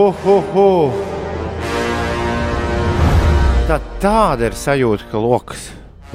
hu, 0.00 0.12
hu, 0.24 0.40
hu. 0.52 0.92
Tā, 3.68 3.76
tāda 4.02 4.48
ir 4.48 4.56
sajūta, 4.56 5.06
ka 5.10 5.20
lokus, 5.20 5.66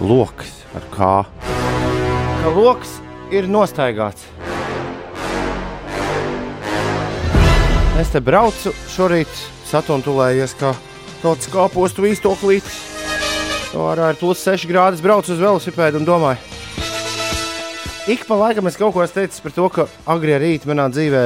lokus 0.01 0.51
ar 0.75 0.87
kā. 0.93 1.11
Ka 2.41 2.53
lokus 2.55 2.97
ir 3.33 3.49
nostaigāts. 3.51 4.25
Es 8.01 8.09
te 8.11 8.19
braucu 8.19 8.73
šorīt, 8.91 9.31
satuntulējies, 9.69 10.57
kā 10.59 10.73
kaut 11.21 11.45
kā 11.53 11.67
postu 11.71 12.09
īstoklīt. 12.09 12.65
Ārā 13.75 14.13
ir 14.13 14.19
plus 14.19 14.41
6 14.47 14.67
grādi, 14.71 15.03
braucu 15.03 15.33
uz 15.35 15.39
velosipēdu 15.41 15.99
un 15.99 16.05
domāju, 16.07 16.39
ik 18.07 18.23
pa 18.27 18.37
laikam 18.39 18.69
es 18.69 18.79
kaut 18.79 18.95
ko 18.95 19.03
esmu 19.03 19.19
teicis 19.19 19.43
par 19.43 19.55
to, 19.55 19.67
ka 19.67 19.87
agri 20.15 20.37
rīt 20.39 20.67
manā 20.69 20.87
dzīvē 20.93 21.23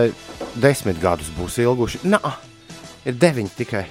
desmit 0.58 0.98
gadus 1.02 1.30
būs 1.38 1.60
ilguši. 1.62 2.02
Nā, 2.10 2.20
ir 3.06 3.18
deviņi 3.20 3.56
tikai. 3.58 3.86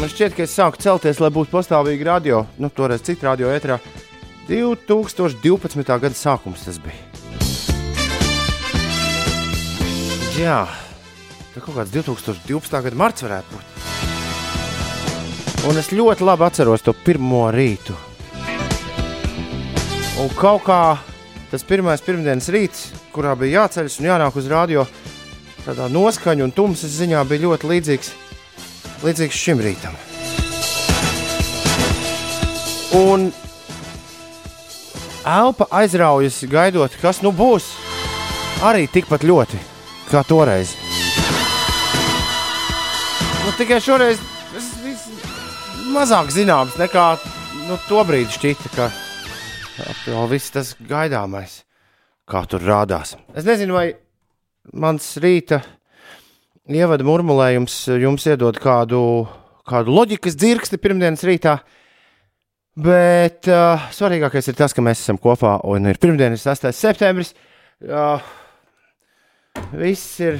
Man 0.00 0.10
šķiet, 0.10 0.36
ka 0.36 0.44
es 0.46 0.54
sāku 0.56 0.80
celties, 0.82 1.20
lai 1.22 1.30
būtu 1.34 1.52
pastāvīgi 1.52 2.06
radio. 2.08 2.44
Nu, 2.58 2.70
toreiz 2.72 3.04
citu 3.06 3.28
radio 3.28 3.50
ētrā. 3.52 3.78
2012. 4.48 5.84
gada 5.86 6.16
sākums 6.16 6.64
tas 6.66 6.80
bija. 6.82 6.98
Jā, 10.32 10.64
tā 11.52 11.60
kaut 11.60 11.76
kāds 11.76 11.92
2012. 11.94 12.80
gada 12.88 12.98
marts 12.98 13.22
varētu 13.26 13.52
būt. 13.52 13.68
Un 15.68 15.78
es 15.78 15.92
ļoti 15.94 16.26
labi 16.26 16.48
atceros 16.48 16.82
to 16.82 16.96
pirmo 17.04 17.44
rītu. 17.54 17.94
Un 20.22 20.32
kaut 20.34 20.64
kā 20.66 20.80
tas 21.52 21.62
pirmais 21.68 22.02
pirmdienas 22.02 22.48
rīts, 22.50 22.88
kurā 23.14 23.36
bija 23.38 23.62
jāceļas 23.62 24.00
un 24.00 24.08
jānāk 24.08 24.40
uz 24.40 24.48
radio, 24.50 24.86
tādā 25.66 25.88
noskaņa 25.92 26.46
un 26.46 26.54
tumsas 26.54 26.96
ziņā 26.98 27.22
bija 27.30 27.46
ļoti 27.46 27.70
līdzīgs, 27.70 28.10
līdzīgs 29.04 29.42
šim 29.44 29.62
rītam. 29.62 29.96
Un 32.92 33.30
elpa 35.24 35.68
aizraujas, 35.70 36.42
gaidot, 36.50 36.94
kas 37.00 37.22
nu 37.24 37.32
būs. 37.32 37.70
Arī 38.62 38.86
tikpat 38.90 39.24
ļoti 39.26 39.58
kā 40.10 40.22
toreiz. 40.28 40.74
Nu, 43.42 43.54
tikai 43.58 43.80
šoreiz 43.82 44.20
tas 44.52 44.68
viss 44.84 45.08
mazāk 45.94 46.30
zināms 46.34 46.76
nekā 46.78 47.06
nu, 47.66 47.78
to 47.88 48.04
brīdi 48.06 48.36
šķita, 48.36 48.70
ka 48.76 48.90
vēl 50.06 50.28
viss 50.30 50.52
tas 50.54 50.74
gaidāmais, 50.78 51.62
kā 52.28 52.44
tur 52.46 52.62
rādās. 52.66 53.16
Es 53.34 53.48
nezinu, 53.48 53.74
vai 53.78 53.88
mans 54.70 55.06
rīta 55.22 55.62
ievada 56.70 57.04
murmulējums 57.06 57.76
jums 58.00 58.26
iedod 58.30 58.58
kādu, 58.62 59.00
kādu 59.68 59.94
loģikas 59.94 60.36
dzirksti 60.38 60.80
pirmdienas 60.82 61.24
rītā. 61.26 61.58
Bet 62.72 63.50
uh, 63.52 63.82
svarīgākais 63.92 64.48
ir 64.48 64.56
tas, 64.56 64.72
ka 64.72 64.84
mēs 64.84 65.02
esam 65.02 65.18
kopā 65.20 65.58
un 65.68 65.90
ir 65.90 66.00
pirmdienas 66.00 66.46
8. 66.48 66.72
septembris. 66.72 67.34
Uh, 67.84 68.22
viss, 69.76 70.14
ir, 70.24 70.38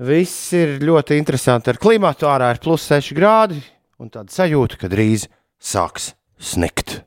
viss 0.00 0.54
ir 0.56 0.78
ļoti 0.80 1.18
interesanti 1.20 1.74
ar 1.74 1.80
klimatu. 1.82 2.30
Ārā 2.30 2.54
ir 2.54 2.62
plus 2.64 2.86
6 2.88 3.12
grādi 3.18 3.60
un 4.00 4.08
tāda 4.14 4.32
sajūta, 4.32 4.80
ka 4.80 4.88
drīz 4.88 5.26
sāks 5.60 6.14
snikt. 6.40 7.02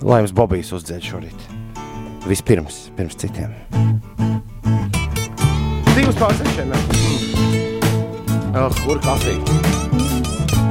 Lai 0.00 0.22
jums 0.22 0.36
Bobijs 0.36 0.70
uzdzēd 0.76 1.10
šorīt. 1.10 1.59
Vispirms, 2.28 2.90
pirms 2.96 3.16
citiem. 3.16 3.54
Divas 5.94 6.18
pāris 6.20 6.42
sešiem. 6.42 6.74
Uh, 8.50 8.68
kur 8.84 9.00
kafija? 9.04 9.38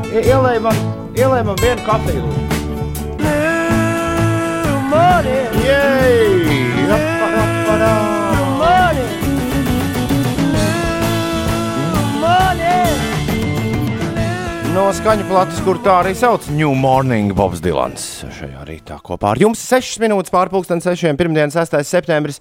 Ielēj 0.09 0.61
man, 0.65 0.85
ielēj 1.17 1.43
man 1.47 1.59
vienu 1.63 1.85
kafiju. 1.87 2.25
lūdzu. 2.25 2.49
Jej! 5.63 6.09
Rapa, 6.09 6.38
No 14.69 14.91
skaņa 14.93 15.23
plates, 15.25 15.59
kur 15.65 15.79
tā 15.81 15.95
arī 16.03 16.11
sauc 16.13 16.45
New 16.53 16.75
Morning 16.77 17.31
Bobs 17.33 17.57
Dilans. 17.63 18.03
Šajā 18.35 18.61
rītā 18.67 18.99
kopā 19.01 19.31
ar 19.33 19.41
jums 19.41 19.63
6 19.65 19.97
minūtes 20.03 20.29
pārpusdienas 20.33 20.85
6. 20.85 21.09
pirmdienas 21.17 21.57
6. 21.57 21.79
septembris. 21.89 22.37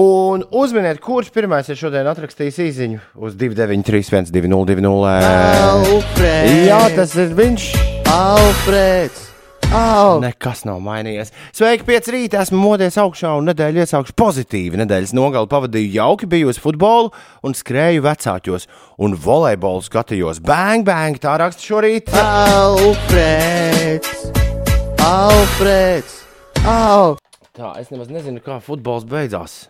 Un 0.00 0.46
uzminiet, 0.56 1.02
kurš 1.04 1.28
pirmais 1.34 1.68
ir 1.68 1.76
šodien 1.78 2.08
atrakstījis 2.10 2.62
īsiņu 2.64 3.02
uz 3.28 3.36
293, 3.36 4.32
202, 4.32 5.12
Alfreds! 5.68 6.56
Jā, 6.64 6.80
tas 6.96 7.14
ir 7.20 7.36
viņš. 7.36 7.68
Alfreds! 8.14 9.33
Al! 9.72 10.20
Nekas 10.22 10.64
nav 10.68 10.80
mainījies. 10.84 11.30
Sveiki, 11.56 11.86
pieci 11.88 12.12
rītā 12.14 12.42
esmu 12.44 12.58
modies 12.60 12.98
augšā 13.00 13.30
un 13.38 13.48
nedēļu 13.48 13.80
iesākšu 13.84 14.14
pozitīvi. 14.18 14.80
Nedēļas 14.82 15.14
nogali 15.16 15.48
pavadīju 15.50 15.94
jauki, 15.96 16.28
biju 16.30 16.50
uz 16.52 16.58
futbolu 16.60 17.12
un 17.46 17.56
skrēju 17.56 18.04
vecākos 18.04 18.68
un 19.00 19.16
volejbolu 19.16 19.84
skatījos. 19.86 20.42
Bang, 20.44 20.84
bang, 20.86 21.16
tā 21.22 21.38
raksta 21.40 21.62
šorīt. 21.64 22.12
Alfreds! 22.20 24.10
Alfreds! 25.04 26.20
Al! 26.68 27.16
Tā, 27.54 27.76
es 27.78 27.88
nemaz 27.94 28.10
nezinu, 28.10 28.42
kā 28.42 28.58
futbols 28.64 29.06
beidzās. 29.06 29.68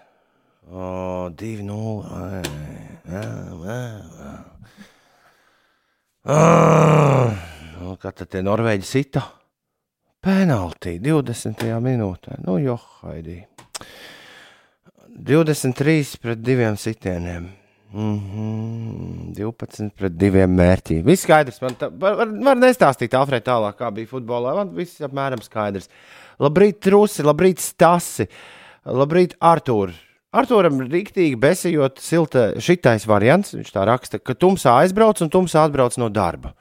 O, 0.73 1.29
2-0. 1.37 1.65
Nu, 7.85 7.97
Kā 8.01 8.11
tad 8.17 8.31
tie 8.33 8.41
norvēģi 8.45 8.87
sita? 8.89 9.21
Penaltī 10.25 10.97
20. 11.05 11.67
minūtē. 11.85 12.39
Nu, 12.47 12.57
jo, 12.63 12.79
Haidī. 13.03 13.43
23 15.15 16.17
pret 16.23 16.41
2 16.41 16.77
sitieniem. 16.81 17.51
Mm 17.93 18.21
-hmm. 18.21 19.35
12 19.37 19.91
pret 19.97 20.13
2 20.13 20.47
mērķiem. 20.47 21.05
Viss 21.05 21.23
skaidrs. 21.23 21.61
Man 21.61 21.77
tā, 21.79 21.91
var, 22.01 22.17
var, 22.17 22.57
nestāstīt 22.57 23.15
Alfred 23.15 23.45
tālāk, 23.45 23.77
kā 23.79 23.91
bija 23.93 24.07
futbolā. 24.07 24.55
Man 24.55 24.75
viss 24.75 25.01
apmēram 25.01 25.43
skaidrs. 25.43 25.89
Labrīt, 26.41 26.81
Trusi, 26.81 27.23
labrīt, 27.23 27.59
Stasi, 27.59 28.27
labrīt, 28.85 29.35
Artur. 29.41 29.93
Arturam 30.33 30.81
rīktīgi 30.81 31.37
besijot 31.37 31.99
silta 31.99 32.53
šitais 32.59 33.07
variants. 33.07 33.55
Viņš 33.55 33.71
tā 33.73 33.85
raksta, 33.87 34.19
ka 34.19 34.35
tumsā 34.35 34.81
aizbrauc 34.81 35.21
un 35.23 35.31
tumsā 35.31 35.65
atbrauc 35.65 35.99
no 35.99 36.09
darba. 36.09 36.55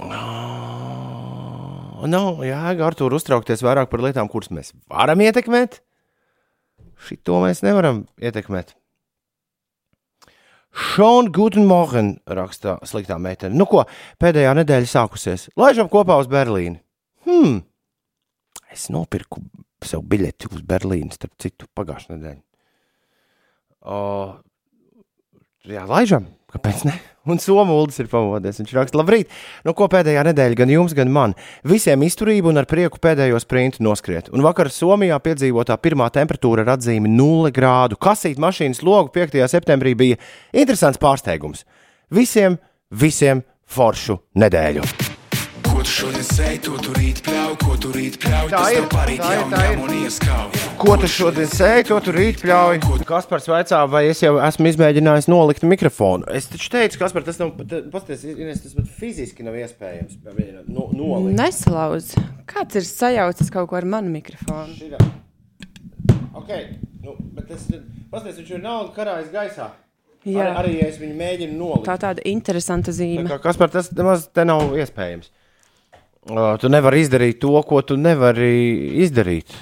Oh, 0.00 1.15
nav 2.04 2.42
jēga 2.44 2.84
Artur 2.86 3.14
uztraukties 3.16 3.64
vairāk 3.64 3.88
par 3.92 4.02
lietām, 4.04 4.28
kuras 4.32 4.52
mēs 4.52 4.74
varam 4.90 5.22
ietekmēt. 5.24 5.80
Šito 7.06 7.40
mēs 7.44 7.62
nevaram 7.64 8.04
ietekmēt. 8.20 8.74
Šona 10.76 11.32
Gutenmorgen 11.32 12.18
raksta 12.28 12.76
sliktā 12.84 13.16
meitene. 13.22 13.56
Nu 13.56 13.64
ko, 13.68 13.86
pēdējā 14.20 14.52
nedēļa 14.58 14.90
sākusies. 14.90 15.48
Laižam 15.56 15.88
kopā 15.92 16.18
uz 16.20 16.28
Berlīni. 16.28 16.82
Hmm. 17.24 17.62
Es 18.72 18.90
nopirku 18.92 19.40
sev 19.86 20.04
biļeti 20.10 20.50
uz 20.52 20.60
Berlīnu, 20.66 21.14
starp 21.16 21.32
citu, 21.40 21.68
pagājušā 21.76 22.16
nedēļa. 22.16 22.42
O, 23.86 23.98
jā, 25.70 25.84
laižam, 25.88 26.28
kāpēc 26.52 26.84
ne? 26.88 26.96
Un 27.26 27.40
Somūlis 27.42 27.98
ir 28.02 28.10
pamodies. 28.10 28.60
Viņš 28.60 28.74
raksta, 28.76 29.00
labrīt, 29.00 29.32
nu 29.66 29.74
ko 29.76 29.88
pēdējā 29.92 30.22
nedēļa 30.28 30.60
gan 30.60 30.72
jums, 30.72 30.94
gan 30.96 31.10
man. 31.12 31.34
Visiem 31.66 32.04
izturību 32.06 32.52
un 32.52 32.62
ar 32.62 32.68
prieku 32.70 33.00
pēdējo 33.02 33.40
sprintu 33.42 33.84
noskriet. 33.86 34.30
Un 34.34 34.44
vakar 34.46 34.70
Somijā 34.72 35.18
piedzīvotā 35.22 35.78
pirmā 35.82 36.08
temperatūra 36.14 36.66
ar 36.66 36.76
atzīmi 36.76 37.10
0 37.16 37.52
grādu. 37.56 37.98
Kasīt 37.98 38.40
mašīnas 38.42 38.84
logu 38.86 39.12
5. 39.16 39.42
septembrī 39.50 39.96
bija 39.98 40.20
interesants 40.54 41.02
pārsteigums. 41.02 41.66
Visiem, 42.14 42.60
visiem 42.90 43.42
foršu 43.66 44.20
nedēļu. 44.38 45.05
Tu 45.86 45.92
šodien 46.02 46.24
sēji, 46.26 46.58
to 46.66 46.72
tu 46.82 46.92
rīt 46.96 47.20
pļauj, 47.22 47.52
ko 47.62 47.74
tu 47.78 47.92
rīt 47.94 48.16
pļauj, 48.18 48.48
Tā 48.50 48.58
tas 48.58 48.72
ir, 48.74 48.86
tā 48.90 49.02
jaunu 49.14 49.52
tā 49.52 49.60
ir. 49.70 49.92
ieskauj. 50.02 50.56
Ko 50.80 50.96
tu 50.98 51.06
šodien 51.12 51.46
sēji, 51.46 51.84
to 51.86 51.98
tu 52.02 52.14
rīt 52.16 52.40
pļauj? 52.42 52.80
Kaspars 53.06 53.46
vaicā, 53.46 53.84
vai 53.92 54.00
es 54.10 54.18
jau 54.24 54.32
esmu 54.42 54.66
izmēģinājis 54.72 55.28
nolikt 55.30 55.62
mikrofonu. 55.62 56.26
Es 56.34 56.48
taču 56.50 56.72
teicu, 56.74 56.98
Kaspar, 57.04 57.22
tas 57.28 57.38
nav, 57.38 57.52
pasties, 57.94 58.24
Ines, 58.34 58.64
tas 58.64 58.74
pat 58.74 58.90
fiziski 58.98 59.46
nav 59.46 59.54
iespējams. 59.62 60.18
No, 60.66 60.88
nolikt. 60.90 61.38
Neslauz. 61.38 62.10
Kāds 62.50 62.82
ir 62.82 62.88
sajaucis 62.90 63.54
kaut 63.54 63.70
ko 63.70 63.78
ar 63.78 63.86
manu 63.86 64.10
mikrofonu? 64.18 64.74
Šitā. 64.74 64.98
Ok, 66.34 66.50
nu, 67.06 67.14
bet 67.38 67.46
tas, 67.54 67.62
pasties, 68.10 68.42
viņš 68.42 68.54
ir 68.58 68.64
nav 68.66 68.90
karājis 68.98 69.30
gaisā. 69.38 69.70
Jā. 70.26 70.50
Arī, 70.50 70.58
arī, 70.66 70.76
ja 70.82 70.90
es 70.90 70.98
viņu 70.98 71.14
mēģinu 71.22 71.56
nolikt. 71.62 71.86
Tā 71.86 71.94
tāda 72.10 72.26
interesanta 72.26 72.90
Tā 72.90 72.98
zīme. 72.98 73.28
kā, 73.30 73.38
Kaspar, 73.46 73.70
tas 73.70 73.94
nemaz 73.94 74.26
te 74.34 74.42
nav 74.50 74.74
iespējams. 74.82 75.30
Tu 76.26 76.68
nevari 76.72 77.04
izdarīt 77.04 77.38
to, 77.44 77.54
ko 77.62 77.80
tu 77.86 77.96
nevari 78.00 78.50
izdarīt. 79.04 79.52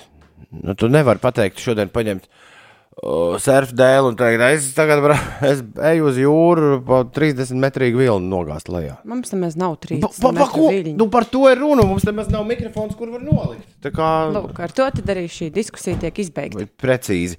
Nu, 0.54 0.72
tu 0.78 0.88
nevari 0.88 1.20
pateikt, 1.20 1.58
šodien 1.60 1.90
paņemt 1.92 2.24
uh, 2.28 3.34
surf 3.42 3.72
dēļ, 3.76 4.06
un 4.12 4.16
teikt, 4.16 4.44
es 4.54 4.68
tagad 4.76 5.02
var, 5.02 5.16
es 5.50 5.60
eju 5.90 6.06
uz 6.08 6.20
jūru 6.22 6.78
pa 6.86 7.00
30 7.16 7.58
metrīgu 7.60 8.00
vilnu 8.04 8.30
nogāzt 8.30 8.70
lejā. 8.72 8.94
Mums 9.10 9.34
nemaz 9.34 9.58
nav 9.60 9.74
Pa, 9.76 9.88
30 9.90 10.04
pa, 10.06 10.12
pa, 10.22 10.32
metru 10.38 10.52
ko? 10.54 10.68
viļņu. 10.72 10.94
Nu, 11.02 11.08
par 11.12 11.26
to 11.28 11.42
ir 11.50 11.58
runa. 11.60 11.84
Mums 11.90 12.06
nemaz 12.08 12.30
nav 12.32 12.46
mikrofons, 12.48 12.94
kur 12.96 13.10
var 13.16 13.24
nolikt. 13.26 13.66
Tā 13.84 13.92
kā 13.94 14.10
Lūk, 14.32 14.54
ar 14.64 14.72
to 14.78 14.86
tad 15.00 15.10
arī 15.16 15.26
šī 15.28 15.50
diskusija 15.54 15.98
tiek 16.06 16.22
izbeigta. 16.24 16.68
precīzi. 16.80 17.36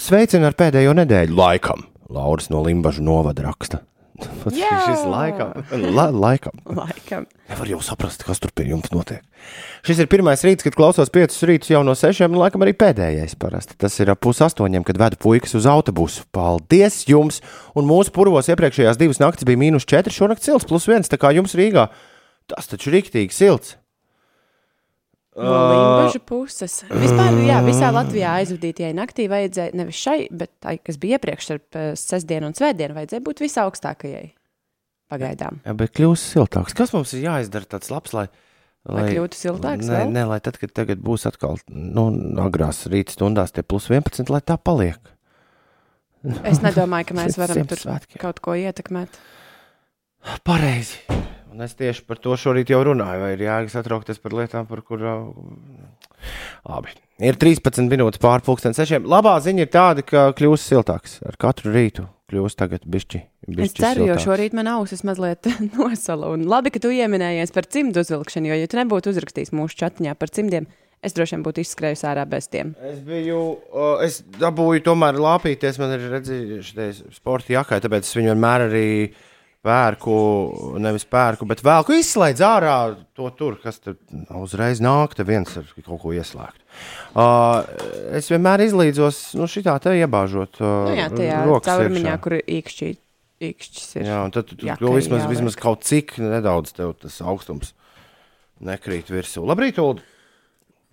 Sveicinu 0.00 0.46
ar 0.48 0.56
pēdējo 0.56 0.94
nedēļu 1.02 1.36
laikam. 1.36 1.84
Lauris 2.14 2.48
no 2.52 2.62
Limbaģa 2.64 3.02
novada 3.02 3.44
raksta. 3.50 3.82
Šis 4.14 5.02
laikam, 5.10 5.50
la, 5.90 6.06
laikam. 6.14 6.54
Laikam. 6.70 7.24
Nevar 7.50 7.70
jau 7.72 7.80
saprast, 7.82 8.22
kas 8.22 8.38
tur 8.38 8.52
pie 8.54 8.68
jums 8.68 8.92
notiek. 8.94 9.24
Šis 9.84 10.04
ir 10.04 10.08
pirmais 10.12 10.44
rīts, 10.46 10.62
kad 10.62 10.76
klausos 10.78 11.10
piecus 11.12 11.42
rītus 11.48 11.72
jau 11.72 11.82
no 11.86 11.96
sešiem, 11.98 12.30
un 12.30 12.44
laikam 12.44 12.62
arī 12.62 12.76
pēdējais 12.78 13.34
parasti. 13.42 13.74
Tas 13.80 13.98
ir 13.98 14.12
ap 14.14 14.22
pus 14.22 14.38
astoņiem, 14.46 14.86
kad 14.86 15.00
vedu 15.02 15.18
puikas 15.20 15.56
uz 15.58 15.66
autobusu. 15.70 16.28
Paldies 16.34 17.02
jums! 17.10 17.42
Un 17.74 17.90
mūsu 17.90 18.14
purvos 18.14 18.50
iepriekšējās 18.54 19.00
divas 19.02 19.22
naktis 19.22 19.48
bija 19.50 19.60
mīnus 19.60 19.88
četri, 19.90 20.14
šonakt 20.14 20.46
silts 20.46 20.68
plus 20.70 20.86
viens, 20.90 21.10
tā 21.10 21.18
kā 21.18 21.34
jums 21.34 21.58
Rīgā. 21.58 21.88
Tas 22.50 22.70
taču 22.70 22.92
ir 22.92 23.00
rīktīgi 23.00 23.34
silts. 23.34 23.74
No 25.34 25.50
Limbaģa 25.50 26.20
puses. 26.28 26.76
Vispār, 26.92 27.34
jā, 27.42 27.58
visā 27.66 27.88
Latvijā 27.90 28.36
aizvadītajai 28.38 28.94
naktī 28.94 29.26
vajadzēja 29.32 29.74
nevis 29.74 29.98
šai, 29.98 30.18
bet 30.30 30.52
tai, 30.62 30.76
kas 30.78 30.98
bija 31.02 31.18
iepriekš 31.18 31.48
starp 31.48 31.78
eh, 31.80 31.90
sestdienu 31.98 32.52
un 32.52 32.54
svētdienu, 32.54 32.94
vajadzēja 32.94 33.24
būt 33.26 33.42
visaugstākajai. 33.42 34.28
Pagaidām. 35.10 35.58
Jā, 35.66 35.74
bet 35.78 35.92
kļūs 35.98 36.22
siltāks. 36.36 36.76
Kas 36.78 36.94
mums 36.94 37.12
ir 37.16 37.26
jāizdara 37.26 37.66
tāds 37.74 37.90
labs, 37.92 38.14
lai, 38.16 38.28
Lai 38.84 39.06
kļūtu 39.08 39.38
siltāks 39.38 39.88
Nē, 39.88 40.02
nē, 40.12 40.26
lai 40.28 40.38
tad, 40.44 40.58
kad 40.60 40.72
tagad 40.76 41.00
būs 41.00 41.24
atkal 41.28 41.56
nu, 41.72 42.04
agrās 42.44 42.82
rīta 42.92 43.14
stundās, 43.16 43.54
tie 43.56 43.64
plus 43.64 43.88
11, 43.88 44.28
lai 44.32 44.42
tā 44.44 44.58
paliek. 44.60 45.00
Es 46.44 46.60
nedomāju, 46.64 47.08
ka 47.10 47.16
mēs 47.16 47.38
varam 47.40 47.64
tur 47.64 47.80
Ziemassvētkiem. 47.80 48.20
kaut 48.20 48.40
ko 48.44 48.56
ietekmēt. 48.60 49.16
Pareizi. 50.44 51.00
Un 51.54 51.62
es 51.62 51.76
tieši 51.78 52.02
par 52.08 52.18
to 52.18 52.34
šorīt 52.34 52.72
jau 52.72 52.80
runāju, 52.82 53.20
vai 53.22 53.28
ir 53.36 53.44
jāgas 53.44 53.76
atraukties 53.78 54.18
par 54.18 54.32
lietām, 54.34 54.66
par 54.66 54.80
kurām. 54.82 55.28
Labi. 56.66 56.90
Ir 57.22 57.36
13 57.38 57.86
minūtes 57.86 58.18
pārpusdienas 58.18 58.80
sešiem. 58.80 59.04
Labā 59.06 59.36
ziņa 59.44 59.62
ir 59.62 59.70
tāda, 59.70 60.02
ka 60.02 60.24
kļūs 60.34 60.64
siltāks 60.66 61.20
ar 61.22 61.38
katru 61.38 61.70
rītu. 61.70 62.08
Kļūs 62.32 62.56
tagad 62.58 62.88
bišķi. 62.90 63.20
Es 63.44 63.52
bišķi 63.54 63.84
ceru, 63.84 64.08
jo 64.08 64.16
siltāks. 64.16 64.24
šorīt 64.26 64.56
man 64.58 64.70
ausis 64.72 65.04
mazliet 65.06 65.46
nosala. 65.76 66.32
Un 66.34 66.42
labi, 66.50 66.72
ka 66.74 66.82
tu 66.82 66.90
ieminējies 66.90 67.54
par 67.54 67.68
cimdu 67.70 68.02
uzvilkšanu, 68.02 68.50
jo, 68.50 68.56
ja 68.58 68.70
tu 68.72 68.80
nebūtu 68.80 69.12
uzrakstījis 69.12 69.54
mūsu 69.54 69.78
chatiņā 69.84 70.16
par 70.18 70.32
cimdiem, 70.34 70.66
es 71.06 71.14
droši 71.14 71.36
vien 71.36 71.44
būtu 71.46 71.62
izskrējusi 71.62 72.08
ārā 72.10 72.24
bez 72.26 72.48
tiem. 72.50 72.72
Es 72.82 72.98
biju, 73.04 73.44
uh, 73.70 74.02
es 74.02 74.24
dabūju 74.40 74.82
tomēr 74.88 75.20
lāpīties, 75.22 75.78
man 75.78 75.94
ir 75.94 76.08
redzējuši 76.16 77.14
sporta 77.14 77.54
jakai, 77.60 77.78
tāpēc 77.84 78.08
es 78.08 78.18
viņu 78.18 78.32
vienmēr 78.32 78.66
arī 78.66 78.88
pērku, 79.64 80.14
nevis 80.82 81.06
pērku, 81.08 81.46
bet 81.48 81.62
vēlku 81.64 81.96
izslēdz 81.96 82.42
ārā 82.44 82.76
to 83.16 83.30
tur, 83.38 83.56
kas 83.62 83.80
tur 83.82 83.96
uzreiz 84.36 84.82
nāk, 84.84 85.16
te 85.16 85.26
viens 85.26 85.50
ar 85.60 85.66
kaut 85.80 86.02
ko 86.02 86.12
ieslēgt. 86.16 86.60
Uh, 87.14 87.64
es 88.18 88.28
vienmēr 88.32 88.66
izlīdzos, 88.66 89.22
nu 89.38 89.48
šitā 89.50 89.76
te 89.82 89.94
iebāžot 90.00 90.60
uh, 90.60 90.90
Nu, 90.90 90.96
jā, 90.98 91.08
tajā 91.12 91.42
caurmiņā, 91.68 92.16
kur 92.24 92.36
īkšķi, 92.40 92.90
īkšķis 93.50 93.92
ir. 94.00 94.08
Jā, 94.10 94.22
un 94.26 94.34
tad 94.34 94.50
tu 94.50 94.58
jakai 94.60 94.82
to 94.82 94.96
vismaz, 94.96 95.22
jāliek. 95.24 95.36
vismaz 95.36 95.60
kaut 95.60 95.86
cik 95.86 96.18
nedaudz 96.22 96.74
tev 96.76 96.96
tas 97.00 97.20
augstums 97.24 97.72
nekrīt 98.64 99.12
virsū. 99.12 99.46
Labrīt, 99.46 99.80
Ulu! 99.82 100.02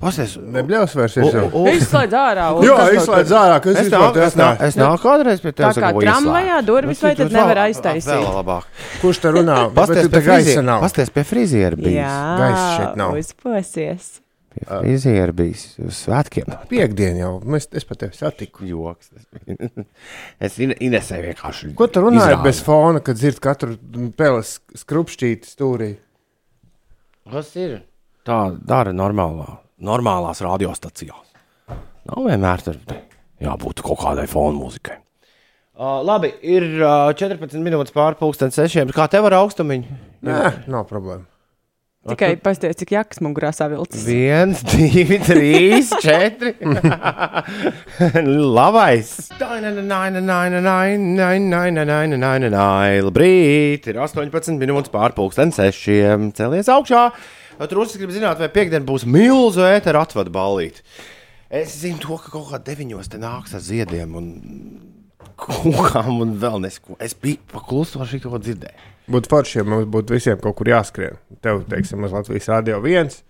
Pasties! 0.01 0.31
Nebļaus 0.55 0.95
vairs. 0.97 1.15
Es, 1.21 1.33
jau. 1.35 1.43
Izslēdz 1.71 2.15
ārā. 2.17 2.45
Jā, 2.65 2.75
kas 2.77 2.87
kaut 2.87 2.95
izslēdz 3.01 3.29
tur- 3.29 3.37
ārā, 3.41 3.57
kas 3.61 3.75
Es 3.81 3.91
nāku, 3.93 4.23
es, 4.25 4.37
nāku, 4.39 4.65
es 4.67 4.77
nāku 4.79 5.03
kādreiz 5.05 5.43
pie 5.43 5.51
Tā 5.53 5.59
tevis. 5.69 5.77
kā 5.83 5.91
tramvajā 6.01 6.57
durvis 6.65 7.03
vai 7.05 7.11
tad 7.19 7.35
nevar 7.35 7.61
aiztaisīt? 7.67 8.09
Vēl 8.09 8.25
labāk. 8.39 8.65
Kurš 9.03 9.19
te 9.21 9.33
runā? 9.37 9.59
Pasties 9.77 10.09
pie 10.09 10.23
friziera. 10.25 10.79
Pasties 10.81 11.13
pie 11.13 11.23
friziera 11.29 11.77
bijis. 11.77 11.99
Jā, 12.01 12.17
Gaisa 12.41 12.65
šeit 12.79 12.99
nav. 13.03 13.15
uzposies. 13.21 14.09
Pie 14.51 14.65
friziera 14.67 15.31
bijis 15.31 15.61
uz 15.79 16.01
svētkiem. 16.07 16.49
Piekdien 16.73 17.21
jau. 17.21 17.35
Mēs, 17.47 17.69
es 17.77 17.85
pat 17.87 18.01
tevi 18.03 18.17
satiku. 18.17 18.65
Joks. 18.67 19.13
Es 20.43 20.57
Ine- 20.59 20.75
Inesē 20.83 21.21
vienkārši. 21.23 21.71
Ko 21.77 21.85
tu 21.87 22.01
runāji 22.03 22.41
bez 22.43 22.59
fona, 22.65 22.99
kad 23.05 23.15
dzird 23.21 23.37
katru 23.43 23.77
peles 24.17 24.57
skrupšķīti 24.81 25.47
stūrī? 25.53 25.93
Kas 27.31 27.53
ir? 27.55 27.77
Tā 28.27 28.41
dara 28.67 28.91
normālā, 28.93 29.47
normālās 29.85 30.41
radiostacijās. 30.45 31.31
Nav 32.09 32.27
vienmēr 32.27 32.65
tur 32.65 32.77
jābūt 33.41 33.83
kaut 33.85 34.01
kādai 34.03 34.27
fonu 34.29 34.63
mūzikai. 34.63 34.99
Uh, 35.81 35.97
labi, 36.05 36.29
ir 36.45 36.65
uh, 36.77 37.09
14 37.17 37.57
minūtes 37.63 37.93
pārpusdienas 37.95 38.57
sešiem. 38.59 38.91
Kā 38.93 39.07
tev 39.09 39.25
ar 39.29 39.39
augstumiņu? 39.39 39.99
Nē, 40.27 40.41
nav 40.69 40.85
problēma. 40.89 41.25
Tikai 42.01 42.31
pasties, 42.41 42.79
cik 42.79 42.95
jakas 42.95 43.19
mugurā 43.21 43.51
savilcis. 43.53 44.07
Viens, 44.09 44.63
divi, 44.65 45.19
trīs, 45.21 45.91
četri. 46.05 46.55
Labais! 48.57 49.11
Labrīt! 53.05 53.85
Ir 53.93 54.01
18 54.01 54.57
minūtes 54.57 54.93
pārpusdienas 54.93 55.61
sešiem. 55.61 56.31
Celies 56.37 56.73
augšā! 56.73 57.05
Trūcis 57.69 57.99
grib 58.01 58.13
zināt, 58.15 58.39
vai 58.41 58.49
piekdien 58.53 58.85
būs 58.87 59.05
milzu 59.05 59.65
ēteru 59.67 60.01
atvadu 60.01 60.33
ballīt. 60.33 60.81
Es 61.51 61.75
zinu 61.81 61.99
to, 62.01 62.15
ka 62.21 62.31
kaut 62.31 62.47
kā 62.53 62.61
deviņos 62.71 63.11
te 63.11 63.19
nāks 63.21 63.53
ar 63.57 63.63
ziediem 63.65 64.15
un 64.17 64.29
kūkām 65.41 66.21
un 66.23 66.37
vēl 66.41 66.61
nesko. 66.63 66.95
Es 67.03 67.13
biju 67.17 67.41
pakluso 67.51 68.01
ar 68.01 68.09
šo 68.09 68.37
dzirdēju. 68.37 68.87
Būtu 69.11 69.31
forši, 69.31 69.57
ja 69.59 69.65
mums 69.67 69.89
būtu 69.91 70.15
visiem 70.15 70.39
kaut 70.41 70.55
kur 70.59 70.69
jāskrien. 70.71 71.19
Tev, 71.43 71.65
teiksim, 71.69 72.03
uz 72.05 72.13
Latvijas 72.15 72.47
radio 72.51 72.79
viens. 72.83 73.21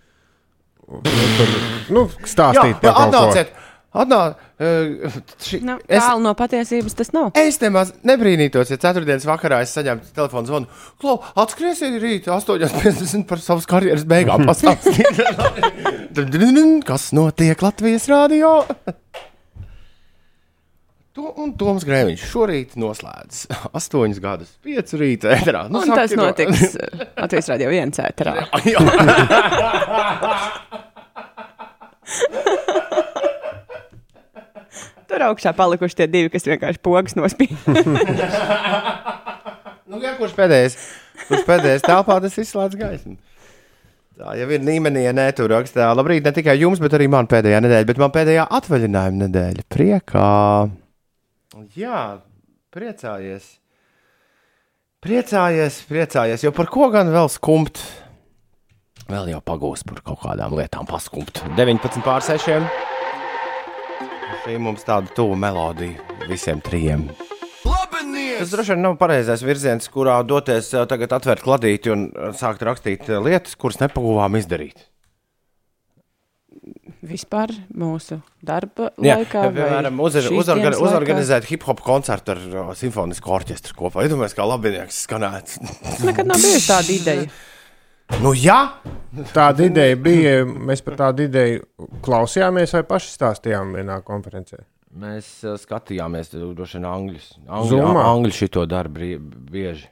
Tur, 0.82 1.52
nu, 1.94 2.06
stāstīt 2.28 2.78
par 2.82 2.98
kaut 2.98 3.16
ko. 3.16 3.44
Atnāc, 3.92 4.38
uh, 4.56 5.16
ši, 5.44 5.58
Nu, 5.68 5.76
es, 5.84 6.00
Tālu 6.00 6.22
no 6.24 6.32
patiesības 6.36 6.94
tas 6.96 7.10
nav. 7.12 7.34
Es 7.36 7.58
nemaz 7.60 7.92
nebrīnītos, 8.08 8.72
ja 8.72 8.78
ceturtdienas 8.80 9.26
vakarā 9.28 9.60
es 9.66 9.74
saņemtu 9.76 10.14
telefonu 10.16 10.48
zvanu. 10.48 10.66
Klau, 11.02 11.18
atskriesiet 11.44 11.98
rīt 12.00 12.30
8.50 12.32 13.26
par 13.28 13.42
savas 13.44 13.68
karjeras 13.68 14.06
beigām. 14.08 14.46
pastāstīt." 14.50 15.20
Kas 16.88 17.10
notiek 17.16 17.60
Latvijas 17.62 18.08
rādio? 18.08 18.64
To 21.12 21.28
un 21.44 21.50
Toms 21.60 21.84
Grēviņš 21.84 22.22
šorīt 22.24 22.70
noslēdz 22.80 23.42
astoņus 23.76 24.20
gadus, 24.24 24.54
piecu 24.64 24.96
rīta 25.02 25.34
ēterā. 25.36 25.66
Nu, 25.68 25.84
Un 25.84 25.92
tas 25.92 26.14
notiks 26.16 26.72
uh, 26.80 27.04
Latvijas 27.20 27.52
radio 27.52 27.68
viens 27.68 28.00
ēterā. 28.00 28.48
Tur 35.12 35.26
augšā 35.28 35.52
palikuši 35.56 35.98
tie 35.98 36.08
divi, 36.08 36.30
kas 36.32 36.48
vienkārši 36.48 36.80
pogas 36.80 37.18
nospīd. 37.18 37.52
Nu, 39.92 39.98
jā, 40.00 40.14
kurš 40.16 40.32
pēdējais? 40.32 40.74
Kurš 41.28 41.42
pēdējais 41.44 41.82
telpā 41.84 42.14
tas 42.24 42.36
izslēdz 42.40 42.78
gaismu? 42.80 43.18
Tā 44.16 44.32
jau 44.38 44.46
ir 44.54 44.62
līmenī, 44.64 45.02
ja 45.04 45.12
nē, 45.12 45.26
tur 45.36 45.52
rakstā. 45.52 45.90
Labrīt, 45.92 46.24
ne 46.24 46.32
tikai 46.32 46.54
jums, 46.56 46.80
bet 46.80 46.94
arī 46.96 47.10
man 47.12 47.28
pēdējā 47.28 47.58
nedēļa, 47.60 47.88
bet 47.90 48.00
man 48.00 48.12
pēdējā 48.14 48.46
atvaļinājuma 48.56 49.20
nedēļa. 49.26 49.64
Priekā. 49.72 50.30
Jā, 51.76 51.98
priecājies. 52.72 53.50
Priecājies, 55.04 55.82
priecājies, 55.90 56.46
jo 56.46 56.54
par 56.56 56.72
ko 56.72 56.88
gan 56.94 57.12
vēl 57.12 57.28
skumt? 57.32 57.82
Vēl 59.12 59.28
jau 59.34 59.42
pagūst 59.44 59.84
par 59.90 60.00
kaut 60.06 60.22
kādām 60.24 60.56
lietām, 60.56 60.88
paskumt. 60.88 61.42
19 61.58 62.00
pār 62.06 62.24
6. 62.24 62.91
Šī 64.40 64.56
mums 64.62 64.82
tāda 64.86 65.12
tuva 65.16 65.36
melodija 65.38 66.00
visiem 66.30 66.62
trijiem. 66.64 67.06
Tas 68.42 68.50
droši 68.50 68.72
vien 68.74 68.80
nav 68.82 68.96
pareizais 68.98 69.42
virziens, 69.46 69.86
kurā 69.92 70.16
doties 70.26 70.72
eh, 70.74 70.86
tagad 70.90 71.12
atvērt 71.14 71.44
kladīti 71.44 71.92
un 71.92 72.08
eh, 72.10 72.32
sākt 72.34 72.64
rakstīt 72.66 73.06
eh, 73.06 73.20
lietas, 73.22 73.54
kuras 73.60 73.78
nepagūvām 73.82 74.34
izdarīt. 74.40 74.88
Vispār 77.06 77.50
mūsu 77.74 78.20
darba 78.46 78.88
Jā, 79.02 79.16
laikā. 79.20 79.44
vai 79.46 79.54
piemēram, 79.56 80.02
uzor, 80.06 80.28
uzorgan, 80.38 80.76
uzorganizēt 80.78 81.46
hip 81.50 81.64
hop 81.66 81.82
koncertu 81.82 82.34
ar 82.34 82.74
simfonisku 82.78 83.32
orķestru 83.34 83.74
kopā. 83.78 84.04
Iedomājieties, 84.06 84.36
kā 84.38 84.46
labinieks 84.46 85.00
skanētu. 85.06 85.72
Nekad 86.06 86.30
nav 86.30 86.42
bijusi 86.42 86.68
tāda 86.70 86.94
ideja. 86.98 87.26
Nu, 88.20 88.34
jā, 88.36 88.60
Tāda 89.32 89.66
ideja 89.68 89.96
bija. 90.00 90.36
Mēs 90.48 90.80
par 90.84 90.94
tādu 90.96 91.26
ideju 91.26 91.66
klausījāmies 92.04 92.72
vai 92.78 92.84
paši 92.88 93.10
stāstījām 93.12 93.74
vienā 93.76 93.98
konferencē. 94.06 94.62
mēs 94.96 95.26
uh, 95.44 95.58
skatījāmies, 95.60 96.32
uh, 96.36 96.52
droši 96.56 96.78
vien, 96.78 96.86
angļus. 96.88 97.26
Angļi, 97.48 97.68
Zoomā? 97.68 98.04
angļi 98.08 98.32
šito 98.36 98.64
dara 98.68 98.88
brie- 98.88 99.18
bieži. 99.20 99.88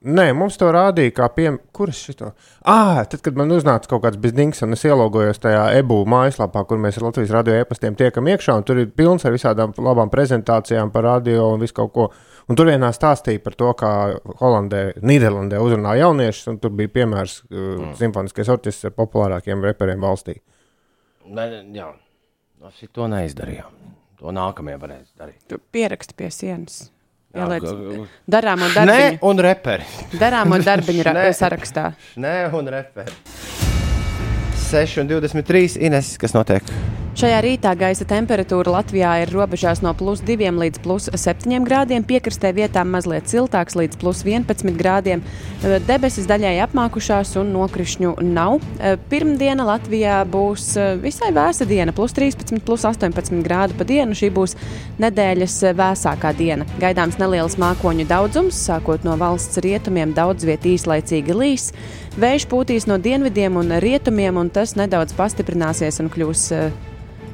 Nē, 0.00 0.30
mums 0.32 0.56
to 0.56 0.70
rādīja, 0.72 1.12
kā 1.12 1.26
piemēram, 1.28 1.58
kuras 1.76 1.98
šito. 2.00 2.30
Ah, 2.64 3.02
tad, 3.04 3.20
kad 3.20 3.36
man 3.36 3.50
uznāca 3.52 3.86
kaut 3.86 4.00
kāds 4.06 4.16
biznings, 4.16 4.62
un 4.64 4.72
es 4.72 4.82
ielogojos 4.88 5.38
tajā 5.38 5.66
ebu 5.76 5.98
mājaslapā, 6.08 6.62
kur 6.66 6.80
mēs 6.80 6.96
ar 6.96 7.10
Latvijas 7.10 7.34
radio 7.36 7.58
e-pastiem 7.60 7.98
tiekam 7.98 8.24
iekšā, 8.32 8.56
un 8.56 8.64
tur 8.64 8.80
ir 8.80 8.88
pilns 8.96 9.26
ar 9.28 9.34
visādām 9.36 9.74
labām 9.76 10.08
prezentācijām 10.10 10.90
par 10.90 11.04
radio 11.04 11.50
un 11.52 11.60
visu 11.60 11.76
kaut 11.76 11.92
ko. 11.92 12.08
Un 12.50 12.58
tur 12.58 12.66
vienā 12.66 12.88
stāstīja 12.90 13.38
par 13.44 13.54
to, 13.54 13.70
kā 13.78 13.90
Holandē, 14.40 14.82
Nīderlandē 15.06 15.60
uzrunā 15.62 15.94
jauniešus, 16.00 16.48
un 16.50 16.56
tur 16.62 16.72
bija 16.74 16.90
piemērs 16.98 17.36
uh, 17.44 17.56
mm. 17.56 17.92
simfoniskais 18.00 18.50
orķestris 18.50 18.90
ar 18.90 18.96
populārākiem 18.98 19.62
reperiem 19.68 20.02
valstī. 20.02 20.40
Ne, 21.30 21.46
jā, 21.76 21.86
es 22.66 22.82
to 22.90 23.06
neizdarījām. 23.12 23.76
To 24.20 24.34
nākamie 24.34 24.74
varēs 24.82 25.12
darīt. 25.16 25.38
Tu 25.48 25.60
pieraksti 25.72 26.16
pie 26.18 26.32
sienas. 26.34 26.88
Jā, 27.30 27.46
Ieliec 27.46 27.62
darāmo 28.26 28.66
Nē, 28.66 28.74
darbiņu, 28.74 29.20
un 29.30 29.42
reperi. 29.46 29.86
darāmo 30.18 30.58
darbiņu 30.66 31.06
ra- 31.06 31.14
Nē. 31.20 31.28
sarakstā. 31.38 31.92
Nē, 32.18 32.34
un 32.58 32.72
reperi. 32.74 33.14
6,23 34.70 35.78
Ines, 35.86 36.16
kas 36.18 36.34
notiek? 36.34 36.66
Šajā 37.10 37.40
rītā 37.42 37.72
gaisa 37.74 38.04
temperatūra 38.06 38.70
Latvijā 38.76 39.16
ir 39.24 39.32
robežās 39.34 39.80
no 39.82 39.90
plus 39.98 40.20
2 40.22 40.52
līdz 40.54 40.78
plus 40.84 41.08
7 41.10 41.64
grādiem, 41.66 42.04
piekrastē 42.06 42.52
vietām 42.54 42.92
mazliet 42.94 43.26
siltāks 43.26 43.74
līdz 43.74 43.98
plus 43.98 44.20
11 44.22 44.78
grādiem. 44.78 45.24
Debesis 45.88 46.28
daļai 46.30 46.54
apmākušās 46.68 47.34
un 47.42 47.50
nokrišņu 47.56 48.14
nav. 48.22 48.60
Pirmdiena 49.10 49.66
Latvijā 49.66 50.20
būs 50.30 50.68
visai 51.02 51.32
vēsa 51.34 51.66
diena, 51.66 51.90
plus 51.90 52.14
13, 52.14 52.62
plus 52.62 52.86
18 52.86 53.42
grādu 53.42 53.74
pa 53.74 53.88
dienu. 53.90 54.14
Šī 54.14 54.30
būs 54.30 54.54
nedēļas 55.02 55.58
vēsākā 55.82 56.30
diena. 56.38 56.68
Gaidāms 56.78 57.18
neliels 57.18 57.58
mākoņu 57.58 58.06
daudzums, 58.06 58.62
sākot 58.70 59.02
no 59.02 59.18
valsts 59.18 59.58
rietumiem, 59.66 60.14
daudz 60.14 60.46
vietā 60.46 60.76
īslaicīgi 60.76 61.34
līs. 61.34 61.72
Vējš 62.20 62.44
pūtīs 62.50 62.84
no 62.84 62.98
dienvidiem 63.00 63.54
un 63.56 63.70
rietumiem, 63.80 64.36
un 64.36 64.50
tas 64.52 64.74
nedaudz 64.76 65.14
pastiprināsies 65.16 66.02
un 66.02 66.10
kļūs 66.12 66.42
uh, 66.52 66.66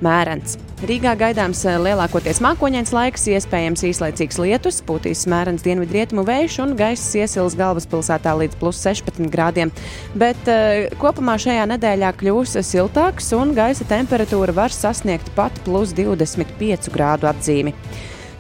mērens. 0.04 0.54
Rīgā 0.86 1.14
gaidāms 1.18 1.62
eh, 1.66 1.78
lielākoties 1.80 2.38
mākoņains 2.44 2.92
laiks, 2.94 3.24
iespējams 3.32 3.82
īslaicīgs 3.88 4.38
lietus, 4.38 4.78
pūtīs 4.86 5.24
mērens 5.32 5.64
dienvidrietumu 5.66 6.22
vējš 6.28 6.58
un 6.62 6.74
gaiss 6.78 7.16
iesils 7.18 7.56
galvaspilsētā 7.58 8.36
līdz 8.44 8.58
plus 8.60 8.82
16 8.84 9.26
grādiem. 9.32 9.72
Bet 10.14 10.50
uh, 10.52 10.86
kopumā 11.02 11.34
šajā 11.42 11.64
nedēļā 11.72 12.12
kļūs 12.20 12.58
siltāks 12.68 13.32
un 13.34 13.56
gaisa 13.56 13.88
temperatūra 13.90 14.54
var 14.54 14.74
sasniegt 14.74 15.32
pat 15.34 15.64
plus 15.66 15.96
25 15.98 16.92
grādu 16.94 17.32
atzīmi. 17.32 17.74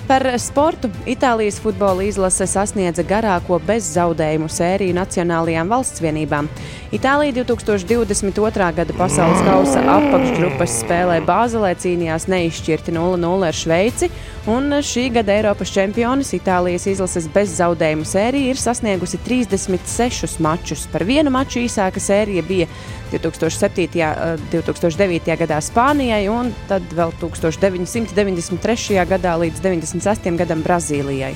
Par 0.06 0.22
sportu 0.38 0.86
Itālijas 1.02 1.56
futbola 1.58 2.04
izlase 2.06 2.46
sasniedza 2.46 3.02
garāko 3.02 3.56
bezzaudējumu 3.66 4.46
sēriju 4.46 4.94
nacionālajām 4.94 5.72
valsts 5.72 5.98
vienībām. 6.04 6.46
Itālija 6.94 7.34
2022. 7.40 8.68
gada 8.76 8.94
pasaules 8.94 9.42
kausa 9.42 9.82
apakšgrupas 9.96 10.76
spēlē 10.84 11.18
Bāzelē 11.26 11.72
cīnījās 11.82 12.28
neizšķirti 12.30 12.94
0-0 12.94 13.48
ar 13.48 13.58
Šveici, 13.58 14.12
un 14.46 14.70
šī 14.84 15.08
gada 15.14 15.34
Eiropas 15.34 15.70
čempionis 15.74 16.30
Itālijas 16.36 16.86
izlases 16.90 17.26
bezzaudējumu 17.34 18.06
sērija 18.06 18.54
ir 18.54 18.60
sasniegusi 18.60 19.18
36 19.26 20.38
mačus. 20.44 20.86
Par 20.92 21.04
vienu 21.06 21.32
maču 21.34 21.60
īsāka 21.64 22.02
sērija 22.02 22.44
bija 22.46 22.68
2007. 23.12 24.06
un 24.06 24.46
2009. 24.52 25.36
gadā 25.42 25.60
Spānijai, 25.62 26.24
un 26.30 26.52
tad 26.70 26.86
vēl 26.94 27.14
1993. 27.20 29.02
gadā 29.10 29.36
līdz 29.42 29.62
96. 29.64 30.32
gadam 30.38 30.62
Brazīlijai. 30.66 31.34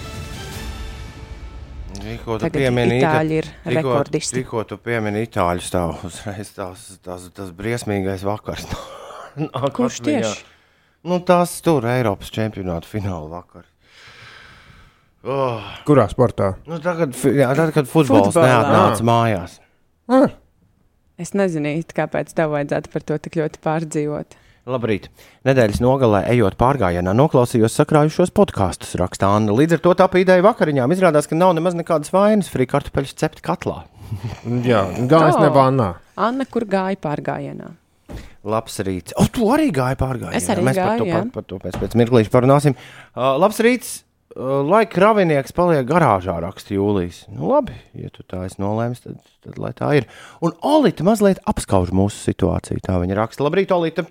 Tikko 2.00 2.38
tu 2.40 2.48
piemini 2.54 3.00
Itāļi 3.00 3.36
ir 3.40 3.50
rekordisti. 3.74 4.40
Tikko 4.40 4.64
tu 4.70 4.78
piemini 4.82 5.26
itāļus, 5.26 5.68
tā 5.74 5.82
uzreiz 6.08 6.54
tās, 6.56 6.86
tās, 7.04 7.28
tas 7.36 7.52
briesmīgais 7.56 8.24
vakars. 8.26 8.70
Kurš 9.76 10.00
tieši? 10.06 10.59
Nu, 11.04 11.16
tas 11.24 11.54
tur 11.64 11.86
Eiropas 11.88 12.28
čempionāta 12.34 12.84
fināla 12.88 13.28
vakar. 13.30 13.64
Oh, 15.24 15.60
Kurā 15.84 16.06
sportā? 16.08 16.54
nu, 16.68 16.78
tagad, 16.80 17.12
jā, 17.16 17.50
tad, 17.56 17.72
kad 17.76 17.88
futbols 17.88 18.30
Futbolā. 18.30 18.46
neatnāca 18.48 19.04
mājās. 19.04 19.58
Ah, 20.08 20.30
Es 21.20 21.34
nezinu, 21.36 21.68
īsti, 21.76 21.92
kāpēc 21.98 22.30
tev 22.32 22.54
vajadzētu 22.54 22.88
par 22.94 23.02
to 23.04 23.18
tik 23.20 23.34
ļoti 23.36 23.58
pārdzīvot. 23.60 24.36
Labrīt! 24.72 25.10
Nedēļas 25.44 25.80
nogalē, 25.84 26.22
ejot 26.32 26.56
pārgājienā, 26.56 27.12
noklausījos 27.16 27.76
sakrājušos 27.76 28.32
podkāstus, 28.32 28.94
raksta 28.96 29.28
Anna. 29.36 29.52
Līdz 29.52 29.76
ar 29.76 29.82
to 29.84 29.92
tā 30.00 30.06
ideja 30.16 30.40
vakariņām 30.46 30.94
izrādās, 30.96 31.28
ka 31.28 31.36
nav 31.36 31.52
nemaz 31.58 31.76
nekādas 31.76 32.08
vainas 32.14 32.48
frī 32.48 32.64
kartupeļus 32.72 33.12
cept 33.20 33.42
katlā. 33.44 33.82
jā, 34.64 34.80
galvenais 35.04 35.36
Oh. 35.36 35.44
nevānā. 35.44 35.90
Anna, 36.16 36.44
kur 36.48 36.64
gāja 36.64 36.96
pārgājienā? 36.96 37.68
Labs 38.48 38.78
rīts. 38.86 39.12
O, 39.20 39.26
tu 39.28 39.50
arī 39.52 39.68
gāji 39.74 39.98
pārgājienā. 40.00 40.36
Es 40.38 40.46
arī 40.52 40.62
Mēs 40.64 40.78
par 40.78 40.86
gāju, 40.94 41.02
to, 41.02 41.08
jā. 41.10 41.18
par, 41.18 41.32
par 41.34 41.48
to 41.50 41.58
pēc, 41.60 41.74
pēc 41.82 41.96
mirklīša 42.00 42.32
parunāsim. 42.32 42.76
Uh, 43.12 43.34
labs 43.40 43.60
rīts! 43.64 43.98
Uh, 44.30 44.60
lai 44.62 44.84
kravinieks 44.86 45.52
paliek 45.52 45.82
garāžā, 45.88 46.36
raksta 46.40 46.72
Jūlijas. 46.76 47.24
Nu, 47.34 47.48
labi, 47.50 47.74
ja 47.98 48.12
tu 48.14 48.22
tā 48.22 48.44
esi 48.46 48.60
nolēmis, 48.62 49.02
tad, 49.02 49.18
tad 49.42 49.58
lai 49.60 49.72
tā 49.76 49.90
ir. 49.98 50.06
Un 50.40 50.54
Olīte 50.64 51.04
mazliet 51.04 51.42
apskauž 51.50 51.90
mūsu 51.92 52.22
situāciju. 52.30 52.80
Tā 52.86 53.00
viņa 53.02 53.18
raksta. 53.18 53.44
Labrīt, 53.44 53.74
Olīte! 53.74 54.06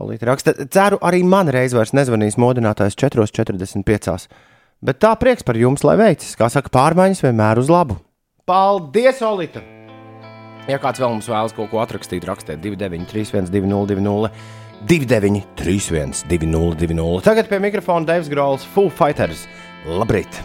Olīte 0.00 0.24
raksta, 0.24 0.56
ceru, 0.72 0.96
arī 1.04 1.20
man 1.28 1.52
reiz 1.52 1.76
vairs 1.76 1.92
nezvanīs 1.92 2.38
modinātājs 2.40 2.96
4.45. 2.96 4.24
Bet 4.82 5.02
tā 5.04 5.12
prieks 5.20 5.44
par 5.46 5.60
jums, 5.60 5.84
lai 5.84 5.98
veicas. 6.00 6.32
Kā 6.40 6.48
saka, 6.50 6.72
pārmaiņas 6.72 7.22
vienmēr 7.28 7.60
uz 7.60 7.70
labu. 7.70 8.00
Paldies, 8.48 9.20
Olīte! 9.22 9.62
Ja 10.70 10.78
kāds 10.78 11.00
vēl 11.02 11.10
mums 11.16 11.26
vēlas 11.26 11.54
kaut 11.56 11.72
ko 11.72 11.80
atrakstīt, 11.82 12.22
rakstiet 12.28 12.60
293, 12.62 13.50
202, 13.50 14.30
293, 14.86 16.22
202. 16.30 17.08
Tagad 17.26 17.50
pie 17.50 17.58
mikrofona 17.62 18.06
Deivs 18.12 18.30
Grols, 18.30 18.66
Full 18.74 18.92
Fighters. 18.94 19.48
Labrīt! 19.90 20.38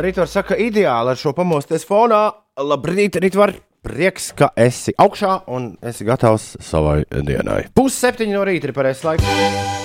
Rītvar 0.00 0.26
saka, 0.30 0.56
ideāli 0.58 1.12
ar 1.12 1.20
šo 1.20 1.34
pamosties 1.36 1.84
fonā. 1.88 2.24
Labrīt, 2.56 3.20
Rītvar! 3.20 3.54
Prieks, 3.84 4.30
ka 4.32 4.48
esi 4.56 4.94
augšā 4.96 5.42
un 5.52 5.74
esi 5.84 6.06
gatavs 6.08 6.54
savai 6.64 7.02
dienai. 7.12 7.66
Pusseptiņi 7.76 8.32
no 8.32 8.46
rīta 8.48 8.70
ir 8.70 8.76
pareizais 8.76 9.04
laiks. 9.04 9.84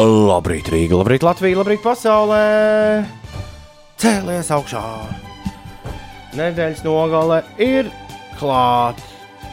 Labrīt, 0.00 0.66
Rīga, 0.74 0.98
labrīt, 0.98 1.22
Latvija, 1.22 1.62
labrīt, 1.62 1.84
pasaulē! 1.86 2.44
Cēlies 4.00 4.50
augšā! 4.56 5.29
Nedēļas 6.38 6.84
nogale 6.86 7.40
ir 7.58 7.90
klāta. 8.38 9.02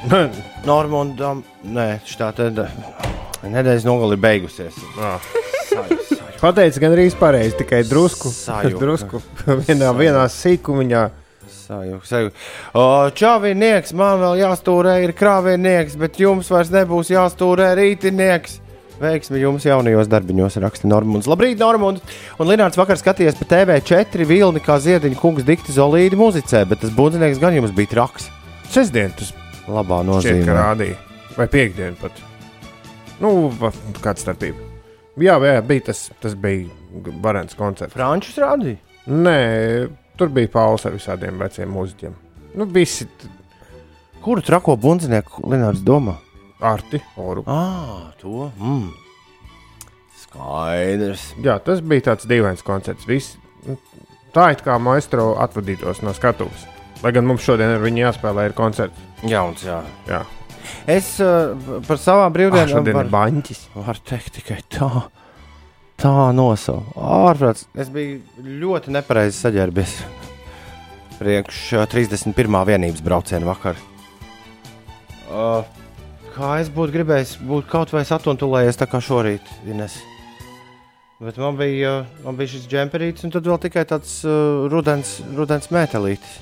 Normandam, 0.69 1.41
nē, 1.65 1.87
tā 2.19 2.29
tad 2.37 2.59
nedēļas 3.41 3.85
nogale 3.87 4.17
ir 4.17 4.21
beigusies. 4.21 4.77
Ah. 5.01 5.23
Pateicis 6.37 6.77
gan 6.81 6.93
arī 6.93 7.07
pareizi, 7.17 7.55
tikai 7.63 7.81
drusku. 7.87 8.29
Sajūta. 8.29 8.77
drusku 8.83 9.21
vienā, 9.65 9.89
vienā 9.97 10.27
sīkumiņā. 10.29 11.07
Sajūta, 11.47 12.05
sajūta. 12.07 12.45
Čāvinieks, 13.17 13.95
man 13.97 14.21
vēl 14.21 14.37
jāstūrē 14.43 14.99
ir 15.03 15.15
krāvinieks, 15.17 15.97
bet 15.99 16.21
jums 16.21 16.51
vairs 16.53 16.69
nebūs 16.71 17.09
jāstūrē 17.11 17.73
rītinieks. 17.79 18.61
Veiksmi 18.97 19.37
jums 19.37 19.65
jaunajos 19.67 20.07
darbiņos, 20.09 20.55
raksta 20.63 20.89
Normons. 20.89 21.27
Labrīt, 21.29 21.59
Normons! 21.61 22.01
Un 22.41 22.49
Linnārds 22.49 22.79
vakar 22.79 22.97
skatījās 22.97 23.37
pa 23.37 23.45
TV4 23.51 24.25
vilni, 24.25 24.61
kā 24.63 24.79
ziediņa 24.81 25.19
kungs 25.21 25.45
dikti 25.45 25.75
zolīdi 25.75 26.17
muzicē, 26.17 26.63
bet 26.69 26.81
tas 26.81 26.95
būdzinieks 26.97 27.41
gan 27.41 27.53
jums 27.59 27.75
bija 27.77 27.93
traks. 27.93 28.31
Sestdien 28.73 29.13
tas 29.17 29.35
Labā 29.67 30.01
šķiet, 30.01 30.01
ka 30.01 30.09
nozīmē. 30.09 30.57
rādīja. 30.57 30.97
Vai 31.37 31.47
piekdien 31.53 31.97
pat. 32.01 32.17
Nu, 33.21 33.51
kāda 34.01 34.17
starpība? 34.21 34.65
Jā, 35.17 35.37
jā, 35.45 35.61
bija 35.65 35.89
tas, 35.91 36.07
tas 36.21 36.33
bija 36.37 36.65
varants 37.21 37.57
koncerts. 37.57 37.93
Frančus 37.93 38.37
rādīja. 38.41 38.81
Nē, 39.07 39.39
tur 40.17 40.33
bija 40.33 40.49
pauze 40.57 40.89
ar 40.89 40.97
visādiem 40.97 41.37
veciem 41.41 41.69
mūziķiem. 41.73 42.17
Nu, 42.57 42.65
visi 42.73 43.05
Kuru 44.27 44.41
trako 44.41 44.73
bundzinieku 44.81 45.45
Linnārds 45.47 45.83
domā? 45.85 46.17
Arti, 46.61 47.01
oru. 47.17 47.43
Ah, 47.47 48.13
to. 48.21 48.51
Mm. 48.59 48.89
Skaidrs. 50.23 51.29
Jā, 51.43 51.59
tas 51.63 51.83
bija 51.85 52.09
tāds 52.11 52.27
dīvains 52.29 52.63
koncerts. 52.65 53.07
Visi, 53.09 53.37
nu, 53.67 53.77
tā 54.35 54.51
it 54.55 54.63
kā 54.65 54.79
maestro 54.81 55.35
atvadītos 55.43 56.01
no 56.05 56.15
skatuves. 56.17 56.65
Lai 57.03 57.13
gan 57.13 57.27
mums 57.29 57.45
šodien 57.45 57.75
ar 57.75 57.83
viņu 57.83 58.07
jāspēlē 58.07 58.49
ir 58.49 58.57
koncerts. 58.57 59.05
Jauns, 59.27 59.61
jā. 59.65 59.83
Jā, 60.09 60.23
Es 60.87 61.17
uh, 61.23 61.55
par 61.87 61.99
savām 61.99 62.29
ah, 62.29 62.33
brīvdienām 62.35 62.69
šodien 62.71 62.93
ir 62.93 62.97
varu- 63.01 63.13
baņķis. 63.13 63.61
Var 63.75 63.99
teikt 64.07 64.37
tikai 64.39 64.59
tā. 64.71 64.89
Tā 65.97 66.13
nosaukt. 66.35 66.93
Ārprāts. 66.95 67.65
Es 67.75 67.89
biju 67.93 68.21
ļoti 68.61 68.93
nepareizi 68.93 69.39
saģērbies. 69.39 69.95
Priekš 71.17 71.61
ā, 71.81 71.87
31. 71.89 72.59
vienības 72.69 73.01
brauciena 73.05 73.47
vakar. 73.49 73.79
Uh, 75.27 75.65
kā 76.37 76.51
es 76.61 76.69
būtu 76.73 76.93
gribējis 76.95 77.35
būt 77.49 77.67
kaut 77.71 77.91
vai 77.95 78.03
satuntulējies 78.07 78.77
tā 78.79 78.87
kā 78.89 79.01
šorīt, 79.03 79.41
Ines. 79.69 79.97
Bet 81.17 81.39
man 81.41 81.55
bija, 81.57 82.03
man 82.23 82.35
bija 82.37 82.51
šis 82.53 82.67
džemperītis, 82.69 83.23
un 83.25 83.31
tad 83.33 83.47
vēl 83.49 83.57
tikai 83.63 83.83
tāds 83.89 84.19
uh, 84.27 84.67
rudens, 84.69 85.15
rudens 85.33 85.71
metālītis. 85.73 86.35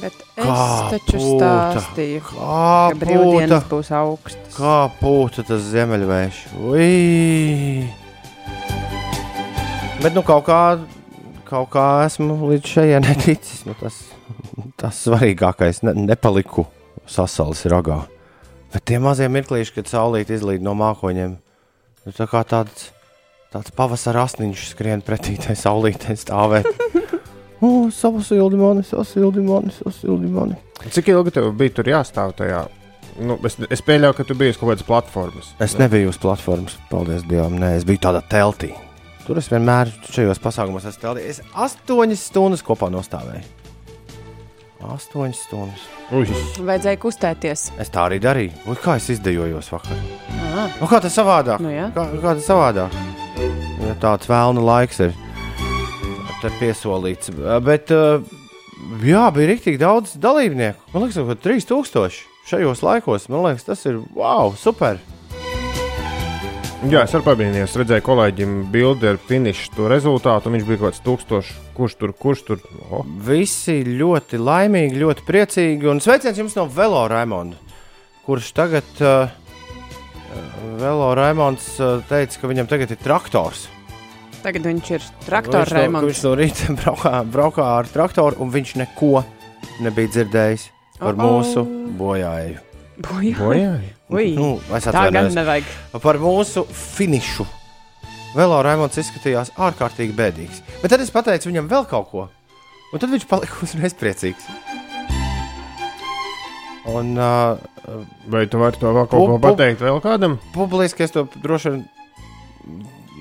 Bet 0.00 0.16
es 0.34 0.42
Kā 0.42 0.88
taču 0.90 1.20
pūta. 1.20 1.50
stāstīju, 1.78 2.22
Kā 2.26 2.34
ka 2.34 2.96
pūta, 2.98 2.98
brīvdienas 3.04 3.68
būs 3.70 3.90
augstas. 3.94 4.56
kā 4.58 4.74
pūta 4.98 5.44
tas 5.46 5.62
ziemeļvējš. 5.70 6.40
Ui! 6.66 7.86
Bet 10.02 10.12
nu 10.18 10.24
kaut 10.26 10.44
kā, 10.50 10.58
kaut 11.48 11.70
kā 11.72 11.86
esmu 12.08 12.34
līdz 12.50 12.72
šajai 12.74 12.98
neticis. 13.06 13.62
Nu, 13.68 13.76
tas, 13.78 14.02
tas 14.82 14.98
svarīgākais, 15.06 15.80
ne, 15.86 15.94
nepaliku 16.10 16.66
sasalis 17.08 17.62
ragā. 17.70 18.02
Bet 18.74 18.82
tie 18.90 18.98
mazie 18.98 19.28
mirklīši, 19.30 19.76
kad 19.76 19.90
saulīt 19.90 20.32
izlīd 20.34 20.64
no 20.66 20.74
mākoņiem, 20.78 21.36
nu, 21.38 22.14
tā 22.16 22.26
kā 22.30 22.42
tāds, 22.48 22.88
tāds 23.54 23.70
pavasara 23.76 24.24
asniņš 24.26 24.68
skrien 24.72 25.04
pretī 25.06 25.36
tai 25.38 25.54
saulītei 25.58 26.18
stāvēt. 26.18 26.70
O, 27.64 27.88
sasildi 27.88 28.58
mani, 28.60 28.82
sasildi 28.84 29.40
mani, 29.40 29.70
sasildi 29.72 30.28
mani. 30.28 30.56
Cik 30.92 31.06
ilgi 31.14 31.32
tev 31.32 31.46
bija 31.56 31.72
tur 31.72 31.88
jāstāv 31.88 32.34
tajā? 32.36 32.58
Nu, 33.24 33.38
es, 33.46 33.56
es 33.72 33.80
pieļauju, 33.86 34.16
ka 34.18 34.26
tu 34.28 34.36
biji 34.36 34.52
uz 34.52 34.58
kaut 34.60 34.72
kādas 34.72 34.84
platformas. 34.84 35.52
Es 35.62 35.78
nebiju 35.80 36.10
uz 36.10 36.18
platformas, 36.20 36.74
paldies 36.90 37.24
Dievam. 37.30 37.56
Nē, 37.62 37.76
es 37.78 37.86
biju 37.88 38.02
tādā 38.04 38.20
teltī. 38.28 38.74
Tur 39.24 39.40
es 39.40 39.48
vienmēr 39.48 39.94
šajos 40.10 40.42
pasākumos 40.44 40.84
esmu 40.90 41.06
teltī. 41.06 41.28
Es 41.30 41.40
astoņas 41.54 42.26
stundas 42.28 42.66
kopā 42.66 42.90
nostāvēju. 42.92 43.46
Astoņas 44.92 45.40
stundas. 45.46 45.84
Ui, 46.12 46.26
Vajadzēja 46.60 47.00
kustēties. 47.00 47.66
Es 47.80 47.92
tā 47.92 48.04
arī 48.08 48.20
darīju. 48.22 48.52
Ui, 48.68 48.76
kā 48.80 48.98
es 49.00 49.08
izdejojos 49.16 49.70
vakar? 49.72 50.00
Ah, 50.54 50.68
Nu, 50.80 50.88
kā 50.90 51.00
tas 51.02 51.16
savādāk? 51.16 51.62
Nu, 51.64 51.72
jā. 51.72 51.88
kā, 51.94 52.06
kā 52.22 52.34
tas 52.36 52.46
savādāk? 52.48 52.94
Ja 53.84 53.94
tāds 54.00 54.28
vēlna 54.30 54.62
laiks 54.64 55.00
ir 55.04 55.14
piesolīts. 56.60 57.32
Bet, 57.64 57.90
uh, 57.94 58.20
jā, 59.04 59.24
bija 59.34 59.50
rīktīgi 59.52 59.80
daudz 59.80 60.14
dalībnieku. 60.20 60.92
Man 60.92 61.06
liekas, 61.06 61.20
ka 61.24 61.38
3000 61.48 62.20
šajos 62.50 62.84
laikos. 62.84 63.28
Man 63.32 63.46
liekas, 63.46 63.64
tas 63.68 63.84
ir 63.88 64.02
wow, 64.16 64.52
super. 64.60 65.00
Jā, 66.90 67.02
es 67.06 67.14
arī 67.14 67.24
pamanīju, 67.26 67.66
redzēju 67.80 68.04
kolēģim 68.06 68.54
bildi 68.72 69.08
ar 69.12 69.18
finišu 69.28 69.70
to 69.76 69.88
rezultātu. 69.92 70.48
un 70.50 70.56
Viņš 70.58 70.66
bija 70.68 70.80
kaut 70.80 70.90
kāds 70.92 71.04
tūkstošs. 71.06 71.52
Kurš 71.76 71.94
tur, 72.00 72.12
kurš 72.18 72.42
tur? 72.48 72.60
Oh. 72.90 73.04
Visi 73.26 73.80
ļoti 73.86 74.38
laimīgi, 74.38 74.98
ļoti 75.02 75.24
priecīgi. 75.26 75.88
Un 75.90 76.00
sveiciens 76.04 76.38
jums 76.38 76.54
no 76.58 76.66
Velo 76.70 77.04
Raimonda, 77.10 77.56
kurš 78.26 78.52
tagad, 78.56 78.90
uh, 79.02 79.30
Velo 80.80 81.12
Raimonds 81.14 81.66
uh, 81.80 82.00
teica, 82.08 82.40
ka 82.42 82.50
viņam 82.50 82.68
tagad 82.70 82.90
ir 82.94 83.00
traktors. 83.02 83.68
tagad 84.44 84.66
viņš 84.68 84.90
ir 84.92 85.04
traktora 85.24 85.64
Viņš 85.64 85.72
no- 85.72 85.80
remonts. 85.80 86.08
Viņš 86.10 86.22
no 86.26 86.34
rīta 86.36 86.74
braukā, 86.82 87.12
braukā 87.24 87.68
ar 87.78 87.86
traktoru, 87.88 88.36
un 88.44 88.50
viņš 88.52 88.74
neko 88.82 89.24
nebija 89.80 90.08
dzirdējis 90.18 90.68
par 91.00 91.14
Oh, 91.14 91.18
oh. 91.18 91.24
mūsu 91.40 91.64
bojāju. 91.98 92.58
Bojā. 93.02 93.34
Bojā. 93.38 93.72
Ui, 94.14 94.34
Nu, 94.36 94.60
es 94.76 94.84
tā 94.86 94.92
gan 94.92 95.08
atvainojos. 95.08 95.34
nevajag. 95.34 95.64
Par 96.02 96.18
mūsu 96.22 96.66
finišu. 96.70 97.46
Velo 98.34 98.60
Raimonds 98.62 98.98
izskatījās 98.98 99.50
ārkārtīgi 99.56 100.14
bēdīgs. 100.14 100.62
Bet 100.82 100.90
tad 100.90 101.00
es 101.00 101.10
pateicu 101.14 101.48
viņam 101.50 101.68
vēl 101.70 101.86
kaut 101.90 102.10
ko. 102.10 102.28
Un 102.92 102.98
tad 103.02 103.10
viņš 103.10 103.26
palika 103.30 103.54
uzreiz 103.62 103.94
priecīgs. 103.94 104.46
Un 106.86 107.16
uh, 107.16 107.56
Vai 108.28 108.44
tu 108.46 108.58
vari 108.60 108.76
to 108.80 108.90
vēl 108.92 109.06
kaut 109.08 109.28
ko 109.30 109.38
pateikt 109.40 109.80
vēl 109.84 110.00
kādam? 110.04 110.38
publiski 110.54 111.04
es 111.06 111.10
to 111.14 111.24
droši 111.42 111.70
vien. 111.74 111.84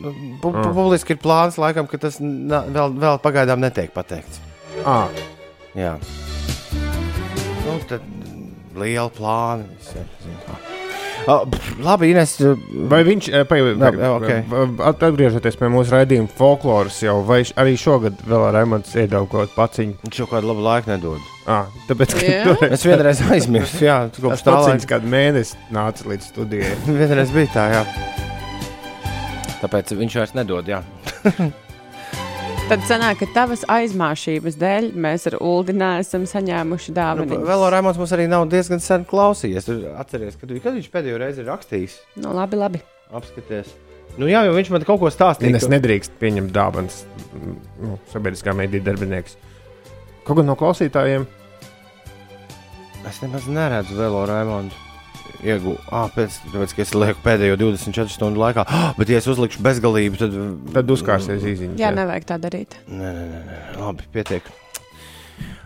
Pu, 0.04 0.12
pu, 0.42 0.50
Ah. 0.52 0.74
publiski 0.76 1.14
ir 1.16 1.20
plāns, 1.24 1.56
laikam, 1.58 1.88
ka 1.88 1.98
tas 1.98 2.18
vēl, 2.20 2.92
vēl 3.00 3.20
pagaidām 3.24 3.60
netiek 3.64 3.94
pateikts. 3.96 4.40
À, 4.84 5.08
Jā. 5.76 5.96
Nu, 7.64 7.78
tad 7.88 8.02
liela 8.76 9.10
plāna. 9.14 9.66
kā. 10.48 10.58
Uh, 11.24 11.46
labi, 11.80 12.10
Ines. 12.12 12.34
vai 12.92 13.00
viņš, 13.08 13.30
eh, 13.32 13.44
pa, 13.48 13.56
Jā, 13.56 13.92
jā, 13.96 14.10
ok. 14.18 14.82
at- 14.90 15.04
atgriežoties 15.08 15.56
pie 15.56 15.70
mūsu 15.72 15.94
raidījuma 15.96 16.28
folkloras, 16.36 16.98
jau 17.02 17.22
vai 17.24 17.38
arī 17.56 17.78
šogad 17.80 18.18
vēl 18.28 18.48
ar 18.50 18.54
Raimonds 18.58 18.92
iedod 19.00 19.30
kaut 19.32 19.48
kādu 19.48 19.56
paciņu? 19.56 19.94
Viņš 20.04 20.20
jau 20.20 20.28
kādu 20.28 20.50
labu 20.52 20.66
laiku 20.66 20.92
nedod. 20.92 21.22
À, 21.48 21.62
tāpēc, 21.88 22.12
ka 22.20 22.26
Jā. 22.28 22.44
toreiz 22.50 22.72
Es 22.76 22.84
vienreiz 22.84 23.22
aizmirsu, 23.32 23.80
jā, 23.88 24.10
kopš 24.12 24.44
tā 24.44 24.58
laika. 24.58 25.00
kādu 25.00 25.08
mēnesi 25.16 25.56
nāca 25.72 26.04
līdz 26.12 26.28
studijai. 26.34 26.76
Vienreiz 27.00 27.32
bija 27.32 27.48
tā, 27.56 27.66
jā. 27.72 27.86
Tāpēc 29.64 29.96
viņš 29.96 30.14
vairs 30.20 30.34
nedod, 30.36 30.66
jā. 30.68 30.84
Tad 32.74 32.82
sanāk, 32.90 33.20
ka 33.22 33.28
tavas 33.36 33.62
aizmāšības 33.70 34.56
dēļ 34.58 34.86
mēs 34.98 35.28
ar 35.30 35.36
Ulu 35.46 35.76
neesam 35.78 36.24
saņēmuši 36.26 36.90
Nu, 36.90 36.96
dāvanu. 36.98 37.38
vēl 37.46 37.66
Raimonds 37.70 38.00
mums 38.02 38.14
arī 38.16 38.24
nav 38.32 38.48
diezgan 38.50 38.82
sen 38.82 39.04
klausījies. 39.06 39.68
Tu 39.68 39.76
Atceries, 39.94 40.40
kad, 40.42 40.50
kad 40.64 40.74
viņš 40.80 40.88
pēdējo 40.90 41.20
reizi 41.22 41.44
ir 41.44 41.52
rakstījis, 41.52 41.98
Nu, 42.24 42.32
labi, 42.34 42.58
labi. 42.58 42.82
apskaties. 43.14 43.70
Nu, 44.18 44.26
jā, 44.26 44.42
jo 44.48 44.56
viņš 44.58 44.72
man 44.74 44.86
kaut 44.90 45.00
ko 45.04 45.12
stāstīja. 45.14 45.54
Es 45.60 45.68
ka- 45.68 45.74
nedrīkst 45.76 46.18
pieņemt 46.18 46.50
dāvanas 46.56 47.04
mm, 47.36 47.54
nu, 47.84 48.00
sabiedriskā 48.10 48.56
mediju 48.58 48.82
darbinieks. 48.90 49.38
Kaut 50.26 50.38
gan 50.42 50.46
no 50.50 50.56
klausītājiem, 50.58 51.28
Es 53.06 53.18
nemaz 53.22 53.46
neredzu 53.52 53.98
vēl 54.00 54.14
Raimondu. 54.30 54.74
Iegūstu, 55.44 55.76
ah, 55.92 56.08
pēc, 56.14 56.40
tāpēc, 56.48 56.74
ka 56.78 56.84
es 56.86 56.94
lieku 56.96 57.24
pēdējo 57.26 57.60
24 57.60 58.14
stundu 58.14 58.40
laikā, 58.40 58.64
ah, 58.64 58.90
bet, 58.98 59.12
ja 59.12 59.20
es 59.20 59.28
uzlikšu 59.28 59.64
bezgalību, 59.66 60.20
tad. 60.22 60.36
tad 60.78 60.92
uzkārsies 60.96 61.44
īsiņš. 61.52 61.80
Jā, 61.82 61.92
nevajag 61.96 62.28
tā 62.30 62.40
darīt. 62.42 62.78
Nē, 62.88 63.12
nē, 63.12 63.26
nē, 63.30 63.42
nē. 63.50 63.62
labi, 63.82 64.08
pietiek. 64.16 64.48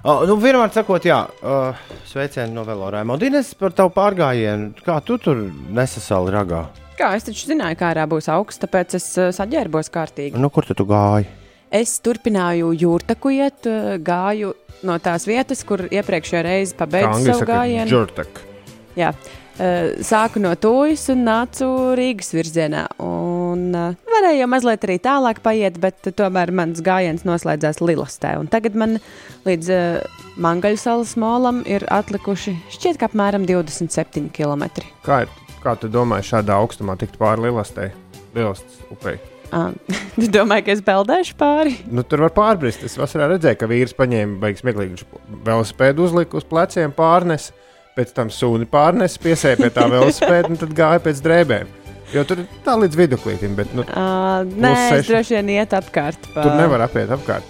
Uh, 0.07 0.23
nu, 0.29 0.37
vienmēr 0.39 0.71
sakot, 0.71 1.03
jā, 1.05 1.23
uh, 1.43 1.87
sveicieni 2.07 2.55
no 2.55 2.63
Velo 2.67 2.89
Raimondines 2.93 3.49
par 3.59 3.73
tavu 3.75 3.91
pārgājienu. 3.95 4.71
Kā 4.85 4.99
tu 5.05 5.17
tur 5.21 5.41
nesasāli 5.75 6.31
ragā? 6.33 6.61
Kā 6.97 7.11
es 7.17 7.27
taču 7.27 7.49
zināju, 7.49 7.77
ka 7.77 7.91
ārā 7.91 8.05
būs 8.09 8.29
augsts, 8.31 8.61
tāpēc 8.61 8.95
es 8.97 9.09
uh, 9.19 9.33
saģērbos 9.35 9.91
kārtīgi. 9.93 10.39
Nu, 10.39 10.49
kur 10.53 10.65
tu, 10.69 10.77
tu 10.77 10.87
gāji? 10.87 11.27
Es 11.67 11.97
turpināju 11.99 12.71
jūrtaku 12.79 13.33
iet, 13.35 13.67
gāju 14.07 14.53
no 14.87 14.95
tās 15.03 15.27
vietas, 15.27 15.65
kur 15.67 15.83
iepriekšējā 15.89 16.43
reizē 16.45 16.77
pabeidzu 16.79 17.33
savu 17.33 17.49
gājienu. 17.49 17.89
Džurtak. 17.91 18.39
Jā. 18.97 19.11
Uh, 19.57 19.95
Sāku 20.05 20.37
no 20.37 20.51
Tūjas 20.53 21.07
un 21.09 21.23
nācu 21.25 21.65
Rīgas 21.97 22.29
virzienā. 22.35 22.83
Un, 23.01 23.63
uh, 23.73 23.95
varēju 24.05 24.43
jau 24.43 24.47
mazliet 24.53 24.83
arī 24.85 24.97
tālāk 25.01 25.39
paiet, 25.41 25.79
bet 25.81 26.11
tomēr 26.19 26.51
mans 26.53 26.83
gājiens 26.85 27.25
noslēdzās 27.25 27.81
Lilastē. 27.81 28.35
Un 28.37 28.51
tagad 28.53 28.77
man 28.77 28.99
līdz 29.47 29.71
uh, 29.73 30.21
Mangaļu 30.37 30.77
salas 30.77 31.15
molam 31.17 31.63
ir 31.65 31.87
atlikuši 31.89 32.53
šķiet, 32.75 32.99
ka 33.01 33.09
apmēram 33.09 33.47
27 33.49 34.29
km. 34.35 34.67
Kā, 35.07 35.23
ir- 35.25 35.33
kā 35.63 35.73
tu 35.81 35.89
domā, 35.89 36.21
šādā 36.21 36.53
augstumā 36.61 36.93
tikt 37.01 37.17
pāri 37.17 37.47
Lielastai? 37.47 37.89
Lielastas 38.37 38.77
upei. 38.93 39.17
Uh, 39.49 39.71
tu 40.21 40.27
domāji, 40.37 40.67
ka 40.67 40.75
es 40.77 40.85
peldēšu 40.85 41.33
pāri? 41.39 41.79
Nu, 41.89 42.05
tur 42.05 42.27
var 42.27 42.35
pārbrist. 42.37 42.85
Es 42.85 42.99
vasarā 42.99 43.31
redzēju, 43.33 43.57
ka 43.63 43.73
vīrs 43.73 43.97
paņēma 43.97 44.37
beigas 44.43 44.61
smieklīgi. 44.61 44.99
Viņš 44.99 45.41
velosipēdu 45.49 46.05
uzlika 46.05 46.37
uz 46.37 46.45
pleciem, 46.45 46.93
pārnes, 46.93 47.49
pēc 47.97 48.13
tam 48.15 48.29
sūni 48.33 48.67
pārnes, 48.69 49.17
piesēja 49.21 49.57
pie 49.59 49.71
tā 49.73 49.87
velosipēda 49.91 50.53
un 50.53 50.59
tad 50.61 50.73
gāja 50.77 51.01
pēc 51.07 51.21
drēbēm. 51.25 51.73
Jo 52.13 52.23
tur 52.23 52.39
ir 52.45 52.47
tā 52.63 52.77
līdz 52.79 52.95
viduklītim, 53.01 53.55
bet 53.57 53.73
nu, 53.75 53.83
Uh, 53.89 54.45
nē, 54.47 54.69
es 54.71 54.93
seši. 55.01 55.09
droši 55.11 55.35
vien 55.39 55.49
iet 55.57 55.73
apkārt. 55.75 56.29
Pa... 56.33 56.45
tur 56.45 56.53
nevar 56.55 56.85
apiet 56.85 57.09
apkārt. 57.11 57.43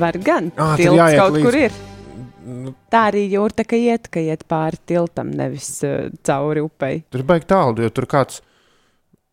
Var 0.00 0.18
gan. 0.26 0.50
Tad 0.58 0.76
Tilts 0.82 0.98
jāiet 0.98 1.18
kaut 1.22 1.38
līdz- 1.38 1.46
kur 1.48 1.56
ir. 1.62 1.78
Nu, 2.50 2.74
Tā 2.92 3.00
arī 3.12 3.22
jūrta, 3.30 3.64
ka 3.68 3.76
iet, 3.78 4.08
ka 4.12 4.20
iet 4.20 4.44
pāri 4.48 4.78
tiltam, 4.88 5.30
nevis 5.36 5.70
uh, 5.86 6.08
cauri 6.26 6.60
upei. 6.64 7.02
tur 7.12 7.22
baigi 7.28 7.46
tālu, 7.52 7.80
jo 7.86 7.90
tur 7.94 8.06
kāds, 8.10 8.40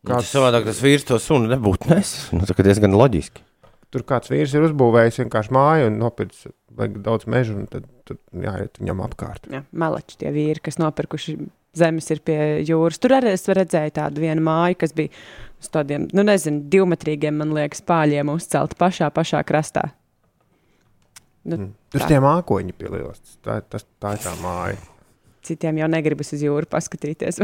Kāds 0.08 0.28
kāds, 0.28 0.32
savādāk 0.38 0.64
tas 0.70 0.80
vīrs 0.84 1.04
to 1.08 1.18
sunu 1.20 1.50
nebūtu 1.52 1.90
nesis. 1.92 2.30
Nu, 2.36 2.46
tā 2.48 2.54
kā 2.56 2.64
diezgan 2.68 2.94
loģiski. 2.96 3.42
tur 3.92 4.04
kāds 4.08 4.30
vīrs 4.32 4.54
ir 4.56 4.64
uzbūvējis 4.68 5.20
vienkārši 5.24 5.52
māju 5.56 5.88
un 5.90 5.98
nopircis 6.00 6.52
baigi 6.78 7.04
daudz 7.04 7.28
mežu, 7.30 7.58
un 7.60 7.68
tad 7.72 7.88
tur 8.08 8.20
jāiet 8.32 8.80
viņam 8.82 9.04
apkārt. 9.08 9.50
Jā, 9.52 9.64
meleči 9.72 10.20
tie 10.22 10.32
vīri, 10.36 10.64
kas 10.64 10.80
nopirkuši 10.82 11.38
zemes, 11.78 12.08
ir 12.14 12.24
pie 12.26 12.40
jūras. 12.66 13.00
Tur 13.02 13.18
arī 13.18 13.34
es 13.36 13.46
redzēju 13.50 13.96
tādu 14.00 14.24
vienu 14.24 14.44
māju, 14.46 14.80
kas 14.82 14.96
bija 14.98 15.14
uz 15.62 15.70
tādiem, 15.74 16.08
nu, 16.16 16.26
nezinu, 16.28 16.64
divmetrīgiem, 16.72 17.38
man 17.42 17.54
liekas, 17.58 17.84
pāļiem 17.88 18.34
uzcelta 18.34 18.78
pašā, 18.80 19.10
pašā 19.14 19.44
krastā. 19.48 19.90
Nu, 21.48 21.56
Mm. 21.56 21.72
Tur 21.94 22.04
tie 22.04 22.18
mākoņi 22.20 22.74
pielielas. 22.76 23.22
Tā, 23.40 23.62
tas, 23.72 23.86
tā 24.04 24.18
ir 24.18 24.24
tā 24.26 24.34
māja. 24.42 24.80
Citiem 25.48 25.78
jau 25.80 25.88
negribas 25.88 26.34
uz 26.36 26.42
jūru 26.44 26.68
paskatīties. 26.68 27.40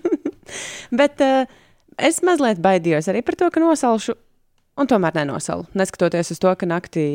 Bet 0.98 1.22
uh, 1.22 1.44
es 1.94 2.18
mazliet 2.26 2.58
baidījos 2.64 3.06
arī 3.12 3.22
par 3.22 3.38
to, 3.38 3.52
ka 3.54 3.62
nosalšu. 3.62 4.16
Un 4.74 4.88
tomēr 4.90 5.14
nenosalu. 5.14 5.68
Neskatoties 5.78 6.32
uz 6.34 6.40
to, 6.42 6.50
ka 6.58 6.66
naktī 6.66 7.06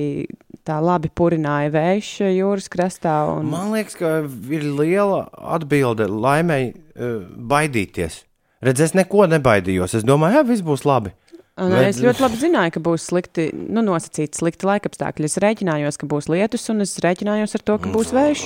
tā 0.68 0.78
labi 0.84 1.10
purināja 1.12 1.74
vējš 1.74 2.12
jūras 2.32 2.70
krastā. 2.72 3.16
Un... 3.34 3.50
Man 3.52 3.74
liekas, 3.76 3.98
ka 4.00 4.22
ir 4.24 4.64
liela 4.78 5.26
atbilde 5.58 6.08
laimēji 6.08 6.72
uh, 6.72 7.18
baidīties. 7.52 8.22
Redz, 8.64 8.84
es 8.88 8.96
neko 8.96 9.28
nebaidījos. 9.32 9.98
Es 10.00 10.08
domāju, 10.08 10.40
ka 10.40 10.48
viss 10.48 10.64
būs 10.64 10.86
labi. 10.88 11.12
Un 11.60 11.74
Bet- 11.76 11.90
es 11.90 12.00
ļoti 12.00 12.24
labi 12.24 12.40
zināju, 12.40 12.74
ka 12.78 12.82
būs 12.84 13.10
slikti, 13.12 13.50
nu, 13.52 13.84
nosacīti 13.84 14.40
slikti 14.40 14.68
laikapstākļi. 14.68 15.28
Es 15.28 15.40
rēķinājos, 15.44 16.00
ka 16.00 16.08
būs 16.08 16.30
lietus, 16.32 16.68
un 16.72 16.86
es 16.86 16.96
rēķinājos 17.04 17.58
ar 17.60 17.66
to, 17.68 17.76
ka 17.84 17.92
būs 17.92 18.14
vējš. 18.16 18.46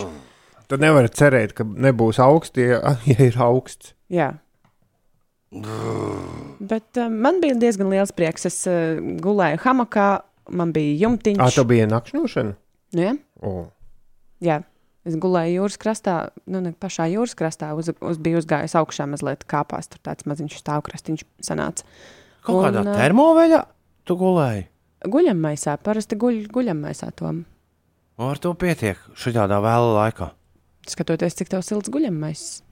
Tad 0.73 0.81
nevar 0.81 1.05
cerēt, 1.13 1.53
ka 1.53 1.65
nebūs 1.67 2.17
augsts, 2.23 2.57
ja, 2.57 2.95
ja 3.11 3.29
ir 3.29 3.37
augsts. 3.37 3.93
Jā. 4.09 4.31
Bet 5.53 6.97
uh, 6.97 7.09
man 7.11 7.39
bija 7.43 7.55
diezgan 7.59 7.89
liels 7.93 8.13
prieks. 8.15 8.47
Es 8.49 8.61
uh, 8.69 8.97
gulēju 9.23 9.61
hamakā, 9.63 10.07
man 10.49 10.73
bija 10.75 10.93
Ah, 10.95 11.01
jumtiņš. 11.05 11.57
tā 11.57 11.65
bija 11.69 11.87
nakšņošana. 11.91 12.55
Nu, 12.93 13.01
ja? 13.01 13.13
Oh. 13.41 13.67
Jā, 14.43 14.59
es 15.07 15.15
gulēju 15.19 15.61
jūras 15.61 15.77
krastā, 15.81 16.15
nu, 16.49 16.61
ne 16.63 16.73
pašā 16.73 17.07
jūras 17.13 17.35
krastā. 17.37 17.71
Uz, 17.77 17.91
uz, 17.99 18.17
biju 18.21 18.41
uzgājis 18.41 18.75
augšā 18.79 19.07
mazliet 19.09 19.45
kāpās. 19.49 19.89
Tur 19.91 20.01
tāds 20.03 20.25
maziņš 20.29 20.57
stāvkrastiņš 20.61 21.25
sanāca. 21.43 21.85
Kaut 22.43 22.59
Un, 22.59 22.65
kādā 22.67 22.83
ā, 22.83 22.97
termoveļā 22.97 23.61
tu 24.09 24.17
gulēji. 24.19 24.67
Guļammaisā, 25.03 25.77
parasti 25.83 26.15
guļ 26.19 26.45
guļammaisā 26.53 27.11
tom. 27.19 27.43
Ar 28.17 28.37
to 28.39 28.53
pietiek 28.55 28.99
šādā 29.19 29.47
vēlā 29.59 29.93
laikā. 29.97 30.29
Skatoties, 30.87 31.35
cik 31.39 31.49
tev 31.51 31.63
silts 31.65 31.89
guļammais. 31.91 32.62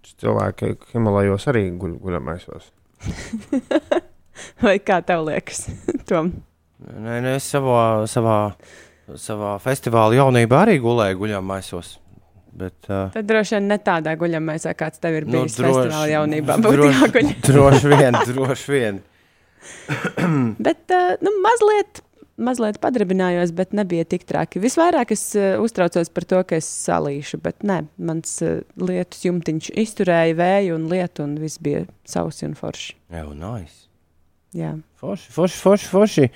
Taču 0.00 0.14
Cilvēki 0.24 0.74
Himalajos 0.94 1.44
arī 1.52 1.66
guļ, 1.76 1.96
guļamaisos. 2.00 2.70
Vai 4.64 4.78
kā 4.80 5.00
tev 5.04 5.26
liekas? 5.28 5.66
tom? 6.10 6.32
Nē, 6.80 7.18
nē, 7.24 7.34
es 7.36 7.48
savā, 7.52 8.06
savā, 8.08 8.36
savā 9.20 9.54
festivāla 9.60 10.16
jaunībā 10.22 10.62
arī 10.64 10.78
gulēju 10.80 11.18
guļamaisos. 11.20 11.98
Bet, 12.60 12.78
uh, 12.88 13.10
Tad 13.14 13.28
droši 13.28 13.56
vien 13.58 13.68
ne 13.70 13.76
tādā 13.84 14.16
guļammaisā, 14.18 14.72
kāds 14.78 14.98
tev 15.02 15.20
ir 15.20 15.26
Nu, 15.28 15.36
bijis 15.44 15.58
droši- 15.60 15.84
festivāla 15.84 16.08
jaunībā. 16.16 16.56
Droši- 16.64 17.34
droši 17.46 17.92
vien, 17.92 18.18
droši 18.32 18.72
vien. 18.74 19.02
Bet, 20.66 20.82
uh, 20.96 21.12
nu, 21.22 21.34
mazliet, 21.44 22.00
mazliet 22.42 22.80
padarbinājos, 22.82 23.52
bet 23.56 23.74
nebija 23.76 24.06
tik 24.08 24.24
traki. 24.28 24.62
Visvairāk 24.62 25.12
es 25.14 25.24
uh, 25.38 25.58
uztraucos 25.62 26.12
par 26.14 26.26
to, 26.28 26.40
ka 26.48 26.58
es 26.60 26.68
salīšu, 26.86 27.40
bet 27.44 27.66
nē, 27.66 27.82
mans 28.10 28.38
uh, 28.46 28.62
lietus 28.80 29.26
jumtiņš 29.26 29.72
izturēja 29.84 30.38
vēju 30.40 30.78
un 30.78 30.88
lietu, 30.92 31.26
un 31.28 31.36
viss 31.42 31.60
bija 31.62 31.84
sausi 32.08 32.48
un 32.48 32.56
forši. 32.58 32.96
Jā, 33.12 33.26
nice. 33.36 33.86
Jā. 34.56 34.74
Forši, 35.00 35.30
forši, 35.36 35.62
forši. 35.66 35.92
forši. 35.92 36.26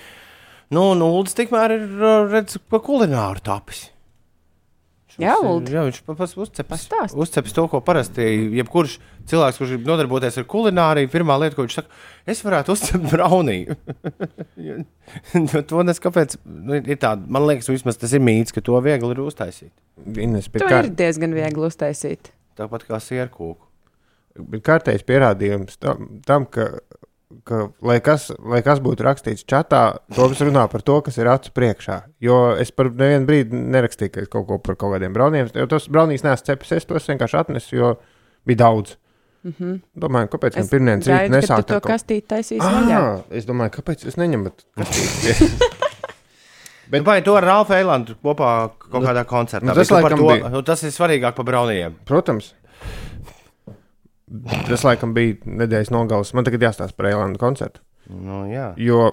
Nu, 0.74 0.90
un 0.94 1.02
Ulas 1.04 1.36
tikmēr 1.36 1.76
ir 1.76 1.90
uh, 1.98 2.14
redz, 2.30 2.56
pa 2.70 2.80
kulināru 2.82 3.42
tapis. 3.44 3.88
Jā, 5.22 5.34
Uldi. 5.38 5.74
Jā, 5.74 5.82
viņš 5.86 5.98
pa- 6.06 6.16
pats 6.18 6.34
uzceps, 6.40 6.68
Pastāsti. 6.70 7.18
uzceps 7.20 7.54
to, 7.54 7.64
ko 7.70 7.80
parasti 7.84 8.24
jebkurš 8.58 8.96
cilvēks, 9.30 9.58
kurš 9.60 9.74
grib 9.74 9.86
nodarboties 9.88 10.38
ar 10.40 10.46
kulināriju, 10.50 11.10
pirmā 11.12 11.36
lieta, 11.40 11.56
ko 11.58 11.66
viņš 11.66 11.76
saka, 11.78 12.00
es 12.26 12.42
varētu 12.44 12.74
uzcept 12.74 13.06
jo 15.54 15.62
to 15.70 15.84
nes 15.86 16.02
kāpēc, 16.02 16.38
nu, 16.44 16.80
ir 16.80 16.98
tāda, 16.98 17.22
man 17.28 17.46
liekas, 17.46 17.70
vismaz 17.70 18.00
tas 18.00 18.14
ir 18.16 18.24
mīts, 18.24 18.54
ka 18.54 18.64
to 18.64 18.80
viegli 18.84 19.12
ir 19.14 19.22
uztaisīt. 19.24 19.72
Ines 20.16 20.50
To 20.50 20.70
kā, 20.70 20.82
ir 20.84 20.90
diezgan 20.98 21.36
viegli 21.36 21.68
uztaisīt. 21.70 22.32
Tāpat 22.58 22.86
kā 22.88 22.98
sierkūku. 23.02 23.60
kārtējs 24.66 25.04
pierādījums 25.06 25.78
tam, 25.78 26.08
tam 26.26 26.46
ka, 26.50 26.72
ka 27.44 27.68
lai, 27.82 27.98
kas, 28.04 28.30
lai 28.38 28.60
kas 28.62 28.78
būtu 28.84 29.04
rakstīts 29.06 29.44
čatā, 29.50 29.98
Toms 30.14 30.40
runā 30.40 30.66
par 30.70 30.82
to, 30.82 31.00
kas 31.02 31.16
ir 31.18 31.26
acu 31.32 31.50
priekšā. 31.56 32.00
Jo 32.20 32.54
es 32.60 32.70
par 32.70 32.90
nevienu 32.90 33.26
brīdi 33.26 33.52
nerakstīju 33.74 34.12
ka 34.14 34.20
es 34.24 34.28
kaut 34.32 34.46
ko 34.48 34.58
par 34.58 34.76
kaut 34.76 34.94
kādiem 34.94 35.12
brauniem. 35.16 35.50
Jo 35.54 35.66
tos 35.66 35.88
braunīs 35.88 36.22
neesmu 36.24 36.46
cepis, 36.46 36.72
es 36.78 36.84
tos 36.90 37.08
vienkārši 37.08 37.40
atnesu, 37.40 37.76
jo 37.76 37.94
bija 38.46 38.56
daudz. 38.64 38.96
Mm 39.44 39.52
-hmm. 39.60 39.80
Domāju, 40.00 40.28
kāpēc 40.32 40.56
Es 40.56 40.68
pirmdienas 40.70 41.06
rītā 41.06 41.28
nesākt 41.28 41.66
to 41.68 41.74
kaut- 41.80 41.90
kastīti 41.92 42.26
taisīs 42.28 42.60
vaļā. 42.62 42.98
Ah, 43.00 43.20
es 43.30 43.44
domāju, 43.46 43.70
kāpēc 43.70 44.04
jūs 44.06 44.16
neņemat 44.16 44.64
kastīti? 44.76 45.50
Bet 46.90 47.02
vai 47.04 47.22
to 47.22 47.34
ar 47.36 47.44
Rāfu 47.44 47.72
Eilandu 47.74 48.14
kopā 48.22 48.70
kaut 48.78 49.02
Nu, 49.02 49.08
kādā 49.08 49.24
koncertā? 49.24 49.64
nu, 49.64 49.74
tas 49.74 49.88
to, 49.88 50.00
bija. 50.00 50.48
nu, 50.52 50.62
tas 50.62 50.82
ir 50.82 50.90
svarīgāk 50.90 51.34
par 51.34 51.44
braunijiem. 51.44 51.94
Protams. 52.04 52.54
Tas 54.68 54.82
laikam 54.86 55.14
bija 55.14 55.36
nedēļas 55.46 55.92
nogales. 55.94 56.32
Man 56.34 56.46
tagad 56.46 56.64
jāstāsta 56.66 56.96
par 56.98 57.10
Eilandu 57.12 57.40
koncertu. 57.42 57.84
Nu, 58.10 58.44
jā. 58.50 58.72
Jo 58.80 59.08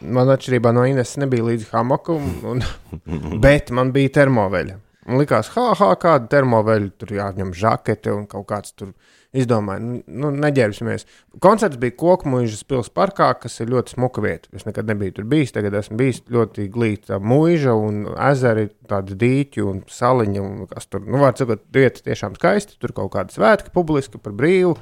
man 0.00 0.30
atšķirībā 0.32 0.72
no 0.74 0.84
Ines 0.88 1.16
nebija 1.20 1.44
līdzi 1.46 1.68
hamaku, 1.72 2.16
un, 2.48 2.62
un, 2.62 2.64
bet 3.44 3.72
man 3.74 3.92
bija 3.94 4.14
termoveļa. 4.20 4.78
Man 5.08 5.18
likās, 5.18 5.50
ha, 5.56 5.72
ha, 5.78 5.90
kāda 5.98 6.30
termoveļa, 6.30 6.92
tur 7.00 7.16
jāņem 7.16 7.50
žakete 7.58 8.12
un 8.14 8.28
kaut 8.30 8.46
kāds 8.52 8.76
tur 8.78 8.92
izdomāja. 9.36 9.80
Nu, 9.82 9.98
nu, 10.06 10.30
neģērbsimies. 10.42 11.06
Koncerts 11.42 11.80
bija 11.80 11.96
Kokmuīžas 12.00 12.64
pilsētas 12.68 12.94
parkā, 12.96 13.30
kas 13.40 13.58
ir 13.64 13.72
ļoti 13.72 13.96
smuka 13.96 14.24
vieta. 14.24 14.50
Es 14.56 14.66
nekad 14.68 14.88
nebiju 14.90 15.16
tur 15.18 15.28
bijis, 15.30 15.54
tagad 15.56 15.76
esmu 15.80 15.98
bijis 16.00 16.22
ļoti 16.32 16.68
glīta 16.72 17.20
mūža 17.22 17.76
un 17.76 18.02
ezeri, 18.30 18.68
tādi 18.90 19.16
dīķi 19.22 19.64
un 19.68 19.84
saliņi. 19.88 20.42
Un 20.42 20.66
kas 20.70 20.90
tur, 20.92 21.04
nu, 21.06 21.20
var 21.22 21.36
sakot, 21.38 21.64
vieta 21.74 22.04
tiešām 22.08 22.36
skaisti. 22.38 22.76
Tur 22.82 22.94
kaut 22.96 23.14
kāda 23.16 23.34
svētki 23.34 23.72
publiski 23.74 24.20
par 24.22 24.36
brīvu. 24.36 24.76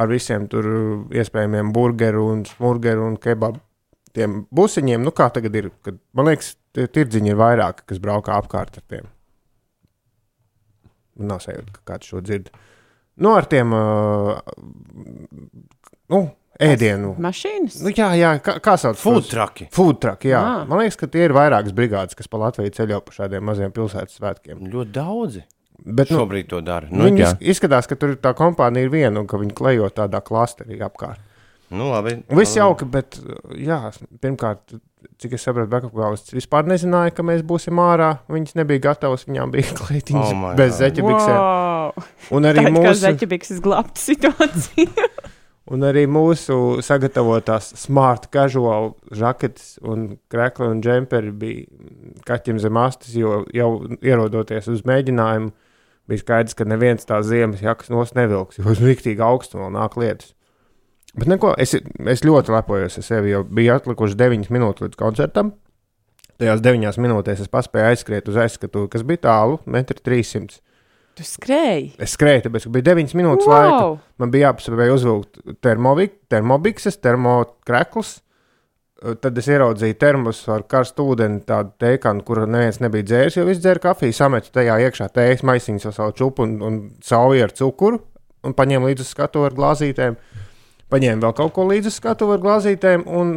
Ar 0.00 0.08
visiem 0.08 0.46
tur 0.48 0.66
iespējamiem 1.12 1.74
burgeru 1.74 2.28
un 2.30 2.46
smurgeru 2.48 3.08
un 3.10 3.18
kebabu 3.20 3.60
tiem 4.16 4.44
busiņiem, 4.54 5.02
nu 5.04 5.12
kā 5.14 5.28
tagad 5.34 5.56
ir, 5.58 5.70
kad 5.86 5.98
man 6.16 6.30
liekas, 6.30 6.54
tie 6.74 6.86
tirdziņi 6.90 7.32
ir 7.32 7.38
vairāk, 7.38 7.84
kas 7.88 8.00
braukā 8.02 8.38
apkārt 8.38 8.80
ar 8.80 8.86
tiem. 8.90 9.10
Man 11.18 11.34
nav 11.34 11.42
sajūta, 11.44 11.74
ka 11.76 11.84
kāds 11.92 12.10
šo 12.10 12.22
dzird. 12.24 12.50
Nu, 13.20 13.34
ar 13.36 13.44
tiem, 13.50 13.72
uh, 13.76 14.38
nu, 16.10 16.20
ēdienu. 16.60 17.14
Mašīnas? 17.20 17.78
Nu, 17.84 17.92
jā, 17.94 18.10
jā, 18.18 18.32
kā, 18.44 18.56
kā 18.64 18.74
sauc 18.80 18.98
Food 19.00 19.22
tos? 19.24 19.30
trucki. 19.32 19.68
Food 19.74 20.00
truck, 20.02 20.24
jā. 20.28 20.40
Ah. 20.40 20.66
Man 20.68 20.82
liekas, 20.82 20.98
ka 21.00 21.08
tie 21.12 21.26
ir 21.28 21.34
vairākas 21.36 21.74
brigādes, 21.76 22.16
kas 22.18 22.30
pa 22.30 22.40
Latviju 22.42 22.72
ceļo 22.76 23.00
pa 23.06 23.16
šādiem 23.16 23.44
maziem 23.46 23.72
pilsētas 23.76 24.18
svētkiem. 24.20 24.62
Ļoti 24.72 24.94
daudzi. 24.96 25.44
Bet, 25.80 26.10
nu, 26.12 26.18
Šobrīd 26.20 26.48
to 26.50 26.58
dara. 26.60 26.88
nu, 26.90 26.98
Nu, 27.00 27.06
viņi 27.08 27.22
jā. 27.22 27.30
iz- 27.38 27.54
izskatās, 27.56 27.86
ka 27.88 27.96
tur 27.96 28.12
tā 28.20 28.34
kompānija 28.36 28.84
ir 28.84 28.90
viena 28.92 29.22
un 29.22 29.26
ka 29.30 29.38
viņi 29.40 29.54
klejo 29.56 29.88
tādā 29.96 30.20
klasterī 30.20 30.76
apkārt. 30.84 31.20
nu 31.70 31.86
labi. 31.92 32.18
Viss 32.36 32.56
jauki, 32.58 32.84
bet, 32.90 33.16
jā, 33.56 33.78
pirmkārt, 34.20 34.74
cik 35.20 35.34
es 35.36 35.44
saprotu, 35.46 35.68
Bekapgālis 35.72 36.30
vispār 36.34 36.68
nezināja, 36.70 37.12
ka 37.16 37.24
mēs 37.26 37.42
būsim 37.46 37.78
ārā. 37.82 38.14
Viņas 38.32 38.56
nebija 38.58 38.82
gatavas, 38.90 39.26
viņām 39.28 39.52
bija 39.54 39.74
kleitiņas 39.80 40.32
Oh 40.32 40.54
bez 40.58 40.72
God. 40.74 40.78
zeķa 40.82 41.04
biksēm. 41.08 41.36
Wow. 41.40 42.08
Un 42.38 42.48
arī 42.50 42.64
kā 42.66 42.72
mūsu, 42.74 42.96
zeķibikses 43.04 43.60
glābta 43.64 44.00
situācija. 44.08 45.06
un 45.70 45.86
arī 45.86 46.06
mūsu 46.10 46.56
sagatavotās 46.82 47.72
smart 47.78 48.28
casual 48.34 48.94
žaketes 49.14 49.76
un 49.86 50.16
krekli 50.32 50.66
un 50.72 50.80
džemperi 50.82 51.30
bija 51.30 51.66
kaķim 52.26 52.58
zem 52.62 52.78
astes, 52.80 53.14
jo 53.18 53.44
jau 53.54 53.70
ierodoties 54.00 54.66
uz 54.72 54.82
mēģinājumu, 54.88 55.52
bija 56.10 56.24
skaidrs, 56.24 56.56
ka 56.58 56.66
neviens 56.66 57.06
tās 57.06 57.28
ziemas 57.28 57.62
jakas 57.62 57.90
nos 57.92 58.16
nevilks, 58.18 58.58
jo 58.58 58.66
uz 58.72 58.80
rīktīgi 58.82 59.22
augstu 59.22 59.60
vēl 59.60 59.70
nāk 59.76 59.94
lietas. 60.00 60.32
Bet 61.18 61.30
neko, 61.30 61.54
es, 61.58 61.74
es 61.74 62.22
ļoti 62.22 62.54
lepojos 62.54 63.00
ar 63.00 63.06
sevi, 63.06 63.32
jo 63.32 63.42
bija 63.44 63.80
atlikuši 63.80 64.18
9 64.18 64.50
minūtes 64.54 64.86
līdz 64.86 64.98
koncertam. 65.00 65.54
Tajās 66.40 66.62
9 66.64 67.00
minūtēs 67.02 67.42
es 67.44 67.50
paspēju 67.52 67.90
aizskriet 67.90 68.28
uz 68.30 68.38
aizskatu, 68.40 68.86
kas 68.92 69.02
bija 69.06 69.26
tālu, 69.26 69.58
1,3 69.66 70.38
m. 70.40 70.46
Tu 71.18 71.26
skrēji. 71.26 71.90
Es 72.00 72.14
skrēju, 72.14 72.46
tāpēc, 72.46 72.68
bija 72.72 72.92
9 72.92 73.16
minūtes 73.18 73.48
wow. 73.50 73.52
laika. 73.52 73.88
Man 74.22 74.32
bija 74.32 74.48
jāpaspēj 74.48 74.92
uzvilkt 74.94 75.40
termovik, 75.64 76.14
termobikses, 76.32 77.00
termokreklus. 77.02 78.20
Tad 79.00 79.38
es 79.40 79.46
ieraudzīju 79.48 79.96
termos 79.96 80.42
ar 80.52 80.62
karstu 80.68 81.06
ūdeni, 81.10 81.40
tādu 81.48 81.72
teikanu, 81.80 82.20
kur 82.24 82.42
neviens 82.44 82.82
nebija 82.84 83.06
dzēris, 83.08 83.38
jo 83.38 83.46
viss 83.48 83.62
dzēra 83.64 83.80
kafiju, 83.86 84.12
sametu 84.16 84.52
tajā 84.52 84.76
iekšā 84.84 85.08
tējas 85.16 85.44
maisiņus 85.48 85.88
savu 85.96 86.12
čupu 86.18 86.44
un, 86.44 86.58
un 86.64 86.76
sauju 87.04 87.46
ar 87.46 87.54
cukuru, 87.56 88.02
un 88.44 88.56
paņēmu 88.56 88.92
līdzi 88.92 89.08
skatu 89.08 89.46
ar 89.48 89.56
glāzītēm. 89.56 90.18
Paņēmu 90.90 91.22
vēl 91.26 91.34
kaut 91.38 91.52
ko 91.56 91.64
līdzi 91.70 91.92
skatu 91.94 92.28
ar 92.34 92.40
glāzītēm, 92.42 93.04
un 93.06 93.32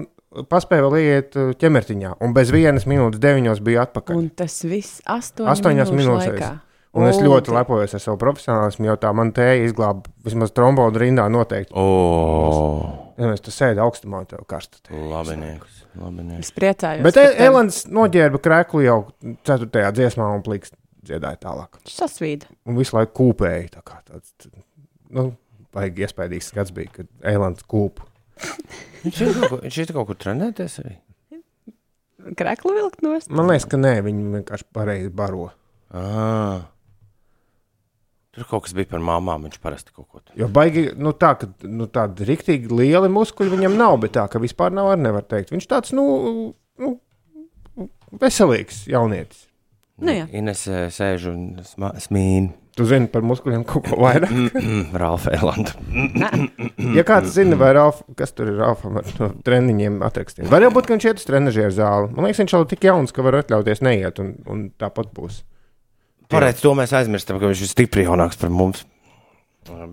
paspēju 0.50 0.88
vēl 0.90 1.00
iet 1.04 1.36
uh, 1.38 1.52
ķemertiņā. 1.62 2.16
Un 2.26 2.34
bez 2.34 2.50
vienas 2.54 2.88
minūtes 2.90 3.22
deviņos 3.22 3.60
bija 3.66 3.84
atpakaļ. 3.88 4.18
Un 4.18 4.30
tas 4.34 4.56
viss 4.66 5.02
astoņu 5.06 5.52
Astoņās 5.54 5.92
minūtēs. 5.94 6.34
laikā. 6.34 6.52
Un 6.94 7.08
es 7.10 7.18
ļoti 7.18 7.50
lepojos 7.56 7.96
ar 7.98 8.02
savu 8.04 8.20
profesionālismu, 8.22 8.86
jo 8.86 8.94
tā 9.02 9.10
man 9.18 9.32
tēja 9.34 9.64
izglāba 9.66 10.04
vismaz 10.26 10.52
trombonu 10.54 11.00
rindā 11.02 11.26
noteikti. 11.34 11.74
O, 11.74 13.00
Ja 13.18 13.28
mēs 13.30 13.42
tur 13.46 13.54
sēdam 13.54 13.86
augstumā, 13.86 14.24
tev 14.30 14.42
karsta. 14.50 14.80
labinieks. 14.90 15.84
labinieks. 16.02 16.48
Es 16.48 16.52
priecājos. 16.54 17.04
Bet 17.06 17.18
e- 17.18 17.28
tev 17.36 17.42
Elans 17.46 17.84
noģērba 17.94 18.40
krēklu 18.42 18.82
jau 18.86 18.98
4. 19.46 19.92
dziesmā 19.94 20.32
un 20.34 20.42
pliks 20.46 20.72
dziedāja 21.06 21.38
tālāk. 21.38 21.78
Sasvīda. 21.86 22.46
Un 22.66 22.78
visu 22.78 22.96
laiku 22.98 23.14
kūpēja. 23.22 23.70
tā 23.78 23.84
kā 23.86 24.00
Tāds, 24.10 24.34
nu, 25.14 25.28
vajag 25.74 26.04
iespējams 26.06 26.50
skats 26.52 26.74
bija, 26.76 26.92
kad 27.00 27.08
Elans 27.34 27.64
kūp. 27.70 28.00
Viņš 29.04 29.22
ir 29.26 29.34
kaut, 29.38 29.50
kur- 29.52 29.64
viņš 29.66 29.78
ir 29.84 29.94
kaut 29.96 30.08
kur 30.12 30.20
trenēties 30.24 30.80
arī. 30.84 30.96
Kreklu 32.40 32.72
vilkt 32.78 33.02
nost. 33.04 33.30
Man 33.30 33.50
liekas, 33.52 33.66
ka 33.68 33.78
nē, 33.78 33.98
viņi 34.06 34.30
vienkārši 34.38 34.68
pareizi 34.74 35.10
baro. 35.12 35.50
Ah. 35.92 36.64
Tur 38.34 38.48
kaut 38.50 38.64
kas 38.66 38.74
bija 38.74 38.88
par 38.94 39.04
māmām. 39.04 39.44
Viņš 39.46 39.60
parasti 39.62 39.92
kaut 39.94 40.08
ko 40.10 40.22
tādu. 40.24 40.38
Jo 40.40 40.48
baigi, 40.50 40.88
nu 40.98 41.12
tā, 41.14 41.34
ka 41.38 41.50
nu, 41.68 41.86
tādi 41.92 42.26
riktīgi 42.26 42.72
lieli 42.72 43.12
muskuļi 43.14 43.52
viņam 43.58 43.76
nav, 43.78 43.98
bet 44.02 44.16
tā, 44.16 44.24
ka 44.32 44.40
vispār 44.42 44.72
nav, 44.74 44.94
arī 44.94 45.04
nevar 45.06 45.28
teikt. 45.28 45.52
Viņš 45.54 45.68
tāds, 45.70 45.92
nu, 45.94 46.56
nu 46.82 46.96
veselīgs 48.24 48.86
jaunietis. 48.90 49.44
Nu. 50.02 50.16
Ines 50.34 50.64
eh, 50.72 50.88
sēž 50.90 51.28
un 51.30 51.44
sma- 51.68 51.94
smīn. 52.02 52.54
Tu 52.74 52.86
zini 52.90 53.06
par 53.14 53.22
muskuļiem 53.22 53.64
kaut 53.70 53.86
ko 53.86 54.00
vairāk. 54.02 54.32
Ralfa 54.98 55.36
Elanda. 55.38 55.76
Ja 56.96 57.04
kāds 57.06 57.36
zina, 57.36 57.58
vai 57.60 57.70
Ralf, 57.78 58.00
kas 58.18 58.34
tur 58.34 58.50
ir 58.50 58.58
Ralfam 58.58 58.98
ar 58.98 59.10
no 59.20 59.30
treniņiem 59.46 60.00
atrakstiem. 60.06 60.48
Var 60.50 60.66
jau 60.66 60.72
būt, 60.74 60.88
ka 60.90 60.96
viņš 60.96 61.06
iet 61.12 61.22
uz 61.22 61.28
trenižieru 61.30 61.76
zāli. 61.76 62.10
Man 62.16 62.26
liekas, 62.26 62.42
viņš 62.42 62.56
jau 62.56 62.64
tik 62.72 62.88
jauns, 62.90 63.14
ka 63.14 63.26
var 63.26 63.38
atļauties 63.44 63.84
neiet, 63.86 64.22
un, 64.24 64.34
un 64.50 64.66
tāpat 64.82 65.14
būs. 65.14 65.44
Pareizi, 66.34 66.64
to 66.64 66.74
mēs 66.78 66.96
aizmirstam, 66.98 67.38
ka 67.38 67.52
viņš 67.52 67.62
ir 67.62 67.70
stipri 67.70 68.08
jaunāks 68.08 68.42
par 68.42 68.50
mums. 68.50 68.82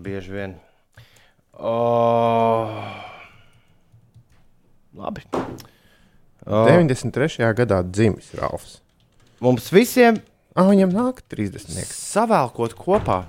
Bieži 0.01 0.33
vien. 0.33 0.57
Oh. 1.61 2.73
Labi. 4.97 5.21
Oh. 6.47 6.65
93. 6.65 7.45
gadā 7.61 7.83
dzimis 7.85 8.33
Ralfs. 8.41 8.79
Mums 9.41 9.69
visiem 9.73 10.17
Ah, 10.55 10.67
viņam 10.67 10.91
nāk 10.91 11.21
30. 11.31 11.85
savēlkot 11.95 12.73
kopā. 12.75 13.21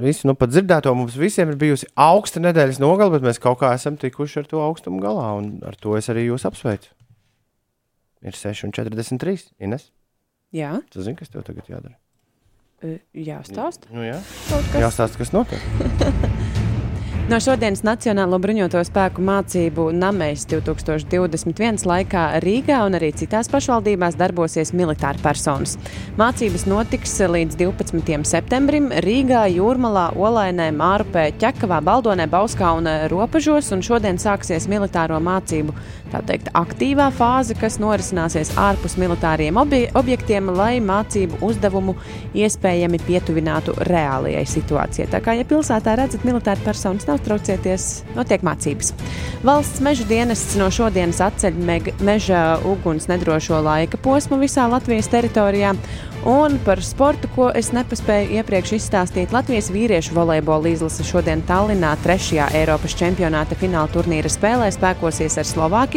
Visu 0.00 0.26
nu 0.28 0.34
pat 0.38 0.50
dzirdēto 0.50 0.92
mums 0.98 1.14
visiem 1.18 1.50
ir 1.52 1.58
bijusi 1.60 1.86
augsta 1.94 2.40
nedēļas 2.42 2.80
nogale, 2.82 3.12
bet 3.16 3.26
mēs 3.26 3.38
kaut 3.42 3.60
kā 3.60 3.70
esam 3.76 3.96
tikuši 4.00 4.40
ar 4.42 4.48
to 4.50 4.62
augstumu 4.64 4.98
galā. 5.02 5.28
Un 5.38 5.60
ar 5.66 5.76
to 5.78 5.94
es 5.98 6.10
arī 6.12 6.26
jūs 6.28 6.46
apsveicu. 6.48 6.90
Ir 8.26 8.34
6,43. 8.34 9.50
Ines, 9.62 9.90
Jā, 10.54 10.76
tu 10.90 11.02
zini, 11.02 11.18
kas 11.18 11.30
tev 11.30 11.42
tagad 11.46 11.66
jādara? 11.70 11.96
jāstāsta 13.16 13.88
Nu, 13.90 14.02
jā, 14.04 14.18
kaut 14.50 14.66
kas. 14.72 14.82
jāstāsta, 14.84 15.18
kas 15.22 15.32
notiek. 15.34 15.62
No 17.26 17.40
šodienas 17.42 17.80
Nacionālo 17.82 18.38
bruņoto 18.38 18.78
spēku 18.86 19.18
mācību 19.26 19.88
Namēs 19.98 20.44
2021 20.46 21.82
laikā 21.90 22.26
Rīgā 22.44 22.76
un 22.86 22.94
arī 22.94 23.08
citās 23.18 23.50
pašvaldībās 23.50 24.14
darbosies 24.14 24.70
militāri 24.70 25.18
personas. 25.24 25.74
Mācības 26.20 26.68
notiks 26.70 27.16
līdz 27.34 27.58
12. 27.58 28.20
septembrim 28.30 28.92
Rīgā, 29.02 29.42
Jūrmalā, 29.56 30.12
Olainē, 30.14 30.68
Mārupē, 30.78 31.32
Ķekavā, 31.42 31.80
Baldonē, 31.82 32.28
Bauskā 32.30 32.70
un 32.78 32.86
Ropažos, 33.10 33.72
un 33.74 33.82
šodien 33.82 34.22
sāksies 34.22 34.70
militāro 34.70 35.18
mācību 35.18 35.74
tā 36.12 36.22
teikt, 36.26 36.50
aktīvā 36.56 37.08
fāze, 37.14 37.56
kas 37.58 37.78
norisināsies 37.82 38.54
ārpus 38.60 38.96
militāriem 39.00 39.58
obje 39.60 39.90
objektiem, 39.98 40.50
lai 40.56 40.78
mācību 40.84 41.40
uzdevumu 41.46 41.96
iespējami 42.36 43.00
pietuvinātu 43.06 43.76
reālajai 43.88 44.44
situācijai. 44.48 45.08
Tā 45.12 45.22
kā, 45.24 45.36
ja 45.38 45.46
pilsētā 45.48 45.96
redzat 45.98 46.26
militāru 46.28 46.64
personas, 46.66 47.06
nav 47.08 47.22
traucieties, 47.26 48.04
notiek 48.16 48.44
mācības. 48.46 48.92
Valsts 49.46 49.82
meža 49.84 50.06
dienests 50.08 50.56
no 50.60 50.70
šodienas 50.72 51.22
atceļ 51.24 51.62
meža 52.06 52.42
uguns 52.66 53.08
nedrošo 53.10 53.60
laika 53.64 54.00
posmu 54.02 54.40
visā 54.42 54.68
Latvijas 54.70 55.10
teritorijā. 55.12 55.74
Un 56.26 56.56
par 56.64 56.80
sportu, 56.82 57.28
ko 57.36 57.52
es 57.54 57.68
nepaspēju 57.70 58.40
iepriekš 58.40 58.72
izstāstīt, 58.80 59.30
Latvijas 59.30 59.68
vīriešu 59.70 60.16
volejbola 60.16 60.72
izlase 60.72 61.04
šodien 61.06 61.44
Tallinā 61.46 61.92
trešajā 62.02 62.48
Eiropas 62.58 62.96
čempionāta 62.98 63.54
fināla 63.60 63.86
turnīra 63.94 64.32
spēlē 64.32 64.72
spēkosies 64.74 65.38
ar 65.38 65.46
Slovākiju. 65.46 65.95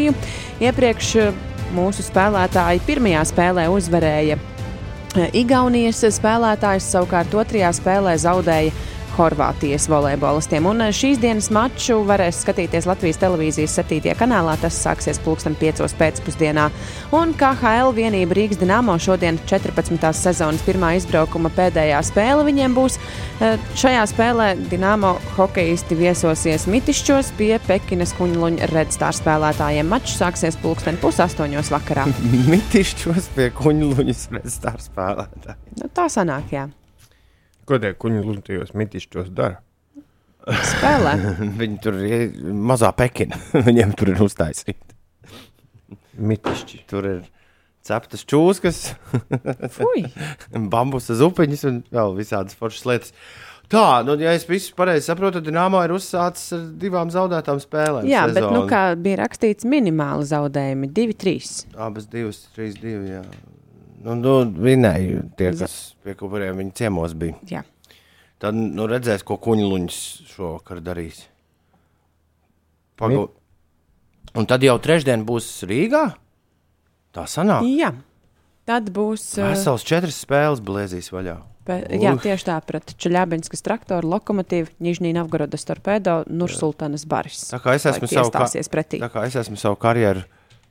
Iepriekš 0.60 1.10
eh, 1.20 1.42
mūsu 1.76 2.06
spēlētāji 2.06 2.84
pirmajā 2.88 3.26
spēlē 3.30 3.68
uzvarēja 3.74 4.38
eh, 4.40 5.40
Igaunijas 5.42 6.02
spēlētājs, 6.18 6.88
savukārt 6.94 7.36
otrajā 7.36 7.72
spēlē 7.76 8.16
zaudēja 8.22 8.74
Horvātijas 9.20 9.90
volejbolistiem. 9.92 10.64
Un 10.70 10.86
eh, 10.86 10.94
šīs 10.96 11.20
dienas 11.20 11.50
maču 11.52 11.98
varēs 12.08 12.40
skatīties 12.46 12.88
Latvijas 12.88 13.20
televīzijas 13.20 13.76
7. 13.82 14.14
kanālā. 14.16 14.56
Tas 14.62 14.78
sāksies 14.80 15.20
pulksten 15.26 15.58
5. 15.60 15.84
pēcpusdienā. 16.00 16.70
Un 17.16 17.34
KHL 17.36 17.92
vienība 17.98 18.38
Rīgas 18.38 18.62
Dienāmo 18.62 18.96
šodien 19.02 19.42
14. 19.50 20.08
sezonas 20.16 20.64
pirmā 20.64 20.94
izbraukuma 21.00 21.52
pēdējā 21.52 22.00
spēle 22.08 22.48
viņiem 22.48 22.80
būs. 22.80 22.96
Eh, 23.44 23.60
Šajā 23.80 24.08
spēlē 24.14 24.50
Dienāmo 24.72 25.18
hokeisti 25.36 26.00
viesosies 26.00 26.70
Mitišķos 26.72 27.34
pie 27.40 27.52
Pekinas 27.68 28.16
kuņluņa 28.16 28.72
redstāra 28.72 29.20
spēlētājiem. 29.20 29.92
Mačs 29.92 30.16
sāksies 30.22 30.60
pulksten 30.64 31.00
pusaustoņos 31.04 31.76
vakarā. 31.76 32.08
Mitišķos 32.54 33.34
pie 33.36 33.52
kuņluņas 33.60 34.28
redzestāra 34.38 34.84
spēlētāja. 34.88 35.60
Nu, 35.76 35.92
tā 35.92 36.08
sanāk, 36.08 36.54
jā. 36.56 36.70
Ko 37.70 37.78
tie 37.78 37.92
kuņi 37.94 38.22
lūdījos 38.26 38.72
mitišķos 38.74 39.28
dara? 39.38 39.60
Spēlē. 40.50 41.12
Viņi 41.60 41.82
tur 41.84 42.00
ir 42.02 42.32
mazā 42.50 42.90
pekina. 42.98 43.38
Viņiem 43.68 43.94
tur 44.00 44.16
ir 44.16 44.24
uztaisīta. 44.26 44.96
Mitišķi. 46.20 46.80
Tur 46.90 47.06
ir 47.06 47.20
ceptas 47.86 48.26
čūskas, 48.28 48.80
Fui! 49.78 50.04
bambusa 50.52 51.16
zupiņas 51.20 51.64
un 51.70 51.78
vēl 51.94 52.18
visādas 52.18 52.58
foršas 52.60 52.90
lietas. 52.90 53.14
Tā, 53.70 54.02
nu, 54.02 54.16
ja 54.18 54.34
es 54.34 54.48
visu 54.50 54.74
pareizi 54.78 55.06
saprotu, 55.06 55.38
tad 55.38 55.46
Dīnāmā 55.46 55.84
ir 55.86 55.94
uzsācis 55.94 56.56
ar 56.58 56.64
divām 56.82 57.12
zaudētām 57.14 57.62
spēlēm. 57.62 58.08
Jā, 58.10 58.24
bet, 58.26 58.42
nu, 58.42 58.64
sezonu. 58.64 58.66
kā 58.72 58.82
bija 58.98 59.20
rakstīts, 59.22 59.68
minimāli 59.70 60.26
zaudējumi- 60.26 60.90
2-3. 60.98 61.52
Abas 61.78 62.10
divas, 62.10 62.42
trīs, 62.56 62.74
divi. 62.82 63.14
Jā. 63.14 63.22
Nu, 64.00 64.16
nu, 64.16 64.34
vinēja 64.48 65.26
tie, 65.40 65.52
kas 65.60 65.76
pie 66.06 66.16
kuriem 66.20 66.62
viņi 66.62 66.76
ciemos 66.78 67.16
bija. 67.20 67.36
Jā. 67.52 67.66
Tad 68.40 68.56
nu, 68.56 68.86
redzēs, 68.88 69.26
ko 69.28 69.36
kuņģuņš 69.42 70.00
šovakar 70.32 70.80
darīs. 70.84 71.26
Pagu... 73.00 73.28
Un 74.38 74.46
tad 74.48 74.64
jau 74.64 74.76
trešdien 74.80 75.26
būs 75.28 75.48
Rīgā. 75.68 76.04
Tā 77.16 77.26
sanāk. 77.28 77.66
Jā. 77.66 77.92
Tad 78.70 78.92
būs. 78.94 79.24
uh, 79.40 79.50
Vesels 79.50 79.84
četras 79.88 80.20
spēles 80.22 80.62
blēzīs 80.62 81.10
vaļā. 81.12 81.40
Pe, 81.66 81.80
jā, 82.02 82.14
tieši 82.22 82.48
tā, 82.48 82.56
pret 82.66 82.94
Čeļabinskas 83.02 83.62
traktoru, 83.66 84.10
lokomotīvu, 84.16 84.72
Nižnī 84.82 85.12
Novgorodas 85.18 85.68
torpēdo, 85.68 86.24
Nursultanas 86.30 87.06
baris. 87.10 87.44
Tā 87.52 87.60
kā 87.62 87.76
es 87.78 87.86
esmu 87.90 88.10
savu, 88.10 88.32
ka... 88.34 88.48
pretī. 88.74 89.02
tā 89.02 89.10
kā 89.14 89.26
es 89.30 89.38
esmu 89.38 89.58
savu 89.60 89.78
karjeru 89.82 90.24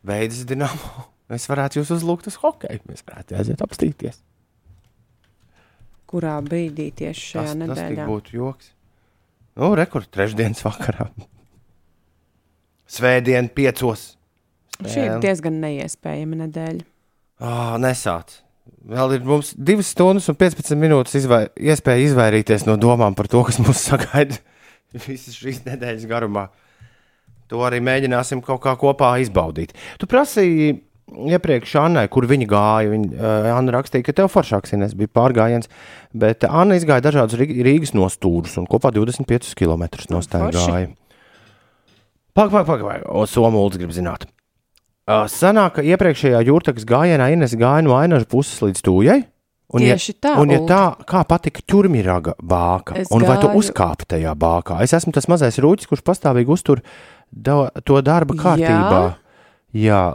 veids 0.07 0.41
Dienāmo, 0.49 1.05
es 1.37 1.47
varētu 1.51 1.81
jūs 1.81 1.93
uzlūgt 1.99 2.29
uz 2.31 2.39
hokeju. 2.43 2.81
Mēs 2.89 3.05
varētu 3.07 3.37
aiziet 3.39 3.63
apstīties. 3.65 4.21
Kurā 6.09 6.39
brīdī 6.45 6.89
tieši 6.97 7.25
šajā 7.35 7.45
Tas, 7.45 7.55
tas 7.59 7.63
nedēļā? 7.83 8.07
būtu 8.09 8.37
joks. 8.39 8.71
Nu, 9.59 9.73
rekord 9.77 10.09
trešdienas 10.15 10.63
vakarā. 10.65 11.11
Svētdien 12.99 13.51
piecos. 13.53 14.15
Šī 14.79 15.03
ir 15.05 15.17
diezgan 15.23 15.59
neiespējama 15.61 16.39
nedēļa. 16.47 16.85
Ah, 17.43 17.75
nesāc. 17.83 18.39
Vēl 18.89 19.17
ir 19.19 19.27
mums 19.27 19.51
2 19.59 19.83
stundas 19.85 20.29
un 20.31 20.37
15 20.39 20.79
minūtes 20.79 21.17
izvai, 21.19 21.43
iespēja 21.61 22.07
izvairīties 22.09 22.65
no 22.69 22.77
domām 22.81 23.17
par 23.19 23.29
to, 23.29 23.43
kas 23.45 23.59
mūs 23.61 23.83
sagaida 23.91 24.39
visas 25.05 25.37
šīs 25.37 25.65
nedēļas 25.67 26.07
garumā. 26.09 26.47
To 27.53 27.61
arī 27.65 27.81
mēģināsim 27.85 28.41
kaut 28.45 28.61
kā 28.65 28.75
kopā 28.81 29.15
izbaudīt. 29.23 29.75
Tu 30.01 30.09
prasīji 30.09 30.75
iepriekš 31.09 31.75
Annai, 31.81 32.07
kur 32.13 32.27
viņa 32.29 32.47
gāja. 32.51 32.91
Viņa, 32.93 33.09
uh, 33.17 33.49
Anna 33.57 33.73
rakstīja, 33.79 34.05
ka 34.07 34.13
tev 34.13 34.29
foršāks 34.33 34.75
ines 34.77 34.95
bija 34.99 35.09
pārgājiens, 35.15 35.69
bet 36.13 36.45
Anna 36.49 36.77
izgāja 36.79 37.05
dažādus 37.09 37.39
Rī- 37.41 37.63
Rīgas 37.67 37.95
nostūrus 37.97 38.59
un 38.61 38.67
kopā 38.71 38.93
25 38.95 39.55
km 39.59 39.87
nostāja. 40.13 40.89
Pagaid, 42.37 42.53
pagaid, 42.53 42.83
pagaid, 42.85 43.07
o 43.09 43.25
Somūlis 43.27 43.79
grib 43.81 43.91
zināt. 43.97 44.29
Uh, 45.09 45.25
sanāk, 45.33 45.79
ka 45.79 45.83
iepriekšējā 45.89 46.43
jūrtakas 46.45 46.85
gājienā 46.87 47.31
Ines 47.33 47.55
gāja 47.57 47.81
no 47.87 47.95
ainaža 47.97 48.29
puses 48.29 48.61
līdz 48.61 48.83
tūjai. 48.85 49.19
Un, 49.69 49.83
Tieši 49.85 50.15
ja, 50.15 50.19
tā, 50.25 50.31
un 50.41 50.49
ja 50.53 50.59
tā, 50.65 50.81
kā 51.09 51.21
patika 51.29 51.61
ķurmīraga 51.69 52.39
bāka, 52.41 52.95
Es 53.03 53.11
un 53.13 53.21
vai 53.21 53.35
tu 53.37 53.49
gāju- 53.51 53.59
uzkāpi 53.61 54.07
tajā 54.15 54.33
bākā? 54.33 54.79
Es 54.85 54.95
esmu 54.97 55.13
tas 55.13 55.27
mazais 55.29 55.59
rūķis, 55.61 55.89
kurš 55.91 56.01
pastāvīgi 56.07 56.49
uztur 56.55 56.81
da, 57.33 57.69
to 57.85 58.01
darba 58.01 58.33
kārtībā. 58.39 59.01
Jā, 59.03 59.17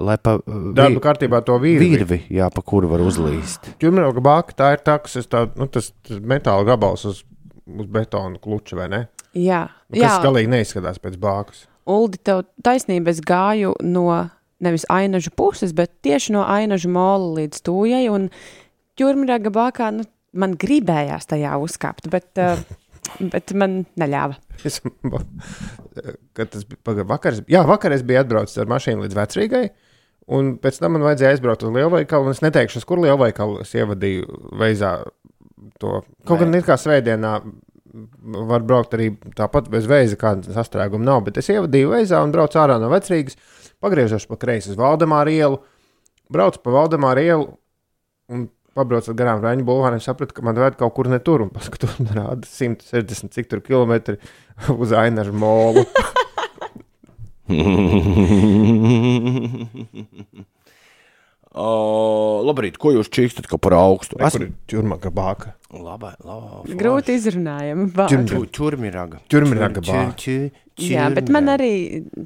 lai 0.01 0.15
pa 0.17 0.37
Darba 0.73 1.03
kārtībā 1.03 1.43
to 1.45 1.59
vīru. 1.61 1.85
virvi, 1.85 2.23
jā, 2.33 2.47
pa 2.53 2.63
kuru 2.65 2.89
var 2.89 3.03
uzlīst. 3.05 3.75
Ķurmēroga 3.81 4.23
bāka 4.25 4.57
tā 4.57 4.71
ir 4.73 4.81
tā, 4.85 4.97
kas 5.03 5.19
ir 5.21 5.27
tā, 5.29 5.45
nu, 5.59 5.67
tas, 5.69 5.91
metāla 6.09 6.65
gabals 6.71 7.05
uz, 7.05 7.21
uz 7.69 7.89
betona 7.93 8.41
kluča, 8.41 8.79
vai 8.81 8.89
ne? 8.89 9.03
Jā, 9.37 9.67
Nu, 9.93 9.99
jā. 10.01 10.09
Kas 10.09 10.23
galīgi 10.25 10.49
neizskatās 10.49 10.97
pēc 11.01 11.19
bākas. 11.21 11.65
Uldi, 11.89 12.17
tev 12.25 12.45
taisnība, 12.65 13.11
es 13.13 13.19
gāju 13.21 13.75
no 13.85 14.07
nevis 14.63 14.85
ainažu 14.89 15.29
puses, 15.35 15.73
bet 15.75 15.91
tieši 16.05 16.33
no 16.33 16.45
ainažu 16.49 16.89
mola 16.89 17.33
līdz 17.41 17.61
tūjai. 17.67 18.07
Un 18.13 18.29
ķurmraga 18.97 19.51
bākā 19.53 19.91
nu, 19.93 20.07
man 20.33 20.55
gribējās 20.57 21.29
tajā 21.29 21.53
uzkāpt, 21.61 22.09
bet, 22.13 22.31
uh, 22.41 22.63
bet 23.19 23.53
man 23.57 23.81
neļāva. 23.99 24.37
Es, 24.65 24.79
kad 26.37 26.53
tas 26.53 26.67
bija 26.69 27.07
vakar, 27.09 27.39
jā, 27.51 27.63
vakar 27.67 27.95
es 27.95 28.05
biju 28.05 28.21
atbraucis 28.23 28.61
ar 28.61 28.71
mašīnu 28.71 29.05
līdz 29.05 29.19
vecrīgai. 29.19 29.65
Un 30.33 30.53
pēc 30.63 30.79
tam 30.79 30.95
man 30.95 31.03
vajadzēja 31.03 31.35
aizbraukt 31.35 31.65
uz 31.67 31.73
lielveikalu. 31.75 32.29
un 32.29 32.37
Es 32.37 32.43
neteikšu, 32.45 32.79
uz 32.79 32.87
kur 32.87 33.01
lielveikalu 33.03 33.59
es 33.65 33.73
ievadīju 33.75 34.55
veizā 34.61 34.95
to. 35.83 35.99
Kaut 36.27 36.39
gan 36.39 36.55
it 36.55 36.67
kā 36.67 36.77
svētdienā 36.79 37.33
var 38.49 38.63
braukt 38.65 38.95
arī 38.97 39.11
tāpat 39.37 39.67
bez 39.73 39.85
veiza, 39.89 40.17
kāda 40.19 40.55
sastrēguma 40.55 41.05
nav. 41.05 41.25
Bet 41.27 41.37
es 41.41 41.51
ievadīju 41.53 41.91
veizā 41.91 42.23
un 42.25 42.31
braucu 42.33 42.61
ārā 42.61 42.79
no 42.81 42.89
vecrīgas, 42.93 43.37
pagriežos 43.83 44.25
pa 44.29 44.39
kreisi 44.41 44.71
uz 44.73 44.79
Valdemāru 44.79 45.33
ielu, 45.33 45.59
braucu 46.33 46.63
pa 46.63 46.73
Valdemāru 46.79 47.25
ielu 47.27 47.49
un 48.33 48.47
pabraucot 48.77 49.15
garām 49.19 49.41
Raņa 49.43 49.65
bulvāriem, 49.67 50.01
sapratu, 50.03 50.33
ka 50.37 50.41
man 50.45 50.55
vajag 50.57 50.77
kaut 50.81 50.93
kur 50.97 51.07
ne 51.11 51.19
tur 51.23 51.43
un 51.45 51.49
paskatos, 51.53 51.97
man 52.01 52.13
rāda 52.17 52.47
160 52.49 53.33
cik 53.35 53.49
tur 53.51 53.61
kilometri 53.65 54.17
uz 54.81 54.91
Ainažu 54.97 55.33
molu. 55.33 55.85
o, 61.53 61.67
labrīt, 62.47 62.77
ko 62.81 62.93
jūs 62.95 63.09
čīkstat, 63.13 63.47
ka 63.49 63.59
par 63.61 63.75
augstu? 63.77 64.17
Tur 64.19 64.45
ir 64.47 64.53
ķurmaga 64.71 65.11
bāka. 65.13 65.53
Labai, 65.73 66.13
labai. 66.25 66.77
Grūti 66.77 67.15
izrunājami. 67.17 67.87
Ķurm- 67.97 68.27
Ču, 68.29 68.41
čurmiraga. 68.59 69.21
Ķurmiraga 69.31 69.81
Čur- 69.81 69.93
bāka. 69.93 70.17
ču- 70.21 70.51
ču- 70.77 70.91
Jā, 70.93 71.07
bet 71.13 71.29
man 71.29 71.47
čurmiraga. 71.49 71.57
arī 71.57 71.73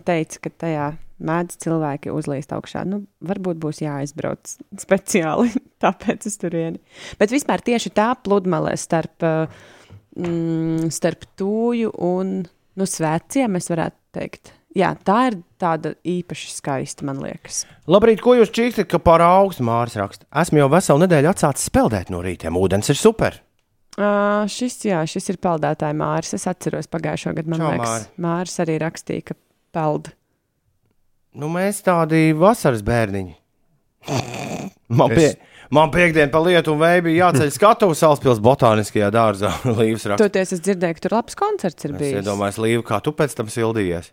teica, 0.07 0.39
ka 0.43 0.49
tajā 0.65 0.87
mēdz 1.23 1.57
cilvēki 1.63 2.13
uzlīst 2.13 2.53
augšā. 2.55 2.83
Nu, 2.87 3.03
varbūt 3.25 3.61
būs 3.61 3.81
jāizbrauc 3.83 4.57
speciāli, 4.85 5.53
tāpēc 5.83 6.27
es 6.29 6.37
tur 6.41 6.57
vieni. 6.57 6.81
Bet 7.21 7.33
vispār 7.33 7.63
tieši 7.65 7.93
tā 7.97 8.11
pludmale 8.23 8.75
starp, 8.79 9.25
uh, 9.25 9.73
mm, 10.17 10.91
starp 10.93 11.27
tūju 11.39 11.95
un 12.07 12.37
nu, 12.77 12.85
svētkiem, 12.85 13.57
es 13.57 13.71
varētu 13.73 13.99
teikt. 14.17 14.53
Jā, 14.77 14.91
tā 15.07 15.17
ir 15.31 15.39
tāda 15.57 15.95
īpaši 16.05 16.51
skaista, 16.53 17.05
man 17.07 17.17
liekas. 17.23 17.63
Labrīt, 17.89 18.21
ko 18.21 18.35
jūs 18.37 18.51
čīkstat, 18.53 18.85
ka 18.91 18.99
par 19.01 19.23
augstu 19.25 19.65
Māris 19.65 19.97
raksta? 19.97 20.27
Esmu 20.37 20.61
jau 20.61 20.67
veselu 20.69 21.01
nedēļu 21.05 21.31
atsācis 21.31 21.71
peldēt 21.73 22.11
no 22.13 22.21
rītiem. 22.21 22.59
Ūdens 22.59 22.91
ir 22.93 22.99
super. 22.99 23.39
Uh, 23.97 24.43
šis, 24.51 24.75
jā, 24.85 24.99
šis 25.09 25.31
ir 25.33 25.39
peldētāja 25.41 25.97
Māris. 25.97 26.35
Es 26.37 26.45
atceros 26.49 26.89
pagājušo 26.93 27.33
gadu, 27.39 27.49
man 27.49 27.63
Čau, 27.63 27.71
liekas, 27.73 27.89
Māri. 27.89 28.23
Māris 28.27 28.59
arī 28.61 28.77
rakstīja, 28.83 29.25
ka 29.31 29.37
peld. 29.73 30.11
Nu, 31.37 31.49
mēs 31.53 31.83
tādi 31.85 32.31
vasaras 32.37 32.81
bērniņi. 32.85 33.35
Man, 34.87 35.11
pie, 35.11 35.27
man 35.75 35.91
piekdien 35.93 36.31
pa 36.33 36.39
lietu 36.41 36.73
un 36.73 36.79
vēju 36.81 37.03
bija 37.09 37.27
jāceļ 37.27 37.49
skatu 37.53 37.89
uz 37.91 37.99
Salaspils 38.01 38.39
botāniskajā 38.43 39.09
dārzā. 39.13 39.51
Līvs 39.79 40.07
raksta. 40.09 40.23
Toties 40.23 40.55
es 40.55 40.63
dzirdēju, 40.65 40.97
ka 40.97 41.03
tur 41.05 41.17
labs 41.19 41.37
koncerts 41.37 41.85
ir 41.85 41.93
Es 41.93 41.99
bijis. 41.99 42.21
iedomājos, 42.23 42.57
Līva, 42.63 42.85
kā 42.87 43.01
tu 43.05 43.13
pēc 43.17 43.35
tam 43.37 43.51
sildījies. 43.53 44.09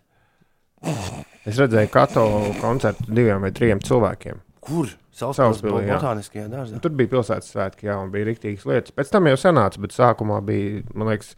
Es 1.45 1.57
redzēju 1.61 1.89
katoļu 1.93 2.51
koncertu 2.59 3.07
diviem 3.09 3.41
vai 3.45 3.51
trim 3.55 3.81
cilvēkiem. 3.81 4.41
Kur? 4.65 4.91
Salaspils 5.15 5.63
botāniskajā 5.63 6.49
dārzā. 6.51 6.77
Tur 6.83 6.93
bija 6.99 7.13
pilsētas 7.15 7.53
svētki, 7.53 7.87
jā, 7.87 7.95
un 8.03 8.11
bija 8.11 8.27
rīktīgas 8.27 8.65
lietas. 8.67 8.93
Pēc 8.97 9.13
tam 9.13 9.29
jau 9.31 9.37
sanāca, 9.39 9.79
bet 9.81 9.95
sākumā 9.95 10.41
bija, 10.45 10.83
man 10.91 11.13
liekas, 11.13 11.31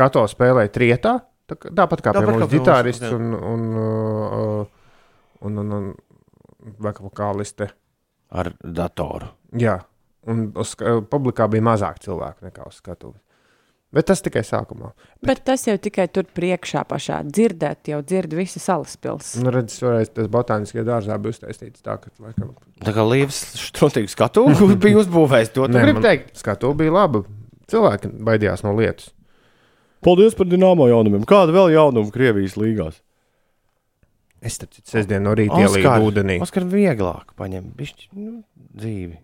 katoļu 0.00 0.32
spēlēja 0.34 0.72
trietā. 0.74 1.12
tā 1.46 1.56
Tāpat 1.60 2.02
kā 2.02 2.10
Tāpat 2.16 2.26
pie 2.26 2.40
mums, 2.40 2.52
ģitārists 2.56 3.14
un, 3.14 3.30
un, 3.38 3.62
uh, 3.78 4.79
un, 5.46 5.62
un, 5.62 5.72
un, 5.76 6.74
vokāliste. 6.80 7.70
Ar 8.30 8.52
datoru. 8.62 9.26
Jā, 9.58 9.80
un 10.30 10.52
uz 10.60 10.76
publikā 11.10 11.48
bija 11.50 11.64
mazāk 11.66 11.98
cilvēku 12.04 12.46
nekā 12.46 12.68
uz 12.68 12.78
skatuves. 12.78 13.18
Bet 13.90 14.06
tas 14.06 14.20
tikai 14.22 14.44
sākumā. 14.46 14.92
Bet 15.26 15.40
tas 15.42 15.64
jau 15.66 15.74
tikai 15.82 16.04
tur 16.14 16.28
priekšā 16.30 16.84
pašā 16.86 17.24
dzirdēt, 17.26 17.88
jau 17.90 17.98
dzird 18.06 18.36
visi 18.38 18.62
salas 18.62 18.94
pilsētas. 18.94 19.40
Nu, 19.42 19.50
redz, 19.50 19.80
šoreiz 19.82 20.12
tas 20.14 20.28
botāniskajā 20.30 20.84
dārzā 20.86 21.16
bija 21.18 21.34
uztaisīts 21.34 21.82
tā, 21.82 21.96
ka, 21.98 22.12
laikam, 22.22 22.52
Tā 22.84 22.94
kā 22.94 23.02
Līvs 23.02 23.40
štrotīgi 23.58 24.12
skatu 24.12 24.46
bija 24.84 25.02
uzbūvējis 25.02 25.50
to. 25.56 25.66
Tu 25.66 25.74
Nē, 25.74 25.82
gribi 25.82 25.98
man 25.98 26.06
teikt? 26.06 26.36
Skatu 26.38 26.70
bija 26.78 26.94
laba. 27.00 27.24
Cilvēki 27.70 28.12
baidījās 28.30 28.62
no 28.62 28.76
lietas. 28.78 29.10
Paldies 30.06 30.38
par 30.38 30.46
dināmo 30.48 30.86
jaunumiem. 30.88 31.26
Kāda 31.28 31.52
vēl 31.58 31.74
jaunuma 31.74 32.14
Krievijas 32.14 32.54
līgās? 32.60 33.02
Es 34.40 34.56
tam 34.56 34.70
citu 34.72 34.88
sestdienu 34.88 35.26
no 35.28 35.34
rīta 35.36 35.58
ielīdu 35.60 35.96
ūdenī. 36.06 36.38
Oskar 36.40 36.64
vieglāk 36.68 37.34
paņem 37.36 37.66
bišķi, 37.76 38.06
nu, 38.16 38.38
dzīvi. 38.80 39.18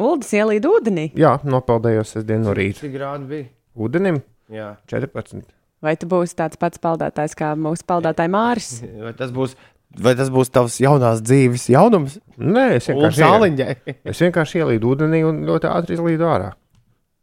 Uldis 0.00 0.30
ielīd 0.38 0.68
ūdenī. 0.70 1.08
Jā, 1.18 1.40
nopeldējos 1.42 2.14
sestdienu 2.14 2.46
no 2.46 2.54
rīta. 2.54 2.84
Cik 2.84 2.94
grādi 2.94 3.26
bija? 3.30 3.48
Ūdenim 3.80 4.20
Jā. 4.50 4.74
14. 4.90 5.42
Vai 5.80 5.94
tu 5.96 6.08
būsi 6.10 6.36
tāds 6.36 6.58
pats 6.60 6.80
peldētājs 6.82 7.36
kā 7.38 7.52
mūsu 7.58 7.86
peldētājs 7.88 8.32
Māris? 8.32 8.70
Vai 9.06 9.12
tas 9.16 9.32
būs, 9.34 9.56
vai 9.98 10.14
tas 10.18 10.30
būs 10.32 10.52
tavs 10.52 10.78
jaunās 10.82 11.22
dzīves 11.24 11.68
jaunums? 11.72 12.18
Nē, 12.36 12.66
es 12.78 12.90
vienkārši, 12.90 13.24
ielīdu, 13.26 13.68
es 14.12 14.22
vienkārši 14.26 14.62
ielīdu 14.62 14.94
ūdenī 14.94 15.22
un 15.26 15.42
ļoti 15.48 15.70
ātri 15.70 15.96
izlīdu 15.98 16.28
ārā. 16.28 16.52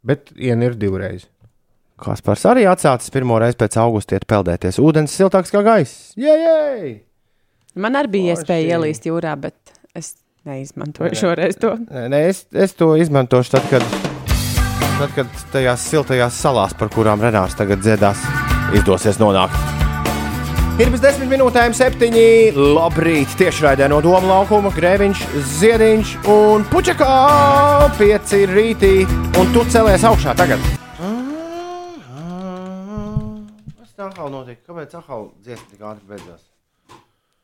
Bet 0.08 0.32
ienir 0.36 0.76
divreiz. 0.78 1.28
Kaspars 1.98 2.44
arī 2.46 2.64
atsācis 2.70 3.10
pirmo 3.10 3.40
reizi 3.42 3.58
pēc 3.58 3.76
augusta 3.82 4.14
iet 4.18 4.26
peldēties. 4.30 4.78
Ūdens 4.78 5.14
siltāks 5.18 5.50
kā 5.54 5.64
gaiss. 5.66 6.12
Jē, 6.18 7.02
Man 7.78 7.94
arī 7.98 8.10
bija 8.16 8.34
Forši. 8.34 8.42
iespēja 8.42 8.76
ielīst 8.76 9.06
jūrā, 9.06 9.34
bet 9.38 9.54
es 9.98 10.14
neizmantoju 10.48 11.14
šoreiz 11.18 11.58
to. 11.60 11.76
Nē, 11.90 12.24
es, 12.30 12.44
es 12.52 12.74
to 12.78 12.94
izmantošu 12.98 13.54
tad, 13.54 13.66
kad, 13.70 13.84
tad, 14.98 15.10
kad 15.14 15.42
tajās 15.52 15.84
siltajās 15.90 16.38
salās, 16.42 16.74
par 16.78 16.90
kurām 16.94 17.22
Renārs 17.22 17.58
tagad 17.58 17.82
dziedās, 17.84 18.22
izdosies 18.78 19.20
nonākt. 19.22 19.54
Ir 20.78 20.90
bez 20.94 21.02
desmit 21.02 21.26
minūtēm, 21.32 21.72
septiņi. 21.74 22.26
Labrīt, 22.54 23.32
tiešraidē 23.38 23.88
no 23.90 23.98
Doma 24.02 24.22
laukuma, 24.30 24.70
Grēviņš, 24.74 25.24
Ziediņš 25.58 26.12
un 26.30 26.66
Puķakā. 26.70 27.14
Pieci 27.98 28.44
rītī, 28.46 28.92
un 29.42 29.50
tu 29.54 29.66
celies 29.74 30.06
augšā 30.06 30.38
tagad. 30.38 30.62
Kā 33.98 34.28
notika? 34.30 34.62
Kāpēc 34.68 34.92
tā 34.94 35.02
kā 35.02 35.18
dziesma 35.42 35.70
tik 35.72 35.84
ātri 35.90 36.10
beidzās? 36.12 36.44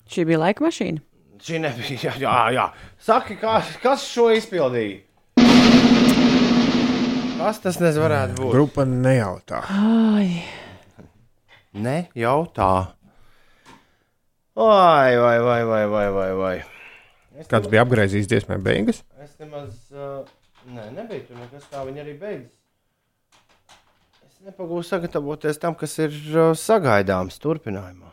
Šī 0.07 0.27
bija 0.29 0.39
laika 0.39 0.63
mašīna. 0.63 1.03
Šī 1.43 1.59
nebija. 1.65 1.97
Jā, 2.07 2.15
jā, 2.23 2.35
jā. 2.55 2.67
Saki, 3.03 3.35
kā, 3.41 3.57
kas 3.83 4.07
šo 4.07 4.29
izpildīja? 4.37 5.03
Kas 7.35 7.59
tas 7.61 7.81
nezinu, 7.83 8.05
varētu 8.07 8.39
būt? 8.39 8.53
Grupa 8.55 8.87
nejautā. 8.87 9.65
Ai, 9.75 10.45
Ne, 11.75 12.05
jau 12.15 12.45
tā. 12.55 12.95
Vai, 14.55 15.17
vai, 15.19 15.39
vai, 15.43 15.63
vai, 15.67 15.87
vai, 15.91 16.07
vai, 16.15 16.29
vai. 16.39 16.55
Es 17.35 17.49
Kāds 17.51 17.67
bija 17.67 17.83
apgriezījis 17.83 18.29
dziesmai 18.31 18.61
beigas? 18.63 19.01
Es 19.19 19.33
nemaz. 19.43 19.73
Uh, 19.91 20.23
nē, 20.71 20.93
nebija 20.95 21.27
tur 21.27 21.41
nekas 21.41 21.67
tā, 21.73 21.83
viņa 21.89 22.05
arī 22.05 22.15
beidzas. 22.21 22.55
Es 24.45 24.51
nepagūstu 24.53 24.91
sagatavoties 24.99 25.57
tam, 25.57 25.73
kas 25.81 25.95
ir 26.05 26.13
uh, 26.37 26.51
sagaidāms 26.53 27.39
turpinājumā. 27.41 28.11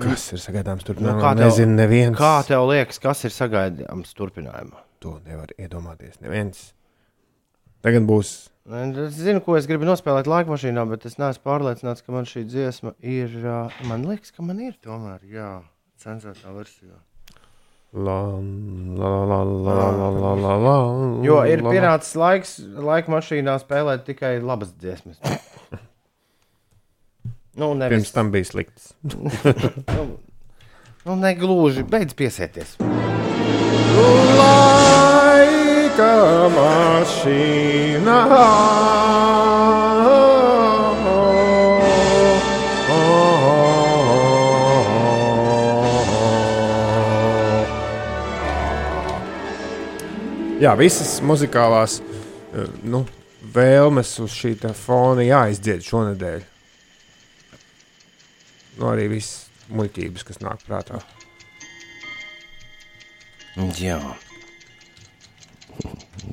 Kas 0.00 0.24
ir 0.32 0.40
sagaidāms? 0.40 0.86
Nu, 0.88 0.94
Nu, 1.04 1.12
kā 1.20 1.34
tev- 1.36 1.42
nezinu, 1.50 1.74
neviens. 1.76 2.16
Kā 2.16 2.38
tev 2.48 2.64
liekas, 2.70 2.96
kas 3.00 3.20
ir 3.28 3.34
sagaidāms 3.34 4.14
turpinājumā? 4.16 4.80
To 5.04 5.18
nevar 5.26 5.52
iedomāties. 5.60 6.16
Neviens. 6.24 6.70
Tagad 7.84 8.08
būs. 8.08 8.30
Es 8.72 9.20
zinu, 9.20 9.42
ko 9.44 9.58
es 9.58 9.68
gribu 9.68 9.84
nospēlēt 9.84 10.28
laika 10.30 10.48
mašīnā, 10.54 10.86
bet 10.88 11.04
es 11.10 11.18
neesmu 11.20 11.44
pārliecināts, 11.44 12.00
ka 12.06 12.16
man 12.16 12.24
šī 12.24 12.46
dziesma 12.48 12.94
ir. 13.04 13.36
Uh, 13.44 13.84
man 13.84 14.08
liekas, 14.08 14.32
ka 14.32 14.40
man 14.48 14.64
ir 14.64 14.78
tomēr, 14.80 15.20
jā, 15.28 15.50
cenzētā 16.00 16.56
versijā. 16.56 16.96
La, 17.92 18.40
la, 18.96 19.08
la, 19.28 19.42
la, 19.44 19.72
la, 19.92 20.08
la, 20.08 20.34
la, 20.34 20.52
la, 20.56 20.76
Jo 21.20 21.42
ir 21.44 21.60
pienācis 21.60 22.14
laiks, 22.16 22.54
laika 22.80 23.12
mašīnā 23.12 23.58
spēlēt 23.60 24.06
tikai 24.06 24.38
labas 24.40 24.72
dziesmas. 24.80 25.20
Nu, 27.52 27.74
nevis, 27.76 27.98
Pirms 27.98 28.12
tam 28.16 28.30
bija 28.32 28.48
slikts. 28.48 28.94
nu, 29.98 30.06
nu, 31.04 31.16
negluži, 31.20 31.84
beidz 31.84 32.16
piesieties. 32.16 32.78
Laika 34.40 36.08
mašīna. 36.56 38.18
Jā, 50.62 50.76
visas 50.78 51.16
muzikālās 51.26 51.98
eh, 51.98 52.68
nu, 52.86 53.02
vēlmes 53.54 54.12
uz 54.22 54.34
šī 54.36 54.54
fona 54.78 55.24
jāizdzied 55.26 55.82
šonadēļ. 55.82 56.44
Nu, 58.78 58.86
arī 58.92 59.08
viss 59.10 59.48
muļķības, 59.74 60.26
kas 60.28 60.38
nāk 60.44 60.62
prātā. 60.68 61.00
Jā. 63.80 63.98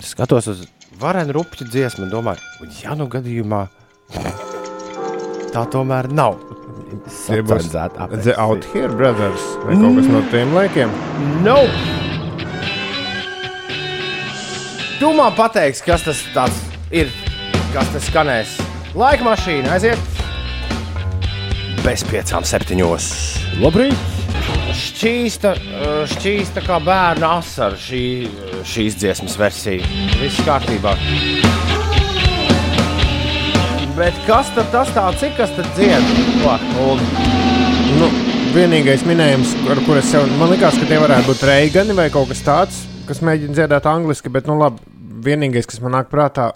Skatos 0.06 0.48
uz 0.54 0.62
varenu 1.02 1.34
rupju 1.40 1.66
dziesmu 1.68 2.08
domāju, 2.12 2.70
ja 2.84 2.94
nu 2.96 3.10
gadījumā 3.12 3.66
tā 5.50 5.66
tomēr 5.74 6.12
nav. 6.14 6.38
Sacenzēta 7.10 8.08
The 8.14 8.38
Out 8.38 8.66
Here 8.74 8.94
Brothers 8.94 9.50
vai 9.66 9.78
kaut 9.82 10.00
kas 10.00 10.14
no 10.14 10.22
tiem 10.30 10.54
laikiem. 10.58 10.94
No! 11.46 11.64
Tu 15.00 15.10
man 15.16 15.32
pateiksi, 15.32 15.84
kas 15.88 16.02
tas 16.04 16.20
tāds 16.36 16.58
ir, 16.92 17.08
kas 17.72 17.88
tas 17.94 18.04
skanēs. 18.10 18.58
Laika 19.00 19.24
mašīna 19.24 19.72
aiziet. 19.78 20.18
Bez 21.86 22.04
piecām, 22.10 22.44
septiņos. 22.44 23.06
Labrīt! 23.64 23.96
Šķīsta, 24.76 25.54
eh, 25.56 26.02
šķīsta 26.12 26.66
kā 26.66 26.82
bērna 26.84 27.30
asara 27.38 27.80
šī, 27.80 28.02
šīs 28.68 29.00
dziesmas 29.00 29.38
versija. 29.40 29.88
Viss 30.20 30.44
kārtībā. 30.44 30.92
Bet 33.96 34.20
kas 34.28 34.52
tad 34.56 34.68
tas 34.76 34.92
tāds 35.00 35.24
ir, 35.24 35.32
kas 35.40 35.56
tad 35.56 35.72
dzied? 35.80 36.12
Ko, 36.44 36.60
Uldi? 36.90 37.08
Nu, 38.04 38.12
vienīgais 38.52 39.08
minējums, 39.08 39.56
ar 39.72 39.80
kur 39.88 40.04
es 40.04 40.12
sev, 40.12 40.28
man 40.40 40.52
liekas, 40.52 40.76
ka 40.76 40.92
tie 40.92 41.00
varētu 41.00 41.32
būt 41.32 41.48
reigani 41.48 41.96
vai 41.96 42.12
kaut 42.12 42.28
kas 42.28 42.44
tāds, 42.44 42.86
kas 43.10 43.24
mēģina 43.26 43.58
dziedāt 43.58 43.88
angliski, 43.90 44.30
bet, 44.30 44.48
nu, 44.50 44.60
labi, 44.60 44.89
vienīgais, 45.26 45.68
kas 45.70 45.82
man 45.84 45.96
nāk 45.98 46.10
prātā, 46.12 46.50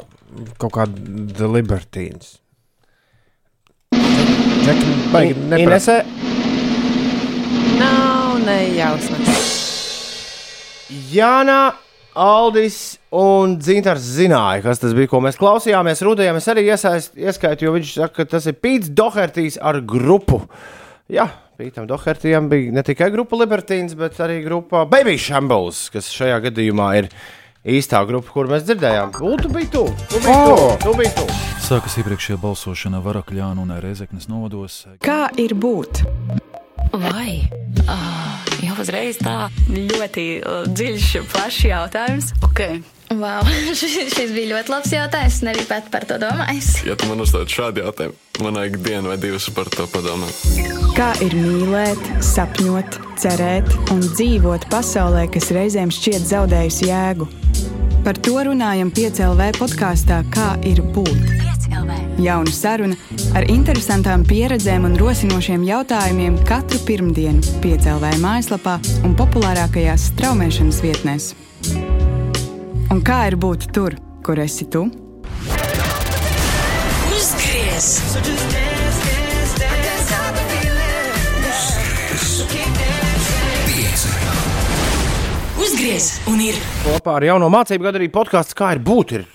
kaut 0.62 0.74
kāda 0.76 1.50
neprast. 5.52 5.62
Inesē, 5.68 5.98
Nav 7.80 8.38
nejausmas. 8.46 9.42
Jāna, 11.14 11.74
Aldis 12.14 13.00
un 13.10 13.56
Dzintars 13.58 14.04
zināja, 14.20 14.62
kas 14.68 14.82
tas 14.84 14.94
bija, 14.94 15.10
ko 15.10 15.22
mēs 15.26 15.40
klausījāmies. 15.42 16.04
Rudajā 16.06 16.34
mēs 16.36 16.50
arī 16.54 16.68
iesaist, 16.68 17.16
ieskaitu, 17.18 17.66
jo 17.66 17.74
viņš 17.74 17.94
saka, 17.96 18.20
ka 18.20 18.36
tas 18.36 18.46
ir 18.50 18.60
Pīts 18.62 18.92
Dohertijs 18.94 19.58
ar 19.58 19.82
grupu. 19.82 20.44
Jā, 21.12 21.26
Pītam 21.58 21.88
Dohertijam 21.90 22.52
bija 22.52 22.74
ne 22.74 22.84
tikai 22.86 23.10
grupa 23.14 23.40
Libertīns, 23.42 23.98
bet 23.98 24.22
arī 24.22 24.44
grupa 24.46 24.86
Baby 24.90 25.18
Shambles, 25.22 25.88
kas 25.94 26.12
šajā 26.14 26.38
gadījumā 26.46 26.92
ir 27.02 27.10
īstā 27.64 28.04
grupa, 28.08 28.32
kur 28.36 28.50
mēs 28.52 28.66
dzirdējām. 28.68 29.14
Un 29.24 29.40
tu 29.42 29.52
biji 29.54 29.70
tu, 29.74 29.84
tu 30.12 30.22
biji 30.24 30.40
tu, 30.48 30.56
O! 30.56 30.72
tu 30.84 30.96
biji 31.00 31.14
tu. 31.18 31.28
Sākas 31.64 31.96
iepriekšējā 32.02 32.40
balsošana 32.42 33.00
Varakļānu 33.04 33.64
un 33.64 33.76
Reizeknas 33.84 34.28
novados. 34.32 34.84
Kā 35.04 35.30
ir 35.40 35.56
būt? 35.56 36.04
Vai? 36.94 37.40
Uh, 37.88 38.52
jau 38.62 38.76
uzreiz 38.84 39.18
tā 39.22 39.48
ļoti 39.72 40.28
uh, 40.42 40.66
dziļš, 40.68 41.08
plašs 41.32 41.64
jautājums. 41.72 42.34
Okay. 42.50 42.84
Wow, 43.14 43.46
šis 43.80 44.32
bija 44.34 44.56
ļoti 44.56 44.74
labs 44.74 44.94
jautājums. 44.94 45.38
Es 45.38 45.46
nebiju 45.46 45.68
pat 45.70 45.90
par 45.94 46.06
to 46.10 46.18
domājis. 46.22 46.72
Ja 46.88 46.96
tu 47.00 47.10
man 47.10 47.22
uzdod 47.24 47.52
šādu 47.52 47.84
jautājumu, 47.84 48.18
man 48.44 48.58
vajag 48.60 48.80
dienu 48.86 49.12
vai 49.12 49.18
divas 49.22 49.48
par 49.54 49.70
to 49.74 49.86
padomāt. 49.92 50.34
Kā 50.98 51.12
ir 51.26 51.36
mīlēt, 51.38 52.02
sapņot, 52.26 53.00
cerēt 53.22 53.70
un 53.94 54.04
dzīvot 54.04 54.68
pasaulē, 54.74 55.28
kas 55.34 55.52
reizēm 55.56 55.94
šķiet 55.94 56.28
zaudējusi 56.34 56.90
jēgu? 56.90 57.30
Par 58.04 58.18
to 58.20 58.36
runājam 58.50 58.90
piecēlē 58.92 59.54
podkāstā 59.56 60.24
Kā 60.34 60.54
ir 60.68 60.82
būt? 60.96 61.44
Jauna 62.22 62.52
saruna 62.54 62.98
ar 63.38 63.48
interesantām 63.50 64.26
pieredzēm 64.28 64.86
un 64.90 64.98
rosinošiem 65.00 65.64
jautājumiem 65.66 66.36
katru 66.48 66.82
pirmdienu, 66.88 67.42
piecēlē 67.64 68.14
mājaslapā 68.22 68.76
un 69.08 69.16
populārākajās 69.18 70.12
straumēšanas 70.12 70.84
vietnēs. 70.86 71.32
Un 72.94 73.00
kā 73.02 73.24
ir 73.26 73.34
būt 73.42 73.72
tur, 73.74 73.96
kur 74.22 74.38
esi 74.38 74.68
tu? 74.70 74.84
Uzgriez! 77.10 77.88
Uzgriez! 85.58 86.12
Un 86.30 86.44
ir 86.46 86.60
Kopā 86.84 87.16
ar 87.18 87.26
jauno 87.26 87.50
mācību 87.50 87.88
gadu 87.88 87.98
arī 87.98 88.12
podkāsts, 88.14 88.54
kā 88.54 88.76
ir 88.76 88.84
būt, 88.86 89.16
ir, 89.18 89.26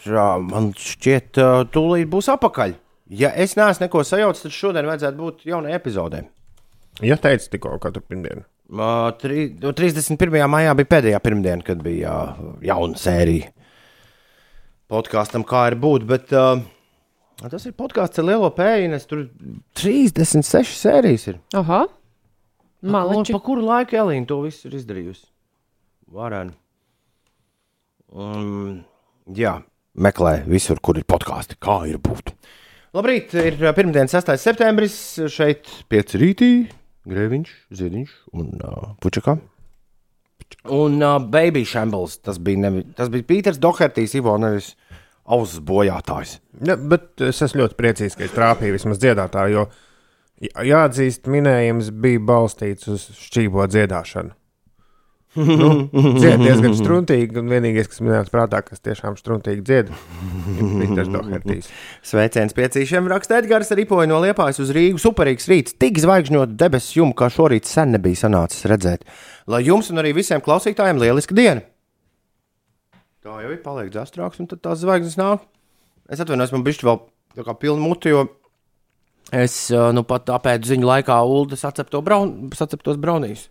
man 0.53 0.71
šķiet, 0.79 1.43
tūlīt 1.75 2.07
būs 2.15 2.31
apakaļ. 2.37 2.77
Ja 3.11 3.33
es 3.35 3.57
neesmu 3.59 3.89
neko 3.89 4.05
sajaucis, 4.07 4.47
tad 4.47 4.55
šodien 4.55 4.87
vajadzētu 4.87 5.19
būt 5.19 5.49
jaunai 5.51 5.75
epizodē. 5.75 6.23
Ja 7.03 7.19
teicu 7.19 7.51
tikko 7.57 7.75
katru 7.83 8.07
pirmdienu. 8.07 8.47
Ā, 8.69 8.89
tri- 9.17 9.49
nu, 9.63 9.71
31. 9.73 10.43
maijā 10.53 10.75
bija 10.77 10.91
pēdējā 10.93 11.21
pirmdiena, 11.25 11.65
kad 11.65 11.81
bija 11.85 12.11
ā, 12.13 12.49
jauna 12.69 12.99
sērija 13.01 13.49
podkāstam, 14.93 15.45
kā 15.49 15.67
ir 15.71 15.77
būt. 15.81 16.05
Bet, 16.09 16.33
uh, 16.37 16.61
tas 17.49 17.65
ir 17.69 17.73
podkāsts 17.79 18.21
ar 18.21 18.29
lielo 18.29 18.51
pēļņu. 18.57 19.01
Tur 19.09 19.25
36 19.81 20.77
sērijas 20.83 21.27
ir. 21.33 21.41
Un 22.85 22.93
Maliči. 22.95 23.33
pa 23.35 23.41
kuru 23.43 23.65
laiku 23.67 23.97
Elīna 23.99 24.29
to 24.29 24.43
visu 24.45 24.69
ir 24.69 24.77
izdarījusi? 24.79 25.25
Varēni. 26.15 26.53
Um, 28.15 28.85
jā, 29.37 29.59
meklē 29.99 30.39
visur, 30.49 30.79
kur 30.81 30.97
ir 31.01 31.05
podkāsti, 31.09 31.59
kā 31.61 31.83
ir 31.91 31.99
būt. 32.01 32.33
Labrīt, 32.97 33.35
ir 33.37 33.59
pirmdiena, 33.77 34.09
6. 34.09 34.31
septembris. 34.41 34.95
Šeit 35.29 35.69
pieci 35.93 36.21
rītī, 36.23 36.53
grēviņš, 37.11 37.53
ziediņš 37.81 38.13
un 38.39 38.51
uh, 38.61 38.91
pučakā. 39.03 39.39
Un 40.73 40.97
uh, 41.03 41.19
Baby 41.21 41.65
Shambles, 41.69 42.19
tas 42.25 42.39
bija, 42.41 42.63
nevi, 42.67 42.85
tas 42.97 43.11
bija 43.13 43.27
Pīters 43.29 43.59
Dohertijs, 43.61 44.15
Ivo, 44.19 44.37
nevis 44.41 44.73
ausis 45.29 45.61
bojātājs. 45.65 46.39
Ja, 46.65 46.77
bet 46.81 47.21
es 47.29 47.43
esmu 47.45 47.65
ļoti 47.65 47.77
priecīgs, 47.79 48.17
ka 48.17 48.25
es 48.25 48.33
trāpīju 48.37 48.77
vismaz 48.79 49.01
dziedātāju, 49.03 49.59
jo 49.59 49.67
jā- 50.49 50.65
jāatzīst, 50.71 51.29
minējums 51.29 51.91
bija 51.93 52.23
balstīts 52.31 52.89
uz 52.89 53.05
šķībo 53.27 53.67
dziedāšanu. 53.69 54.33
Nu, 55.37 55.69
dzied 55.93 56.41
diezgan 56.41 56.73
struntīgi, 56.79 57.37
un 57.37 57.51
vienīgais, 57.53 57.89
kas 57.91 58.01
minēts 58.01 58.33
prātā, 58.33 58.63
kas 58.65 58.81
tiešām 58.81 59.19
struntīgi 59.19 59.61
dzied, 59.61 59.91
ir 60.55 60.71
Pīters 60.81 61.11
Dohertijs. 61.13 61.69
Sveiciens 62.09 62.57
piecīšiem 62.57 63.11
raksta 63.13 63.43
Edgars 63.43 63.71
Ripoja 63.77 64.09
no 64.09 64.23
Liepājas 64.25 64.63
uz 64.65 64.73
Rīgu. 64.75 65.01
Superīgs 65.03 65.51
rīts, 65.53 65.77
tik 65.77 66.01
zvaigžņot 66.01 66.57
debesu 66.59 67.03
jumu, 67.03 67.17
kā 67.19 67.29
šorīt 67.33 67.69
sen 67.69 67.93
nebija 67.95 68.23
sanācis 68.25 68.65
redzēt. 68.73 69.05
Lai 69.53 69.61
jums 69.67 69.93
un 69.93 70.01
arī 70.01 70.15
visiem 70.17 70.41
klausītājiem 70.45 71.05
lieliska 71.05 71.37
diena! 71.37 71.67
Tā 73.21 73.43
jau 73.43 73.53
ir 73.53 73.61
paliek 73.61 73.93
dzastrāks, 73.93 74.41
un 74.41 74.49
tad 74.49 74.65
tās 74.65 74.81
zvaigznes 74.81 75.19
nāk. 75.21 75.45
Es 76.09 76.25
atvainojos, 76.25 76.55
man 76.57 76.65
bišķi 76.65 76.89
vēl 76.89 77.01
tā 77.37 77.45
kā 77.45 77.53
pilna 77.61 77.85
muti, 77.85 78.15
jo 78.15 78.25
es 79.37 79.69
ā, 79.77 79.91
nu 79.93 80.07
pat 80.09 80.31
apēdu 80.33 80.71
ziņu 80.71 80.89
laikā 80.89 81.21
Ulda 81.29 81.59
sacepto 81.61 82.01
braun, 82.01 82.49
saceptos 82.57 82.97
braunīs. 82.97 83.51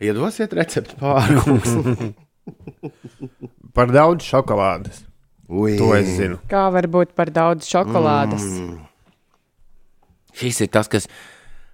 Iedosiet 0.00 0.54
recepti 0.56 0.96
pārkungs. 1.00 1.74
Par 3.76 3.92
daudz 3.92 4.24
šokolādes. 4.26 5.04
Ui. 5.50 5.74
To 5.80 5.90
es 5.96 6.08
zinu. 6.14 6.38
Kā 6.50 6.68
var 6.70 6.86
būt 6.90 7.12
par 7.18 7.30
daudz 7.34 7.66
šokolādes? 7.66 8.44
Mm. 8.46 8.78
Šis 10.40 10.60
ir 10.62 10.70
tas, 10.70 10.86
kas, 10.90 11.08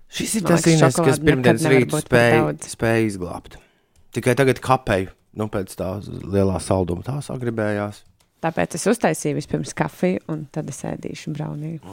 šis 0.08 0.38
ir 0.38 0.46
Man 0.46 0.54
tas, 0.54 0.66
Ines, 0.72 0.96
kas 0.96 1.20
pirmdienas 1.20 1.66
par 1.92 2.04
spēja, 2.06 2.42
spēja 2.72 3.02
izglābt. 3.04 3.58
Tikai 4.16 4.32
tagad 4.38 4.62
kapēju, 4.64 5.12
nu 5.36 5.48
pēc 5.52 5.76
tā 5.76 5.90
lielā 6.08 6.56
salduma 6.64 7.04
tā 7.04 7.18
sagribējās. 7.24 8.00
Tāpēc 8.44 8.78
es 8.78 8.88
uztaisīju 8.94 9.36
vispirms 9.36 9.76
kafiju, 9.76 10.24
un 10.32 10.46
tad 10.52 10.72
es 10.72 10.80
ēdīšu 10.88 11.36
braunīju. 11.36 11.84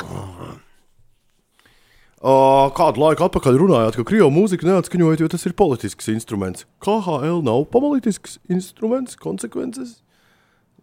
O, 2.24 2.34
kādu 2.72 3.02
laiku 3.04 3.26
atpakaļ 3.26 3.58
runājāt, 3.60 3.98
ka 4.00 4.06
krievu 4.08 4.30
mūziku 4.32 4.70
neatskaņojat, 4.70 5.20
jo 5.26 5.28
tas 5.34 5.44
ir 5.44 5.56
politisks 5.60 6.08
instruments. 6.14 6.64
KHL 6.84 7.42
nav 7.44 7.66
politisks 7.74 8.38
instruments, 8.48 9.18
konsekvences. 9.20 9.98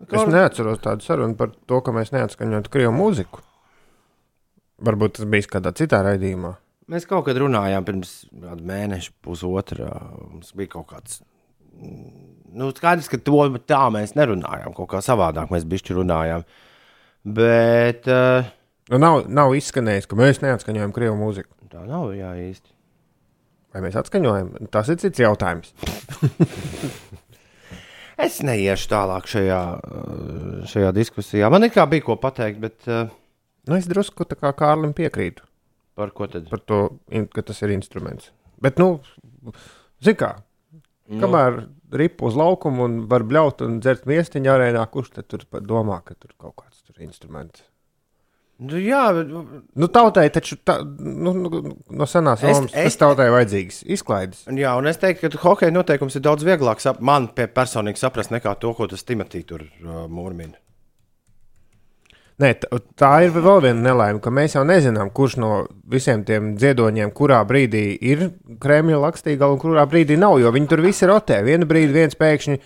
Es 0.04 0.28
neatceros 0.28 0.82
tādu 0.84 1.04
sarunu 1.04 1.36
par 1.40 1.54
to, 1.68 1.80
ka 1.84 1.94
mēs 1.96 2.12
neatskaņojam 2.12 2.68
krievu 2.72 2.92
mūziku. 2.92 3.40
Varbūt 4.84 5.16
tas 5.16 5.28
bija 5.32 5.48
kādā 5.56 5.72
citā 5.76 6.02
raidījumā. 6.04 6.54
Mēs 6.92 7.08
kaut 7.08 7.24
kad 7.28 7.40
runājām 7.40 7.88
pirms 7.88 8.14
kāda 8.28 8.64
mēneša, 8.66 9.16
pusotra. 9.24 9.90
Mums 10.20 10.52
bija 10.58 10.74
kaut 10.76 10.88
kāds. 10.92 11.20
Nu, 12.50 12.68
skaidrs, 12.76 13.08
ka 13.08 13.20
to 13.22 13.44
tā 13.64 13.82
mēs 13.94 14.16
nerunājām. 14.18 14.76
Kaut 14.76 14.90
kā 14.92 15.00
savādāk 15.04 15.52
mēs 15.54 15.68
bišķi 15.70 16.00
runājām. 16.00 16.44
Bet 17.36 18.08
uh, 18.10 18.48
Nu, 18.90 18.98
nav, 18.98 19.22
nav 19.30 19.54
izskanējis, 19.54 20.08
ka 20.10 20.18
mēs 20.18 20.40
neatskaņojam 20.42 20.92
krievu 20.96 21.16
mūziku. 21.20 21.52
tā 21.70 21.84
nav 21.86 22.10
jā, 22.16 22.32
īsti. 22.50 22.72
Vai 23.70 23.84
mēs 23.84 23.94
atskaņojam? 24.00 24.48
Tas 24.74 24.88
ir 24.90 24.98
cits 25.02 25.22
jautājums. 25.22 25.74
Es 28.20 28.42
neiešu 28.44 28.90
tālāk 28.90 29.24
šajā, 29.32 29.58
uh, 29.80 30.56
šajā 30.68 30.90
diskusijā. 30.92 31.48
Man 31.48 31.64
ir 31.64 31.70
kā 31.72 31.86
bija 31.88 32.04
ko 32.04 32.18
pateikt, 32.20 32.58
bet 32.60 32.88
uh, 32.90 33.06
Nu, 33.68 33.76
es 33.78 33.86
drusku 33.88 34.26
tā 34.28 34.36
kā 34.36 34.50
Kārlim 34.56 34.92
piekrītu 34.96 35.44
par 35.96 36.12
ko 36.16 36.26
tad? 36.32 36.46
par 36.52 36.60
to, 36.68 36.80
ka 37.32 37.42
tas 37.48 37.62
ir 37.64 37.72
instruments. 37.72 38.28
Bet, 38.60 38.76
nu, 38.80 39.00
zini 40.04 40.18
kā, 40.20 40.34
Nu. 41.10 41.18
kamēr 41.24 41.62
ripu 41.96 42.28
uz 42.28 42.36
laukumu 42.38 42.84
un 42.86 42.98
var 43.10 43.24
bļaut 43.26 43.64
un 43.66 43.80
dzert 43.80 44.04
viestiņu 44.06 44.52
arēnā, 44.52 44.84
kurš 44.92 45.14
tad 45.16 45.26
tur 45.32 45.42
domā, 45.64 46.02
ka 46.04 46.14
tur 46.14 46.30
kaut 46.38 46.54
kāds 46.60 46.84
tur 46.84 47.00
instruments? 47.02 47.64
Nu, 48.60 48.76
jā, 48.76 49.06
bet 49.16 49.30
Nu, 49.80 49.86
tautai 49.88 50.26
taču 50.34 50.58
tā, 50.60 50.74
nu, 50.84 51.32
nu, 51.32 51.60
no 51.96 52.04
senās 52.10 52.42
Es- 52.44 52.58
Romas 52.58 52.74
es- 52.74 52.90
tas 52.92 52.96
tautai 53.00 53.30
vajadzīgs 53.32 53.82
izklaides. 53.96 54.42
Jā, 54.52 54.74
un 54.76 54.86
es 54.90 54.98
teiktu, 55.00 55.30
ka 55.32 55.38
hokeja 55.48 55.72
noteikums 55.72 56.16
ir 56.16 56.24
daudz 56.26 56.44
vieglāk 56.44 56.80
sap, 56.84 57.00
man 57.00 57.28
personīgi 57.32 57.96
saprast 58.02 58.30
nekā 58.34 58.52
to, 58.60 58.74
ko 58.76 58.86
tas 58.86 59.02
Timotī 59.08 59.46
tur 59.48 59.62
uh, 59.64 60.04
mūrmina. 60.12 60.58
Nē, 62.40 62.54
tā 62.96 63.08
ir 63.26 63.34
vēl 63.36 63.58
viena 63.66 63.82
nelaime, 63.90 64.20
ka 64.24 64.30
mēs 64.32 64.54
jau 64.56 64.62
nezinām, 64.64 65.10
kurš 65.12 65.34
no 65.42 65.50
visiem 65.92 66.22
tiem 66.24 66.54
dziedoņiem, 66.56 67.10
kurā 67.12 67.42
brīdī 67.44 67.82
ir 68.00 68.30
Kremļa 68.62 69.00
lakstīgala 69.02 69.56
un 69.56 69.60
kurā 69.60 69.84
brīdī 69.90 70.16
nav. 70.16 70.38
Jo 70.40 70.52
viņi 70.54 70.70
tur 70.72 70.80
visi 70.80 71.08
rotē. 71.10 71.42
Vienu 71.44 71.68
brīdi 71.68 71.92
viens 71.92 72.16
pēkšņi 72.16 72.56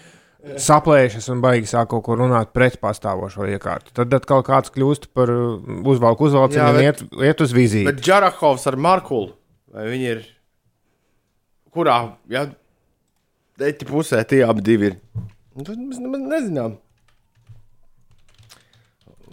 saplēšas 0.60 1.28
un 1.32 1.40
baigas 1.44 1.72
sāk 1.74 1.88
kaut 1.92 2.04
ko 2.06 2.16
runāt 2.18 2.52
pret 2.56 2.76
pastāvošo 2.82 3.46
iekārtu. 3.54 3.94
Tad 3.96 4.12
atkal 4.16 4.44
kāds 4.46 4.72
kļūst 4.74 5.08
par 5.16 5.32
uh, 5.32 5.56
uzvalku 5.88 6.28
uzvalciņu 6.28 6.62
Jā, 6.62 6.70
un 6.74 6.82
iet, 6.84 7.02
iet 7.30 7.42
uz 7.44 7.54
vizīti. 7.56 7.86
Bet 7.88 8.02
Džarahovs 8.04 8.66
ar 8.70 8.78
Markulu, 8.80 9.32
vai 9.74 9.86
viņi 9.92 10.10
ir 10.12 10.22
kurā, 11.74 11.98
ja 12.30 12.46
teķi 13.60 13.88
pusē 13.88 14.20
tie 14.28 14.42
abi 14.46 14.64
divi 14.64 14.92
ir? 14.92 14.98
Nu, 15.54 15.64
Mēs 15.64 16.00
nemaz 16.02 16.26
nezinām. 16.26 16.78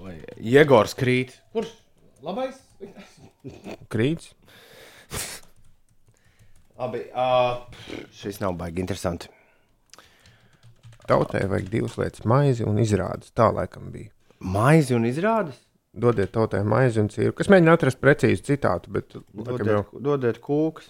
Vai 0.01 0.15
Jēgors 0.41 0.95
krīt. 0.97 1.35
Kurš? 1.53 1.73
Labais? 2.25 2.57
Krīts. 3.93 4.31
Labi, 6.81 7.03
uh, 7.13 7.61
šis 8.17 8.39
nav 8.41 8.55
baigi 8.57 8.81
interesanti. 8.81 9.29
Tautai 11.09 11.47
vajag 11.49 11.69
divas 11.71 11.97
lietas- 11.97 12.25
maizi 12.31 12.63
un 12.67 12.77
izrādes. 12.81 13.31
Tā 13.35 13.51
laikam 13.53 13.91
bija. 13.91 14.09
Maizi 14.39 14.93
un 14.95 15.03
izrādes? 15.05 15.55
Dodiet 15.93 16.31
tautai 16.31 16.63
maizi 16.63 16.99
un 17.01 17.09
cīru. 17.11 17.33
Es 17.39 17.47
mēģinu 17.51 17.73
atrast 17.73 17.99
precīzu 17.99 18.41
citātu, 18.47 18.87
bet 18.95 19.13
laikam 19.35 19.67
jau. 19.67 19.83
Dodiet, 19.91 20.03
dodiet 20.03 20.39
kūkus. 20.41 20.87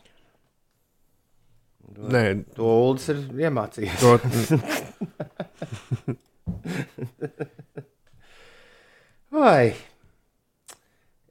Nē, 1.92 2.46
To 2.56 2.64
Ulas 2.64 3.10
ir 3.10 3.16
iemācījies. 3.36 4.00
to, 4.00 4.20
Vai 9.32 9.74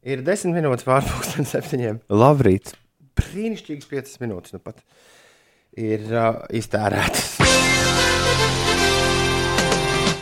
ir 0.02 0.22
desmit 0.24 0.56
minūtes 0.56 0.84
pārpusdienas 0.88 1.52
septiņiem? 1.56 2.00
Labrīt! 2.12 2.74
Brīnišķīgas 3.20 3.88
piecas 3.90 4.20
minūtes 4.22 4.54
nu 4.56 4.60
pat 4.64 4.80
ir 5.76 6.00
uh, 6.08 6.40
iztērētas. 6.56 7.39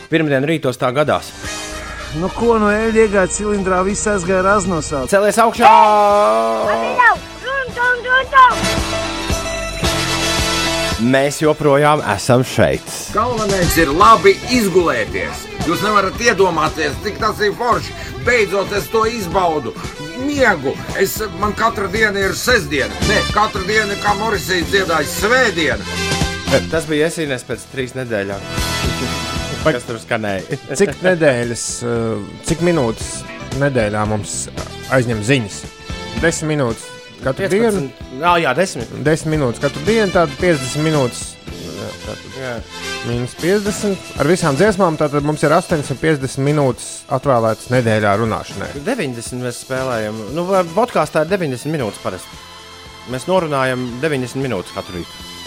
Pirmdien 0.09 0.45
rītos 0.49 0.79
tā 0.81 0.89
gadās. 0.95 1.29
Nu, 2.17 2.25
ko 2.33 2.55
no 2.57 2.71
eļļa 2.73 3.03
iegāja 3.05 3.29
cilindrā, 3.29 3.83
viss 3.85 4.07
aizgāja 4.09 4.41
raznosā. 4.41 5.03
Celies 5.11 5.37
augšā! 5.37 5.69
Mēs 10.99 11.37
joprojām 11.39 12.01
esam 12.11 12.41
šeit. 12.43 12.83
Galvenais 13.13 13.77
ir 13.79 13.93
labi 13.93 14.33
izgulēties. 14.57 15.45
Jūs 15.69 15.85
nevarat 15.85 16.17
iedomāties, 16.25 16.97
cik 17.05 17.21
tas 17.21 17.39
ir 17.45 17.53
forši. 17.55 17.93
Beidzot, 18.25 18.73
es 18.75 18.89
to 18.91 19.05
izbaudu. 19.07 19.75
Miegu. 20.25 20.73
Es, 20.99 21.19
man 21.39 21.53
katra 21.55 21.87
diena 21.93 22.25
ir 22.25 22.35
sestdiena. 22.35 22.91
Nē, 23.07 23.21
katra 23.35 23.63
diena, 23.69 23.95
kā 24.03 24.17
Morisija 24.19 24.65
dziedāja, 24.73 25.07
svētdiena. 25.13 26.65
Tas 26.73 26.89
bija 26.89 27.07
Esīnēs 27.13 27.45
pēc 27.47 27.69
trīs 27.71 27.95
nedēļām. 27.95 28.43
Kas 29.65 29.87
tur 29.87 29.99
skanēja? 30.01 30.59
cik 30.79 31.01
nedēļas, 31.03 31.65
uh, 31.87 32.29
cik 32.47 32.63
minūtes 32.65 33.19
nedēļā 33.59 34.05
mums 34.09 34.45
aizņem 34.95 35.25
ziņas? 35.25 35.59
Desmit 36.23 36.53
minūtes 36.53 36.87
katru 37.23 37.49
dienu. 37.51 37.83
15. 37.89 38.19
Jā, 38.19 38.33
jā, 38.43 38.53
desmit. 38.57 38.93
10 39.05 39.33
minūtes 39.33 39.61
katru 39.63 39.83
dienu, 39.87 40.11
tad 40.15 40.33
50 40.39 40.85
minūtes. 40.85 41.23
tātad. 42.05 42.69
Mīnus 43.07 43.35
50. 43.39 44.07
Ar 44.19 44.27
visām 44.27 44.57
dziesmām 44.59 44.97
tātad 44.99 45.23
mums 45.27 45.43
ir 45.45 45.55
850 45.55 46.43
minūtes 46.43 46.89
atvēlētas 47.15 47.71
nedēļā 47.73 48.15
runāšanai. 48.19 48.71
90 48.85 49.43
mēs 49.43 49.63
spēlējam. 49.65 50.23
Nu, 50.35 50.47
podkāstā 50.75 51.23
ir 51.25 51.33
90 51.35 51.75
minūtes 51.75 52.03
parasti. 52.03 52.45
Mēs 53.09 53.25
norunājam 53.29 53.87
90 54.03 54.43
minūtes 54.43 54.75
katru 54.75 54.99
rītu. 54.99 55.38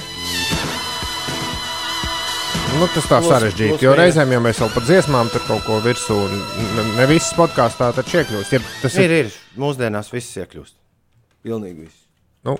Nu, 2.73 2.89
tas 2.91 3.07
tā 3.07 3.19
sarežģīti, 3.23 3.75
plus 3.77 3.85
jo 3.85 3.93
reizēm 3.99 4.33
jau 4.35 4.41
mēs 4.43 4.61
vēl 4.63 4.71
par 4.75 4.85
dziesmām 4.87 5.31
tur 5.33 5.45
kaut 5.47 5.65
ko 5.67 5.79
virsū, 5.85 6.17
ne, 6.33 6.85
ne 6.97 7.07
visas 7.11 7.33
podkāstā 7.37 7.91
taču 7.95 8.23
iekļūst. 8.23 8.55
Ja 8.57 8.61
tas 8.83 8.97
Ir, 8.99 9.13
ir, 9.13 9.29
ir. 9.29 9.41
Mūsdienās 9.61 10.11
viss 10.13 10.39
iekļūst. 10.41 10.77
Pilnīgi 11.47 11.85
viss. 11.85 12.05
nu, 12.49 12.57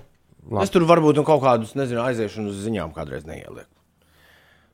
labi. 0.51 0.65
Es 0.67 0.75
tur 0.75 0.87
varbūt 0.89 1.19
nu, 1.19 1.25
kaut 1.27 1.43
kādus, 1.45 1.75
nezinu, 1.79 2.03
aiziešanu 2.05 2.53
uz 2.53 2.61
ziņām 2.67 2.93
kādreiz 2.97 3.25
neielieku. 3.29 3.71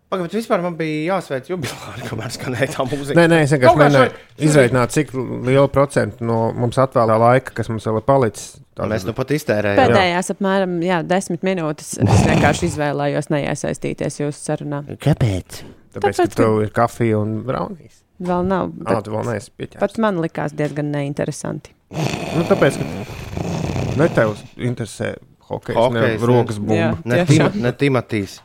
Pagaidiet, 0.09 0.39
vispār 0.41 0.62
man 0.64 0.76
bija 0.76 1.14
jāsveic 1.18 1.51
jubilāri, 1.53 2.07
kamēr 2.09 2.32
skanēja 2.32 2.70
tā 2.78 2.84
mūzika. 2.89 3.16
Nē, 3.18 3.26
nē, 3.28 3.43
es 3.45 3.53
vienkārši 3.53 3.76
kā 3.76 3.82
mēģināju 3.82 4.47
izreikināt, 4.49 4.95
cik 4.95 5.12
lielu 5.45 5.68
procentu 5.72 6.24
no 6.24 6.39
mums 6.57 6.80
atvēlētā 6.80 7.18
laika, 7.20 7.57
kas 7.59 7.68
mums 7.68 7.84
vēl 7.84 8.01
ir 8.01 8.07
palicis. 8.09 8.55
Tā- 8.79 8.87
Mēs 8.87 9.05
nu 9.09 9.12
pat 9.16 9.33
iztērējām. 9.35 9.81
Pēdējās 9.91 10.29
apmēram 10.37 10.76
jā, 10.87 11.01
desmit 11.03 11.43
minūtes 11.43 11.97
es 11.99 12.20
vienkārši 12.29 12.68
izvēlējos 12.70 13.26
neiesaistīties 13.35 14.20
jūsu 14.22 14.39
sarunā. 14.39 14.85
Kāpēc? 15.03 15.62
Tāpēc, 15.97 15.99
Tāpēc, 15.99 16.20
ka 16.22 16.26
tev 16.39 16.61
ir 16.62 16.70
kafija 16.76 17.18
un 17.18 17.41
braunīs. 17.49 18.05
Vēl 18.22 18.47
nav. 18.47 18.70
Bet, 18.79 19.03
tu 19.07 19.11
vēl 19.14 19.26
neesi 19.33 19.51
pieķēries. 19.59 19.81
pat 19.83 19.99
man 19.99 20.20
likās 20.22 20.55
diezgan 20.55 20.93
neinteresanti. 20.95 21.74
Nu, 21.91 22.45
tāpēc, 22.47 22.79
ka 22.79 23.99
ne 23.99 24.09
tev 24.14 24.37
interesē 24.57 25.16
hokejs, 25.49 25.74
ne 25.74 25.83
Hokejs, 25.83 26.20
ne. 26.20 26.26
rokas 26.31 26.59
Jā. 26.59 26.62
bumba. 26.62 27.03
Ne, 27.05 27.24
tima, 27.26 27.51
ne 27.55 27.72
Timotīs. 27.72 28.41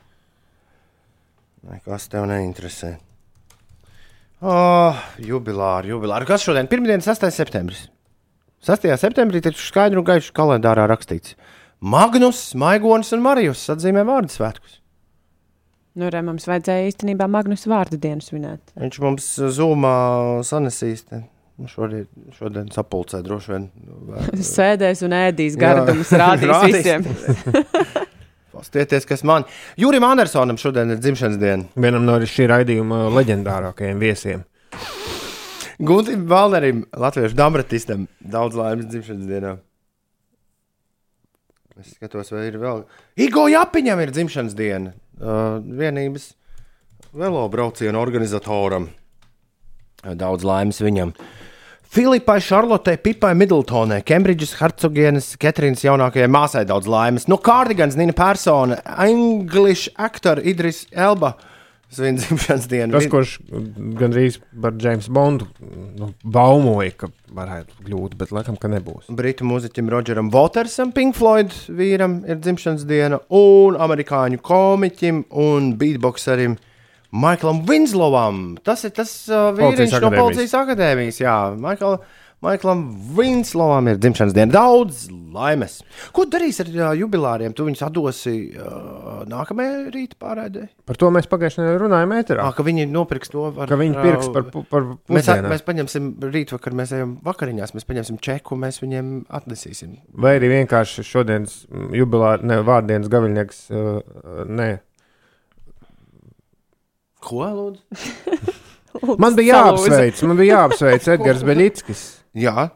Nekas 1.69 2.09
tev 2.11 2.25
neinteresē. 2.27 2.95
Oh, 4.43 4.97
jubilāri, 5.23 5.93
jubilāri. 5.93 6.27
Kas 6.27 6.43
šodien? 6.43 6.67
Pirmdiena, 6.67 6.99
6. 7.05 7.29
septembris. 7.31 7.86
6. 8.64 8.88
septembrī 9.01 9.41
taču 9.43 9.59
skaidri 9.66 9.99
un 9.99 10.05
gaiši 10.07 10.32
kalendārā 10.36 10.86
rakstīts. 10.91 11.36
Magnus, 11.84 12.53
Maigonis 12.55 13.11
un 13.16 13.24
Marijus 13.26 13.66
atzīmē 13.74 14.05
vārdu 14.07 14.32
svētkus. 14.32 14.80
Nu, 15.99 16.07
re, 16.09 16.22
mums 16.26 16.47
vajadzēja 16.49 16.88
īstenībā 16.89 17.28
Magnus 17.30 17.68
vārdu 17.70 17.99
dienu 18.01 18.24
svinēt. 18.24 18.72
Viņš 18.80 18.99
mums 19.03 19.28
zūmā 19.59 19.95
sanesīs. 20.47 21.03
te. 21.09 21.20
Nu, 21.59 21.68
Šodien, 21.70 22.07
šodien 22.34 22.72
sapulcē 22.74 23.20
droši 23.22 23.51
vien. 23.51 23.68
Sēdēs 24.55 25.03
un 25.05 25.14
ēdīs 25.20 25.59
gardumus, 25.59 26.16
rādīs 26.24 26.49
Rādīs. 26.49 26.80
visiem. 26.80 27.05
Pastieties, 28.55 29.05
kas 29.09 29.22
man. 29.28 29.45
Jurim 29.78 30.05
Andersonam 30.07 30.57
šodien 30.61 30.95
ir 30.95 31.03
dzimšanas 31.03 31.38
diena. 31.41 31.68
Vienam 31.76 32.07
no 32.07 32.18
šī 32.26 32.47
raidījuma 32.49 33.03
leģendārākajiem 33.20 34.01
viesiem. 34.01 34.47
Guntim 35.84 36.27
Valnerim, 36.29 36.86
latviešu 36.95 37.36
dambratistam, 37.36 38.05
daudz 38.19 38.55
laimes 38.55 38.88
dzimšanas 38.88 39.27
dienā. 39.27 39.57
Es 41.81 41.95
skatos, 41.97 42.29
vai 42.31 42.45
ir 42.47 42.55
vēl. 42.61 42.86
Igo 43.19 43.49
Japiņam 43.51 43.99
ir 44.03 44.13
dzimšanas 44.15 44.55
diena. 44.55 44.93
Uh, 45.19 45.57
vienības 45.59 46.29
velobraucienu 47.13 47.99
organizatoram. 47.99 48.88
Daudz 50.03 50.45
laimes 50.47 50.79
viņam. 50.84 51.11
Filipai, 51.93 52.39
Šarlotei, 52.41 52.95
Pipai, 52.97 53.34
Midltonai, 53.38 53.99
Kembridžas 54.07 54.55
hercogienes, 54.57 55.34
Ketrīnas 55.41 55.84
jaunākajai 55.84 56.29
māsai 56.31 56.63
daudz 56.69 56.88
laimes. 56.89 57.27
No 57.29 57.38
Kārdigans, 57.38 57.99
Nina 57.99 58.15
Persona, 58.17 58.79
English 59.03 59.91
aktor 59.99 60.39
Idris 60.39 60.86
Elba. 60.95 61.36
Svin 61.93 62.17
dzimšanas 62.17 62.67
dienu. 62.71 62.95
Tas, 62.95 63.05
kurš 63.11 63.35
gandrīz 63.99 64.39
par 64.61 64.73
Jamesu 64.81 65.13
Bondu 65.13 65.47
nu, 65.99 66.09
baumoja, 66.23 66.93
ka 67.03 67.09
varētu 67.33 67.85
kļūt, 67.85 68.17
bet 68.19 68.33
laikam, 68.35 68.57
ka 68.59 68.71
nebūs. 68.71 69.11
Britu 69.13 69.45
mūziķim 69.49 69.91
Rodžeram 69.93 70.31
Watersam, 70.33 70.93
Pink 70.95 71.17
Floyd 71.17 71.53
vīram 71.69 72.21
ir 72.29 72.41
dzimšanas 72.41 72.85
diena, 72.89 73.21
un 73.33 73.77
amerikāņu 73.81 74.41
komiķim 74.43 75.25
un 75.43 75.73
beatboxerim 75.79 76.57
Maiklam 77.13 77.61
Vinslovam. 77.67 78.43
Tas 78.65 78.83
ir 78.87 78.93
tas 78.97 79.11
uh, 79.29 79.51
vīriņš 79.53 79.77
Policijas 79.77 80.01
no. 80.01 80.11
Policijas 80.17 80.55
akadēmijas. 80.63 81.19
Jā, 81.21 81.37
Maikl, 81.61 81.99
Maiklam 82.43 82.81
Vinslovam 83.15 83.87
ir 83.87 83.99
dzimšanas 84.03 84.33
diena. 84.35 84.51
Daudz 84.51 85.05
laimes. 85.33 85.77
Ko 86.13 86.25
darīs 86.29 86.59
ar 86.59 86.67
uh, 86.69 86.89
jubilāriem? 86.99 87.53
Tu 87.55 87.63
viņus 87.65 87.83
atdosi 87.87 88.33
uh, 88.51 89.21
nākamajā 89.31 89.77
rīta 89.93 90.17
pārēdē? 90.19 90.65
Par 90.89 90.99
to 90.99 91.09
mēs 91.15 91.29
pagājušajā 91.31 91.63
nedēļā 91.63 91.81
runājām 91.85 92.15
ēterā. 92.17 92.45
Ah, 92.45 92.53
ka 92.57 92.65
viņi 92.67 92.85
nopirks 92.91 93.31
to. 93.31 93.45
Ar, 93.53 93.69
Ka 93.71 93.77
viņi 93.79 93.95
pirks 94.03 94.27
par, 94.35 94.49
par 94.51 94.85
Mēs, 94.91 94.97
at, 94.99 95.39
pusdienām. 95.39 95.49
mēs 95.53 95.63
paņemsim 95.69 96.09
rītvakar, 96.35 96.75
mēs 96.81 96.91
ejam 96.97 97.13
vakariņās, 97.25 97.73
mēs 97.77 97.87
paņemsim 97.89 98.19
čeku, 98.27 98.57
mēs 98.59 98.81
viņiem 98.83 99.13
atnesīsim. 99.39 99.95
Vai 100.25 100.35
arī 100.39 100.51
vienkārši 100.57 101.05
šodienas 101.07 101.61
mm, 101.69 101.93
jubilāra, 102.01 102.43
ne 102.43 102.59
vārdienas 102.67 103.07
gaviļnieks, 103.13 103.63
uh, 103.71 104.43
nē. 104.51 104.69
Ko 107.23 107.47
lūdzu? 107.47 108.51
Man 109.17 109.33
bija 109.33 109.55
jāapsveic, 109.57 110.19
man 110.29 110.37
bija 110.37 110.59
jāapsveic 110.59 111.07
Edgars 111.15 111.41
Beļickis. 111.47 112.03
Jā, 112.34 112.71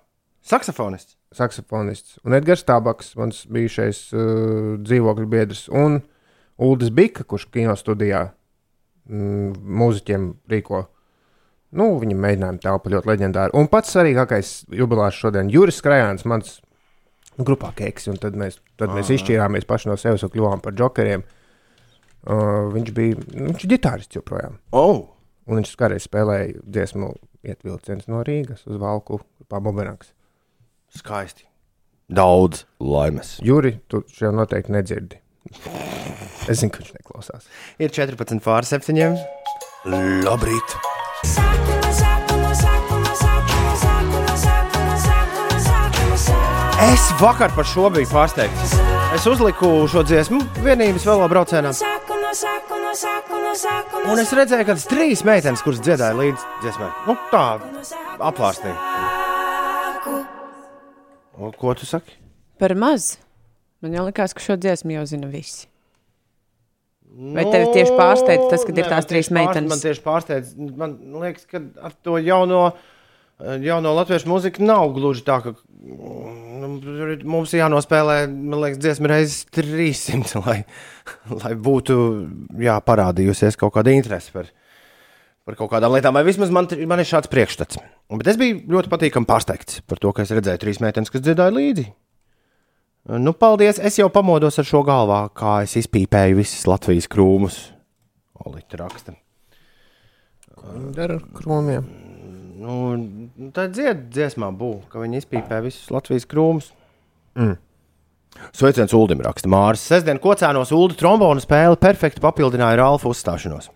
Saksofonists. 0.48 1.16
saksofonists, 1.34 2.20
un 2.24 2.34
Edgars 2.38 2.62
Stabaks, 2.64 3.16
mans 3.20 3.42
bijušais 3.52 4.14
uh, 4.16 4.78
dzīvokļu 4.80 5.26
biedrs, 5.28 5.66
un 5.74 6.00
Uldis 6.58 6.90
Bika, 6.90 7.26
kurš 7.28 7.50
kino 7.52 7.76
studijā 7.78 8.30
mm, 9.10 9.58
mūziķiem 9.82 10.30
rīko. 10.50 10.86
Nu, 11.78 11.90
viņa 12.00 12.16
mēģinājuma 12.16 12.62
telpa 12.64 12.90
ļoti 12.94 13.10
leģendāra. 13.12 13.52
Un 13.60 13.68
pats 13.68 13.92
svarīgākais 13.94 14.54
jubilārs 14.72 15.20
šodien- 15.20 15.50
Juris 15.54 15.82
Krajāns, 15.84 16.24
mans 16.26 16.62
grupā 17.38 17.74
keks, 17.76 18.08
un 18.08 18.16
tad 18.18 18.34
mēs, 18.40 18.60
tad 18.78 18.90
mēs 18.96 19.12
Ah. 19.12 19.18
izšķīrāmies 19.18 19.68
paši 19.68 19.88
no 19.92 19.98
sevis 20.00 20.24
un 20.24 20.30
kļuvām 20.30 20.62
par 20.64 20.74
jokeriem. 20.74 21.24
Uh, 22.28 22.72
viņš 22.74 22.94
bija 22.94 23.16
viņš 23.16 23.64
ir 23.66 23.78
ģitārists 23.78 24.16
joprojām. 24.16 24.58
Oh. 24.72 25.10
Un 25.48 25.62
viņš 25.62 25.76
kādreiz 25.80 26.08
spēlēja 26.08 26.60
dziesmu 26.68 27.14
Iet 27.48 27.64
vilciens 27.64 28.10
no 28.12 28.24
Rīgas 28.28 28.66
uz 28.68 28.80
Valku, 28.82 29.22
pa 29.48 29.62
Bobenāks. 29.64 30.12
Skaisti. 30.92 31.46
Daudz 32.08 32.66
laimes. 32.84 33.38
Juri, 33.44 33.78
tu 33.92 34.02
jau 34.20 34.34
noteikti 34.36 34.76
nedzirdi. 34.76 35.22
Es 36.48 36.60
zinu, 36.62 36.72
ka 36.74 36.84
viņš 36.84 36.94
neklausās. 36.96 37.48
Ir 37.80 37.92
14 37.96 38.44
pār 38.44 38.68
7. 38.68 39.16
Labrīt! 40.28 40.78
Es 46.88 47.08
vakar 47.20 47.52
par 47.56 47.66
šo 47.68 47.88
biju 47.94 48.08
pārsteigts. 48.12 48.76
Es 49.16 49.26
uzliku 49.28 49.88
šo 49.90 50.04
dziesmu 50.08 50.44
vienības 50.62 51.08
vēlo 51.08 51.28
braucienā. 51.32 51.72
Un 54.08 54.20
es 54.22 54.34
redzēju, 54.36 54.66
ka 54.68 54.76
tas 54.76 54.88
trīs 54.90 55.24
meitenes, 55.28 55.64
kuras 55.66 55.80
dziedāja 55.84 56.18
līdzi 56.18 56.44
dziesmai, 56.64 56.90
nu, 57.08 57.16
tā 57.32 57.46
apvārstī. 58.32 58.74
Un 61.38 61.54
Ko 61.54 61.74
tu 61.78 61.86
saki? 61.86 62.18
Par 62.58 62.74
maz. 62.74 63.16
Man 63.86 63.94
jau 63.94 64.08
likās, 64.08 64.34
ka 64.34 64.42
šo 64.42 64.56
dziesmu 64.58 64.96
jau 64.96 65.04
zina 65.06 65.28
visi. 65.30 65.68
Vai 67.18 67.46
tevi 67.48 67.70
tieši 67.74 67.94
pārsteidz 67.98 68.50
tas, 68.52 68.64
ka 68.66 68.74
ir 68.74 68.90
tās 68.90 69.08
trīs 69.10 69.30
meitenes? 69.34 69.70
Man 69.72 69.82
tieši 69.82 70.04
pārsteidz, 70.06 70.54
man 70.58 70.98
liekas, 71.22 71.46
ka 71.50 71.62
ar 71.86 71.94
to 72.06 72.18
jauno, 72.22 72.62
jauno 73.38 73.94
latviešu 73.98 74.30
mūziku 74.32 74.66
nav 74.66 74.90
gluži 74.96 75.22
tā, 75.28 75.40
ka 75.44 75.54
nu, 75.54 76.70
tur 76.84 77.12
ir- 77.14 77.26
mums 77.28 77.54
jānospēlē, 77.54 78.16
man 78.32 78.64
liekas, 78.64 78.80
dziesma 78.82 79.12
reizes 79.12 79.44
300, 79.54 80.40
lai, 80.46 80.58
lai 81.44 81.54
būtu 81.54 81.98
jā, 82.64 82.80
parādījusies 82.82 83.60
kaut 83.60 83.76
kāda 83.78 83.94
interese 83.94 84.34
par, 84.34 84.50
par 85.46 85.60
kaut 85.60 85.72
kādām 85.76 85.94
lietām. 85.94 86.18
Vai 86.18 86.26
vismaz 86.28 86.50
man, 86.54 86.68
man 86.90 87.04
ir 87.04 87.10
šāds 87.10 87.30
priekšstats. 87.32 87.78
Bet 88.18 88.34
es 88.34 88.40
biju 88.42 88.64
ļoti 88.74 88.92
patīkami 88.92 89.30
pārsteigts 89.30 89.82
par 89.86 90.02
to, 90.02 90.12
ka 90.16 90.26
es 90.26 90.34
redzēju 90.34 90.64
trīs 90.64 90.82
meitenes, 90.84 91.14
kas 91.14 91.22
dziedāja 91.26 91.54
līdzi. 91.54 91.88
Nu, 93.24 93.32
paldies! 93.32 93.78
Es 93.80 93.96
jau 94.02 94.10
pamodos 94.12 94.58
ar 94.60 94.66
šo 94.68 94.82
galvā, 94.84 95.22
kā 95.32 95.62
es 95.64 95.78
izpīpēju 95.80 96.42
visas 96.42 96.66
Latvijas 96.68 97.08
krūmus. 97.08 97.62
Olīte 98.44 98.76
raksta. 98.82 99.14
Viņa 100.58 100.92
dara 100.98 101.16
ar 101.22 101.24
krūmiem. 101.38 101.86
Nu, 102.58 103.50
tā 103.54 103.68
dzied, 103.70 104.08
dziesmā 104.14 104.50
būs, 104.58 104.88
ka 104.90 105.02
viņi 105.04 105.22
izpīpē 105.22 105.62
visus 105.66 105.92
Latvijas 105.94 106.26
krūmus. 106.30 106.72
Mm. 107.38 107.58
Sveiciens 108.54 108.94
Uldim 108.98 109.22
raksta 109.26 109.50
Māris. 109.50 109.84
Sestdien 109.86 110.20
kocēnos 110.22 110.74
Ulda 110.76 110.98
trombonu 110.98 111.42
spēle 111.44 111.78
perfekti 111.82 112.22
papildināja 112.24 112.80
Ralfa 112.82 113.10
uzstāšanos. 113.12 113.70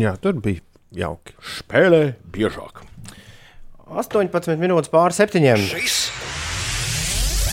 Jā, 0.00 0.14
tur 0.20 0.36
bija 0.44 0.62
jauki. 0.96 1.36
Spēlē 1.58 2.02
biežāk. 2.32 2.84
18 3.84 4.60
minūtes 4.60 4.92
pāri 4.92 5.16
septiņiem. 5.16 5.64
Šis 5.72 5.98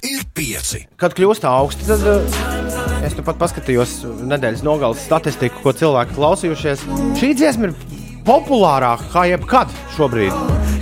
ir 0.07 0.23
pieci. 0.35 0.85
Kad 0.99 1.15
kļūst 1.17 1.47
augsts, 1.47 1.87
tad 1.87 2.05
uh, 2.07 3.03
es 3.05 3.15
tu 3.17 3.25
pat 3.25 3.39
paskatījos 3.41 3.99
nedēļas 4.31 4.63
nogalas 4.65 5.03
statistiku, 5.05 5.63
ko 5.65 5.75
cilvēki 5.77 6.17
klausījušies. 6.17 6.87
Šī 7.19 7.33
dziesma 7.37 7.69
ir 7.69 8.00
populārāka 8.31 9.09
kā 9.11 9.25
jebkad 9.27 9.71
šobrīd. 9.97 10.35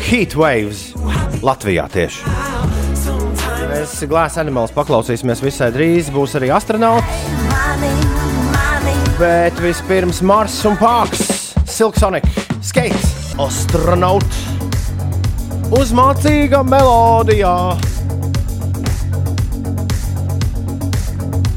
Heat 0.05 0.35
waves 0.37 0.91
Latvijā 1.41 1.87
tieši. 1.89 2.21
Mēs 3.69 3.95
Glāzes 4.09 4.37
animālus 4.43 4.73
paklausīsimies 4.75 5.41
visai 5.41 5.71
drīz. 5.73 6.11
Būs 6.13 6.35
arī 6.37 6.51
astronauts. 6.53 7.23
Bet 9.17 9.57
vispirms 9.63 10.21
Mars 10.21 10.59
un 10.69 10.77
Pārks, 10.79 11.25
Silksonic, 11.65 12.27
Skates, 12.65 13.33
astronauts. 13.41 14.45
Uzmācīga 15.73 16.61
melodijā. 16.65 17.55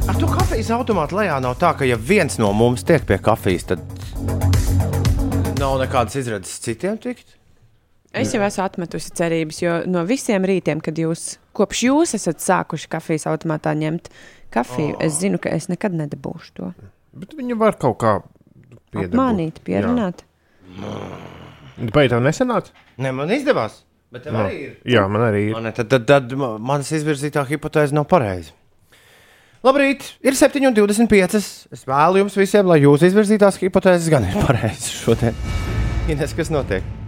Ar 0.09 0.21
to 0.21 0.29
kafijas 0.39 0.73
automātu 0.79 1.21
lejā 1.21 1.37
nav 1.45 1.61
tā, 1.61 1.77
ka 1.77 1.89
ja 1.89 2.01
viens 2.01 2.41
no 2.41 2.55
mums 2.57 2.85
tiek 2.89 3.05
pie 3.09 3.21
kafijas, 3.21 3.75
tad 3.75 3.85
nav 5.63 5.79
nekādas 5.83 6.19
izredzes 6.19 6.59
citiem 6.65 6.99
tikt. 7.03 7.37
Es 8.13 8.35
jau 8.35 8.43
esmu 8.45 8.65
atmetusi 8.67 9.13
cerības, 9.17 9.63
jo 9.63 9.77
no 9.89 10.03
visiem 10.09 10.45
rītiem, 10.45 10.83
kad 10.85 10.99
jūs, 11.01 11.39
kopš 11.57 11.85
jūs 11.87 12.13
esat 12.19 12.43
sākuši 12.45 12.91
kafijas 12.93 13.25
automātā 13.31 13.73
ņemt 13.79 14.11
kafiju, 14.53 14.99
oh. 14.99 15.05
es 15.07 15.17
zinu, 15.23 15.41
ka 15.41 15.53
es 15.57 15.71
nekad 15.73 15.97
nedabūšu 15.97 16.53
to. 16.59 16.69
Bet 17.17 17.33
viņi 17.39 17.57
var 17.61 17.79
kaut 17.81 17.97
kā 18.03 18.13
piedabūt. 18.93 19.15
Apmānīt, 19.15 19.63
pierunāt. 19.65 20.27
Vai 21.97 22.05
tev 22.13 22.21
nesanāca? 22.25 22.75
Nē, 23.01 23.15
man 23.17 23.33
izdevās. 23.33 23.81
Bet 24.13 24.27
tev 24.27 24.37
No. 24.37 24.43
arī 24.45 24.59
ir. 24.67 24.73
Jā, 24.93 25.07
man 25.09 25.25
arī 25.31 25.47
ir. 25.49 25.55
Man, 25.57 25.73
tad, 25.73 25.89
tad, 25.89 26.05
tad 26.09 26.33
ma- 26.37 26.59
manas 26.61 26.93
izvirzītā 26.93 27.47
hipotēze 27.49 27.97
nav 27.97 28.05
pareiza. 28.13 28.53
Labrīt, 29.63 30.03
ir 30.27 30.35
7,25. 30.35 31.39
Es 31.71 31.85
vēlu 31.87 32.19
jums 32.25 32.35
visiem, 32.35 32.67
lai 32.67 32.81
jūsu 32.83 33.07
izvirzītās 33.07 33.61
hipotēzes 33.63 34.11
gan 34.11 34.27
ir 34.27 34.35
pareizas 34.43 34.91
šodien. 35.05 35.39
Ines, 36.11 36.35
kas 36.35 36.51
notiek? 36.51 37.02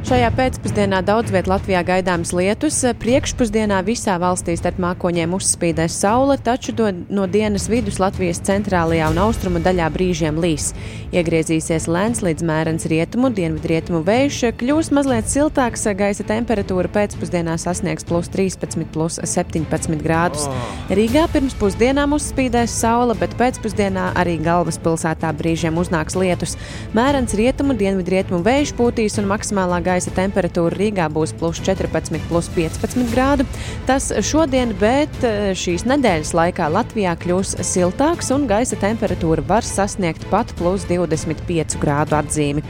Šajā 0.00 0.30
pēcpusdienā 0.32 1.02
daudz 1.04 1.28
vietā 1.28 1.50
Latvijā 1.52 1.80
gaidāms 1.84 2.30
lietus. 2.32 2.78
Priekšpusdienā 3.02 3.82
visā 3.84 4.14
valstī 4.20 4.54
starp 4.56 4.78
mākoņiem 4.80 5.34
uzspīdēs 5.36 5.98
saule, 6.00 6.38
taču 6.40 6.72
no 7.12 7.26
dienas 7.28 7.66
vidus 7.68 7.98
Latvijas 8.00 8.40
centrālajā 8.48 9.10
un 9.12 9.20
austrumu 9.20 9.60
daļā 9.60 9.90
brīžiem 9.92 10.40
līs. 10.40 10.70
Iegriezīsies 11.12 11.84
lēns 11.90 12.22
līdz 12.24 12.46
mērens 12.48 12.86
rietumu, 12.88 13.28
dienvidrietumu 13.34 14.00
vējš, 14.06 14.38
kļūs 14.62 14.90
mazliet 14.96 15.28
siltāks, 15.28 15.84
gaisa 15.98 16.24
temperatūra 16.24 16.88
pēcpusdienā 16.94 17.58
sasniegs 17.60 18.06
plus 18.08 18.32
13, 18.32 18.88
plus 18.94 19.20
17 19.20 20.00
grādus. 20.00 20.48
Rīgā 20.88 21.26
pirms 21.34 21.58
pusdienām 21.60 22.16
uzspīdēs 22.16 22.78
saule, 22.80 23.18
bet 23.20 23.36
pēcpusdienā 23.36 24.14
arī 24.22 24.38
galvaspilsētā 24.40 25.34
brīžiem 25.36 25.76
uznāks 25.82 26.16
lietus. 26.16 26.56
Mērens 26.96 27.36
rietumu, 27.36 27.76
dienvidrietumu 27.76 28.40
vējš 28.46 28.76
pūtīs 28.78 29.20
un 29.20 29.28
maksimālā 29.34 29.82
gaisa 29.82 29.89
temperatūra 30.16 30.78
Rīgā 30.78 31.08
būs 31.12 31.34
plus 31.40 31.58
14, 31.66 32.20
plus 32.30 32.50
15 32.54 33.10
grādu. 33.10 33.46
Tas 33.88 34.10
šodien, 34.22 34.76
bet 34.78 35.20
eh, 35.26 35.50
šīs 35.58 35.86
nedēļas 35.90 36.34
laikā 36.36 36.70
Latvijā 36.70 37.16
kļūs 37.18 37.56
siltāks 37.66 38.30
un 38.36 38.46
gaisa 38.50 38.78
temperatūra 38.80 39.44
var 39.50 39.66
sasniegt 39.66 40.28
pat 40.30 40.54
plus 40.60 40.86
25 40.90 41.80
grādu 41.82 42.20
atzīmi. 42.20 42.66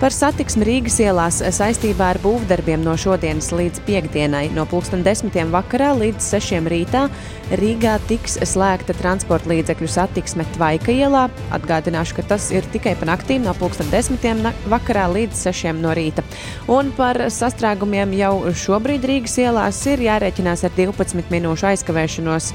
Par 0.00 0.10
satiksmi 0.10 0.66
Rīgas 0.66 0.96
ielās 1.04 1.36
saistībā 1.54 2.08
ar 2.12 2.18
būvdarbiem 2.20 2.82
no 2.82 2.96
šodienas 2.98 3.52
līdz 3.54 3.84
piekdienai 3.86 4.48
no 4.50 4.64
10. 4.66 5.30
vakarā 5.54 5.92
līdz 6.00 6.32
6. 6.34 6.66
rītā 6.72 7.04
Rīgā 7.52 7.98
tiks 8.08 8.38
slēgta 8.48 8.94
transporta 8.96 9.50
līdzekļu 9.50 9.88
satiksme 9.90 10.46
Tvaika 10.54 10.92
ielā. 10.94 11.26
Atgādināšu, 11.52 12.16
ka 12.16 12.24
tas 12.34 12.48
ir 12.54 12.64
tikai 12.72 12.94
pa 12.96 13.04
naktīm 13.10 13.44
no 13.44 13.52
10. 13.52 14.40
na- 14.40 14.54
vakarā 14.68 15.04
līdz 15.12 15.36
6. 15.36 15.80
no 15.82 15.92
rīta. 15.92 16.24
Un 16.68 16.90
par 16.96 17.16
sastrēgumiem 17.28 18.16
jau 18.16 18.48
šobrīd 18.48 19.04
Rīgas 19.04 19.36
ielās 19.38 19.86
ir 19.86 19.98
jārēķinās 19.98 20.64
ar 20.64 20.70
12 20.76 21.30
minūšu 21.30 21.68
aizkavēšanos 21.74 22.52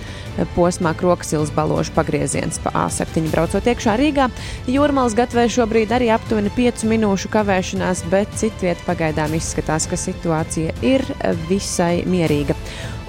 posmā 0.55 0.95
Kroksils 0.97 1.51
balošu 1.51 1.93
pagrieziens 1.93 2.59
pa 2.59 2.71
A7 2.87 3.29
braucot 3.29 3.63
iekšā 3.63 3.95
Rīgā. 3.99 4.29
Jūrmālas 4.67 5.13
gatavē 5.13 5.45
šobrīd 5.49 5.93
arī 5.93 6.09
aptuveni 6.09 6.49
5 6.49 6.85
minūšu 6.89 7.29
kavēšanās, 7.29 8.09
bet 8.09 8.27
citviet 8.35 8.77
pagaidām 8.87 9.35
izskatās, 9.37 9.87
ka 9.87 9.95
situācija 9.95 10.73
ir 10.81 11.05
visai 11.47 12.03
mierīga. 12.09 12.55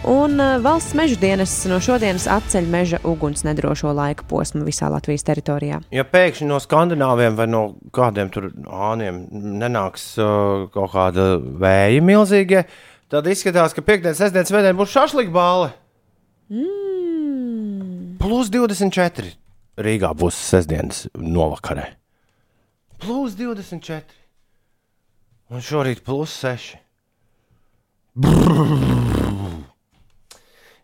Un 0.09 0.41
uh, 0.41 0.57
valsts 0.65 0.95
meža 0.97 1.19
dienas 1.21 1.53
no 1.69 1.77
šodienas 1.83 2.25
atceļ 2.31 2.69
meža 2.73 2.99
uguns 3.05 3.43
nedrošo 3.45 3.91
laika 3.93 4.25
posmu 4.25 4.65
visā 4.65 4.89
Latvijas 4.89 5.27
teritorijā. 5.29 5.83
Ja 5.93 6.07
pēkšņi 6.09 6.49
no 6.49 6.57
skandināviem 6.63 7.37
vai 7.37 7.45
no 7.51 7.75
kādiem 7.93 8.31
tur 8.33 8.49
āniem 8.65 9.27
nenāks 9.61 10.15
uh, 10.17 10.65
kaut 10.73 10.95
kāda 10.95 11.35
vēja 11.37 12.01
milzīga, 12.01 12.65
tad 13.13 13.29
izskatās, 13.29 13.77
ka 13.77 13.85
piekdienas, 13.85 14.23
sestdienas, 14.23 14.49
svētdien 14.49 14.81
būs 14.81 14.95
šašlīga 14.97 15.35
bāle. 15.37 15.69
Mm. 16.49 18.17
Plus 18.25 18.49
24. 18.57 19.37
Rīgā 19.85 20.15
būs 20.17 20.39
sestdienas 20.49 21.11
novakarē. 21.13 21.91
Plus 23.05 23.37
24. 23.37 24.17
Un 25.53 25.61
šorīt 25.61 26.01
plus 26.09 26.41
6. 26.41 26.79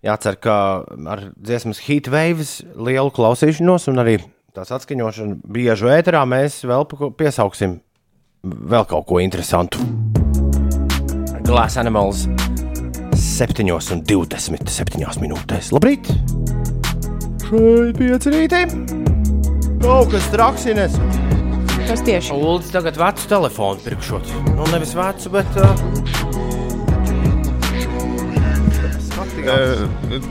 Jācer, 0.06 0.36
ka 0.38 0.86
ar 0.86 1.34
dziesmas 1.34 1.80
hit 1.82 2.06
waves 2.12 2.60
lielu 2.78 3.10
klausīšanos 3.10 3.88
un 3.90 3.98
arī 3.98 4.20
tās 4.54 4.70
atskaņošanu 4.76 5.40
biežu 5.50 5.90
ēterā 5.90 6.20
mēs 6.30 6.60
vēl 6.68 6.86
piesauksim 7.18 7.80
vēl 8.46 8.86
kaut 8.86 9.02
ko 9.08 9.18
interesantu. 9.24 9.78
Glass 11.46 11.78
Animals 11.82 12.26
7,27 13.18 15.18
minūtēs. 15.24 15.72
Labrīt! 15.74 16.06
Šeit 17.46 17.98
pieci 17.98 18.28
rītī! 18.34 18.62
Kaut 19.82 20.10
kas 20.14 20.26
traksines! 20.30 20.94
Tas 21.86 22.00
tieši. 22.06 22.32
Uldis 22.34 22.70
tagad 22.74 22.94
vecu 22.98 23.28
telefonu 23.30 23.78
pirkšot. 23.82 24.24
Nu, 24.54 24.62
nevis 24.70 24.94
vecu, 24.98 25.30
bet. 25.34 25.50
Uh, 25.58 26.25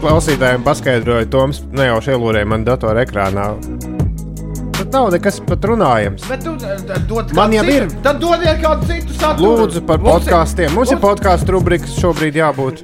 Klausītājiem 0.01 0.64
paskaidroja, 0.66 1.28
Toms 1.32 1.62
nejauši 1.76 2.14
ielūrēja 2.16 2.47
man 2.49 2.64
datora 2.68 3.03
ekrānā. 3.06 3.47
Tad 4.76 4.91
nav 4.93 5.10
nekas 5.14 5.38
pat 5.47 5.66
runājams. 5.70 6.26
Bet 6.30 6.43
tu 6.45 6.56
eh, 6.66 7.01
dod 7.10 7.32
Man 7.38 7.53
jau 7.56 7.64
ir. 7.72 7.86
Tad 8.06 8.20
dodiet 8.24 8.60
kādu 8.64 8.88
citu 8.89 9.16
saturu. 9.16 9.53
Lūdzu 9.62 9.84
par 9.88 10.01
Mums 10.01 10.10
ir- 10.10 10.34
podkāstiem. 10.34 10.74
Mums 10.76 10.91
ir 10.91 10.97
mums- 10.99 11.06
podkāstu 11.06 11.56
rubrikas 11.56 11.95
šobrīd 12.01 12.36
jābūt. 12.41 12.84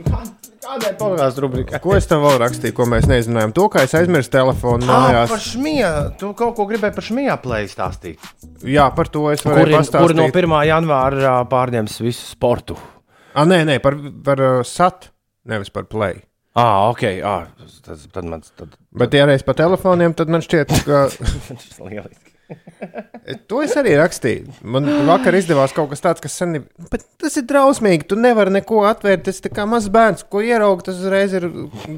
Kādai 0.62 0.94
podkāstu 0.96 1.44
rubrikai? 1.44 1.80
Ko 1.84 1.96
es 1.98 2.06
tev 2.08 2.22
vēl 2.24 2.38
rakstīju, 2.40 2.74
ko 2.78 2.86
mēs 2.88 3.08
nezinājām? 3.10 3.52
To, 3.58 3.68
ka 3.70 3.82
es 3.84 3.92
aizmirsu 3.98 4.30
telefonu 4.32 4.86
Ah, 4.88 4.88
par 4.88 5.28
mājās. 5.28 5.50
šmiju. 5.52 6.18
Tu 6.22 6.34
kaut 6.34 6.56
ko 6.56 6.66
gribēji 6.70 6.96
par 6.96 7.04
šmiju 7.10 7.38
plēju 7.44 7.72
stāstīt. 7.74 8.18
Jā, 8.64 8.88
par 8.96 9.10
to 9.12 9.30
es 9.34 9.42
varēju 9.44 9.66
Kur, 9.68 9.74
pastāstīt. 9.82 10.00
kur 10.00 10.14
no 10.16 10.28
1. 10.30 10.64
janvāra 10.70 11.34
pārņems 11.50 12.00
visu 12.00 12.24
sportu? 12.36 12.78
Ah, 13.36 13.44
nē, 13.44 13.66
nē, 13.66 13.82
par, 13.82 13.96
par 14.24 14.40
uh, 14.40 14.64
sat, 14.64 15.10
nevis 15.48 15.70
par 15.74 15.88
play. 15.90 16.22
Ah, 16.56 16.90
ok. 16.92 17.04
Ah, 17.24 17.46
tad, 17.86 18.02
tad 18.12 18.26
man 18.28 18.42
tad... 18.60 18.74
Bet, 18.92 19.14
ja 19.16 19.24
reiz 19.30 19.44
pa 19.48 19.54
telefoniem, 19.56 20.14
tad 20.18 20.28
man 20.34 20.44
šķiet, 20.44 20.74
ka 20.84 21.06
tas 21.48 21.70
ir 21.80 21.86
lieliski. 21.88 22.28
to 23.48 23.62
es 23.64 23.72
arī 23.80 23.94
rakstīju. 23.96 24.52
Man 24.68 24.90
vakar 25.08 25.38
izdevās 25.40 25.72
kaut 25.76 25.94
kas 25.94 26.04
tāds, 26.04 26.20
kas 26.24 26.36
sen. 26.42 26.58
Bet 26.92 27.06
tas 27.22 27.38
ir 27.40 27.46
drausmīgi. 27.48 28.10
Tu 28.12 28.18
nevari 28.20 28.52
neko 28.58 28.82
atvērt. 28.90 29.24
Tas 29.30 29.40
ir 29.40 29.54
kā 29.56 29.64
mazs 29.70 29.88
bērns, 29.94 30.26
ko 30.28 30.44
ieraugt. 30.44 30.90
Tas 30.90 31.00
uzreiz 31.00 31.38
ir, 31.40 31.48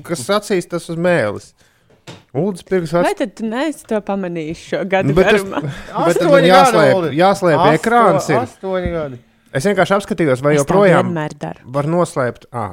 kas 0.05 0.21
acīs 0.37 0.69
tas 0.69 0.85
uz 0.93 1.01
mēlis. 1.01 1.49
Uldis 2.37 2.65
pirks 2.67 2.91
Vai 2.93 3.01
vārds. 3.07 3.17
tad 3.23 3.33
tu 3.39 3.47
neesi 3.49 3.85
to 3.89 3.97
pamanījis 4.05 4.61
šo 4.69 4.79
gadu 4.91 5.13
Bet 5.15 5.29
tas- 5.31 5.41
garumā? 5.41 5.61
Bet 6.05 6.17
tad 6.19 6.29
man 6.33 6.47
jāslēp, 6.49 7.05
jāslēp 7.17 7.61
ekrāns. 7.77 8.29
Ir. 8.29 8.41
Astoņi 8.43 8.89
gadi. 8.93 9.19
Es 9.53 9.65
vienkārši 9.69 9.95
apskatījos, 9.97 10.41
vai 10.43 10.55
Es 10.57 10.61
joprojām 10.63 11.13
var 11.77 11.87
noslēpt. 11.89 12.49
À, 12.51 12.65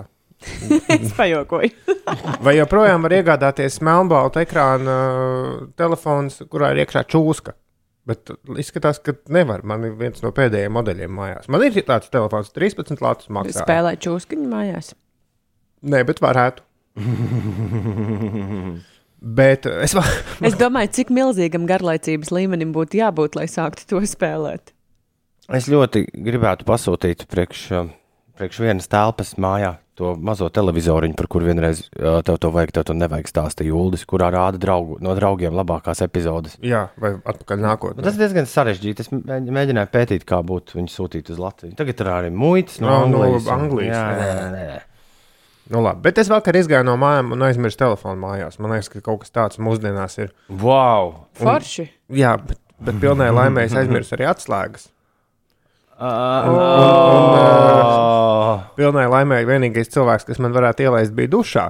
es 0.96 1.12
pajokoju. 1.16 1.70
vai 2.46 2.56
joprojām 2.56 3.04
var 3.04 3.14
iegādāties 3.18 3.80
melnbaltu 3.84 4.42
ekrāna 4.42 4.94
uh, 5.00 5.66
telefons, 5.78 6.40
kurā 6.50 6.72
ir 6.74 6.84
iekšā 6.84 7.04
čūska. 7.10 7.56
Bet 8.08 8.32
izskatās, 8.58 8.98
ka 9.04 9.14
nevar. 9.30 9.62
Man 9.68 9.84
ir 9.86 9.92
viens 9.98 10.22
no 10.24 10.32
pēdējiem 10.34 10.72
modeļiem 10.74 11.12
mājās. 11.14 11.50
Man 11.52 11.62
ir 11.66 11.76
tāds 11.86 12.10
telefons, 12.10 12.50
13 12.56 13.04
latus 13.04 13.28
maksā. 13.30 13.60
Spēlē 13.62 13.94
čūskiņu 14.00 14.48
mājās. 14.50 14.94
Nē, 15.86 16.02
bet 16.08 16.22
varētu. 16.24 16.64
bet 19.40 19.68
uh, 19.68 19.78
es 19.84 19.94
vēl. 19.96 20.10
Es 20.48 20.58
domāju, 20.60 20.94
cik 20.98 21.12
milzīgam 21.14 21.68
garlaicības 21.68 22.32
līmenim 22.34 22.74
būtu 22.76 23.02
jābūt, 23.02 23.38
lai 23.38 23.46
sāktu 23.52 23.86
to 23.92 24.02
spēlēt. 24.08 24.74
Es 25.50 25.66
ļoti 25.70 26.04
gribētu 26.14 26.66
pasūtīt 26.68 27.24
priekš, 27.30 27.62
ā, 27.74 27.86
priekš 28.40 28.58
vienas 28.64 28.88
telpas 28.90 29.34
mājā 29.40 29.76
to 30.00 30.14
mazo 30.16 30.46
televizoriņu, 30.48 31.12
par 31.18 31.26
kuru 31.28 31.50
vienreiz 31.50 31.82
tev 32.24 32.38
to 32.40 32.48
vajag, 32.54 32.70
tev 32.78 32.86
to 32.88 32.94
nevajag 32.96 33.26
stāstīt 33.28 33.68
Juldis, 33.68 34.06
kurā 34.08 34.30
rāda 34.32 34.56
draugu, 34.62 34.96
no 35.04 35.12
draugiem 35.18 35.52
labākās 35.58 36.00
epizodes. 36.06 36.54
Jā, 36.64 36.86
vai 36.96 37.10
atpakaļ 37.20 37.60
nākotnē. 37.66 38.04
Tas 38.06 38.16
ir 38.16 38.22
diezgan 38.24 38.48
sarežģīti. 38.48 39.04
Es 39.04 39.10
mēģ- 39.12 39.50
mēģināju 39.58 39.90
pētīt, 39.92 40.24
kā 40.24 40.38
būtu 40.46 40.78
viņu 40.80 40.88
sūtīt 40.94 41.28
uz 41.34 41.42
Latviju. 41.42 41.76
Tagad 41.76 42.00
ir 42.00 42.08
arī 42.14 42.30
muitas 42.32 42.80
no, 42.80 42.88
No, 42.88 42.94
no 43.12 43.20
Anglijas. 43.26 43.50
Anglijas, 43.52 43.96
Jā, 43.96 44.06
jā. 44.16 44.38
nē, 44.40 44.54
nē. 44.56 44.80
Nu, 45.70 45.82
labi, 45.84 46.00
bet 46.08 46.16
es 46.18 46.26
vakar 46.32 46.56
izgāju 46.58 46.82
no 46.88 46.96
mājām 46.98 47.34
un 47.36 47.44
aizmirsu 47.46 47.78
telefonu 47.84 48.18
mājās. 48.24 48.56
Man 48.58 48.72
liekas, 48.72 48.88
ka 48.90 49.02
kaut 49.04 49.20
kas 49.26 49.30
tāds 49.36 49.60
mūsdienās 49.62 50.16
ir. 50.18 50.32
Wow! 50.48 51.12
Forši. 51.38 51.84
Jā, 52.10 52.32
bet, 52.42 52.58
bet 52.80 52.96
pilnai 53.04 53.28
laimē 53.36 53.68
es 53.68 53.76
aizmirsu 53.78 54.16
arī 54.16 54.26
atslēgas. 54.32 54.88
Un, 56.00 56.56
uh, 57.36 58.62
pilnai 58.78 59.04
laimē 59.10 59.42
vienīgais 59.48 59.90
cilvēks, 59.92 60.24
kas 60.30 60.40
man 60.40 60.54
varētu 60.56 60.86
ielaist, 60.86 61.12
bija 61.16 61.28
dušā. 61.34 61.66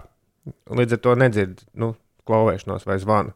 Līdz 0.71 0.97
ar 0.97 1.01
to 1.05 1.17
nedzird 1.19 1.65
nu, 1.79 1.93
klauvēšanos 2.31 2.87
vai 2.89 2.97
zvanu. 3.03 3.35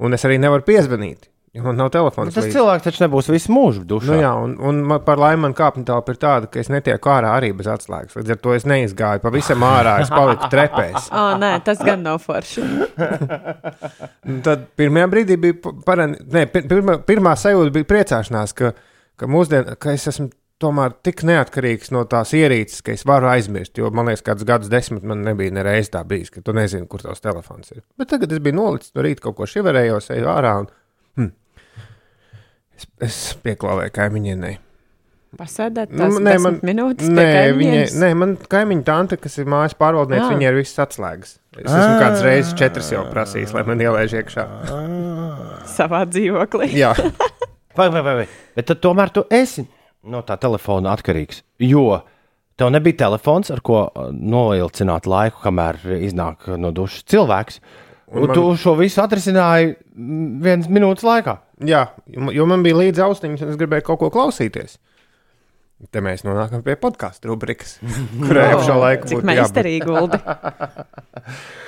Un 0.00 0.16
es 0.16 0.22
arī 0.24 0.38
nevaru 0.40 0.62
piezvanīt, 0.64 1.26
jo 1.52 1.64
man 1.66 1.76
nav 1.76 1.90
telefona. 1.92 2.32
Tas 2.32 2.46
cilvēks 2.54 2.86
taču 2.86 3.02
nebūs 3.04 3.28
visu 3.34 3.52
mūžu 3.52 3.82
dušā. 3.90 4.08
Nu, 4.14 4.20
jā, 4.22 4.30
un, 4.46 4.54
un 4.70 4.78
man, 4.92 5.02
par 5.04 5.20
laimi 5.20 5.42
man 5.44 5.54
kāpņu 5.58 5.84
telpa 5.90 6.14
ir 6.14 6.20
tāda, 6.22 6.48
ka 6.48 6.62
es 6.62 6.70
netieku 6.72 7.10
ārā 7.12 7.34
arī 7.36 7.50
bez 7.58 7.68
atslēgas. 7.68 8.16
Līdz 8.16 8.32
ar 8.36 8.40
to 8.46 8.54
es 8.56 8.64
neizgāju 8.70 9.20
pavisam 9.26 9.66
ārā, 9.66 9.98
es 10.04 10.12
paliku 10.14 10.48
trepēs. 10.52 11.10
Oh, 11.20 11.34
nē, 11.42 11.56
tas 11.66 11.82
gan 11.84 12.00
nav 12.06 12.22
forši. 12.22 12.62
Tad 14.46 14.62
pirmajā 14.78 15.10
brīdī 15.12 15.36
bija 15.42 15.74
parani, 15.84 16.16
ne, 16.32 16.46
pir- 16.48 16.64
pirmā, 16.70 16.96
pirmā 17.04 17.34
sajūta 17.36 17.74
bija 17.74 17.88
priecāšanās, 17.92 18.54
ka, 18.56 18.72
ka, 19.20 19.28
mūsdien, 19.30 19.74
ka 19.80 19.92
es 19.96 20.08
esmu 20.10 20.30
tomēr 20.60 20.92
tik 21.06 21.22
neatkarīgs 21.28 21.92
no 21.94 22.02
tās 22.08 22.34
ierīces, 22.36 22.82
ka 22.84 22.92
es 22.92 23.06
varu 23.08 23.30
aizmirst. 23.32 23.78
Jo 23.80 23.88
man 23.96 24.10
liekas, 24.10 24.24
kāds 24.26 24.44
gadus 24.48 24.68
desmit 24.72 25.06
man 25.08 25.22
nebija 25.24 25.54
nereiz 25.56 25.88
tā 25.92 26.02
bijis, 26.08 26.32
ka 26.34 26.42
tu 26.44 26.52
nezini, 26.56 26.88
kur 26.90 27.00
tavs 27.04 27.22
telefons 27.24 27.72
ir. 27.72 27.80
Bet 28.00 28.10
tagad 28.12 28.32
es 28.36 28.42
biju 28.44 28.58
nolicis 28.58 28.92
no 28.96 29.04
rīta 29.06 29.24
kaut 29.24 29.38
ko 29.38 29.48
šiverējos, 29.48 30.10
eju 30.16 30.28
ārā 30.32 30.56
un 30.64 30.68
hm, 31.16 31.30
es, 32.76 32.90
es 33.08 33.20
pieklāvēju 33.44 33.94
kaimiņienei. 33.96 34.58
Pasēdēt 35.40 35.92
Nu, 35.94 36.08
tās 36.08 36.16
nē, 36.26 36.32
man, 36.42 36.56
minūtes 36.66 37.06
nē, 37.06 37.26
viņa, 37.54 37.82
nē, 38.02 38.08
man 38.18 38.32
kaimiņa 38.50 38.82
tante, 38.88 39.16
kas 39.22 39.38
ir 39.38 39.46
mājas 39.48 39.76
pārvaldniece, 39.78 40.26
Ah. 40.26 40.32
viņa 40.34 40.48
ir 40.50 40.56
visas 40.58 40.80
atslēgas. 40.82 41.36
Es 41.54 41.70
esmu 41.70 42.00
kāds 42.02 42.24
reizes 42.26 42.56
četras 42.58 42.90
jau 42.90 43.04
prasījis, 43.12 43.54
lai 43.54 43.62
man 43.68 43.78
ielaiž 43.80 44.16
iekšā. 44.20 44.46
Savā 45.70 46.02
dzīvoklī. 46.10 46.72
Jā. 46.74 46.90
Vai, 47.76 47.88
vai, 47.90 48.00
vai, 48.02 48.14
vai. 48.22 48.26
Bet 48.56 48.66
tad 48.70 48.80
tomēr 48.82 49.12
tu 49.14 49.22
esi 49.30 49.66
no 50.10 50.22
tā 50.26 50.36
telefona 50.40 50.94
atkarīgs. 50.96 51.42
Jo 51.62 52.00
tev 52.60 52.72
nebija 52.74 52.96
telefons, 53.06 53.50
ar 53.54 53.60
ko 53.64 53.84
uh, 53.88 54.08
noilcināt 54.12 55.06
laiku, 55.08 55.40
kamēr 55.44 55.78
iznāk 56.00 56.48
no 56.60 56.72
dušas 56.76 57.04
cilvēks. 57.08 57.60
Un 58.10 58.26
man- 58.26 58.34
tu 58.34 58.42
šo 58.58 58.74
visu 58.80 59.00
atrisināji 59.04 59.76
mm, 59.94 60.40
vienas 60.42 60.68
minūtes 60.68 61.06
laikā. 61.06 61.36
Jā, 61.68 61.84
jo 62.10 62.30
jo 62.34 62.46
man 62.50 62.62
bija 62.66 62.74
līdzi 62.80 63.04
austiņas, 63.06 63.42
un 63.46 63.52
es 63.54 63.58
gribēju 63.60 63.86
kaut 63.86 64.00
ko 64.02 64.10
klausīties. 64.10 64.78
Te 65.92 66.02
mēs 66.04 66.24
nonākam 66.26 66.60
pie 66.64 66.74
podkāstu 66.76 67.30
rubrikas, 67.30 67.78
kurai 68.20 68.50
ap 68.56 68.64
šo 68.66 68.74
laiku 68.82 69.08
Cik 69.08 69.20
būtu 69.22 69.24
jābūt. 69.24 69.38
meistarīgi, 69.38 69.86
Guldi. 69.88 70.18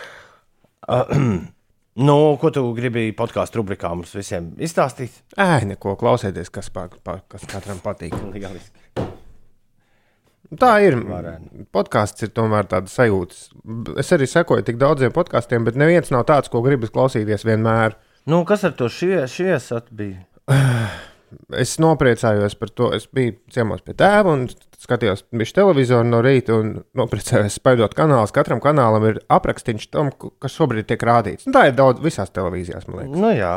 Nu, 2.01 2.17
ko 2.41 2.49
tu 2.49 2.63
gribēji 2.73 3.13
podkāstu 3.17 3.61
rubrikā 3.61 3.91
mums 3.93 4.15
visiem 4.17 4.53
izstāstīt? 4.65 5.19
Ē, 5.37 5.61
neko 5.69 5.93
klausieties, 6.01 6.49
kas, 6.53 6.71
pa, 6.73 6.87
pa, 7.05 7.19
kas 7.29 7.45
katram 7.51 7.83
patīk. 7.85 8.17
Lieliski. 8.33 9.05
Tā 10.61 10.73
ir. 10.85 10.99
Podkāsts 11.73 12.25
ir 12.25 12.33
tomēr 12.37 12.69
tāds 12.69 12.97
sajūtas. 12.97 13.45
Es 14.01 14.13
arī 14.17 14.29
sekoju 14.29 14.65
tik 14.69 14.81
daudziem 14.81 15.13
podkāstiem, 15.13 15.69
bet 15.69 15.77
neviens 15.81 16.13
nav 16.13 16.27
tāds, 16.29 16.53
ko 16.53 16.65
gribas 16.65 16.93
klausīties 16.93 17.45
vienmēr. 17.49 17.97
Nu, 18.29 18.43
kas 18.49 18.65
ar 18.69 18.77
to 18.77 18.89
šie, 18.93 19.25
šiesat 19.29 19.93
bija? 19.93 20.25
Es 21.59 21.77
nopriecājos 21.83 22.57
par 22.59 22.71
to. 22.73 22.91
Es 22.97 23.07
biju 23.13 23.37
ciemos 23.53 23.83
pie 23.85 23.95
tēva 23.99 24.35
un 24.37 24.47
skatījos 24.83 25.25
viņš 25.31 25.53
televizoru 25.57 26.09
no 26.09 26.23
rīta 26.25 26.57
un 26.59 26.73
nopriecājos 26.99 27.59
spaidot 27.61 27.95
kanālus. 27.99 28.35
Katram 28.35 28.63
kanālam 28.63 29.07
ir 29.11 29.21
aprakstīns 29.33 29.89
tam, 29.93 30.11
kas 30.13 30.57
šobrīd 30.57 30.89
tiek 30.91 31.05
rādīts. 31.07 31.47
Un 31.49 31.57
tā 31.57 31.69
ir 31.69 31.77
daudz 31.79 32.03
visās 32.05 32.33
televīzijās, 32.35 32.89
man 32.89 33.03
liekas. 33.03 33.23
Nu, 33.23 33.31
jā. 33.37 33.55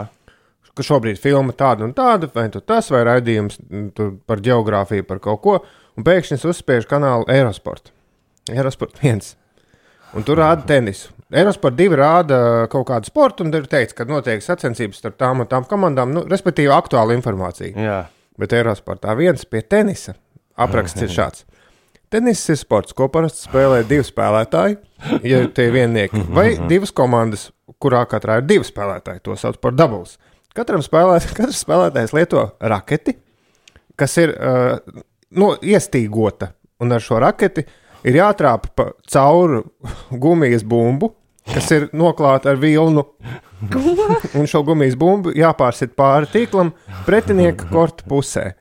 Ka 0.76 0.84
šobrīd 0.84 1.20
filma 1.24 1.56
tāda 1.56 1.86
un 1.88 1.94
tāda, 1.96 2.28
vai 2.36 2.50
tu 2.52 2.60
tas, 2.60 2.90
vai 2.92 3.06
raidījums 3.08 3.62
mm, 3.64 4.10
par 4.28 4.44
geogrāfiju, 4.44 5.08
par 5.08 5.24
kaut 5.24 5.42
ko. 5.46 5.58
Un 5.96 6.04
pēkšņi 6.04 6.36
es 6.36 6.48
uzspiežu 6.52 6.90
kanālu 6.92 7.30
Eurosport. 7.32 7.94
Eurosport 8.52 9.00
viens. 9.00 9.38
Un 10.16 10.28
tur 10.28 10.44
rāda 10.44 10.68
tenisu. 10.68 11.15
Eurosport 11.34 11.74
divi 11.74 11.98
rāda 11.98 12.38
kaut 12.70 12.86
kādu 12.92 13.10
sportu, 13.10 13.46
un 13.46 13.54
tur 13.54 13.64
ir 13.64 13.70
teikts, 13.70 13.96
ka 13.98 14.06
notiek 14.06 14.44
sacensības 14.46 15.00
starp 15.02 15.18
tām 15.18 15.42
un 15.42 15.50
tām 15.50 15.66
komandām, 15.66 16.12
nu, 16.14 16.22
respektīvi, 16.30 16.70
aktuāla 16.74 17.16
informācija. 17.18 17.74
Jā. 17.74 17.98
Bet 18.38 18.54
Eurosportā 18.54 19.16
viens 19.18 19.48
pie 19.50 19.64
tenisa 19.66 20.14
apraksts 20.62 21.02
ir 21.02 21.14
šāds. 21.18 21.48
Tenis 22.14 22.44
ir 22.54 22.60
sports, 22.60 22.94
ko 22.94 23.08
parasti 23.10 23.48
spēlē 23.48 23.82
divi 23.90 24.06
spēlētāji, 24.06 24.78
ja 25.26 25.42
tie 25.50 25.66
ir 25.68 25.74
viennieki, 25.74 26.22
vai 26.38 26.52
divas 26.70 26.94
komandas, 26.96 27.50
kurā 27.82 28.04
katrā 28.10 28.40
ir 28.40 28.46
divi 28.52 28.68
spēlētāji. 28.68 29.24
To 29.26 29.38
sauc 29.40 29.58
par 29.64 29.74
dubultā. 29.74 30.22
Katram 30.56 30.86
spēlētājs, 30.86 31.34
katrs 31.40 31.64
spēlētājs 31.66 32.14
lieto 32.16 32.46
raketi, 32.62 33.18
kas 34.00 34.14
ir 34.22 34.36
uh, 34.38 34.78
no, 35.36 35.56
iestīgota, 35.58 36.54
un 36.86 36.94
ar 36.96 37.04
šo 37.04 37.18
raketi 37.24 37.66
ir 38.06 38.20
jātrāpa 38.20 38.72
pa 38.78 38.90
cauri 39.12 39.64
gumijas 40.12 40.66
bumbu, 40.68 41.12
kas 41.50 41.70
ir 41.76 41.88
noklāta 41.96 42.54
ar 42.54 42.62
vilnu. 42.62 43.06
Un 44.36 44.50
šo 44.50 44.62
gumijas 44.68 44.98
bumbu 45.00 45.34
jāpārsit 45.36 45.96
pāri 45.98 46.30
tīklam 46.34 46.74
pretinieka 47.08 47.70
korta 47.72 48.06
pusē. 48.10 48.52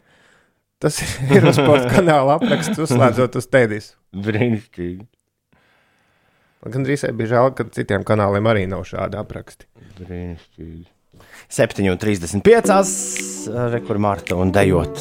Tas 0.82 1.00
ir 1.32 1.44
uz 1.48 1.58
sporta 1.58 1.90
kanāla 1.92 2.38
apraksts, 2.38 2.80
uzslēdzot 2.86 3.38
uz 3.40 3.50
tēdīs. 3.50 3.92
Brīnišķīgi. 4.24 5.04
Gan 6.74 6.84
drīzāk 6.86 7.12
bija 7.18 7.34
žēl, 7.34 7.52
ka 7.56 7.66
citiem 7.76 8.04
kanāliem 8.08 8.46
arī 8.48 8.64
nav 8.68 8.86
šādi 8.88 9.18
apraksti. 9.20 9.68
Brīnišķīgi. 10.00 10.93
7,35. 11.52 13.52
Rekur 13.74 13.98
Marta 13.98 14.38
un 14.40 14.52
dejot 14.54 15.00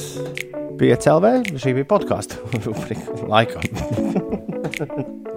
5 0.80 1.08
LV. 1.14 1.26
Šī 1.62 1.74
bija 1.78 1.88
podkāstu 1.90 2.40
laikā. 3.34 3.64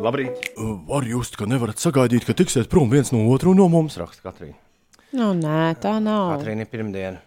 Labrīt! 0.07 0.51
Var 0.57 1.09
just, 1.09 1.38
ka 1.38 1.49
nevarat 1.49 1.80
sagaidīt, 1.82 2.26
ka 2.28 2.36
tiksiet 2.36 2.70
prom 2.72 2.90
viens 2.92 3.12
no 3.14 3.24
otru 3.32 3.55
no 3.57 3.68
mums. 3.72 3.99
Raksta 4.01 4.28
Katrīna. 4.28 4.57
Nu, 5.16 5.32
nē, 5.38 5.76
tā 5.80 5.97
nav. 6.03 6.36
Katrīna 6.36 6.66
ir 6.66 6.72
pirmdiena. 6.72 7.22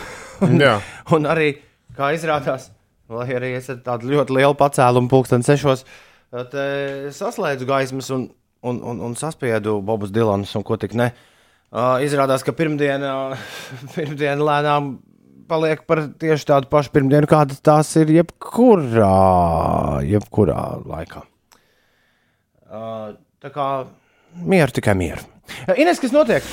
Jā. 0.62 0.76
un 1.14 1.28
arī, 1.30 1.52
kā 1.96 2.10
izrādās, 2.16 2.70
lai 3.12 3.28
arī 3.36 3.54
esat 3.58 3.84
tādu 3.86 4.10
ļoti 4.10 4.40
lielu 4.40 4.56
pacēlumu, 4.58 5.10
pulksten 5.12 5.44
sešos, 5.46 5.84
tad 6.32 6.54
eh, 6.58 7.08
saslēdzu 7.14 7.68
gaismas 7.68 8.10
un, 8.14 8.28
un, 8.66 8.80
un, 8.92 9.02
un 9.08 9.16
saspiedu 9.18 9.78
Bobus 9.84 10.12
Dilanus 10.14 10.56
un 10.58 10.66
ko 10.66 10.78
tik 10.80 10.96
ne. 10.98 11.10
Uh, 11.10 11.29
izrādās, 12.04 12.44
ka 12.46 12.54
pirmdiena, 12.56 13.38
pirmdiena 13.96 14.42
lēnām 14.42 14.92
paliek 15.50 15.82
par 15.88 16.04
tieši 16.20 16.46
tādu 16.50 16.70
pašu 16.70 16.92
pirmdienu, 16.94 17.28
kāda 17.30 17.56
tās 17.62 17.90
ir 17.98 18.12
jebkurā, 18.14 19.14
jebkurā 20.06 20.60
laikā. 20.86 21.24
Uh, 22.70 23.16
tā 23.42 23.50
kā 23.50 23.70
mieru, 24.46 24.70
tikai 24.76 24.94
mieru. 24.98 25.26
Uh, 25.66 25.74
Ines, 25.74 25.98
kas 26.02 26.14
notiek? 26.14 26.46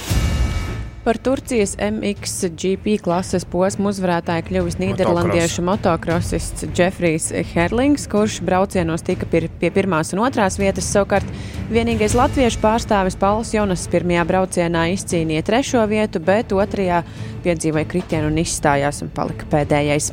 Par 1.08 1.16
Turcijas 1.18 1.78
MXGP 1.80 2.98
klases 3.00 3.46
posmu 3.48 3.94
uzvarētāju 3.94 4.44
kļuvis 4.50 4.76
Nīderlandiešu 4.82 5.64
motocrossists 5.64 6.66
Jeffrijs 6.76 7.30
Herlings, 7.54 8.10
kurš 8.12 8.42
braucienos 8.44 9.06
tika 9.08 9.24
pie, 9.32 9.46
pie 9.48 9.70
pirmās 9.72 10.12
un 10.12 10.26
otrās 10.26 10.60
vietas. 10.60 10.90
Savukārt 10.92 11.32
vienīgais 11.72 12.12
latviešu 12.12 12.60
pārstāvis 12.60 13.16
Pauls 13.22 13.54
Jonas 13.56 13.88
pirmajā 13.88 14.28
braucienā 14.28 14.84
izcīnīja 14.98 15.48
trešo 15.48 15.86
vietu, 15.88 16.20
bet 16.20 16.52
otrajā 16.52 17.00
piedzīvoja 17.44 17.88
kritienu 17.90 18.32
un 18.32 18.40
izstājās 18.42 19.02
un 19.06 19.12
palika 19.16 19.48
pēdējais. 19.52 20.12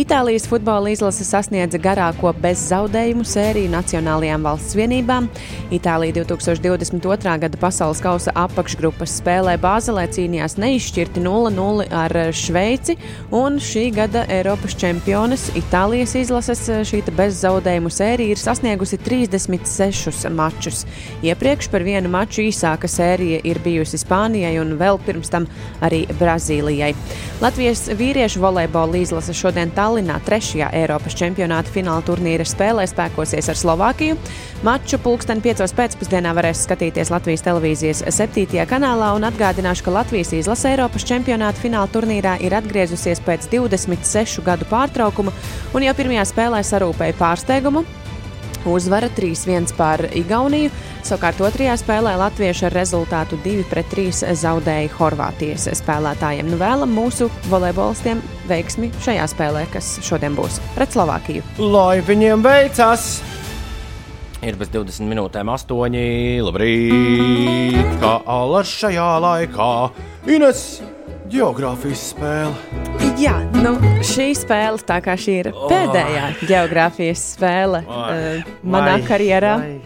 Itālijas 0.00 0.46
futbola 0.50 0.92
izlase 0.92 1.26
sasniedza 1.26 1.80
garāko 1.82 2.32
bez 2.40 2.62
zaudējumu 2.70 3.26
sēriju 3.26 3.72
nacionālajām 3.74 4.46
valsts 4.46 4.78
vienībām. 4.78 5.28
Itālija 5.74 6.20
2022. 6.22 7.36
gada 7.44 7.60
pasaules 7.60 8.00
kausa 8.04 8.34
apakšgrupas 8.38 9.18
spēlē 9.20 9.56
Bāzelē 9.60 10.06
cīnījās 10.14 10.56
neizšķirti 10.60 11.22
0-0 11.24 11.88
ar 11.90 12.16
Šveici, 12.36 12.96
un 13.34 13.60
šī 13.62 13.88
gada 13.96 14.24
Eiropas 14.30 14.78
čempiones 14.80 15.50
Itālijas 15.58 16.16
izlases 16.18 16.64
šī 16.88 17.02
bez 17.16 17.40
zaudējumu 17.42 17.90
sērija 17.92 18.34
ir 18.34 18.40
sasniegusi 18.40 18.98
36 19.02 20.28
mačus. 20.34 20.84
Iepriekš 21.26 21.70
par 21.72 21.84
vienu 21.86 22.10
maču 22.12 22.44
īsāka 22.44 22.88
sērija 22.90 23.40
ir 23.44 23.60
bijusi 23.64 24.00
Spānijai 24.00 24.56
un 24.62 24.76
vēl 24.80 25.00
pirms 25.06 25.32
tam 25.32 25.48
arī 25.84 26.04
Brazīlijai. 26.20 26.59
Latvijas 27.40 27.86
vīriešu 27.96 28.40
volejbola 28.42 29.00
izlase 29.00 29.32
šodien 29.36 29.70
Tallinā 29.72 30.18
trešajā 30.26 30.68
Eiropas 30.76 31.16
čempionāta 31.16 31.72
fināla 31.72 32.04
turnīra 32.04 32.44
spēlē 32.44 32.84
spēkosies 32.90 33.48
ar 33.48 33.56
Slovākiju. 33.56 34.18
Maču 34.66 34.98
pulksten 35.00 35.40
5. 35.40 35.64
pēcpusdienā 35.78 36.34
varēs 36.36 36.66
skatīties 36.66 37.12
Latvijas 37.14 37.46
televīzijas 37.46 38.04
7. 38.12 38.44
kanālā 38.68 39.14
un 39.16 39.24
atgādināšu, 39.30 39.86
ka 39.86 39.96
Latvijas 40.00 40.34
izlase 40.36 40.74
Eiropas 40.74 41.06
čempionāta 41.08 41.62
fināla 41.62 41.88
turnīrā 41.94 42.36
ir 42.44 42.58
atgriezusies 42.58 43.24
pēc 43.24 43.48
26 43.54 44.44
gadu 44.44 44.68
pārtraukuma 44.68 45.32
un 45.72 45.88
jau 45.88 45.96
pirmajā 45.96 46.28
spēlē 46.34 46.60
sarūpēja 46.66 47.16
pārsteigumu. 47.20 47.86
Uzvara 48.68 49.08
3-1 49.16 49.72
pār 49.78 50.04
Igauniju, 50.16 50.70
savukārt 51.06 51.40
otrajā 51.44 51.76
spēlē 51.80 52.12
Latvieši 52.20 52.66
ar 52.68 52.76
rezultātu 52.76 53.38
2-3 53.44 54.34
zaudēja 54.36 54.92
Horvātijas 54.98 55.68
spēlētājiem. 55.80 56.50
Nu, 56.50 56.60
vēlam 56.60 56.92
mūsu 56.92 57.30
volejbolistiem 57.48 58.20
veiksmi 58.50 58.92
šajā 59.04 59.26
spēlē, 59.32 59.66
kas 59.72 59.96
šodien 60.04 60.36
būs 60.38 60.60
pret 60.76 60.92
Slovākiju. 60.96 61.44
Lai 61.60 62.00
viņiem 62.04 62.44
veicas! 62.44 63.10
Ir 64.40 64.56
bez 64.56 64.70
20 64.72 65.04
minūtēm, 65.08 65.50
8. 65.52 65.98
Labrīt! 66.46 67.92
Kā 68.00 68.14
alas 68.24 68.72
šajā 68.72 69.12
laikā! 69.26 69.70
Ines! 70.32 70.66
Geogrāfijas 71.30 72.10
spēle! 72.14 73.09
Jā, 73.20 73.34
nu, 73.60 73.74
šī 74.06 74.30
spēle, 74.38 74.80
tā 74.86 74.96
kā 75.04 75.14
šī 75.20 75.34
ir 75.42 75.48
pēdējā 75.68 76.24
geogrāfijas 76.48 77.22
spēle 77.34 77.82
uh, 77.84 78.48
manā 78.64 78.94
vai, 78.98 79.06
karjerā, 79.08 79.54
vai, 79.60 79.78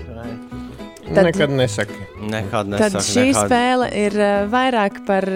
Tad, 1.05 1.27
Nekad 1.29 1.51
nesaki. 1.53 1.97
Nekad 2.25 2.71
tad 2.73 2.95
nesaka, 2.95 3.03
šī 3.05 3.25
nekad. 3.29 3.51
spēle 3.51 3.89
ir 4.07 4.15
uh, 4.17 4.31
vairāk 4.53 5.03
par 5.09 5.27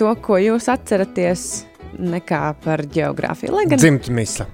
to, 0.00 0.10
ko 0.24 0.40
jūs 0.42 0.66
atceraties, 0.72 1.44
nekā 1.94 2.40
par 2.64 2.82
geogrāfiju. 2.90 3.52
Lai 3.54 3.66
gan 3.70 3.78
Dzimtmisa. 3.78 4.48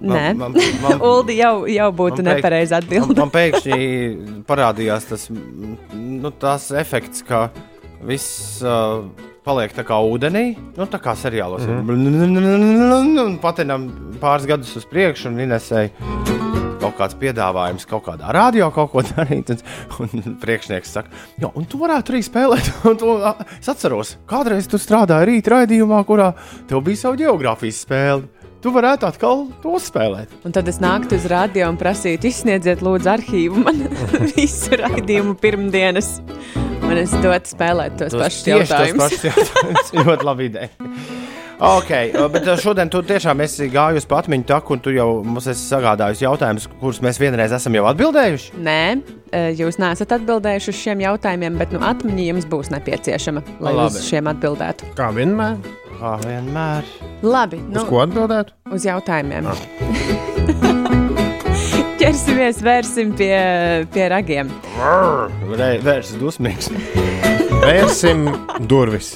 Nē, 0.00 0.22
Man- 0.36 0.54
man- 0.54 0.56
man- 0.84 1.02
Uldi 1.10 1.36
jau, 1.40 1.66
jau 1.68 1.90
būtu 1.98 2.24
Man, 2.24 2.40
atbilde. 2.78 3.16
man 3.20 3.30
pēkšņi 3.32 4.44
parādījās 4.48 5.08
tas, 5.10 5.28
nu, 5.32 6.30
tas 6.40 6.70
efekts, 6.76 7.22
ka 7.26 7.46
viss 8.04 8.62
uh, 8.64 9.04
paliek 9.46 9.74
tā 9.76 9.86
kā 9.86 9.98
ūdenī, 10.02 10.46
nu, 10.76 10.88
tā 10.90 11.00
kā 11.02 11.14
seriālos. 11.18 11.66
Mm. 11.66 13.18
Un 13.22 13.38
patinam 13.42 13.88
pāris 14.22 14.48
gadus 14.50 14.74
uz 14.78 14.86
priekšu, 14.90 15.30
un 15.30 15.44
Inesai 15.46 15.88
kaut 16.80 16.96
kāds 16.98 17.16
piedāvājums, 17.18 17.86
kaut 17.88 18.04
kādā 18.06 18.30
radio 18.34 18.68
kaut 18.74 18.92
ko 18.92 19.02
darīt. 19.06 19.54
Un, 19.96 20.10
un 20.12 20.36
priekšnieks 20.42 20.94
saka, 20.98 21.12
jā, 21.40 21.50
un 21.56 21.66
tu 21.68 21.80
varētu 21.80 22.14
arī 22.14 22.22
spēlēt. 22.26 22.70
Un 22.90 22.98
to, 23.00 23.16
es 23.56 23.68
atceros, 23.70 24.16
kādreiz 24.28 24.68
tu 24.70 24.80
strādāji 24.80 25.30
rīta 25.30 25.54
raidījumā, 25.56 26.02
kurā 26.08 26.32
tev 26.68 26.84
bija 26.86 27.06
savu 27.06 27.20
geogrāfijas 27.22 27.82
spēli. 27.86 28.28
Tu 28.62 28.72
varētu 28.72 29.06
atkal 29.06 29.44
to 29.62 29.76
spēlēt. 29.82 30.32
Un 30.48 30.54
tad 30.56 30.68
es 30.70 30.80
nāktu 30.82 31.18
uz 31.20 31.26
radio 31.30 31.68
un 31.70 31.78
prasītu, 31.80 32.30
izsniedziet, 32.32 32.82
lūdzu, 32.82 33.12
arhīvu 33.14 33.66
man 33.66 33.84
visu 34.36 34.80
raidījumu 34.80 35.36
pirmdienas. 35.42 36.16
Un 36.82 36.96
es 37.00 37.10
dotu 37.22 37.50
spēlēt 37.54 37.96
tos 38.00 38.12
Tos 38.14 38.20
pašus 38.22 38.42
tieši 38.46 38.58
tos 38.60 38.70
jautājumus. 38.70 39.02
pašus 39.02 39.24
jautājumus. 39.30 39.94
Ļoti 40.06 40.26
labi 40.28 40.48
ideja. 40.50 40.70
Ok, 41.56 41.88
bet 42.34 42.44
uh, 42.52 42.58
šodien 42.60 42.90
tu 42.92 43.00
tiešām 43.08 43.40
esi 43.40 43.70
gājus 43.72 44.04
pa 44.04 44.18
atmiņu 44.20 44.44
taku, 44.44 44.74
un 44.76 44.82
tu 44.84 44.92
jau 44.92 45.06
mums 45.24 45.46
esi 45.48 45.62
sagādājis 45.70 46.20
jautājumus, 46.26 46.66
kurus 46.82 47.00
mēs 47.00 47.16
vienreiz 47.22 47.54
esam 47.56 47.72
jau 47.78 47.86
atbildējuši. 47.88 48.52
Nē, 48.60 48.76
eh, 49.32 49.48
jūs 49.56 49.78
neesat 49.80 50.12
atbildējuši 50.18 50.68
uz 50.74 50.82
šiem 50.82 51.00
jautājumiem, 51.06 51.56
bet 51.56 51.72
nu, 51.72 51.80
atmiņa 51.80 52.28
jums 52.28 52.48
būs 52.52 52.68
nepieciešama, 52.76 53.40
lai 53.64 53.72
Labi. 53.72 53.88
uz 53.96 54.04
šiem 54.04 54.28
atbildētu. 54.34 54.92
Kā 55.00 55.08
vienmēr? 55.16 55.56
Kā 55.96 56.18
vienmēr. 56.26 56.84
Labi, 57.24 57.62
Uz 57.72 57.72
nu, 57.80 57.86
ko 57.88 58.04
atbildēt? 58.04 58.52
uz 58.76 58.84
jautājumiem. 58.92 59.48
Ķersimies, 62.16 62.62
vērsim 62.64 63.10
pie, 63.12 63.34
pie 63.92 64.04
ragiem. 64.08 64.48
Vērsts 65.84 66.14
dusmīgs. 66.16 66.70
Vērsim 67.60 68.22
durvis. 68.70 69.10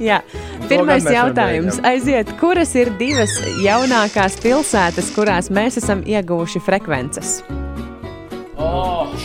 Jā. 0.00 0.22
Pirmais 0.70 1.04
jautājums. 1.04 1.82
Aiziet, 1.84 2.32
kuras 2.40 2.72
ir 2.80 2.94
divas 2.96 3.34
jaunākās 3.60 4.38
pilsētas, 4.40 5.12
kurās 5.12 5.52
mēs 5.52 5.76
esam 5.82 6.00
ieguvuši 6.08 6.64
frekvences? 6.64 7.42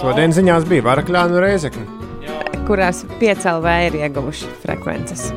Šodien 0.01 0.35
ziņās 0.35 0.67
bija 0.67 0.89
Varakļāna 0.91 1.39
un 1.39 1.45
Reizekne. 1.45 1.87
Kurās 2.67 3.05
piecēlvē 3.23 3.77
ir 3.87 4.01
ieguvuši 4.01 4.51
frekvences? 4.65 5.29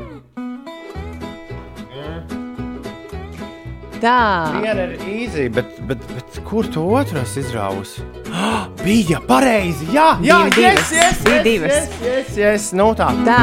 Tā. 4.03 4.59
Viena 4.59 4.89
ir 4.89 4.97
īzija, 5.07 5.51
bet, 5.55 5.77
bet, 5.87 6.01
bet 6.11 6.39
kur 6.49 6.67
tu 6.75 6.83
otru 6.99 7.21
esi 7.23 7.39
izrāvusi? 7.45 8.03
Oh, 8.33 8.65
bija 8.87 9.21
pareizi! 9.29 9.87
Jā, 9.95 10.09
jā, 10.27 10.41
Divi 10.51 10.65
yes, 10.67 10.91
divas. 10.91 10.93
yes, 10.99 11.23
Bija 11.23 11.37
yes, 11.37 11.47
divas. 11.47 11.73
Yes, 11.77 12.03
yes, 12.09 12.37
yes. 12.41 12.69
Nu, 12.75 12.89
tā. 12.99 13.13
Tā. 13.27 13.43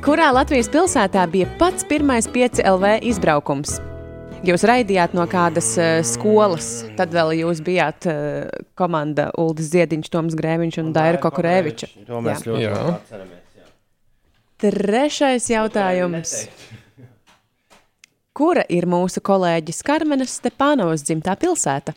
Kurā 0.00 0.30
Latvijas 0.32 0.70
pilsētā 0.72 1.26
bija 1.32 1.48
pats 1.60 1.84
pirmais 1.90 2.28
5 2.30 2.62
LV 2.70 3.00
izbraukums? 3.10 3.80
Jūs 4.46 4.62
raidījāt 4.64 5.12
no 5.12 5.26
kādas 5.28 5.74
uh, 5.76 5.98
skolas, 6.06 6.70
tad 6.96 7.10
vēl 7.12 7.34
jūs 7.42 7.58
bijāt 7.66 8.06
uh, 8.08 8.46
komanda 8.78 9.26
Ulris 9.42 9.68
Ziediņš, 9.74 10.08
Toms 10.14 10.38
Grēviņš 10.38 10.78
un 10.80 10.94
Daira 10.96 11.20
Kokurēviča. 11.20 11.90
To 12.08 12.22
mēs 12.24 12.40
Jā. 12.40 12.48
ļoti 12.48 12.62
Jā. 12.64 12.70
labi 12.78 12.94
atceramies. 12.94 13.42
jā. 13.58 13.68
Trešais 14.64 15.50
jautājums. 15.52 16.32
Kura 18.36 18.62
ir 18.70 18.86
mūsu 18.86 19.18
kolēģis 19.26 19.80
Karmenes 19.86 20.36
Stepānovas 20.38 21.02
dzimtā 21.02 21.34
pilsēta? 21.40 21.94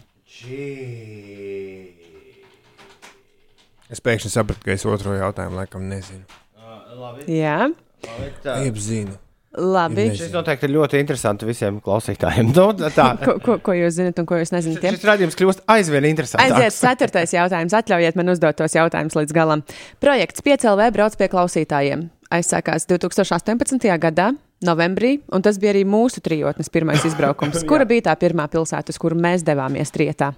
Es 3.93 4.01
pēkšņi 4.01 4.31
sapratu, 4.33 4.63
ka 4.65 4.73
es 4.73 4.85
otro 4.89 5.13
jautājumu 5.13 5.59
laikam 5.59 5.83
nezinu. 5.91 6.23
Jā, 7.29 7.67
Jeb 8.63 8.79
zinu. 8.81 9.13
labi. 9.53 9.99
Nezinu. 10.07 10.17
Šis 10.23 10.31
noteikti 10.33 10.65
ir 10.65 10.73
ļoti 10.73 10.99
interesants 11.03 11.45
visiem 11.45 11.77
klausītājiem. 11.85 12.49
Nu, 12.49 12.65
tā, 12.95 13.11
Ko, 13.27 13.35
ko, 13.43 13.59
ko 13.69 13.75
jūs 13.77 13.99
zinat 13.99 14.17
un 14.23 14.25
ko 14.27 14.39
jūs 14.41 14.51
nezināt? 14.55 14.81
šis 14.81 15.05
rādījums 15.05 15.37
kļūst 15.37 15.61
aizvien 15.69 16.07
interesantāks. 16.09 16.57
Aiziet, 16.57 16.79
ceturtais 16.81 17.35
jautājums. 17.37 17.77
Atļaujiet 17.77 18.17
man 18.17 18.33
uzdot 18.33 18.57
tos 18.57 18.73
jautājumus 18.73 19.19
līdz 19.21 19.37
galam. 19.37 19.61
Projekts 20.01 20.41
5LV 20.41 20.89
brauc 20.97 21.19
pie 21.21 21.29
klausītājiem. 21.29 22.07
Aizsākās 22.33 22.89
2018. 22.89 23.85
gadā, 24.01 24.31
novembrī, 24.67 25.17
un 25.33 25.41
tas 25.45 25.57
bija 25.61 25.73
arī 25.75 25.83
mūsu 25.87 26.21
trijotnes 26.23 26.69
pirmais 26.73 27.03
izbraukums. 27.09 27.63
Kura 27.69 27.85
bija 27.89 28.09
tā 28.09 28.15
pirmā 28.21 28.47
pilsēta, 28.51 28.93
uz 28.93 28.99
kuru 29.01 29.15
mēs 29.19 29.43
devāmies 29.47 29.91
trietā? 29.93 30.33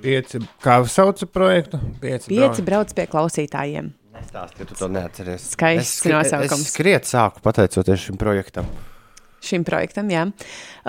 Pieci, 0.00 0.40
kā 0.64 0.78
sauc 0.88 1.20
projektu? 1.32 1.78
Pieci. 2.00 2.30
Pieci 2.32 2.62
brauc 2.64 2.92
pie 2.96 3.04
klausītājiem. 3.10 3.90
Stāst, 4.30 4.54
ka 4.56 4.64
tu 4.68 4.76
to 4.76 4.88
neatceries. 4.92 5.44
Skaists 5.54 5.90
Es 5.90 5.98
skri- 6.00 6.14
nosaukums. 6.14 6.64
Es 6.68 6.72
skriet 6.74 7.08
sāku 7.08 7.40
pateicoties 7.44 8.00
šim 8.06 8.16
projektam. 8.20 8.66
šim 9.40 9.64
projektam. 9.64 10.08
Jā. 10.12 10.26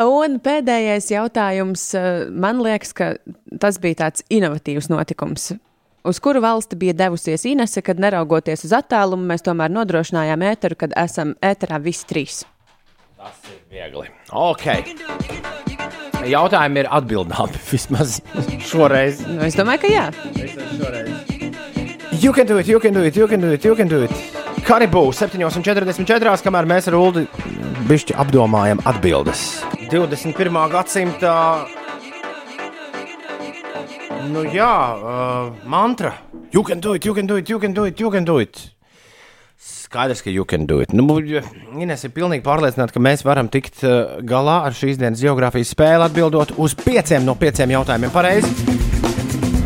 Un 0.03 0.39
pēdējais 0.43 1.07
jautājums. 1.11 1.86
Man 2.32 2.59
liekas, 2.59 2.91
ka 2.93 3.13
tas 3.59 3.77
bija 3.79 3.95
tāds 4.05 4.23
inovatīvs 4.29 4.89
notikums. 4.91 5.53
Uz 6.04 6.20
kuru 6.20 6.41
valsti 6.41 6.76
bija 6.76 6.93
devusies 6.93 7.45
Inese, 7.45 7.82
kad 7.86 7.99
neraugoties 8.02 8.66
uz 8.66 8.72
attālumu, 8.74 9.28
mēs 9.30 9.43
tomēr 9.45 9.70
nodrošinājām 9.70 10.41
ēteru, 10.49 10.78
kad 10.80 10.95
esam 10.97 11.36
ēterā 11.45 11.78
visi 11.84 12.08
trīs? 12.10 12.39
Viegli. 13.70 14.08
Ok. 14.34 14.66
Jautājumi 16.26 16.82
ir 16.82 16.89
atbildami 16.89 17.62
vismaz 17.72 18.18
šoreiz. 18.66 19.22
Nu, 19.30 19.43
es 19.45 19.58
domāju, 19.60 19.84
ka 19.84 19.91
jā. 19.93 20.08
You 22.22 22.34
can 22.34 22.49
do 22.49 22.58
it, 22.58 22.68
you 22.68 22.80
can 22.80 22.97
do 22.97 23.06
it, 23.06 23.18
you 23.18 23.28
can 23.28 23.41
do 23.41 23.54
it, 23.54 23.66
you 23.66 23.76
can 23.78 23.88
do 23.89 24.02
it. 24.06 24.14
Karibū 24.66 25.08
7,44, 25.14 26.41
kamēr 26.45 26.70
mēs 26.70 26.89
ar 26.89 26.97
Ulu 26.97 27.28
bišķi 27.89 28.18
apdomājam 28.26 28.82
atbildes. 28.89 29.62
21. 29.93 30.58
gadsimta. 30.74 31.36
Nu 34.30 34.43
jā, 34.45 34.74
uh, 34.97 35.63
mantra. 35.65 36.13
You 36.53 36.63
can 36.63 36.80
do 36.80 36.93
it, 36.93 37.05
you 37.05 37.13
can 37.13 37.26
do 37.26 37.39
it, 37.39 37.49
you 37.49 37.59
can 37.59 37.74
do 37.74 37.86
it, 37.86 37.99
you 37.99 38.11
can 38.11 38.26
do 38.28 38.38
it. 38.39 38.69
Skaidrs, 39.61 40.22
ka 40.24 40.30
you 40.30 40.45
can 40.45 40.65
do 40.65 40.80
it. 40.82 40.93
Nu, 40.93 41.05
Ines 41.82 42.05
ir 42.05 42.13
pilnīgi 42.15 42.43
pārliecināta, 42.45 42.95
ka 42.95 43.03
mēs 43.03 43.26
varam 43.28 43.49
tikt 43.51 43.84
uh, 43.86 44.22
galā 44.26 44.61
ar 44.67 44.78
šīs 44.78 45.01
dienas 45.01 45.24
geogrāfijas 45.24 45.74
spēli 45.76 46.07
atbildot 46.07 46.55
uz 46.57 46.78
pieciem 46.78 47.28
no 47.28 47.38
pieciem 47.39 47.78
jautājumiem 47.78 48.13
pareizi. 48.13 48.91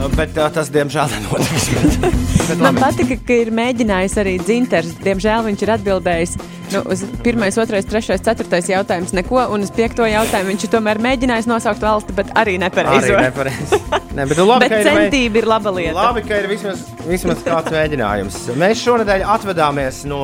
Uh, 0.06 0.16
Bet 0.16 0.38
uh, 0.38 0.49
tas, 0.53 0.70
diemžēl, 0.74 1.10
nenotiks. 1.16 1.70
Man 2.62 2.78
patika, 2.78 3.18
ka 3.26 3.38
ir 3.41 3.49
mēģinājis 3.56 4.18
arī 4.22 4.36
dzinters. 4.41 4.93
Diemžēl 5.01 5.47
viņš 5.47 5.64
ir 5.66 5.72
atbildējis 5.76 6.36
nu, 6.76 6.82
uz 6.93 7.01
pirmais, 7.26 7.58
otrais, 7.62 7.88
trešais, 7.89 8.22
ceturtais 8.26 8.70
jautājums 8.70 9.16
neko, 9.18 9.39
un 9.53 9.66
uz 9.66 9.72
piekto 9.74 10.06
jautājumu 10.06 10.53
viņš 10.53 10.68
tomēr 10.74 11.01
mēģinājis 11.01 11.49
nosaukt 11.49 11.82
valsti, 11.82 12.16
bet 12.18 12.30
arī 12.38 12.58
nepareizi. 12.62 13.14
Arī 13.14 13.30
nepareizi. 13.30 13.82
Ne, 14.16 14.24
bet, 14.24 14.38
nu, 14.39 14.45
labi, 14.47 14.70
bet 14.70 14.78
ir 14.78 14.86
centība 14.88 15.41
ir 15.41 15.45
laba 15.51 15.72
lieta. 15.76 15.95
Labi, 15.97 16.22
ka 16.24 16.38
ir 16.39 16.45
vismaz, 16.47 16.86
vismaz 17.03 17.41
kāds 17.43 17.74
mēģinājums. 17.74 18.38
Mēs 18.62 18.80
šonadēļ 18.86 19.26
atvadāmies 19.34 19.97
no 20.08 20.22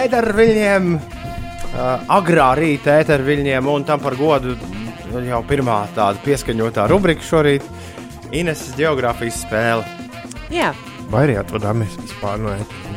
ēterviļņiem, 0.00 0.86
uh, 0.96 1.82
agrā 2.16 2.46
rīta 2.56 2.96
ēterviļņiem, 3.02 3.68
un 3.68 3.84
tam 3.84 4.00
par 4.00 4.16
godu 4.16 4.56
jau 5.28 5.42
pirmā 5.46 5.76
tāda 5.94 6.18
pieskaņotā 6.24 6.88
rubrika 6.90 7.22
šorīt- 7.22 7.68
Ineses 8.34 8.74
geogrāfijas 8.78 9.42
spēle. 9.44 9.84
Jā, 10.52 10.72
Vai 11.12 11.26
arī 11.28 11.36
atvadāmies 11.38 11.94
vispār 12.00 12.40
no 12.42 12.54
ēteras? 12.54 12.90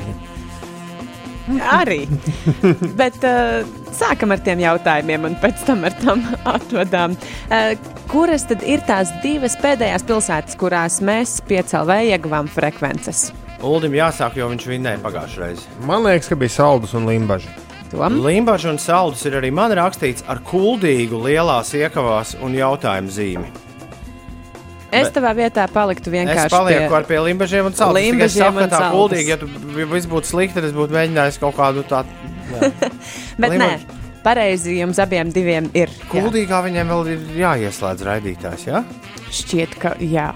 arī. 1.71 2.01
bet 2.99 3.23
uh, 3.23 3.63
sākam 3.95 4.33
ar 4.35 4.41
tiem 4.43 4.59
jautājumiem, 4.63 5.27
un 5.29 5.35
pēc 5.39 5.61
tam 5.67 5.85
ar 5.87 5.95
tam 6.01 6.23
atvadām. 6.49 7.15
Uh, 7.47 7.75
kuras 8.11 8.43
tad 8.49 8.63
ir 8.67 8.83
tās 8.87 9.11
divas 9.23 9.55
pēdējās 9.61 10.03
pilsētas, 10.07 10.57
kurās 10.59 10.99
mēs 11.05 11.37
piecēlvē 11.47 12.01
ieguvām 12.13 12.49
frekvences? 12.51 13.29
Uldim 13.63 13.95
jāsāk, 13.97 14.35
jo 14.37 14.49
viņš 14.51 14.67
vinnēja 14.69 14.99
pagājušajā 15.05 15.45
reizē. 15.45 15.77
Man 15.87 16.03
liekas, 16.05 16.27
ka 16.29 16.37
bija 16.37 16.55
saldus 16.57 16.93
un 16.97 17.07
limbaži. 17.09 17.49
Tom? 17.93 18.17
Limbaģis 18.25 18.67
un 18.73 18.81
saldus 18.83 19.23
ir 19.29 19.37
arī 19.39 19.53
man 19.55 19.71
rakstīts 19.79 20.25
ar 20.27 20.41
kuldīgu 20.45 21.21
lielās 21.23 21.71
iekavās 21.79 22.35
un 22.43 22.57
jautājumu 22.59 23.13
zīmi. 23.15 23.47
Es 24.91 25.11
tavā 25.11 25.33
vietā 25.35 25.65
paliktu 25.71 26.11
vienkārši. 26.13 26.47
Es 26.47 26.53
palieku 26.53 26.87
pie... 26.87 26.97
ar 26.99 27.07
pie 27.09 27.19
limbažiem 27.25 27.67
un 27.67 27.75
saldus. 27.75 27.99
Tikai 27.99 28.07
es 28.07 28.37
Limbažiem 28.37 28.55
un 28.55 28.71
tā 28.71 28.79
saldus. 28.79 28.95
kuldīgi, 28.95 29.33
ja 29.33 29.37
tu 29.41 29.49
ja 29.81 29.87
viss 29.91 30.09
būtu 30.09 30.31
slikti, 30.31 30.55
tad 30.55 30.67
es 30.69 30.75
būtu 30.77 30.95
mēģinājis 30.95 31.39
kaut 31.43 31.57
kādu 31.59 31.83
tādu. 31.89 32.07
Bet 33.41 33.51
nē, 33.51 33.67
Limbaģi. 33.67 34.01
pareizi 34.23 34.77
jums 34.79 35.01
abiem 35.03 35.31
diviem 35.35 35.67
ir. 35.75 35.91
Jā. 35.91 36.09
Kuldīgā 36.13 36.63
viņiem 36.69 36.93
vēl 36.93 37.13
ir 37.13 37.25
jāieslēdz 37.43 38.05
raidītājs. 38.07 38.67
Ja? 38.69 38.83
Šķiet, 39.27 39.75
ka 39.81 39.97
jā. 39.99 40.31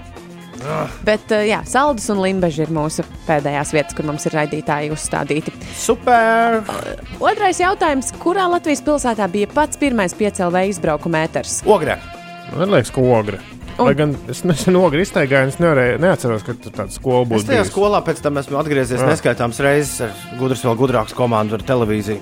Ah. 0.62 0.90
Bet, 1.02 1.24
uh, 1.34 1.42
jā, 1.42 1.62
saldus 1.66 2.04
un 2.12 2.20
limbaži 2.22 2.62
ir 2.62 2.70
mūsu 2.70 3.02
pēdējās 3.26 3.72
vietas, 3.74 3.96
kur 3.98 4.06
mums 4.06 4.28
ir 4.28 4.36
raidītāji 4.36 4.92
uzstādīti. 4.94 5.54
Super! 5.74 6.60
Otrais 7.18 7.58
jautājums. 7.58 8.12
Kurā 8.22 8.46
Latvijas 8.52 8.84
pilsētā 8.86 9.26
bija 9.32 9.50
pats 9.50 9.80
pirmais 9.80 10.14
piecēlē 10.14 10.68
izbraukuma 10.70 11.24
ēters? 11.26 11.64
Ogre! 11.66 11.98
Man 12.52 12.70
liekas, 12.70 12.92
ka 12.94 13.02
ogre. 13.02 13.40
Un- 13.78 13.86
Lai 13.88 13.94
gan 13.96 14.16
es 14.28 14.42
nesen 14.44 14.76
ogri 14.76 15.00
iztaigāju, 15.06 15.48
es 15.48 15.56
nevarēju, 15.62 15.98
neatceros, 16.02 16.42
ka 16.44 16.52
tur 16.54 16.72
tāda 16.72 16.92
skola 16.92 17.22
Es 17.22 17.28
būtu. 17.30 17.46
tajā 17.48 17.62
bijusi. 17.62 17.72
skolā 17.72 18.02
pēc 18.04 18.20
tam 18.22 18.36
esmu 18.36 18.58
atgriezies 18.60 19.00
Ah. 19.00 19.08
neskaitāmas 19.08 19.58
reizes 19.64 20.00
ar 20.02 20.10
gudras, 20.38 20.62
vēl 20.62 20.76
gudrāku 20.76 21.14
komandu 21.16 21.54
ar 21.54 21.60
televīziju. 21.64 22.20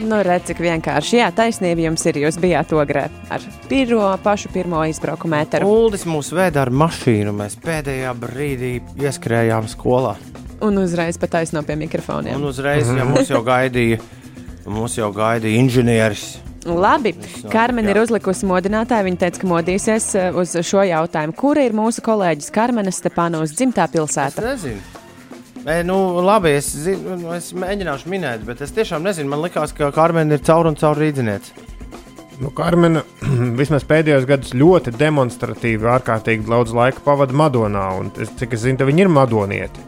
Nu, 0.00 0.16
redz, 0.26 0.46
cik 0.48 0.58
vienkārši. 0.58 1.20
Jā, 1.20 1.28
taisnība 1.30 1.84
jums 1.86 2.04
ir. 2.06 2.14
Jūs 2.14 2.38
bijāt 2.42 2.72
ogrē 2.74 3.08
ar 3.30 3.40
pirmo, 3.68 4.18
pašu 4.24 4.48
pirmo 4.52 4.80
izbraukuma 4.90 5.44
ēteru. 5.44 5.62
Uldis 5.70 6.04
mūs 6.04 6.32
veda 6.34 6.62
ar 6.62 6.70
mašīnu. 6.70 7.30
Mēs 7.30 7.54
pēdējā 7.62 8.10
brīdī 8.18 8.80
ieskrējām 8.98 9.68
skolā. 9.70 10.16
Un 10.60 10.74
uzreiz 10.78 11.16
pat 11.18 11.30
taisno 11.30 11.62
pie 11.62 11.76
mikrofoniem. 11.76 12.34
Un 12.34 12.42
uzreiz 12.50 12.88
ja 12.88 13.04
mūs 13.14 13.28
jau 13.30 13.42
gaidīja, 13.44 14.00
mūs 14.66 14.96
jau 14.98 15.12
gaidīja 15.12 15.60
inženieris. 15.62 16.38
Labi, 16.64 17.12
Karmen 17.52 17.88
ir 17.90 17.98
uzlikusi 18.00 18.46
modinātāju. 18.48 19.04
Viņa 19.10 19.20
teica, 19.20 19.40
ka 19.42 19.50
modīsies 19.50 20.06
eh, 20.18 20.30
uz 20.40 20.54
šo 20.64 20.84
jautājumu. 20.88 21.36
Kura 21.36 21.64
ir 21.66 21.76
mūsu 21.76 22.04
kolēģis 22.06 22.52
Karmenes 22.54 23.00
Stepānovas 23.02 23.52
dzimtā 23.58 23.84
Es 23.88 23.92
pilsēta? 23.96 24.44
nezinu. 24.44 24.80
Nē, 25.64 25.78
nu, 25.88 25.96
labi, 26.20 26.50
es, 26.58 26.66
zinu, 26.76 27.14
nu, 27.22 27.30
es 27.32 27.52
mēģināšu 27.56 28.10
minēt, 28.12 28.42
bet 28.44 28.60
es 28.60 28.72
tiešām 28.76 29.04
nezinu. 29.06 29.30
Man 29.32 29.40
liekas, 29.46 29.72
ka 29.76 29.88
Karmena 29.96 30.36
ir 30.36 30.42
caur 30.44 30.68
un 30.68 30.76
caur 30.76 30.98
rīzniece. 31.00 31.54
Nu, 32.42 32.50
Karmena 32.52 33.00
vismaz 33.60 33.84
pēdējos 33.88 34.26
gados 34.28 34.52
ļoti 34.52 34.92
demonstratīvi, 35.00 35.88
ārkārtīgi 35.98 36.48
daudz 36.48 36.74
laika 36.76 37.00
pavada 37.06 37.32
Madonā. 37.32 37.86
un 38.00 38.10
Es, 38.20 38.32
cik 38.40 38.56
es 38.58 38.64
zinu, 38.66 38.84
viņi 38.88 39.06
ir 39.06 39.12
madonieti. 39.12 39.80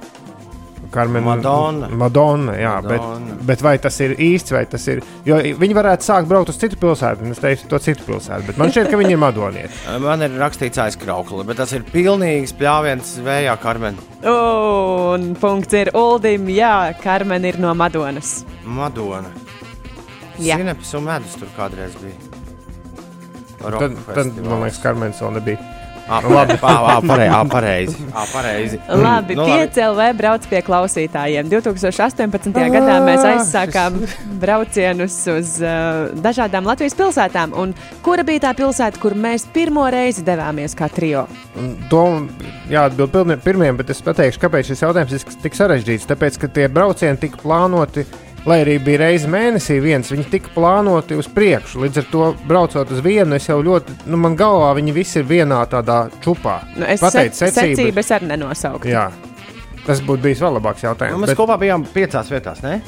Karmena, 0.95 1.25
Madonna. 1.27 1.89
Madonna, 1.91 2.55
jā, 2.59 2.75
Madonna. 2.85 3.37
Bet, 3.37 3.47
bet 3.51 3.65
vai 3.67 3.75
tas 3.83 3.97
ir 4.05 4.15
īsts, 4.23 4.53
vai 4.55 4.65
tas 4.71 4.85
ir. 4.93 5.03
Jo 5.27 5.39
viņi 5.61 5.77
varētu 5.77 6.07
sākt 6.07 6.29
braukt 6.31 6.53
uz 6.53 6.59
citu 6.61 6.79
pilsētu, 6.83 7.25
un 7.27 7.35
es 7.35 7.41
teiktu, 7.43 7.69
to 7.73 7.81
citu 7.83 8.07
pilsētu. 8.07 8.47
Bet 8.51 8.61
man 8.61 8.73
šķiet, 8.75 8.91
ka 8.93 9.01
viņi 9.01 9.17
ir 9.17 9.21
madonieti. 9.23 9.81
Man 10.07 10.23
ir 10.23 10.37
rakstīts 10.39 10.79
aizkraukli, 10.83 11.43
bet 11.49 11.59
tas 11.61 11.73
ir 11.77 11.85
pilnīgs 11.91 12.55
pļāviens 12.59 13.17
vējā, 13.27 13.57
Karmen. 13.63 13.99
Un 14.31 15.33
punkts 15.41 15.75
ir 15.77 15.91
Uldim. 15.97 16.47
Jā, 16.55 16.93
Karmen 17.03 17.45
ir 17.49 17.59
no 17.63 17.75
Madonas. 17.79 18.39
Madona. 18.65 19.33
Jā. 20.39 20.59
Sinepes 20.61 20.93
un 20.99 21.07
medus 21.09 21.37
tur 21.41 21.49
kādreiz 21.57 21.95
bija. 22.03 22.17
Roka 23.67 23.87
Tad, 23.89 23.95
tad 23.97 24.19
festivāls. 24.19 24.49
man 24.51 24.63
liekas, 24.67 24.81
Karmens 24.85 25.23
vēl 25.25 25.39
nebija. 25.39 25.76
Ā, 26.07 26.21
labi, 26.23 26.55
pareizi. 26.63 27.49
Pareizi. 27.51 27.97
Pareizi. 28.33 28.79
Labi, 28.89 29.35
Nu, 29.35 29.43
5 29.49 29.81
LV 29.91 30.05
brauc 30.17 30.45
pie 30.47 30.61
klausītājiem. 30.63 31.49
2018. 31.51 32.53
gadā 32.71 32.99
mēs 33.03 33.25
aizsākām 33.27 33.97
braucienus 34.41 35.17
uz 35.33 35.57
uh, 35.65 36.13
dažādām 36.23 36.69
Latvijas 36.71 36.95
pilsētām. 36.99 37.57
Un 37.59 37.75
kura 38.07 38.23
bija 38.29 38.45
tā 38.47 38.53
pilsēta, 38.59 39.01
kur 39.03 39.17
mēs 39.19 39.49
pirmo 39.53 39.89
reizi 39.91 40.23
devāmies 40.27 40.77
kā 40.79 40.87
trio? 40.95 41.27
To 41.91 42.05
jāatbild 42.71 43.11
pilniem- 43.15 43.43
pirmiem, 43.43 43.77
bet 43.83 43.91
es 43.91 44.03
pateikšu, 44.07 44.45
kāpēc 44.47 44.71
šis 44.71 44.85
jautājums 44.87 45.17
ir 45.19 45.27
tik 45.43 45.59
sarežģīts. 45.59 46.07
Tāpēc, 46.13 46.39
ka 46.39 46.47
tie 46.55 46.69
braucieni 46.71 47.19
tika 47.19 47.43
plānoti, 47.43 48.07
lai 48.47 48.61
arī 48.65 48.77
bija 48.85 48.99
reize 48.99 49.27
mēnesī 49.29 49.81
viens, 49.83 50.11
viņi 50.13 50.25
tika 50.31 50.49
plānoti 50.55 51.17
uz 51.19 51.27
priekšu. 51.29 51.81
Līdz 51.85 51.99
ar 52.03 52.05
to 52.13 52.27
braucot 52.47 52.91
uz 52.95 53.01
vienu, 53.05 53.35
es 53.35 53.49
jau 53.49 53.59
ļoti, 53.63 53.97
nu, 54.07 54.17
man 54.23 54.37
galvā 54.39 54.73
viņi 54.79 54.93
visi 54.95 55.19
ir 55.19 55.25
vienā 55.25 55.65
tādā 55.71 56.09
čupā. 56.23 56.61
Nu, 56.77 56.87
es 56.87 57.01
Pateicu 57.01 57.35
se- 57.35 57.51
secību. 57.51 57.77
secības 57.77 58.11
arī 58.17 58.27
nenosauktu. 58.33 58.89
Jā, 58.89 59.11
tas 59.87 60.01
būtu 60.01 60.23
bijis 60.23 60.41
vēl 60.41 60.61
labāks 60.61 60.83
Nu, 60.83 60.91
jautājums. 60.91 61.19
mēs 61.25 61.27
bet- 61.35 61.39
kopā 61.39 61.59
bijām 61.59 61.85
piecās 61.95 62.31
vietās, 62.31 62.63
ne? 62.63 62.81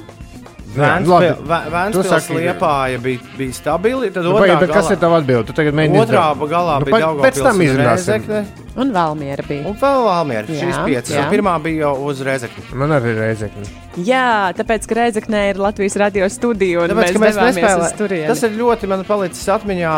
Saki- 2.05 2.35
liepāja 2.39 2.99
bija, 3.03 3.19
bija 3.39 3.53
stabili. 3.57 4.11
Tad 4.13 4.25
Nu, 4.25 4.35
otrā 4.37 4.59
bet 4.61 4.71
kas 4.71 4.85
galā- 4.85 4.93
ir 4.93 4.97
tava 4.99 5.17
atbilde? 5.23 5.47
Tu 5.47 5.53
tagad 5.57 5.75
mēģini 5.75 6.01
Otrā 6.03 6.23
izdarīt. 6.29 6.51
galā 6.53 6.75
Nu, 6.79 6.85
bija 6.85 6.93
pa- 6.93 7.01
Daugavpils 7.01 7.25
pēc 7.25 7.43
tam 7.43 7.57
un 7.57 7.63
izrunāsim. 7.67 8.47
Un 8.79 8.93
Valmiera 8.93 9.43
bija. 9.49 9.67
Un 9.67 9.75
vēl 9.75 10.05
Valmiera. 10.05 10.47
Jā, 10.47 10.61
Šīs 10.61 10.85
piecas. 10.85 11.11
jā. 11.17 11.25
Un 11.25 11.33
Pirmā 11.35 11.55
bija 11.63 11.79
jau 11.81 11.95
uz 12.07 12.21
Rēzekni. 12.21 12.75
Man 12.75 12.91
arī 12.91 13.15
ir 13.15 13.19
reizekļi. 13.25 13.67
Jā, 14.05 14.53
tāpēc, 14.55 14.87
ka 14.87 14.95
Reizeknē 14.95 15.51
ir 15.51 15.57
Latvijas 15.57 15.97
radio 15.97 16.29
studija 16.29 16.83
un 16.83 16.91
Tāpēc, 16.91 17.17
mēs, 17.17 17.35
mēs 17.35 17.57
nespēlējām. 17.57 18.27
Tas 18.29 18.43
ir 18.43 18.51
ļoti 18.51 18.87
man 18.89 19.05
palicis 19.05 19.49
atmiņā. 19.49 19.95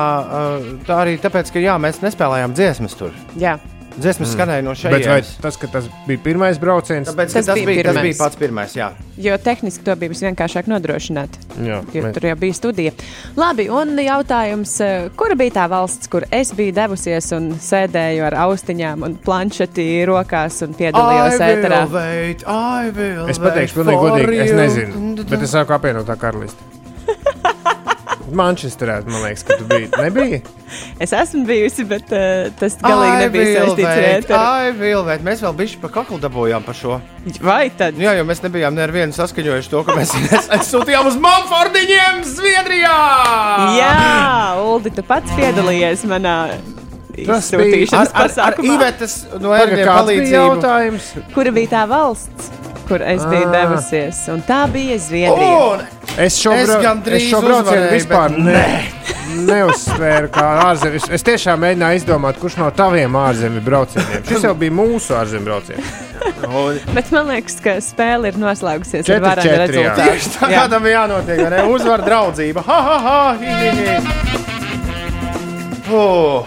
Tā 0.87 0.95
arī 1.05 1.19
tāpēc, 1.21 1.53
ka 1.53 1.59
jā, 1.59 1.77
mēs 1.79 2.01
nespēlējām 2.01 2.55
dziesmas 2.55 2.95
tur. 2.97 3.11
Jā. 3.37 3.59
Dziesmas 3.99 4.31
skanēja 4.37 4.63
no 4.63 4.71
Bet 4.71 4.85
vai 4.93 5.01
šejienes. 5.03 5.31
tas, 5.43 5.57
ka 5.57 5.67
tas 5.67 5.85
bija 6.07 6.19
pirmais 6.23 6.59
brauciens? 6.63 7.09
Tāpēc, 7.09 7.33
Tas 7.33 7.33
tas, 7.33 7.47
tas, 7.47 7.55
bija 7.59 7.67
bija, 7.67 7.83
tas 7.83 7.95
pirmais. 7.95 8.03
bija 8.03 8.19
pats 8.25 8.37
pirmais. 8.37 8.75
Jā. 8.79 8.91
Jo 9.19 9.37
tehniski 9.39 9.85
to 9.85 9.97
bija 9.97 10.11
visvienkāršāk 10.13 10.69
nodrošināt. 10.71 11.29
Jā, 11.61 11.81
Jo 11.93 12.03
mēs- 12.03 12.15
tur 12.15 12.23
jau 12.29 12.37
bija 12.37 12.55
studija. 12.55 12.93
Labi, 13.37 13.69
un 13.69 13.97
jautājums, 13.99 14.81
eh, 14.81 15.09
kura 15.17 15.35
bija 15.35 15.51
tā 15.51 15.69
valsts, 15.69 16.09
kur 16.09 16.23
es 16.31 16.53
biju 16.53 16.73
devusies 16.73 17.33
un 17.37 17.51
sēdēju 17.55 18.23
ar 18.25 18.33
austiņām 18.47 19.03
un 19.03 19.17
planšeti 19.17 20.07
rokās 20.07 20.63
un 20.63 20.75
piedalījos 20.75 21.41
ēterā? 21.41 21.91
wait, 21.91 22.45
Es 23.31 23.39
pateikšu, 23.39 23.75
pilnīgi 23.75 24.01
godīgi, 24.01 24.41
es 24.45 24.53
nezinu. 24.53 25.29
Bet 25.29 25.43
es 25.43 25.51
sāku 25.53 25.75
apvienot 25.79 26.07
tā 26.07 26.17
karalisti. 26.17 26.59
Manchesterā, 28.37 29.01
man 29.07 29.25
liekas, 29.25 29.45
ka 29.47 29.57
tu 29.61 29.67
biji. 29.71 29.91
Nebija? 30.05 30.41
Es 31.03 31.15
esmu 31.17 31.43
bijusi, 31.49 31.85
bet 31.91 32.13
uh, 32.15 32.51
tas 32.61 32.77
galīgi 32.81 33.15
I 33.15 33.23
nebija 33.25 33.65
saistīts 33.65 34.33
ar 34.37 34.77
wait. 34.81 35.25
Mēs 35.27 35.45
vēl 35.45 35.57
bišķi 35.63 35.81
pa 35.83 35.93
kaklu 36.01 36.21
dabūjām 36.23 36.67
par 36.67 36.79
šo. 36.79 36.99
Vai 37.45 37.65
tad? 37.77 37.99
Jā, 38.01 38.15
jo 38.19 38.27
mēs 38.29 38.45
nebijām 38.45 38.77
nevienu 38.79 39.17
saskaņojuši 39.17 39.73
to, 39.73 39.85
ka 39.87 39.97
mēs 39.99 40.15
sūtījām 40.73 41.11
uz 41.11 41.19
Manfordiņiem, 41.21 42.23
Zviedrijā! 42.31 42.99
Jā, 43.79 43.97
Uldi, 44.63 44.95
tu 44.95 45.07
pats 45.07 45.35
piedalījies 45.39 46.07
manā 46.11 46.37
Tas 47.27 47.51
bija 47.53 47.87
ar, 47.99 48.07
ar 48.07 48.29
pasākumā. 48.29 48.77
Ivetas 48.77 49.17
no 49.41 49.53
bija 49.53 49.87
palīdzību. 49.89 50.33
jautājums? 50.35 51.11
Kura 51.35 51.53
bija 51.55 51.73
tā 51.75 51.85
valsts, 51.91 52.51
kur 52.91 53.03
es 53.07 53.23
biju 53.31 53.47
Ah. 53.49 53.55
devusies? 53.55 54.21
Un 54.35 54.43
tā 54.47 54.61
bija 54.73 54.99
Zviedrija. 54.99 55.57
Un 55.71 55.87
Es 56.19 56.37
šo, 56.43 56.53
Es 56.53 56.67
bra 56.69 56.95
es 57.15 57.23
šo 57.31 57.39
braucienu 57.41 57.87
vispār 57.95 58.35
bet 58.35 58.39
ne, 58.45 58.65
neuzsvēru 59.47 60.29
kā 60.35 60.47
ārzemju. 60.67 61.01
Es 61.15 61.23
tiešām 61.25 61.63
mēģināju 61.63 62.01
izdomāt, 62.01 62.41
kurš 62.43 62.57
no 62.61 62.71
taviem 62.75 63.15
ārzemju 63.17 63.63
braucieniem. 63.65 64.25
Šis 64.29 64.43
jau 64.49 64.55
bija 64.59 64.75
mūsu 64.75 65.15
ārzemju 65.17 65.47
brauciens. 65.47 65.87
Bet 66.97 67.09
man 67.15 67.31
liekas, 67.31 67.57
ka 67.65 67.79
spēle 67.81 68.29
ir 68.29 68.37
noslēgusies 68.43 69.01
ar 69.01 69.07
Četri, 69.09 69.25
varenu 69.25 69.53
jā. 69.55 69.61
rezultātu. 69.63 70.11
Tieši 70.11 70.29
tā 70.35 70.51
kā 70.51 70.65
tam 70.75 70.85
jānotiek, 70.91 71.39
vai 71.47 71.51
ne? 71.55 71.63
Uzvar 71.73 72.05
draudzība. 72.05 72.61
Ha, 72.67 72.79
ha, 72.89 72.99
ha, 73.07 73.21
hi, 73.41 73.51
hi, 73.63 73.71
hi. 73.81 73.97
Oh. 75.95 76.47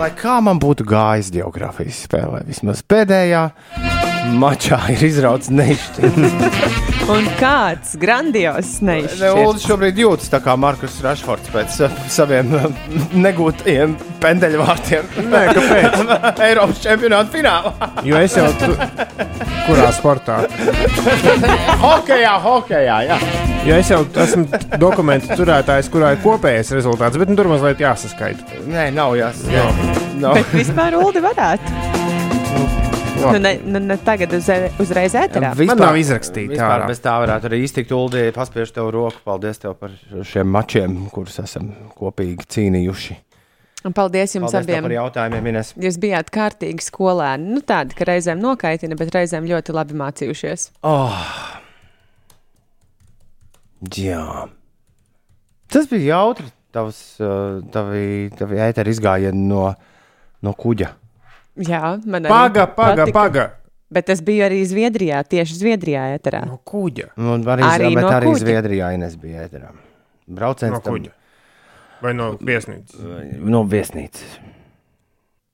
Lai 0.00 0.10
kā 0.16 0.40
man 0.42 0.58
būtu 0.60 0.84
gājis 0.88 1.30
geogrāfijas 1.34 2.02
spēlē, 2.08 2.42
vismaz 2.48 2.82
pēdējā 2.88 3.44
mačā 4.40 4.78
ir 4.94 5.02
izrauts 5.08 5.50
neizšķirts. 5.52 6.68
Un 7.10 7.26
kāds 7.40 7.96
grandios 7.98 8.76
neizšķirts. 8.86 9.64
šobrīd 9.66 9.98
jūtas 9.98 10.30
tā 10.30 10.38
kā 10.44 10.54
Markus 10.60 11.00
Rašfords 11.02 11.50
pēc 11.50 11.78
uh, 11.86 11.96
saviem 12.12 12.52
uh, 12.54 12.68
negūtajiem 13.16 13.96
pendeļvārtiem. 14.22 15.08
Nē, 15.26 15.42
kāpēc? 15.56 16.14
Eiropas 16.46 16.82
čempionāta 16.84 17.32
finālā. 17.34 17.90
Jo 18.06 18.20
es 18.20 18.36
jau 18.38 18.46
tu... 18.60 18.70
kurā 19.66 19.90
sportā? 19.96 20.42
Hokejā, 21.84 22.36
hokejā, 22.44 23.00
jā. 23.08 23.20
Jo 23.66 23.80
es 23.80 23.90
jau 23.92 24.04
esmu 24.22 24.62
dokumentu 24.80 25.34
turētājs, 25.36 25.90
kurā 25.92 26.14
ir 26.14 26.22
kopējais 26.24 26.72
rezultāts, 26.78 27.18
bet 27.20 27.32
nu, 27.32 27.36
tur 27.40 27.50
mazliet 27.50 27.82
jāsaskaita. 27.82 28.62
Nē, 28.70 28.90
nav 28.94 29.18
jāsaka. 29.18 29.66
Nav. 30.20 30.38
Bet 30.38 30.56
vispār 30.56 31.00
Uldi 31.00 31.24
varētu. 31.24 32.19
Nu, 33.20 33.38
ne, 33.42 33.52
nu, 33.64 33.80
ne 33.84 33.96
tagad 34.04 34.32
uz, 34.36 34.48
uzreiz 34.82 35.14
ēterā. 35.18 35.52
Man 35.68 35.80
nav 35.80 35.98
izrakstīta 36.00 36.54
Vispār 36.54 36.76
ārā. 36.80 36.90
bez 36.90 37.02
tā 37.04 37.16
varētu 37.22 37.50
arī 37.50 37.62
iztikt, 37.66 37.92
Uldi, 37.96 38.26
paspiež 38.36 38.72
tev 38.76 38.90
roku. 38.94 39.20
Paldies 39.26 39.60
tev 39.62 39.74
par 39.80 39.92
šiem 40.26 40.48
mačiem, 40.50 40.96
kurus 41.14 41.38
esam 41.42 41.72
kopīgi 41.98 42.48
cīnījuši. 42.56 43.18
Un 43.88 43.94
paldies 43.96 44.34
jums 44.36 44.52
Paldies 44.52 44.66
abiem. 44.68 44.84
par 44.84 44.92
jautājumiem, 44.92 45.46
Ines. 45.54 45.72
Jūs 45.80 45.96
bijāt 46.00 46.28
kārtīgi 46.34 46.84
skolēni. 46.84 47.54
Nu, 47.54 47.62
tādi, 47.64 47.96
ka 47.96 48.04
reizēm 48.10 48.40
nokaitina, 48.42 48.96
bet 49.00 49.14
reizēm 49.14 49.48
ļoti 49.48 49.72
labi 49.72 49.96
mācījušies. 49.96 50.66
Oh. 50.84 51.16
Jā. 53.96 54.48
Tas 55.72 55.88
bija 55.88 56.16
jautri. 56.16 56.50
Tavs, 56.70 56.98
uh, 57.18 57.64
tavi, 57.74 58.28
tavi 58.38 58.60
ēteri 58.62 58.92
izgājieni 58.94 59.48
no, 59.48 59.64
no 60.44 60.52
kuģa. 60.54 60.92
Jā, 61.60 61.96
man 62.06 62.24
arī 62.24 62.32
Paga, 62.32 62.66
paga, 62.66 63.04
patika. 63.04 63.12
paga. 63.18 63.46
Bet 63.90 64.08
es 64.14 64.20
biju 64.22 64.44
arī 64.46 64.60
Zviedrijā, 64.70 65.18
tieši 65.26 65.56
Zviedrijā 65.58 66.04
ēterā. 66.14 66.44
No 66.46 66.60
kuģa. 66.64 67.08
Un 67.18 67.42
arī, 67.42 67.64
Arī 67.66 67.88
arī, 67.90 67.94
no 67.98 68.12
arī 68.14 68.28
kuģa. 68.30 68.44
Zviedrijā 68.44 68.92
Ines 68.94 69.16
bija 69.18 69.48
ēterā. 69.48 69.72
Brauciens 70.30 70.76
No 70.76 70.80
kuģa. 70.84 71.10
Vai 72.00 72.12
no 72.14 72.30
viesnīcas? 72.38 72.96
No 73.44 73.64
viesnīcas. 73.68 74.38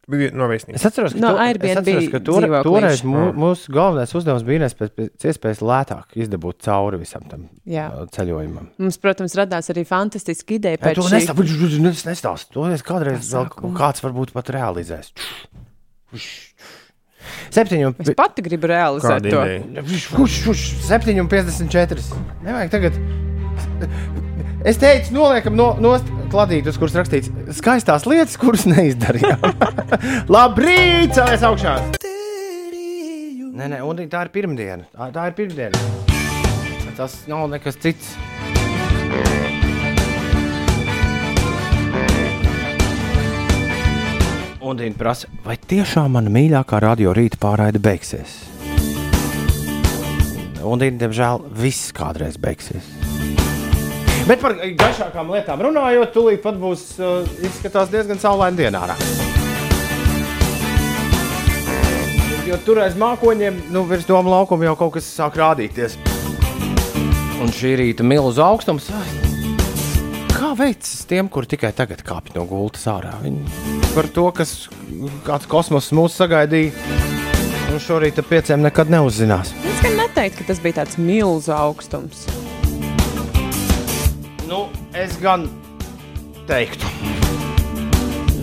Bija 0.07 0.29
no 0.39 0.47
viesnīcas. 0.47 0.79
Es 0.79 0.85
atceros, 0.87 1.15
ka, 1.17 1.19
No 1.19 1.33
to, 1.35 1.41
es 1.67 1.79
atceros, 1.81 2.05
ka 2.13 2.21
tur, 2.23 2.45
toreiz 2.63 3.01
mū, 3.03 3.33
Mm. 3.33 3.41
mūsu 3.43 3.73
galvenais 3.75 4.13
uzdevums 4.15 4.45
bija 4.47 4.69
iespējas, 4.69 4.93
pēc 4.95 5.27
iespējas 5.33 5.63
lētāk 5.67 6.15
izdabūt 6.15 6.61
cauri 6.63 7.01
visam 7.01 7.25
tam 7.27 7.49
Jā. 7.67 7.89
uh, 7.91 8.05
ceļojumam. 8.15 8.69
Mums, 8.79 8.99
protams, 9.03 9.35
radās 9.35 9.73
arī 9.75 9.83
fantastiska 9.89 10.55
ideja 10.61 10.79
pēc 10.79 10.95
to 11.01 11.09
šī. 11.09 11.25
nestāstu. 11.25 12.07
Nestāst. 12.13 12.53
To 12.55 12.69
es 12.71 12.83
kādreiz 12.87 13.33
vēl 13.35 13.51
kāds 13.75 14.05
varbūt 14.05 14.31
pat 14.37 14.53
realizēs. 14.55 15.11
Septiņi 15.11 15.66
un 17.89 17.95
Es 17.99 18.13
pati 18.17 18.43
gribu 18.45 18.69
realizēt 18.71 19.25
Kāda 19.25 19.31
to. 19.33 19.41
ideja? 19.43 19.83
7,54. 20.87 22.05
Nevajag 22.47 22.71
tagad. 22.75 22.99
Es 24.67 24.79
teicu, 24.83 25.15
noliekam 25.15 25.57
no, 25.59 25.73
no 25.83 25.95
kladītes, 26.33 26.79
kuras 26.81 26.97
rakstīts 26.99 27.31
skaistās 27.59 28.07
lietas, 28.09 28.37
kuras 28.41 28.67
neizdarījām. 28.71 29.43
Labrīt, 30.35 31.15
cēlies 31.17 31.47
augšā! 31.47 31.77
Nē, 33.57 33.71
nē, 33.73 33.79
un 33.89 34.03
tā 34.13 34.27
ir 34.27 34.33
pirmdiena. 34.35 34.85
Tā, 34.93 35.09
tā 35.15 35.31
ir 35.31 35.39
pirmdiena. 35.39 35.85
Tas 36.97 37.23
nav 37.29 37.49
nekas 37.53 37.77
cits. 37.81 38.15
Un 44.67 44.81
viņa 44.83 44.99
prasa, 44.99 45.29
vai 45.45 45.55
tiešām 45.63 46.17
mana 46.17 46.31
mīļākā 46.35 46.81
radio 46.83 47.13
rīta 47.15 47.39
pārraide 47.39 47.79
beigsies? 47.79 48.33
Un, 50.67 50.81
diemžēl, 50.83 51.45
viss 51.55 51.93
kādreiz 51.95 52.35
beigsies. 52.43 52.89
Bet 54.27 54.41
par 54.43 54.57
gaišākām 54.59 55.31
lietām 55.31 55.63
runājot, 55.69 56.11
tūlīt 56.11 56.43
pat 56.43 56.59
būs 56.59 56.97
uh, 56.99 57.21
izskatās 57.47 57.93
diezgan 57.93 58.19
saulaina 58.19 58.59
dienā. 58.59 58.81
ārā. 58.89 58.97
Jo 62.47 62.59
tur 62.67 62.83
aiz 62.83 62.99
mākoņiem, 62.99 63.69
nu, 63.75 63.85
virs 63.87 64.07
doma 64.07 64.35
laukuma 64.35 64.67
jau 64.67 64.75
kaut 64.83 64.97
kas 64.99 65.07
sāk 65.15 65.39
rādīties. 65.39 65.95
Un 67.39 67.55
šī 67.55 67.77
rīta 67.79 68.07
milzu 68.07 68.43
augstums. 68.43 68.91
ai, 68.91 69.26
Kā 70.37 70.51
veicas 70.59 71.07
tiem, 71.09 71.29
kuri 71.33 71.49
tikai 71.49 71.71
tagad 71.77 72.03
kāpj 72.05 72.35
no 72.37 72.45
gultas 72.49 72.85
ārā? 72.93 73.15
Viņi 73.23 73.89
par 73.95 74.09
to, 74.13 74.27
kas 74.37 74.51
kāds 75.25 75.49
kosmoss 75.49 75.93
mūs 75.97 76.17
sagaidīja. 76.21 76.73
Un 77.73 77.81
šorīt 77.83 78.21
ar 78.21 78.27
pieciem 78.29 78.61
nekad 78.65 78.91
neuzzinās. 78.93 79.55
Es 79.67 79.81
gan 79.85 79.97
neteiktu, 79.99 80.43
ka 80.45 80.51
tas 80.53 80.61
bija 80.65 80.77
tāds 80.83 80.99
milzu 81.01 81.55
augstums. 81.57 82.27
Nu, 84.47 84.67
es 84.95 85.17
gan 85.23 85.49
teiktu, 86.49 86.93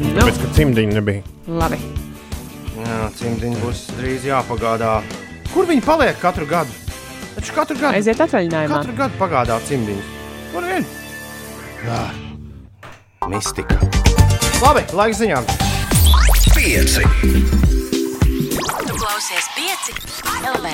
Nu, 0.04 0.10
Tāpēc, 0.18 0.40
ka 0.42 0.48
cimdiņa 0.58 0.94
nebija. 0.98 1.22
labi. 1.48 1.78
Jā, 2.76 2.98
cimdiņi 3.16 3.60
būs 3.62 3.84
drīz 3.96 4.26
jāpagādā. 4.28 4.98
Kur 5.54 5.70
viņi 5.70 5.84
paliek 5.86 6.18
katru 6.20 6.48
gadu? 6.50 6.74
Taču 7.38 7.54
katru 7.56 7.78
gadu, 7.80 7.94
Aiziet 7.96 8.20
atvaļinājumā. 8.26 8.82
katru 8.82 8.96
gadu 8.98 9.20
pagādā 9.22 9.60
cimdiņus. 9.70 10.10
Kur 10.52 10.66
vien? 10.68 10.86
Jā, 11.84 12.04
mistika. 13.28 13.76
Labi, 14.64 14.86
laika 14.96 15.18
ziņām. 15.20 15.48
Pieci. 16.56 17.02
Tu 18.88 18.94
klausies 18.96 19.48
pieci 19.58 19.96
LV. 20.48 20.70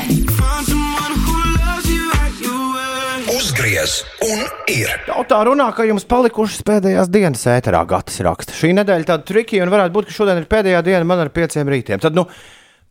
Uzgriez 3.33 3.95
un 4.27 4.43
ir. 4.69 4.91
Tautā 5.07 5.39
runā, 5.47 5.71
ka 5.73 5.87
jums 5.87 6.05
palikušas 6.09 6.61
pēdējās 6.67 7.09
dienas 7.09 7.45
ēterā, 7.55 7.81
Gatis 7.89 8.21
raksta. 8.25 8.53
Šī 8.53 8.75
nedēļa 8.77 9.07
tāda 9.09 9.25
trikija 9.31 9.65
un 9.65 9.73
varētu 9.73 9.95
būt, 9.95 10.09
ka 10.11 10.17
šodien 10.19 10.43
ir 10.43 10.45
pēdējā 10.51 10.83
diena 10.85 11.07
man 11.09 11.23
ar 11.23 11.31
pieciem 11.33 11.71
rītiem. 11.73 12.03
Tad, 12.03 12.17
nu, 12.17 12.27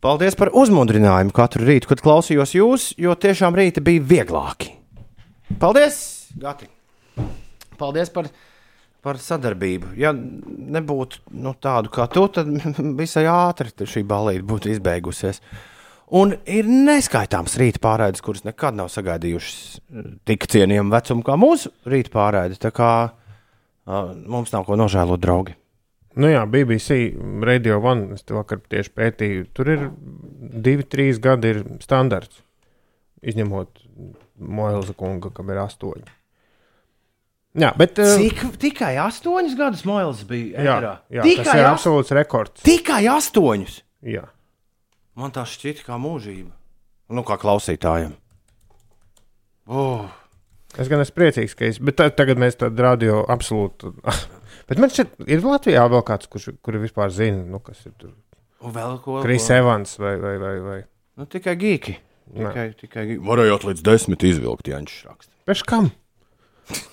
paldies 0.03 0.35
par 0.39 0.51
uzmundrinājumu 0.51 1.31
katru 1.39 1.63
rītu, 1.71 1.93
kad 1.93 2.03
klausījos 2.03 2.57
jūs, 2.57 2.89
jo 2.99 3.15
tiešām 3.15 3.55
rīti 3.55 3.85
bija 3.85 4.03
vieglāki. 4.11 4.73
Paldies, 5.63 6.03
Gati! 6.35 6.67
Paldies 7.79 8.11
par, 8.13 8.29
par 9.05 9.19
sadarbību. 9.23 9.93
Ja 9.99 10.13
nebūtu 10.13 11.23
nu, 11.39 11.55
tādu 11.61 11.91
kā 11.95 12.09
tu, 12.11 12.25
tad 12.35 12.49
visai 13.01 13.25
ātri 13.31 13.71
šī 13.89 14.05
balīte 14.07 14.47
būtu 14.49 14.73
izbeigusies. 14.75 15.41
Un 16.19 16.33
ir 16.49 16.65
neskaitāms 16.65 17.53
rīta 17.61 17.81
pārraides, 17.83 18.23
kuras 18.25 18.41
nekad 18.41 18.77
nav 18.77 18.89
sagaidījušas 18.89 19.57
eh, 19.77 20.11
tik 20.25 20.47
cienījamu 20.49 20.95
vecumu 20.95 21.25
kā 21.25 21.37
mūsu 21.37 21.69
rīta 21.89 22.13
pārraide. 22.15 22.57
Tā 22.57 22.73
kā 22.73 22.91
uh, 23.05 24.13
mums 24.25 24.53
nav 24.55 24.65
ko 24.65 24.77
nožēlot, 24.79 25.21
draugi. 25.21 25.53
Nu 26.19 26.27
jā, 26.31 26.41
BBC 26.49 27.13
Radio 27.45 27.77
One, 27.85 28.15
es 28.17 28.25
te 28.25 28.33
vakar 28.33 28.63
tieši 28.71 28.91
pētīju, 28.97 29.49
tur 29.53 29.69
ir 29.69 29.83
divi, 30.65 30.83
trīs 30.83 31.21
gadi 31.21 31.53
ir 31.53 31.61
standarts. 31.83 32.41
Izņemot 33.21 33.83
Moelza 34.39 34.95
kunga, 34.97 35.29
kam 35.35 35.51
ir 35.53 35.61
astoņi. 35.61 36.18
Jā, 37.57 37.71
bet. 37.77 37.97
eh, 37.99 38.17
Cik 38.17 38.43
tikai 38.61 38.93
astoņus 39.01 39.55
gadus 39.57 39.85
Moils 39.85 40.23
bija? 40.29 40.59
Jā, 40.61 40.75
ēterā? 40.77 40.91
jā 41.09 41.21
tas 41.23 41.31
tikai, 41.31 41.55
ir 41.59 41.65
as- 41.65 41.79
absolūts 41.79 42.11
rekords. 42.13 42.61
tikai 42.63 43.03
astoņus. 43.09 43.81
Jā. 44.05 44.27
Man 45.15 45.31
tas 45.31 45.49
šķiet 45.57 45.81
kā 45.83 45.97
mūžība. 45.99 46.51
Nu, 47.09 47.23
kā 47.25 47.37
klausītājiem. 47.41 48.13
Oh. 49.67 50.05
Es 50.77 50.87
gan 50.89 51.01
esmu 51.01 51.17
priecīgs, 51.17 51.55
ka 51.57 51.65
es. 51.65 51.79
Bet 51.81 51.97
tā, 51.97 52.09
tagad 52.13 52.37
mēs 52.41 52.55
tādu 52.59 52.83
radio 52.85 53.23
absolūti. 53.29 53.89
Bet 54.69 54.77
man 54.77 54.91
šķiet, 54.93 55.15
ir 55.25 55.41
Latvijā 55.41 55.87
vēl 55.89 56.03
kāds, 56.05 56.29
kurš 56.29 56.51
kur 56.61 56.77
vispār 56.77 57.09
zina, 57.13 57.41
nu, 57.49 57.57
kas 57.65 57.81
ir 57.89 57.93
tur. 57.97 58.13
Un 58.61 58.73
vēl 58.75 58.99
ko? 59.01 59.17
Kris? 59.23 59.47
Evans 59.55 59.95
vai. 59.97 60.15
vai, 60.21 60.35
vai, 60.37 60.53
vai. 60.61 60.79
Nu, 61.17 61.25
tikai 61.25 61.55
gīki. 61.57 61.95
Tikai, 62.29 62.67
tikai 62.77 63.05
gīki. 63.09 63.23
Varējāt 63.25 63.65
līdz 63.65 63.81
desmit 63.87 64.21
izvilkt, 64.29 64.69
ja 64.69 64.77
viņš 64.77 64.97
raksta. 65.09 65.33
Pēc 65.49 65.63
kam? 65.65 65.89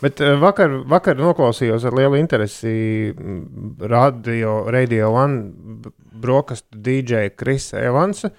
Bet 0.01 0.21
eh, 0.25 0.35
vakar, 0.41 0.81
vakar 0.89 1.19
noklausījos 1.21 1.85
ar 1.89 1.97
lielu 1.97 2.19
interesi 2.21 2.73
mm, 3.13 3.77
radio, 3.93 4.59
radio 4.73 5.11
One 5.13 5.83
brokastu 6.17 6.81
DJ 6.81 7.31
Krisa 7.37 7.83
Evansa, 7.85 8.31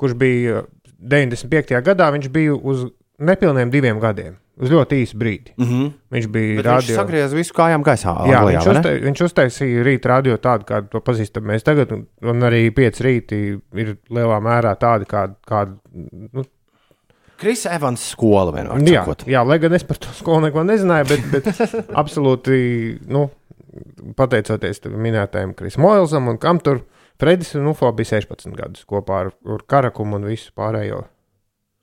kurš 0.00 0.16
bija 0.20 0.62
95. 0.98 1.80
gadā. 1.84 2.10
Viņš 2.14 2.30
bija 2.32 2.56
uz 2.56 2.86
nepilniem 3.22 3.70
diviem 3.72 4.00
gadiem, 4.02 4.36
uz 4.60 4.72
ļoti 4.72 5.02
īsu 5.04 5.18
brīdi. 5.20 5.54
Mm 5.56 5.68
-hmm. 5.68 5.92
Viņš 6.16 6.28
bija 6.28 6.56
Bet 6.56 6.64
viņš 6.64 6.70
radio. 6.70 6.96
sagrieza 6.96 7.36
visu 7.36 7.54
kājām 7.56 7.84
gaisā. 7.86 8.14
Jā, 8.28 8.40
Anglijā, 8.40 8.60
viņš, 8.60 8.76
uztai, 8.76 8.94
viņš 9.06 9.22
uztaisīja 9.28 9.84
rīta 9.86 10.08
radio 10.16 10.36
tādu, 10.36 10.66
kādu 10.68 10.88
to 10.92 11.00
pazīstam 11.00 11.46
mēs 11.48 11.64
tagad, 11.64 11.92
un, 11.92 12.06
un 12.22 12.48
arī 12.48 12.70
pieci 12.74 13.04
rīti 13.04 13.60
ir 13.74 13.96
lielā 14.10 14.40
mērā 14.40 14.74
tādi, 14.76 15.08
kādi. 15.08 15.38
kādi 15.46 15.72
nu, 16.32 16.44
Krisa 17.42 17.72
Evans 17.74 18.04
skola 18.14 18.52
vienmēr. 18.54 18.84
jā, 18.86 19.02
sakot. 19.04 19.24
jā, 19.28 19.42
lai 19.46 19.58
gan 19.62 19.74
es 19.76 19.84
par 19.88 19.98
to 20.02 20.12
skolu 20.20 20.46
neko 20.48 20.62
nezināju, 20.68 21.08
bet, 21.10 21.28
bet 21.32 21.62
absolūti, 22.02 22.56
nu, 23.10 23.26
pateicoties 24.18 24.82
minētajam 24.86 25.54
Krisam 25.58 25.84
Moilsam 25.86 26.28
un 26.32 26.38
kam 26.42 26.60
tur 26.62 26.82
Fredis 27.22 27.52
un 27.54 27.68
Ufo 27.70 27.86
bija 27.94 28.16
16 28.18 28.54
gadus 28.58 28.86
kopā 28.88 29.18
ar, 29.26 29.28
ar 29.46 29.60
Karakumu 29.70 30.16
un 30.18 30.24
visu 30.26 30.50
pārējo. 30.58 31.04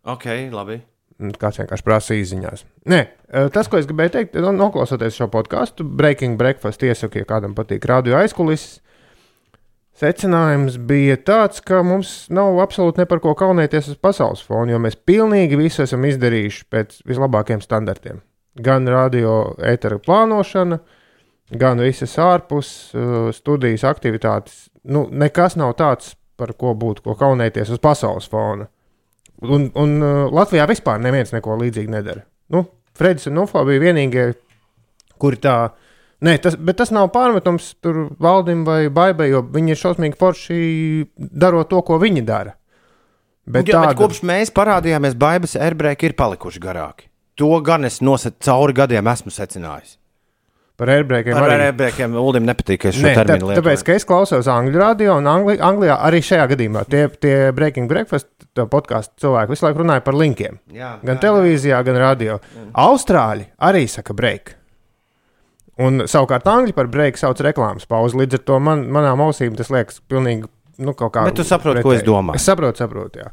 Ok, 0.10 0.26
labi. 0.52 0.80
Kāds 1.40 1.60
vienkārši 1.62 1.86
prasīja 1.86 2.28
ziņās. 2.34 2.62
Nē, 2.92 3.00
eh, 3.32 3.48
tas, 3.54 3.68
ko 3.72 3.80
es 3.80 3.88
gribēju 3.88 4.14
teikt, 4.18 4.36
no- 4.40 4.52
noklausoties 4.56 5.16
šo 5.20 5.28
podkāstu, 5.32 5.84
Breaking 5.84 6.38
Breakfast, 6.40 6.84
iesaku, 6.84 7.20
ja 7.22 7.28
kādam 7.28 7.56
patīk 7.56 7.88
radio 7.88 8.16
aizkulisēs. 8.20 8.80
Secinājums 10.00 10.78
bija 10.88 11.18
tāds, 11.28 11.60
ka 11.60 11.82
mums 11.84 12.30
nav 12.32 12.62
absolūti 12.64 13.02
ne 13.02 13.06
par 13.10 13.20
ko 13.20 13.34
kaunēties 13.36 13.90
uz 13.92 13.98
pasaules 14.00 14.46
fona, 14.48 14.72
jo 14.72 14.80
mēs 14.80 14.96
pilnīgi 14.96 15.60
visu 15.60 15.84
esam 15.84 16.06
izdarījuši 16.08 16.64
pēc 16.72 17.02
vislabākajiem 17.10 17.64
standartiem. 17.66 18.22
Gan 18.64 18.88
radio 18.88 19.58
ētera 19.60 19.98
plānošana, 20.00 20.80
gan 21.60 21.84
visas 21.84 22.16
ārpus 22.24 22.70
uh, 22.96 23.28
studijas 23.36 23.84
aktivitātes. 23.90 24.70
Nu, 24.88 25.04
nekas 25.12 25.58
nav 25.60 25.76
tāds, 25.82 26.14
par 26.40 26.56
ko 26.56 26.72
būtu 26.80 27.04
ko 27.04 27.18
kaunēties 27.20 27.74
uz 27.76 27.84
pasaules 27.84 28.30
fona. 28.32 28.70
Un, 29.44 29.68
un 29.76 29.98
uh, 30.00 30.22
Latvijā 30.32 30.64
vispār 30.70 31.04
neviens 31.04 31.36
neko 31.36 31.60
līdzīgu 31.60 31.92
nedara. 31.92 32.24
Nu, 32.56 32.64
Fredis 32.96 33.28
un 33.28 33.36
Nufo 33.42 33.66
bija 33.68 33.90
vienīgie, 33.90 34.30
kuri 35.20 35.44
tā. 35.44 35.60
Nē, 36.26 36.34
tas, 36.44 36.58
bet 36.60 36.76
tas 36.82 36.90
nav 36.92 37.08
pārmetums 37.16 37.70
tur 37.80 38.10
valdim 38.20 38.66
vai 38.68 38.90
baibai, 38.92 39.30
jo 39.32 39.40
viņi 39.56 39.72
ir 39.72 39.80
šausmīgi 39.80 40.18
forši 40.20 40.58
darot 41.18 41.70
to, 41.72 41.80
ko 41.88 42.00
viņi 42.02 42.26
dara. 42.28 42.58
Bet, 43.50 43.70
jā, 43.72 43.80
bet 43.82 43.98
kopš 43.98 44.20
mēs 44.28 44.52
parādījāmies, 44.54 45.16
Baigas 45.18 45.56
airbrēki 45.58 46.10
ir 46.12 46.18
palikuši 46.20 46.60
garāki. 46.62 47.08
To 47.40 47.56
gan 47.66 47.88
es 47.88 48.02
noset, 48.04 48.36
cauri 48.44 48.76
gadiem 48.78 49.08
esmu 49.10 49.32
secinājis. 49.32 49.96
Par 50.80 50.92
airbrēkiem 50.94 51.36
Par 51.36 51.50
arī. 51.52 51.66
airbrēkiem 51.72 52.14
Ulim 52.20 52.46
nepatīk, 52.48 52.80
ka 52.84 52.92
es 52.92 53.00
šo 53.00 53.08
Nē, 53.08 53.16
terminu 53.18 53.50
lietoju. 53.50 53.64
tāpēc, 53.64 53.82
ka 53.88 53.96
es 54.00 54.06
klausos 54.08 54.48
angļu 54.48 54.80
radio, 54.80 55.16
un 55.20 55.28
Angli, 55.28 55.58
Anglijā 55.60 55.98
arī 56.08 56.22
šajā 56.24 56.46
gadījumā 56.54 56.84
tie, 56.88 57.02
tie 57.20 57.34
Breaking 57.56 57.90
Breakfast 57.92 58.30
podkāstu 58.56 59.26
cilvēki 59.26 59.56
visu 59.56 59.66
laiku 59.68 59.82
runāja 59.84 60.04
par 60.06 60.16
linkiem. 60.20 60.60
Jā, 60.76 60.94
gan 61.04 61.20
televīzijā, 61.20 61.82
gan 61.88 62.00
radio. 62.00 62.38
Austrāļi 62.76 63.50
arī 63.72 63.88
saka 63.92 64.16
break. 64.16 64.56
Un 65.80 66.02
savukārt 66.12 66.48
angļu 66.52 66.74
par 66.76 66.90
break 66.92 67.18
sauc 67.20 67.40
reklāmas 67.46 67.86
pauzi. 67.88 68.18
Līdz 68.20 68.40
ar 68.40 68.42
to 68.50 68.58
man, 68.60 68.82
manām 68.92 69.22
ausīm 69.24 69.54
tas 69.56 69.70
liekas 69.72 70.02
pilnīgi 70.12 70.48
nu, 70.84 70.94
kaut 70.94 71.14
kā. 71.16 71.24
Bet 71.30 71.38
tu 71.40 71.46
saproti, 71.48 71.84
ko 71.86 71.94
es 71.96 72.04
domāju. 72.04 72.36
Es 72.42 72.48
saprotu, 72.50 72.82
saprotu. 72.84 73.22
Jā. 73.24 73.30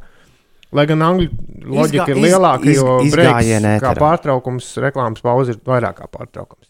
Lai 0.77 0.85
gan 0.87 1.03
angļu 1.03 1.27
loģika 1.67 2.07
Izgā- 2.07 2.15
ir 2.15 2.23
lielāka, 2.23 2.67
iz- 2.71 2.79
jo 2.81 2.97
izgājienā 3.07 3.77
kā 3.83 3.93
pārtraukums, 3.99 4.71
reklāmas 4.83 5.23
pauze 5.23 5.55
ir 5.55 5.61
vairāk 5.67 6.01
kā 6.03 6.07
pārtraukums. 6.11 6.69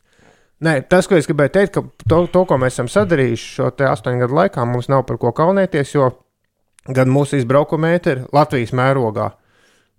Nē, 0.65 0.89
tas, 0.89 1.07
ko 1.07 1.16
es 1.16 1.27
gribēju 1.28 1.53
teikt, 1.53 1.73
ka 1.74 1.82
to, 2.09 2.27
to 2.32 2.44
ko 2.48 2.57
mēs 2.57 2.77
esam 2.78 2.89
sadarījuši 2.89 3.48
šo 3.59 3.70
astoņu 3.90 4.23
gadu 4.24 4.35
laikā, 4.39 4.65
mums 4.69 4.89
nav 4.89 5.03
par 5.09 5.19
ko 5.20 5.32
kaunēties, 5.36 5.93
jo 5.94 6.11
gan 6.89 7.09
mūsu 7.12 7.36
izbraukuma 7.36 7.90
ēteri 7.98 8.24
Latvijas 8.32 8.73
mērogā, 8.73 9.32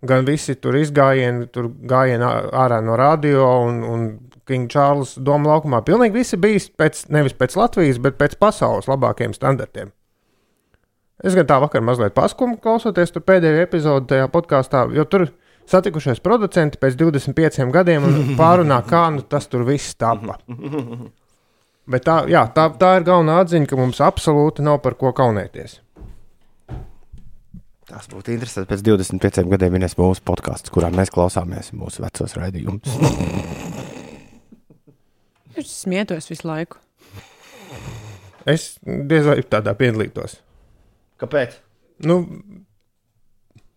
gan 0.05 0.25
visi 0.27 0.55
tur 0.61 0.77
izgājieni, 0.77 1.47
tur 1.53 1.71
gājieni 1.89 2.25
ārā 2.53 2.81
no 2.85 2.97
radio 2.99 3.47
un, 3.65 3.81
un 3.83 4.07
King 4.47 4.69
Charles 4.71 5.15
Doma 5.17 5.55
laukumā. 5.55 5.81
Pilnīgi 5.85 6.19
visi 6.19 6.39
bija 6.39 6.61
pēc, 6.79 7.07
nevis 7.13 7.35
pēc 7.37 7.57
Latvijas, 7.59 7.99
bet 8.03 8.19
pēc 8.19 8.37
pasaules 8.39 8.87
labākajiem 8.89 9.35
standartiem. 9.35 9.91
Es 11.25 11.33
gan 11.33 11.47
tā 11.49 11.57
vakar 11.63 11.81
mazliet 11.81 12.13
paskumu 12.13 12.59
klausoties 12.61 13.11
tur 13.13 13.25
pēdējo 13.25 13.63
epizodi 13.63 14.11
tajā 14.11 14.27
podkāstā, 14.29 14.85
jo 14.93 15.05
tur 15.09 15.25
satikušies 15.67 16.21
producenti 16.23 16.79
pēc 16.79 16.97
25 16.99 17.71
gadiem 17.73 18.05
un 18.05 18.19
pārunā, 18.39 18.83
kā 18.87 19.07
nu 19.15 19.25
tas 19.25 19.49
tur 19.49 19.65
viss 19.67 19.97
tapa. 19.97 20.37
Bet 21.91 22.03
tā, 22.03 22.21
jā, 22.27 22.43
tā, 22.51 22.67
tā 22.75 22.97
ir 22.99 23.07
galvenā 23.07 23.39
atziņa, 23.41 23.67
ka 23.69 23.77
mums 23.79 24.01
absolūti 24.03 24.63
nav 24.65 24.81
par 24.83 24.97
ko 24.99 25.13
kaunēties. 25.15 25.79
Tas 27.87 28.09
būtu 28.11 28.33
interesanti. 28.35 28.67
Pēc 28.73 28.83
25 28.83 29.47
gadiem 29.53 29.77
minēs 29.77 29.95
mūsu 29.99 30.23
podkāsts, 30.27 30.71
kurā 30.73 30.89
mēs 30.91 31.11
klausāmies 31.13 31.71
mūsu 31.77 32.03
vecos 32.03 32.37
raidījumus. 32.39 32.97
Es 35.57 35.71
smietos 35.73 36.27
visu 36.29 36.45
laiku. 36.45 36.77
Es 38.45 38.75
diez 38.85 39.25
vai 39.25 39.39
tādā 39.41 39.71
piedalītos. 39.73 40.35
Kāpēc? 41.17 41.55
Nu, 42.05 42.19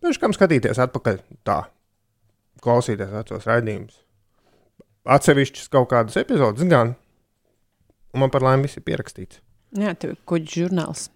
Pēc 0.01 0.17
kam 0.21 0.33
skatīties 0.33 0.79
atpakaļ, 0.81 1.19
tā, 1.45 1.57
klausīties 2.65 3.09
vecos 3.13 3.45
raidījumus. 3.49 3.99
Atsevišķas 5.17 5.69
kaut 5.73 5.89
kādas 5.91 6.17
epizodes 6.21 6.65
gan, 6.69 6.95
un 8.13 8.23
man 8.23 8.33
par 8.33 8.45
laimi 8.45 8.65
viss 8.65 8.77
ir 8.77 8.85
pierakstīts. 8.85 9.41
Jā, 9.77 9.93
tev 9.97 10.15
ir 10.15 10.21
kuģis 10.29 10.57
žurnāls. 10.63 11.07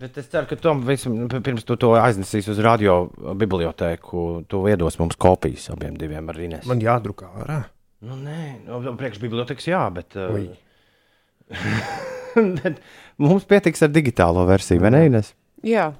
Bet 0.00 0.18
es 0.20 0.28
ceru, 0.32 0.48
ka 0.50 0.58
Tom, 0.60 0.82
visam, 0.84 1.16
pirms 1.32 1.64
tu 1.64 1.78
to 1.80 1.94
aiznesīsi 1.96 2.52
uz 2.52 2.60
radio 2.64 2.98
bibliotēku, 3.40 4.26
tu 4.50 4.62
iedos 4.68 4.98
mums 5.00 5.16
kopijas 5.20 5.70
abiem 5.72 5.96
diviem 6.00 6.28
ar 6.32 6.40
Inês. 6.44 6.66
Man 6.68 6.82
jādrukā 6.84 7.30
ārā. 7.42 7.60
Nu, 8.04 8.18
nē, 8.20 8.40
no, 8.66 8.80
priekš 9.00 9.22
bibliotekas 9.22 9.70
jā, 9.70 9.82
bet, 9.94 10.18
uh, 10.20 10.36
bet 12.58 12.82
mums 13.22 13.48
pietiks 13.48 13.86
ar 13.86 13.94
digitālo 13.94 14.44
versiju, 14.48 14.84
vai 14.84 14.92
ne, 14.92 15.06
Inês? 15.08 15.32
Jā, 15.64 15.94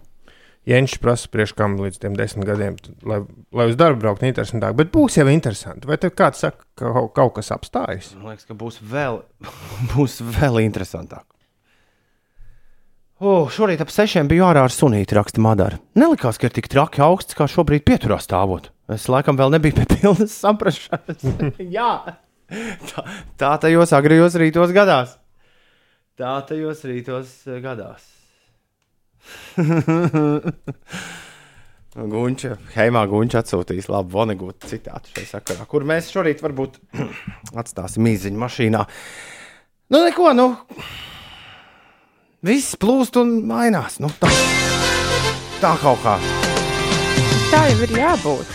Jēņš 0.66 0.96
prasa, 0.98 1.28
priekš 1.30 1.52
kam 1.54 1.76
līdz 1.78 2.00
tiem 2.02 2.16
desmit 2.18 2.48
gadiem, 2.48 2.74
lai, 3.06 3.20
lai 3.54 3.68
uz 3.70 3.76
darbu 3.78 4.00
brauktu 4.02 4.26
interesantāk. 4.26 4.74
Bet 4.74 4.90
būs 4.90 5.14
jau 5.20 5.26
interesanti. 5.30 5.86
Vai 5.86 5.94
tev 6.02 6.10
kāds 6.18 6.42
saka, 6.42 6.66
ka 6.74 6.90
kaut, 6.90 7.12
kaut 7.14 7.36
kas 7.36 7.52
apstājas? 7.54 8.08
Man 8.18 8.32
liekas, 8.32 8.48
ka 8.48 8.56
būs 8.58 8.80
vēl, 8.82 9.20
būs 9.94 10.18
vēl 10.26 10.64
interesantāk. 10.64 11.22
Oh, 13.16 13.46
šorīt 13.48 13.80
ap 13.80 13.88
sešiem 13.88 14.28
biju 14.28 14.44
ārā 14.44 14.66
ar 14.66 14.72
sunīti, 14.72 15.16
raksta 15.16 15.40
Madara. 15.40 15.78
Nelikās, 15.96 16.36
ka 16.36 16.50
ir 16.50 16.52
tik 16.52 16.66
traki 16.68 17.00
augsts, 17.00 17.32
kā 17.36 17.46
šobrīd 17.48 17.80
pieturā 17.88 18.18
stāvot. 18.20 18.68
Es 18.92 19.06
laikam 19.08 19.38
vēl 19.40 19.54
nebiju 19.54 19.78
pie 19.78 19.86
pilnas 19.94 20.34
saprašanas. 20.42 21.24
Jā, 21.78 21.92
tā, 22.90 23.06
tā 23.40 23.54
tajos 23.64 23.94
agrijos 23.96 24.36
rītos 24.36 24.74
gadās. 24.76 25.16
Tā 26.20 26.34
tajos 26.48 26.84
rītos 26.84 27.32
eh, 27.48 27.56
gadās. 27.64 28.04
Gunča, 31.96 32.52
Heimā 32.76 33.06
Gunča 33.08 33.40
atsūtīs 33.40 33.88
labu 33.88 34.12
Vonegūtu 34.12 34.68
citātu 34.68 35.16
šai 35.16 35.24
sakarā, 35.30 35.64
kur 35.64 35.88
mēs 35.88 36.12
šorīt 36.12 36.44
varbūt 36.44 36.76
atstāsim 37.64 38.12
īziņu 38.12 38.44
mašīnā. 38.44 38.84
Nu, 39.88 40.04
neko, 40.04 40.36
nu, 40.36 40.50
viss 42.46 42.76
plūst 42.78 43.18
un 43.20 43.40
mainās. 43.48 43.98
Nu, 44.02 44.10
tā, 44.20 44.30
tā 45.62 45.72
kaut 45.82 46.00
kā. 46.04 46.16
Tā 47.50 47.64
jau 47.70 47.82
ir 47.86 47.94
jābūt. 47.98 48.54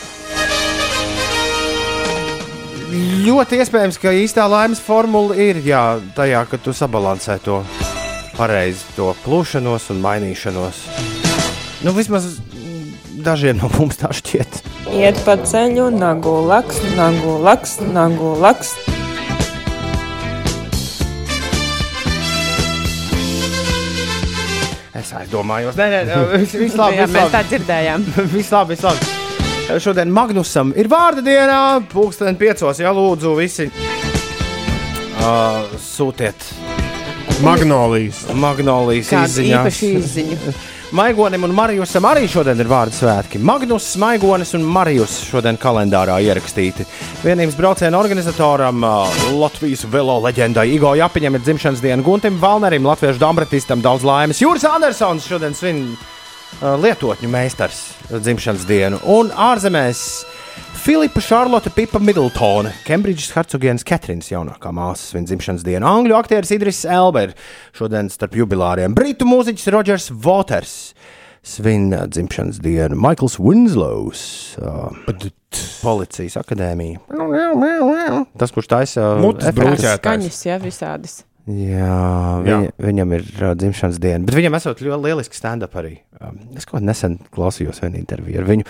Ļoti 3.25 3.61
iespējams, 3.63 3.97
ka 4.01 4.11
īstā 4.11 4.47
laimes 4.51 4.81
formula 4.83 5.35
ir 5.39 5.61
jā, 5.63 5.83
tajā, 6.15 6.43
ka 6.51 6.59
tu 6.59 6.73
sabalansē 6.75 7.37
to 7.43 7.61
pareizi, 8.35 8.83
to 8.97 9.13
plūšanos 9.23 9.87
un 9.93 10.01
mainīšanos. 10.03 10.81
Nu, 11.85 11.95
vismaz 11.95 12.33
dažiem 13.23 13.61
no 13.61 13.71
mums 13.77 13.99
tā 14.01 14.11
šķiet. 14.15 14.61
Iet 14.91 15.19
pa 15.23 15.37
ceļu, 15.39 15.87
nagu 15.95 16.41
laks, 16.49 16.81
nagu 16.97 17.37
laks, 17.45 17.79
nagu 17.95 18.35
laks. 18.41 18.75
Es 25.11 25.17
aizdomājos, 25.25 25.75
nē, 25.75 25.87
nē, 25.91 26.19
viss 26.39 26.55
vis 26.55 26.75
labi. 26.79 26.95
Jā, 26.95 27.03
Viss 27.09 27.15
mēs 27.17 27.31
tā 27.33 27.41
labi. 27.41 27.49
dzirdējām. 27.51 28.05
viss 28.37 28.51
labi, 28.55 28.75
viss 28.77 28.85
labi. 28.87 28.99
Šodien 29.83 30.11
Magnusam 30.11 30.71
ir 30.79 30.87
vārda 30.91 31.21
diena, 31.23 31.57
pulksten 31.91 32.35
piecos, 32.39 32.79
ja 32.79 32.91
lūdzu 32.95 33.33
visi 33.37 33.67
uh, 33.71 35.67
sūtiet 35.79 36.47
Magnolijas. 37.43 38.23
Magnolijas 38.37 39.11
Kādu 39.11 39.27
izziņās. 39.31 39.59
īpašu 39.67 39.91
izziņu. 39.99 40.37
Maigonim 40.91 41.45
un 41.47 41.53
Marijusam 41.55 42.03
arī 42.03 42.25
šodien 42.27 42.59
ir 42.59 42.67
vārdu 42.67 42.91
svētki. 42.97 43.39
Magnus, 43.39 43.85
Maigonis 44.01 44.49
un 44.57 44.65
Marijus 44.67 45.13
šodien 45.23 45.55
kalendārā 45.55 46.17
ierakstīti. 46.19 46.83
Vienības 47.23 47.55
brauciena 47.55 47.95
organizatoram 47.95 48.83
uh, 48.83 49.21
Latvijas 49.39 49.85
velo 49.87 50.17
leģendai 50.25 50.65
Igo 50.75 50.91
Japiņam 50.99 51.39
ir 51.39 51.45
dzimšanas 51.45 51.83
diena, 51.85 52.03
Guntim 52.03 52.41
Valnerim, 52.41 52.83
latviešu 52.91 53.23
dambratistam 53.23 53.79
daudz 53.79 54.03
laimes. 54.03 54.43
Jūras 54.43 54.67
Andersons 54.67 55.29
šodien 55.31 55.55
svin 55.55 55.79
uh, 55.93 56.75
lietotņu 56.83 57.31
meistars 57.31 57.79
dzimšanas 58.11 58.67
dienu. 58.67 58.99
Un 59.15 59.31
ārzemēs 59.31 60.03
Filipa 60.75 61.21
Šarlote 61.21 61.69
Pipa 61.75 61.99
Middletona, 61.99 62.71
Kembridžas 62.87 63.31
hercogienes 63.35 63.83
Katrīnas 63.87 64.31
jaunākā 64.31 64.71
māsa 64.73 65.11
svin 65.11 65.25
dzimšanas 65.29 65.65
dienu. 65.65 65.85
Angļu 65.87 66.15
aktieris 66.17 66.51
Idris 66.55 66.81
Elber 66.89 67.33
šodien 67.77 68.09
starp 68.11 68.37
jubilāriem. 68.39 68.95
Britu 68.97 69.27
mūziķis 69.29 69.69
Rodžers 69.75 70.07
Waters 70.25 70.75
svin 71.43 71.89
uh, 71.93 72.05
dzimšanas 72.09 72.61
dienu. 72.63 72.97
Maikls 73.01 73.35
Winslows, 73.41 74.21
uh, 74.61 74.93
policijas 75.81 76.37
akadēmija. 76.41 77.01
Tas, 78.39 78.53
kurš 78.55 78.71
taisa 78.71 79.03
uh, 79.15 79.19
Mutes 79.21 79.51
brūķētājs. 79.57 79.99
Skaņas, 80.01 80.39
jā, 80.47 80.57
visādas. 80.61 81.19
Jā, 81.49 81.93
viņa, 82.45 82.73
viņam 82.85 83.13
ir 83.17 83.27
uh, 83.41 83.53
dzimšanas 83.57 84.01
diena. 84.01 84.25
Bet 84.27 84.37
viņam 84.37 84.57
esot 84.59 84.81
ļoti 84.85 85.07
lieliski 85.09 85.37
stand-up 85.37 85.77
arī. 85.81 85.97
Um, 86.21 86.37
es 86.55 86.67
kaut 86.69 86.79
kādā 86.79 86.91
nesen 86.91 87.17
klausījos 87.33 87.81
vienu 87.81 87.97
interviju 88.01 88.43
ar 88.43 88.49
viņu. 88.49 88.67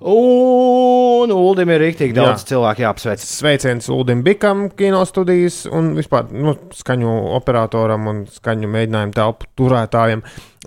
Un 0.00 1.28
Ulim 1.34 1.70
ir 1.74 1.82
rīktīgi 1.82 2.14
daudz 2.16 2.40
Jā. 2.40 2.54
cilvēku 2.54 2.80
jāapsveic. 2.86 3.20
Sveiciens 3.20 3.90
Ulim 3.92 4.22
Bikam, 4.24 4.70
kino 4.72 5.02
studijas 5.04 5.66
un 5.68 5.90
vispār 5.98 6.30
nu, 6.32 6.54
skaņu 6.72 7.10
operatoram 7.36 8.08
un 8.08 8.22
skaņu 8.32 8.70
mēģinājumu 8.72 9.12
telpu 9.18 9.50
turētājiem. 9.60 10.22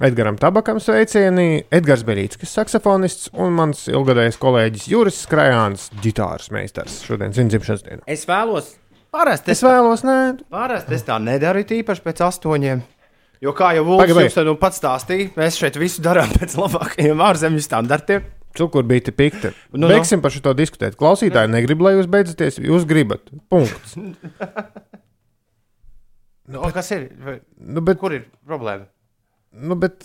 Edgars 0.05 0.37
Tabakam 0.41 0.77
sveicieni, 0.81 1.63
Edgars 1.73 2.05
Berīts, 2.05 2.37
saksofonists 2.49 3.31
un 3.33 3.57
mans 3.57 3.87
ilgadējs 3.89 4.37
kolēģis 4.41 4.85
Juris 4.89 5.23
Skrajāns, 5.25 5.89
ģitāras 6.05 6.53
meistars. 6.53 7.01
Šodien 7.05 7.33
dzimšanas 7.33 7.85
diena. 7.85 8.05
Es 8.05 8.27
vēlos, 8.29 8.75
parasti 9.13 9.53
Es 9.53 9.65
vēlos, 9.65 10.05
nē, 10.05 10.17
Parasti 10.53 10.97
es 10.97 11.05
tā 11.09 11.17
nedaru, 11.21 11.65
īpaši 11.81 12.05
pēc 12.05 12.21
astoņiem. 12.29 12.85
Jo, 13.43 13.51
kā 13.57 13.73
jau 13.75 13.83
jums 14.07 14.37
nu 14.45 14.55
pats 14.61 14.77
stāstīja, 14.79 15.33
mēs 15.35 15.57
šeit 15.59 15.81
visu 15.81 16.05
darām 16.05 16.29
pēc 16.37 16.53
labākajiem 16.61 17.25
ārzemju 17.25 17.65
standartiem. 17.65 18.29
Cukurbīti 18.57 19.11
pikti. 19.15 19.51
Nu, 19.71 19.79
Nu, 19.79 19.87
nu. 19.87 19.91
Beigsim 19.93 20.21
par 20.23 20.31
šo 20.35 20.53
diskutēt. 20.57 20.95
Klausītāji 20.99 21.51
negrib, 21.53 21.81
lai 21.85 21.95
jūs 21.97 22.09
beidzaties, 22.11 22.59
jūs 22.63 22.85
gribat. 22.89 23.29
Punkts. 23.53 23.95
Nu, 26.43 26.59
bet, 26.59 26.73
kas 26.75 26.89
ir? 26.91 27.05
Vai- 27.23 27.39
Nu, 27.55 27.81
bet, 27.81 27.97
Kur 28.01 28.11
ir 28.11 28.25
problēma? 28.45 28.83
nu, 29.53 29.75
bet 29.79 30.03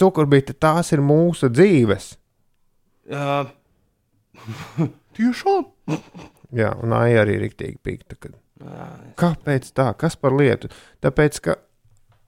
cukurbīti 0.00 0.54
tās 0.58 0.90
ir 0.92 0.98
mūsu 1.04 1.46
dzīves. 1.52 2.08
Uh, 3.06 3.46
Tiešām? 5.16 5.68
Jā, 6.58 6.72
un 6.82 6.92
Aija 6.96 7.22
arī 7.22 7.36
ir 7.38 7.44
rīktīgi 7.46 7.78
pikta. 7.86 8.16
Kad... 8.18 8.34
Kāpēc 9.20 9.70
tā? 9.76 9.92
Kas 9.98 10.16
par 10.18 10.34
lietu? 10.34 10.68
Tāpēc, 11.04 11.38
ka 11.44 11.54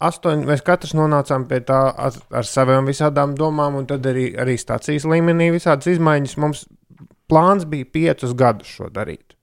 astoņi, 0.08 0.46
mēs 0.48 0.64
katrs 0.66 0.94
nonācām 0.98 1.46
pie 1.50 1.60
tā 1.66 1.80
ar, 1.90 2.16
ar 2.34 2.48
savām 2.48 2.88
visādām 2.88 3.36
domām, 3.38 3.76
un 3.80 3.88
tad 3.90 4.06
arī, 4.08 4.30
arī 4.38 4.56
stācijas 4.60 5.06
līmenī 5.08 5.50
visādas 5.54 5.90
izmaiņas. 5.94 6.38
Mums 6.42 6.64
plāns 7.30 7.66
bija 7.68 7.88
piecus 7.88 8.34
gadus 8.38 8.72
šo 8.76 8.90
darīt. 8.92 9.36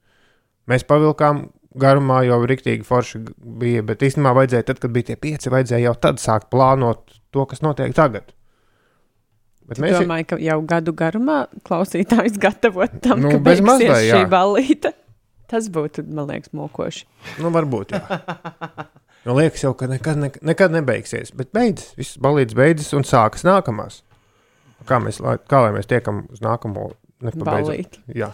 Mēs 0.70 0.86
pavilkām 0.90 1.48
garumā, 1.80 2.24
jau 2.28 2.40
rīktīgi 2.50 2.86
forši 2.86 3.22
bija, 3.62 3.86
bet 3.86 4.04
īstenībā 4.06 4.34
vajadzēja, 4.38 4.68
tad, 4.70 4.82
kad 4.84 4.94
bija 4.94 5.12
tie 5.12 5.18
pieci, 5.22 5.52
vajadzēja 5.54 5.88
jau 5.88 5.96
tad 6.08 6.22
sākt 6.22 6.50
plānot 6.54 7.18
to, 7.34 7.46
kas 7.50 7.64
notiek 7.66 7.94
tagad. 7.98 8.34
Bet 9.70 9.84
Es 9.86 10.00
domāju, 10.02 10.26
ka 10.32 10.38
jau 10.42 10.58
gadu 10.66 10.96
garumā 10.98 11.44
klausītājs 11.68 12.40
gatavot 12.42 12.96
tam, 13.06 13.22
Nu, 13.22 13.36
ka 13.36 13.44
beigsies 13.46 13.86
šī 13.86 14.24
jā. 14.24 14.24
balīta. 14.30 14.96
Tas 15.50 15.70
būtu, 15.74 16.06
man 16.14 16.30
liekas, 16.30 16.52
mokoši. 16.58 17.06
Nu, 17.42 17.52
varbūt. 17.54 17.94
Nu, 19.28 19.36
liekas, 19.36 19.64
jau, 19.66 19.74
ka 19.76 19.88
nekad, 19.92 20.18
nekad, 20.22 20.44
nekad 20.48 20.72
nebeigsies. 20.74 21.34
Bet 21.36 21.52
beidzas, 21.56 21.92
viss 22.00 22.16
balīdzes 22.24 22.56
beidzas 22.58 22.94
un 22.96 23.04
sākas 23.08 23.44
nākamās. 23.48 24.02
Kā, 24.88 25.02
mēs, 25.04 25.20
lai- 25.22 25.38
kā 25.52 25.60
lai 25.66 25.74
mēs 25.76 25.90
tiekam 25.92 26.24
uz 26.32 26.40
nākamo 26.46 26.92
nepabeidzot? 27.28 28.00
Jā, 28.16 28.32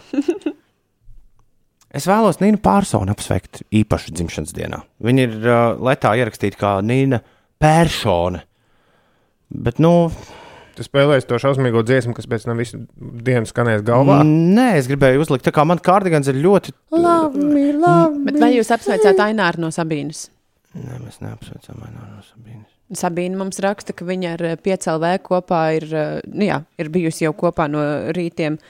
Es 1.96 2.04
vēlos 2.08 2.40
Nīnu 2.42 2.58
Pārsonu 2.60 3.12
apsveikt 3.14 3.62
īpaši 3.72 4.12
dzimšanas 4.18 4.52
dienā. 4.56 4.82
Viņa 5.06 5.22
ir 5.24 5.36
uh, 5.46 5.60
letā 5.86 6.10
ierakstīta 6.18 6.58
kā 6.60 6.72
Nīna 6.84 7.22
Pērsone. 7.62 8.42
Bet, 9.48 9.78
nu, 9.80 10.10
tu 10.76 10.84
spēlēsi 10.84 11.28
to 11.30 11.38
šausmīgo 11.40 11.80
dziesmu, 11.86 12.12
kas 12.18 12.26
pēc 12.28 12.44
tam 12.48 12.60
visu 12.60 12.82
dienu 12.98 13.48
skanēs 13.48 13.84
galvā. 13.86 14.18
nē, 14.26 14.66
es 14.82 14.90
gribēju 14.90 15.22
uzlikt, 15.24 15.46
tā 15.46 15.54
kā 15.56 15.64
man 15.64 15.80
kārdigans 15.80 16.28
ir 16.28 16.36
ļoti. 16.42 16.74
Love 16.92 17.38
me, 17.38 17.70
love 17.78 18.18
Bet 18.26 18.42
vai 18.42 18.50
jūs 18.58 18.72
apsveicāt 18.76 19.22
Aināru 19.30 19.64
no 19.64 19.72
Sabīnas? 19.72 20.26
Nē, 20.76 20.98
mēs 21.02 21.20
neapsveicam 21.22 21.84
Aināru 21.86 22.18
no 22.18 22.24
Sabīnas. 22.26 22.72
Sabīna 22.96 23.40
mums 23.40 23.60
raksta, 23.64 23.94
ka 23.96 24.06
viņa 24.06 24.34
ar 24.36 24.42
eh, 24.46 24.58
PCLV 24.62 25.14
kopā 25.26 25.62
ir, 25.78 25.86
eh, 25.90 26.18
nu 26.30 26.46
jā, 26.46 26.60
ir 26.78 26.90
bijusi 26.92 27.24
jau 27.26 27.32
kopā 27.38 27.66
no 27.70 27.82
rītiem 28.14 28.60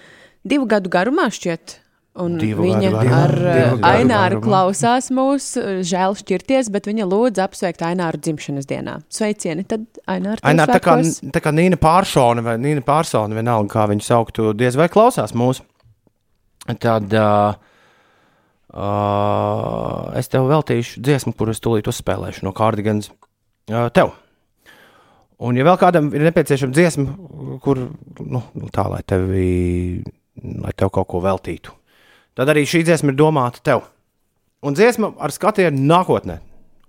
divu 0.46 0.68
gadu 0.70 0.92
garumā 0.92 1.28
šķiet. 1.34 1.82
Un 2.24 2.38
Divu 2.40 2.64
viņa 2.64 2.90
garumā, 2.94 3.16
ar 3.26 3.34
divu 3.34 3.50
eh, 3.50 3.58
gadu 3.74 3.88
Aināru 3.90 4.38
garumā. 4.38 4.46
klausās 4.46 5.10
mūs, 5.12 5.50
žēl 5.84 6.16
šķirties, 6.16 6.70
bet 6.72 6.88
viņa 6.88 7.08
lūdz 7.10 7.42
apsveikt 7.44 7.84
Aināru 7.84 8.22
dzimšanas 8.24 8.70
dienā. 8.70 8.96
Sveicieni, 9.12 9.66
tad 9.68 9.84
Aināru 10.08 10.40
Aināra, 10.46 10.78
tā 10.78 10.80
kā, 10.80 10.96
tā 11.34 11.42
kā 11.44 11.52
Nīna 11.52 11.76
Pārsone 11.80 12.44
vai 12.46 12.56
Nīna 12.62 12.86
Pārsone, 12.86 13.36
vienalga, 13.36 13.68
kā 13.74 13.84
viņu 13.92 14.06
sauktu, 14.06 14.54
diez 14.56 14.78
vai 14.80 14.88
klausās 14.92 15.36
mūsu. 15.36 15.66
Tad 16.80 17.12
uh, 17.12 17.58
uh, 18.76 20.12
es 20.18 20.28
tev 20.32 20.46
veltīšu 20.50 21.00
dziesmu, 21.04 21.32
kuras 21.38 21.62
tūlīt 21.64 21.88
uzspēlēšu 21.90 22.44
no 22.46 22.52
kārdigans 22.56 23.10
uh, 23.10 23.88
tev. 23.94 24.12
Un, 25.36 25.56
ja 25.58 25.66
vēl 25.68 25.76
kādam 25.80 26.08
ir 26.16 26.24
nepieciešama 26.24 26.72
dziesma, 26.76 27.06
kur 27.64 27.80
nu, 28.20 28.40
nu, 28.40 28.70
tā, 28.72 28.86
lai, 28.88 29.02
tevi, 29.04 30.00
lai 30.40 30.72
tev 30.76 30.92
kaut 30.94 31.10
ko 31.12 31.20
veltītu, 31.24 31.74
tad 32.36 32.52
arī 32.52 32.64
šī 32.68 32.84
dziesma 32.86 33.12
ir 33.12 33.18
domāta 33.20 33.60
tev. 33.64 33.84
Un 34.64 34.76
dziesma 34.76 35.12
ar 35.20 35.34
skatienu 35.34 35.84
nākotnē. 35.90 36.38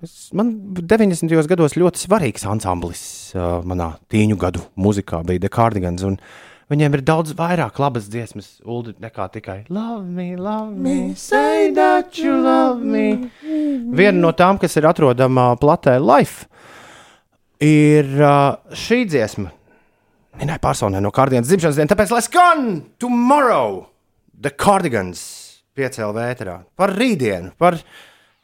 Es, 0.05 0.30
man 0.38 0.53
90. 0.77 1.34
gados 1.49 1.76
ļoti 1.76 2.03
svarīgs 2.05 2.45
ansamblis 2.47 3.01
uh, 3.35 3.59
manā 3.65 3.95
tīņu 4.14 4.38
gadu 4.39 4.61
mūzikā 4.77 5.23
bija 5.26 5.41
The 5.43 5.51
Cardigans. 5.51 6.05
un 6.05 6.19
Viņiem 6.68 6.98
ir 6.98 7.03
daudz 7.07 7.31
vairāk 7.31 7.77
labas 7.80 8.10
dziesmas, 8.11 8.57
Ulu, 8.68 8.91
nekā 8.99 9.30
tikai 9.31 9.61
Love 9.72 10.03
me, 10.03 10.34
love 10.35 10.73
me, 10.76 11.14
say 11.15 11.72
that 11.72 12.18
you 12.19 12.34
love 12.44 12.84
me. 12.84 13.30
Viena 13.95 14.19
no 14.19 14.34
tām, 14.35 14.60
kas 14.60 14.76
ir 14.76 14.88
atrodama 14.89 15.53
platē 15.61 15.95
Life, 16.03 16.49
ir 17.64 18.10
uh, 18.19 18.57
šī 18.76 19.06
dziesma. 19.07 19.53
Minēja 20.38 20.61
personē 20.61 20.99
no 21.02 21.10
Cardigans 21.15 21.48
dzimšanas 21.48 21.80
dienas, 21.80 21.94
tāpēc 21.94 22.11
lai 22.14 22.22
skan 22.26 22.68
tomorrow! 22.99 23.85
The 24.38 24.52
Cardigans 24.52 25.23
piecēlā 25.77 26.11
vētrā 26.14 26.57
par 26.77 26.94
rītdienu, 26.94 27.53
par, 27.57 27.80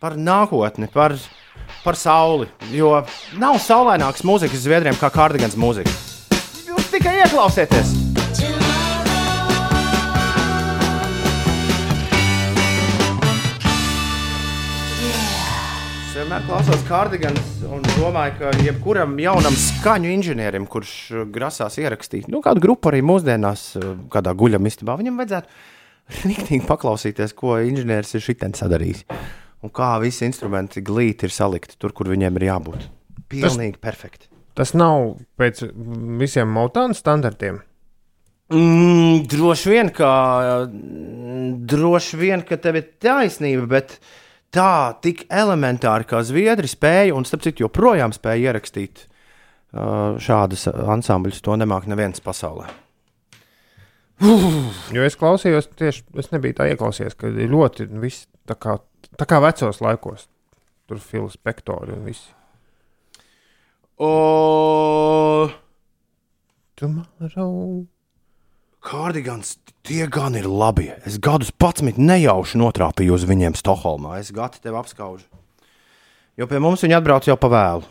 par 0.01 0.15
nākotni, 0.17 0.87
par, 0.93 1.17
par 1.83 1.99
sauli. 1.99 2.47
Jo 2.71 2.95
nav 3.41 3.59
saulaināks 3.61 4.25
mūzikas 4.25 4.63
zviedriem 4.63 4.97
kā 4.97 5.11
Cardigans 5.13 5.59
mūzika. 5.59 5.93
Jūs 6.71 6.89
tikai 6.95 7.19
ieklausieties! 7.25 8.02
Vienmēr 16.23 16.43
klausos 16.47 16.83
kārdigans 16.87 17.47
un 17.67 17.81
domāju, 17.97 18.37
ka 18.39 18.51
jebkuram 18.63 19.17
jaunam 19.19 19.55
skaņu 19.59 20.11
inženierim, 20.13 20.63
kurš 20.71 20.93
uh, 21.11 21.23
grasās 21.27 21.75
ierakstīt 21.81 22.29
nu, 22.31 22.39
kādu 22.45 22.63
grupu 22.63 22.91
arī 22.91 23.01
mūsdienās, 23.03 23.63
uh, 23.75 23.89
kādā 24.13 24.31
guļamistabā, 24.39 24.95
viņam 25.01 25.19
vajadzētu 25.19 26.23
rīktīgi 26.29 26.63
paklausīties, 26.69 27.35
ko 27.35 27.57
inženieris 27.67 28.15
ir 28.15 28.23
šitien 28.23 28.55
sadarījis. 28.55 29.03
Un 29.67 29.75
kā 29.75 29.91
visi 30.03 30.23
instrumenti 30.29 30.85
glīti 30.85 31.27
ir 31.27 31.35
salikti 31.35 31.75
tur, 31.81 31.91
kur 31.97 32.07
viņiem 32.13 32.39
ir 32.39 32.47
jābūt. 32.53 32.87
Pilnīgi 33.33 33.75
tas, 33.75 33.83
perfekti. 33.83 34.31
Tas 34.55 34.71
nav 34.79 35.17
pēc 35.39 35.65
visiem 36.23 36.55
motānu 36.55 36.95
standartiem. 36.95 37.59
Mm, 38.53 39.23
droši 39.27 39.75
vien, 39.75 39.91
ka, 39.91 40.09
droši 41.73 42.19
vien, 42.21 42.47
ka 42.47 42.59
tev 42.63 42.79
ir 42.79 42.91
taisnība, 43.03 43.67
bet 43.75 43.97
tā 44.53 44.93
tik 45.03 45.25
elementāri 45.33 46.07
kā 46.09 46.21
Zviedri 46.25 46.69
spēja, 46.69 47.15
un 47.17 47.25
starp 47.27 47.45
citu, 47.45 47.65
joprojām 47.65 48.13
spēja 48.15 48.51
ierakstīt 48.51 49.05
uh, 49.05 50.15
šādas 50.21 50.67
ansambļus, 50.69 51.41
to 51.43 51.57
nemāk 51.59 51.89
neviens 51.89 52.23
pasaulē. 52.23 52.69
Jo 54.93 55.03
es 55.03 55.17
klausījos, 55.19 55.67
tieši 55.79 56.05
es 56.21 56.29
nebiju 56.31 56.55
tā 56.59 56.69
ieklausījies, 56.71 57.17
ka 57.17 57.31
ir 57.33 57.51
ļoti 57.51 57.89
viss 57.99 58.27
tā 58.47 58.55
kā, 58.55 58.77
tā 59.19 59.27
kā 59.27 59.41
vecos 59.43 59.81
laikos. 59.83 60.29
Tur 60.87 60.99
ir 60.99 61.03
filu 61.03 61.31
spektori 61.31 61.95
un 61.95 62.05
viss. 62.05 62.29
O... 63.97 65.49
Tomorrow. 66.79 67.92
Kārdigans, 68.83 69.55
tie 69.87 70.07
gan 70.11 70.35
ir 70.35 70.47
labi. 70.49 70.89
Es 71.07 71.15
gadus 71.23 71.53
pats 71.55 71.83
nejauši 71.83 72.59
notrāpīju 72.59 73.15
uz 73.15 73.23
viņiem 73.27 73.55
Stokholmā. 73.55 74.17
Es 74.19 74.33
gati 74.35 74.59
tevi 74.63 74.79
apskaužu. 74.79 75.25
Jo 76.35 76.47
pie 76.49 76.59
mums 76.59 76.83
viņi 76.83 76.97
atbrauc 76.97 77.27
jau 77.29 77.37
pa 77.39 77.49
vēlu, 77.53 77.87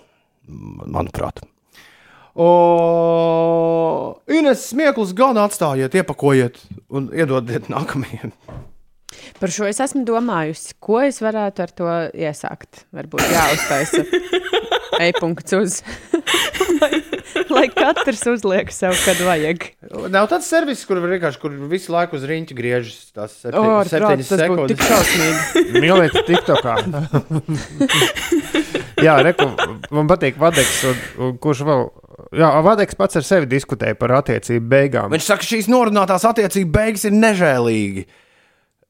manuprāt. 0.92 1.40
O, 2.32 2.48
Ines, 4.32 4.66
smieklus 4.72 5.12
gan 5.16 5.38
atstājiet, 5.40 5.94
iepakojiet 6.00 6.60
un 6.92 7.10
iedodiet 7.12 7.68
nākamajiem. 7.72 8.32
Par 9.40 9.52
šo 9.52 9.68
es 9.68 9.80
esmu 9.84 10.04
domājusi, 10.08 10.76
ko 10.82 11.00
es 11.04 11.20
varētu 11.24 11.64
ar 11.64 11.72
to 11.76 11.92
iesākt. 12.16 12.84
Varbūt 12.96 13.24
jāuztaisa 13.32 14.04
e-punkts 15.06 15.56
uz. 15.56 15.78
lai, 16.80 16.90
lai 17.56 17.64
katrs 17.72 18.22
uzliek 18.32 18.72
sev, 18.74 18.94
kad 19.04 19.20
vajag. 19.24 19.66
Nav 20.12 20.28
tāds 20.30 20.48
servis, 20.50 20.84
kur 20.88 21.00
vienkārši 21.02 21.40
kur 21.42 21.56
visu 21.70 21.94
laiku 21.94 22.18
uz 22.18 22.26
rīņķa 22.28 22.56
griežas. 22.58 22.98
Tas 23.14 23.36
oh, 23.48 23.52
prātu, 23.52 23.92
septiņas 23.94 24.32
sekundes. 24.32 24.72
tik 24.72 24.86
šausmīgi. 24.88 25.80
Mīlēt, 25.84 26.18
TikTokā. 26.28 26.76
Jā, 29.02 29.18
reku, 29.24 29.48
man 29.94 30.10
patīk 30.10 30.40
Vadeks, 30.40 30.80
un, 30.90 31.04
un 31.26 31.36
kurš 31.42 31.64
vēl. 31.68 31.86
Jā, 32.38 32.48
Vadeks 32.64 32.96
pats 32.96 33.18
ar 33.18 33.26
sevi 33.26 33.48
diskutēja 33.50 33.96
par 33.98 34.14
attiecību 34.20 34.68
beigām. 34.70 35.12
Viņš 35.12 35.28
saka, 35.28 35.48
šīs 35.48 35.68
norunātās 35.72 36.24
attiecību 36.28 36.72
beigas 36.72 37.06
ir 37.08 37.16
nežēlīgi. 37.16 38.06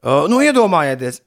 Uh, 0.03 0.25
nu, 0.31 0.41
iedomājieties, 0.43 1.21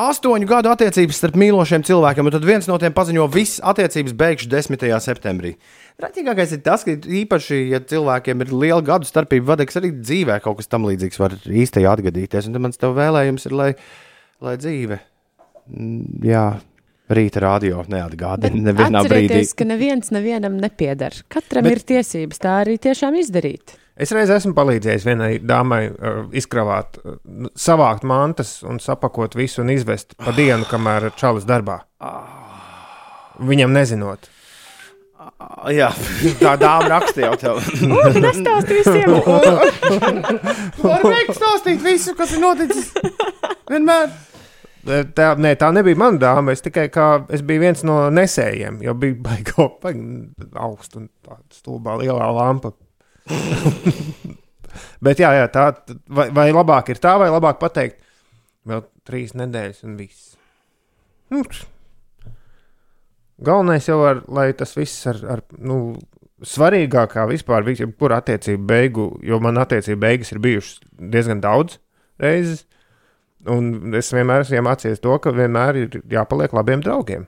astoņu 0.00 0.48
gadu 0.48 0.70
attiecības 0.72 1.18
starp 1.20 1.36
mīlošiem 1.40 1.84
cilvēkiem, 1.84 2.28
un 2.28 2.34
tad 2.34 2.46
viens 2.48 2.68
no 2.68 2.78
tiem 2.80 2.94
paziņo, 2.96 3.26
ka 3.28 3.36
visas 3.36 3.60
attiecības 3.72 4.14
beigšu 4.16 4.48
10. 4.52 4.86
septembrī. 5.04 5.54
Raķīgākais 6.00 6.54
ir 6.56 6.62
tas, 6.64 6.84
ka 6.86 6.96
īpaši, 6.96 7.60
ja 7.74 7.82
cilvēkiem 7.84 8.44
ir 8.44 8.54
liela 8.56 8.80
gadu 8.86 9.08
starpība, 9.08 9.52
vadīgs 9.52 9.76
arī 9.80 9.92
dzīvē 9.98 10.40
kaut 10.44 10.62
kas 10.62 10.72
tam 10.72 10.88
līdzīgs 10.88 11.20
var 11.20 11.36
īstenībā 11.44 11.92
atgadīties. 11.92 12.48
Un 12.48 12.60
mans 12.64 12.80
tev 12.80 12.96
vēlējums 12.96 13.48
ir, 13.50 13.56
lai, 13.58 13.70
lai 14.40 14.56
dzīve, 14.60 14.98
mm, 15.68 16.24
jā, 16.30 16.46
rīta 17.12 17.44
radio 17.44 17.84
neatgādina 17.92 18.70
nevienā 18.70 19.04
brīdī. 19.04 19.28
Atcerieties, 19.28 19.54
ka 19.58 19.68
neviens 19.68 20.12
nevienam 20.14 20.56
nepiedara. 20.62 21.28
Katram 21.32 21.68
Bet... 21.68 21.76
ir 21.76 21.86
tiesības 21.92 22.40
tā 22.40 22.56
arī 22.64 22.80
tiešām 22.80 23.20
izdarīt. 23.20 23.76
Es 24.00 24.12
reiz 24.16 24.30
esmu 24.32 24.54
palīdzējis 24.56 25.04
vienai 25.04 25.32
dāmai 25.44 25.82
uh, 25.90 26.22
izkravāt, 26.32 26.96
uh, 27.04 27.18
savākt 27.52 28.06
mantas 28.08 28.60
un 28.64 28.80
sapakot 28.80 29.36
visu 29.36 29.60
un 29.64 29.72
izvest 29.74 30.16
pa 30.16 30.32
dienu, 30.36 30.64
kamēr 30.68 31.10
čalis 31.18 31.44
darbā. 31.48 31.82
Viņam 33.42 33.74
nezinot. 33.76 34.30
Jā, 35.70 35.90
tā 36.40 36.56
dāma 36.58 36.88
rakstīja 36.96 37.30
jau 37.30 37.38
tev. 37.38 37.60
Nestāsti 38.24 38.78
visiem! 38.80 39.12
Var 40.82 41.06
veikt 41.06 41.36
stāstīt 41.36 41.82
visu, 41.84 42.14
kas 42.18 42.34
ir 42.34 42.42
noticis. 42.42 42.90
Vienmēr. 43.70 44.10
Tā, 45.14 45.28
nē, 45.38 45.52
tā 45.60 45.68
nebija 45.74 45.98
mana 45.98 46.18
dāma. 46.18 46.56
Es 46.56 46.64
tikai 46.64 46.88
kā, 46.90 47.08
es 47.30 47.44
biju 47.46 47.62
viens 47.62 47.84
no 47.86 47.98
nesējiem, 48.10 48.80
jo 48.82 48.96
bija 48.98 49.18
baigta 49.28 49.68
augsta 50.58 50.98
un 50.98 51.06
tāda 51.22 51.44
stulbā 51.54 52.00
lielā 52.00 52.32
lampa. 52.34 52.72
Bet, 55.04 55.20
jā, 55.20 55.32
jā 55.36 55.48
tā, 55.52 55.66
vai, 56.08 56.28
vai 56.34 56.46
labāk 56.54 56.92
ir 56.94 57.00
tā, 57.02 57.16
vai 57.20 57.28
labāk 57.32 57.58
pateikt, 57.60 58.00
vēl 58.68 58.84
trīs 59.06 59.34
nedēļas 59.36 59.82
un 59.86 59.98
viss. 59.98 60.32
Nu, 61.32 61.42
galvenais 63.42 63.88
jau 63.88 63.98
ir, 64.08 64.22
lai 64.32 64.50
tas 64.56 64.74
viss 64.76 65.06
ar, 65.10 65.18
ar 65.36 65.44
nu, 65.58 65.96
svarīgākā 66.46 67.24
vispār, 67.30 67.66
jebkura 67.74 68.20
attiecība 68.22 68.66
beigu, 68.74 69.08
jo 69.22 69.38
man 69.42 69.60
attiecība 69.62 70.06
beigas 70.06 70.32
ir 70.34 70.42
bijušas 70.42 70.80
diezgan 71.12 71.42
daudz 71.42 71.78
reizes. 72.22 72.66
Un 73.50 73.94
es 73.98 74.12
vienmēr 74.14 74.44
esmu 74.44 74.60
iemācījies 74.60 75.02
to, 75.02 75.16
ka 75.18 75.32
vienmēr 75.34 75.78
ir 75.80 76.02
jāpaliek 76.10 76.52
labiem 76.54 76.82
draugiem. 76.84 77.26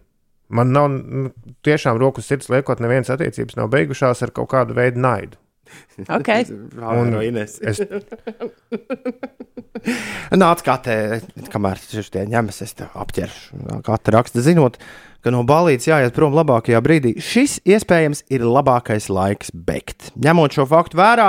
Man 0.55 0.71
nav 0.71 0.91
nu, 0.93 1.31
tiešām 1.66 1.99
rokas 1.99 2.29
sirds 2.31 2.51
liekot, 2.53 2.79
nevienas 2.83 3.11
attiecības 3.11 3.57
nav 3.59 3.73
beigušās 3.73 4.23
ar 4.23 4.31
kaut 4.37 4.53
kādu 4.53 4.77
veidu 4.77 5.03
naidu. 5.03 5.41
Okay. 6.09 6.44
Un 7.01 7.10
no 7.14 7.20
es- 7.22 7.60
Nāc, 10.34 10.62
kā 10.64 10.76
te, 10.82 10.94
kamēr 11.52 11.80
šis 11.82 12.10
tie 12.14 12.24
ņemas, 12.30 12.62
es 12.64 12.72
tev 12.78 12.94
apķeršu. 12.98 13.59
Te 13.84 14.14
raksta, 14.14 14.42
zinot, 14.44 14.78
ka 15.24 15.32
no 15.34 15.42
balīdzes 15.46 15.90
jāiet 15.90 16.14
prom 16.16 16.34
labākajā 16.36 16.80
brīdī, 16.84 17.14
šis 17.22 17.59
iespējams 17.68 18.24
ir 18.32 18.46
labākais 18.48 19.10
laiks 19.12 19.52
beigt. 19.55 20.10
Ņemot 20.24 20.56
šo 20.56 20.66
faktu 20.70 20.98
vērā, 21.01 21.28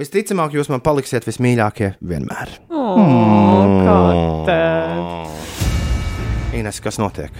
visticamāk, 0.00 0.54
jūs 0.58 0.70
man 0.72 0.84
paliksiet 0.84 1.26
vismīļākie 1.28 1.94
vienmēr. 2.00 2.48
Oh, 2.70 4.44
te. 4.48 4.60
Ines, 6.60 6.80
kas 6.84 6.98
notiek? 7.00 7.32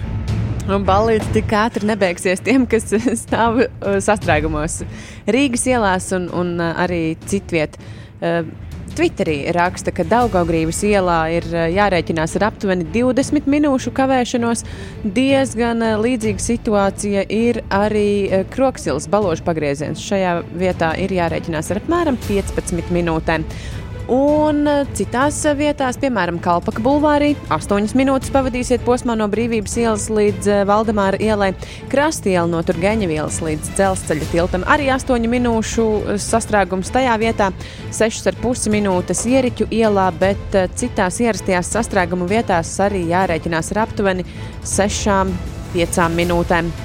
Un 0.69 0.83
balīts 0.85 1.29
tik 1.33 1.49
ātri 1.57 1.87
nebeigsies 1.89 2.43
tiem, 2.45 2.67
kas 2.69 2.91
stāv 3.23 3.63
uh, 3.63 3.95
sastrēgumos 4.03 4.81
Rīgas 5.25 5.65
ielās 5.71 6.11
un, 6.17 6.29
un 6.37 6.59
uh, 6.59 6.75
arī 6.83 7.15
citviet. 7.29 7.79
Uh, 8.21 8.45
Twitterī 8.91 9.45
raksta, 9.55 9.93
ka 9.95 10.03
Daugaugrības 10.03 10.81
ielā 10.83 11.19
ir 11.37 11.45
jārēķinās 11.47 12.33
ar 12.35 12.49
aptuveni 12.49 12.83
20 12.91 13.47
minūšu 13.47 13.93
kavēšanos. 13.95 14.65
Diezgan 15.15 15.79
līdzīga 16.03 16.43
situācija 16.43 17.23
ir 17.31 17.61
arī 17.71 18.43
Kroksilas 18.51 19.07
baložu 19.07 19.47
pagrieziens. 19.47 20.03
Šajā 20.03 20.41
vietā 20.59 20.91
ir 20.99 21.15
jārēķinās 21.15 21.71
ar 21.71 21.79
apmēram 21.79 22.19
15 22.27 22.91
minūtēm. 22.91 23.47
Un 24.11 24.65
citās 24.91 25.37
vietās, 25.55 25.95
piemēram, 26.01 26.41
Kalpaka 26.43 26.81
bulvārī, 26.83 27.29
8 27.55 27.93
minūtes 27.95 28.33
pavadīsiet 28.33 28.83
posmā 28.83 29.15
no 29.15 29.29
Brīvības 29.31 29.77
ielas 29.79 30.09
līdz 30.11 30.49
eh, 30.51 30.63
Valdemāra 30.67 31.15
ielai, 31.23 31.53
Krastiela 31.93 32.43
no 32.51 32.59
Turgeņa 32.67 33.07
ielas 33.07 33.39
līdz 33.39 33.71
dzelzceļa 33.77 34.27
tiltam. 34.33 34.67
Arī 34.67 34.89
8 34.91 35.31
minūšu 35.31 35.87
eh, 36.01 36.19
sastrēgums 36.19 36.91
tajā 36.91 37.15
vietā, 37.23 37.53
6,5 37.95 38.67
minūtes 38.75 39.23
ieriķu 39.31 39.71
ielā, 39.79 40.09
bet 40.19 40.59
eh, 40.59 40.67
citās 40.75 41.23
ierastajās 41.23 41.71
sastrēgumu 41.79 42.27
vietās 42.27 42.75
arī 42.83 43.05
jārēķinās 43.13 43.71
ar 43.71 43.85
aptuveni 43.87 44.27
6-5 44.75 46.09
minūtēm. 46.19 46.75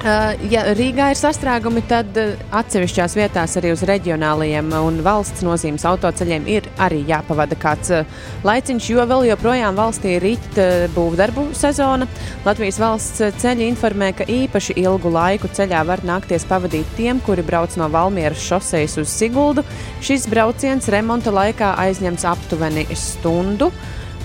Uh, 0.00 0.30
ja 0.48 0.62
Rīgā 0.72 1.10
ir 1.12 1.18
sastrēgumi, 1.20 1.82
tad 1.84 2.16
uh, 2.16 2.30
atsevišķās 2.56 3.14
vietās 3.18 3.58
arī 3.60 3.74
uz 3.74 3.82
reģionālajiem 3.84 4.70
un 4.78 5.02
valsts 5.04 5.42
nozīmes 5.44 5.82
autoceļiem 5.84 6.46
ir 6.48 6.68
arī 6.80 7.02
jāpavada 7.04 7.58
kāds 7.60 7.92
uh, 7.92 8.22
laiciņš, 8.48 8.86
jo 8.94 9.04
vēl 9.10 9.26
joprojām 9.28 9.76
valstī 9.76 10.14
ir 10.16 10.24
rīt 10.24 10.56
uh, 10.56 10.86
būvdarbu 10.94 11.50
sezona. 11.58 12.08
Latvijas 12.46 12.80
valsts 12.80 13.20
ceļi 13.42 13.68
informē, 13.74 14.08
ka 14.16 14.24
īpaši 14.24 14.78
ilgu 14.80 15.12
laiku 15.12 15.52
ceļā 15.52 15.84
var 15.92 16.00
nākties 16.08 16.48
pavadīt 16.48 16.96
tiem, 16.96 17.20
kuri 17.26 17.44
brauc 17.44 17.76
no 17.76 17.90
Valmieras 17.92 18.40
šosejas 18.40 18.96
uz 19.04 19.12
Siguldu. 19.12 19.66
Šis 20.00 20.24
brauciens 20.32 20.88
remonta 20.88 21.28
laikā 21.28 21.74
aizņems 21.84 22.24
aptuveni 22.32 22.88
stundu. 22.96 23.68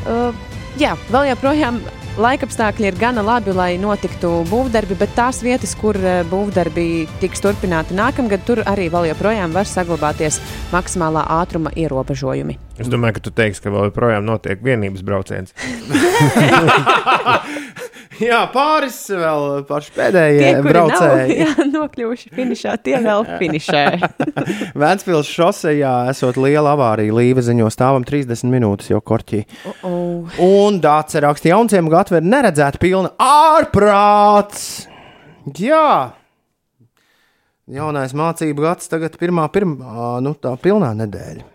Uh, 0.08 0.32
jā, 0.80 0.96
vēl 1.12 1.34
joprojām 1.34 1.84
Laikapstākļi 2.16 2.86
ir 2.88 2.96
gana 2.96 3.20
labi, 3.20 3.52
lai 3.52 3.74
notiktu 3.76 4.30
būvdarbi, 4.48 4.96
bet 4.96 5.12
tās 5.18 5.42
vietas, 5.44 5.74
kur 5.76 5.98
eh, 6.00 6.22
būvdarbi 6.30 6.86
tiks 7.20 7.44
turpināti 7.44 7.92
nākamgad, 7.98 8.46
tur 8.48 8.62
arī 8.64 8.86
vēl 8.94 9.10
joprojām 9.10 9.52
var 9.52 9.68
saglabāties 9.68 10.38
maksimālā 10.72 11.26
ātruma 11.42 11.74
ierobežojumi. 11.76 12.56
Es 12.80 12.88
domāju, 12.92 13.18
ka 13.18 13.26
tu 13.28 13.36
teiksi, 13.36 13.66
ka 13.66 13.74
vēl 13.76 13.90
joprojām 13.90 14.24
notiek 14.32 14.64
vienības 14.64 15.04
brauciens. 15.04 15.52
Jā, 18.30 18.42
pāris 18.54 18.98
vēl 19.12 19.66
paši 19.68 19.92
Tie, 19.92 19.98
pēdējie 20.00 20.52
nav 20.56 20.68
braucēji. 20.70 21.38
jā, 21.44 21.68
nokļuvuši 21.72 22.32
finišā, 22.36 22.76
tie 22.86 22.98
vēl 23.04 23.26
finišē. 23.42 23.84
Vēncpils 24.84 25.32
šosejā 25.32 25.94
esot 26.12 26.40
liela 26.40 26.76
avārija. 26.78 27.16
Līva 27.16 27.44
ziņo 27.46 27.68
stāvam 27.74 28.06
30 28.08 28.52
minūtes 28.54 28.92
jau 28.94 29.02
korķī. 29.04 29.44
Oh. 29.88 30.38
Un 30.44 30.80
Dārts 30.84 31.18
raksta, 31.26 31.52
jaunciem 31.52 31.90
gatava 31.92 32.22
ir 32.22 32.30
neredzēta 32.30 32.82
pilna 32.82 33.12
ārprāts. 33.20 34.86
Jā, 35.60 36.14
jaunais 37.70 38.16
mācību 38.18 38.66
gads 38.66 38.90
tagad 38.90 39.18
pirmā, 39.22 39.46
pirmā 39.54 40.16
nu, 40.24 40.34
tā 40.40 40.56
pilnā 40.62 40.94
nedēļa. 41.04 41.46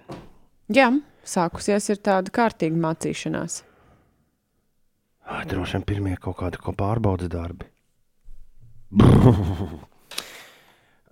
Jā, 0.75 0.93
sākusies 1.27 1.91
ir 1.91 1.99
tāda 2.05 2.31
kārtīga 2.35 2.79
mācīšanās. 2.79 3.63
Ai, 5.31 5.45
droši 5.47 5.77
vien 5.79 5.85
pirmie 5.87 6.17
kaut 6.21 6.37
kādi 6.41 6.59
ko 6.61 6.73
pārbaudas 6.77 7.31
darbi. 7.31 7.67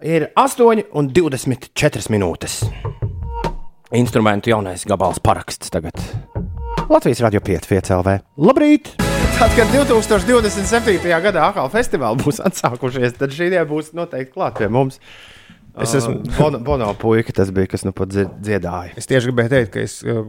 ir 0.02 0.28
8,24 0.38 2.10
minūtes. 2.12 2.60
Instrumentu 3.96 4.50
jaunais 4.52 4.82
gabals 4.88 5.20
paraksts 5.24 5.70
tagad. 5.72 5.96
Latvijas 6.88 7.22
radio 7.24 7.40
5, 7.44 7.68
5 7.70 7.94
LV. 8.00 8.18
Labrīt! 8.42 8.90
Tad, 9.38 9.52
kad 9.54 9.70
2027. 9.70 11.06
gadā 11.22 11.44
atkal 11.46 11.68
festivāli 11.70 12.18
būs 12.24 12.40
atsākušies, 12.42 13.14
tad 13.20 13.30
šī 13.34 13.52
diena 13.52 13.66
būs 13.70 13.92
noteikti 13.94 14.34
klāt 14.34 14.58
pie 14.58 14.66
mums. 14.72 14.98
Es 15.78 15.92
esmu- 15.94 16.24
Bono, 16.34 16.58
Bono 16.58 16.88
puika, 16.98 17.30
tas 17.32 17.52
bija, 17.54 17.68
kas 17.70 17.84
nu 17.86 17.92
pat 17.94 18.08
dzie- 18.10 18.26
dziedāja. 18.42 18.96
Es 18.98 19.06
tieši 19.06 19.28
gribēju 19.30 19.52
teikt, 19.52 19.70
ka 19.76 19.84
es 19.86 20.00
uh, 20.02 20.24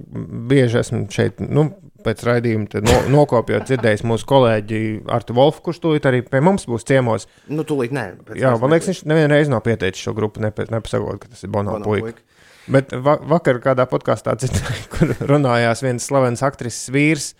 bieži 0.51 0.77
esmu 0.83 1.07
šeit, 1.09 1.39
nu, 1.41 1.71
pēc 2.09 2.25
raidījuma 2.27 2.81
no, 2.83 2.97
nokopjot, 3.13 3.67
dzirdējis 3.69 4.03
mūsu 4.09 4.27
kolēģi 4.29 4.81
Artu 5.15 5.37
Wolfu, 5.37 5.61
kurš 5.69 5.81
tūlīt 5.85 6.09
arī 6.09 6.23
pie 6.25 6.41
mums 6.43 6.65
būs 6.69 6.87
ciemos. 6.89 7.29
Nu, 7.47 7.63
tūlīt 7.67 7.93
nē. 7.95 8.05
pēc 8.27 8.41
Jā, 8.41 8.55
man 8.59 8.73
liekas, 8.73 8.89
viņš 8.91 9.03
nevienu 9.09 9.37
reizi 9.37 9.53
nav 9.53 9.63
pieteicis 9.65 10.03
šo 10.09 10.15
grupu, 10.17 10.41
nepa- 10.43 10.67
nepasakot, 10.73 11.21
ka 11.21 11.31
tas 11.31 11.45
ir 11.45 11.53
Bono, 11.53 11.77
Bono 11.77 11.87
puika. 11.87 12.09
puika. 12.09 12.25
Bet 12.69 12.91
va 13.05 13.15
vakar 13.31 13.57
kādā 13.63 13.85
podkāstā 13.89 14.35
dzirdēju, 14.37 14.87
kur 14.93 15.13
runājās 15.31 15.85
viens 15.85 16.05
slavens 16.09 16.43
aktrises 16.45 16.91
vīrs, 16.93 17.31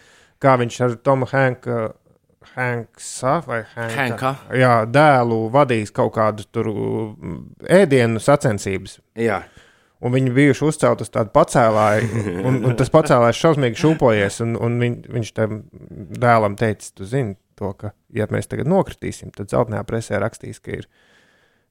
kā 0.41 0.55
viņš 0.61 0.79
ar 0.87 0.99
Tomu 1.05 1.29
Hanku. 1.33 1.89
Hanksa 2.55 3.43
vai 3.45 3.59
Hanka. 3.75 4.31
Jā, 4.57 4.81
dēlu 4.89 5.51
vadījis 5.53 5.91
kaut 5.95 6.15
kādu 6.15 6.47
tur 6.49 6.69
ēdienu 7.69 8.19
sacensības. 8.23 8.97
Jā. 9.19 9.43
Un 9.99 10.13
viņi 10.15 10.31
bijuši 10.31 10.63
uzcelti 10.63 11.03
uz 11.03 11.09
tādu 11.11 11.33
pacēlāju, 11.35 12.21
un, 12.47 12.61
un 12.69 12.75
tas 12.79 12.91
pacēlājs 12.93 13.41
šausmīgi 13.41 13.81
šūpojies. 13.81 14.39
Un, 14.45 14.55
un 14.55 14.77
viņ, 14.79 14.93
viņš 15.11 15.31
tam 15.35 15.57
dēlam 16.23 16.55
teica, 16.59 16.87
tu 16.95 17.07
zini, 17.09 17.35
to, 17.59 17.73
ka, 17.75 17.91
ja 18.15 18.29
mēs 18.31 18.47
tagad 18.47 18.69
nokritīsim, 18.71 19.33
tad 19.35 19.51
zeltainajā 19.51 19.83
presē 19.89 20.21
rakstīs, 20.23 20.61
ka 20.63 20.77
ir 20.77 20.87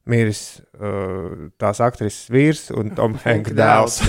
miris 0.08 0.42
uh, 0.76 1.48
tās 1.60 1.80
aktrises 1.84 2.28
vīrs 2.32 2.68
un 2.76 2.92
Toms 2.98 3.24
Hanks 3.28 3.56
dēls. 3.56 4.02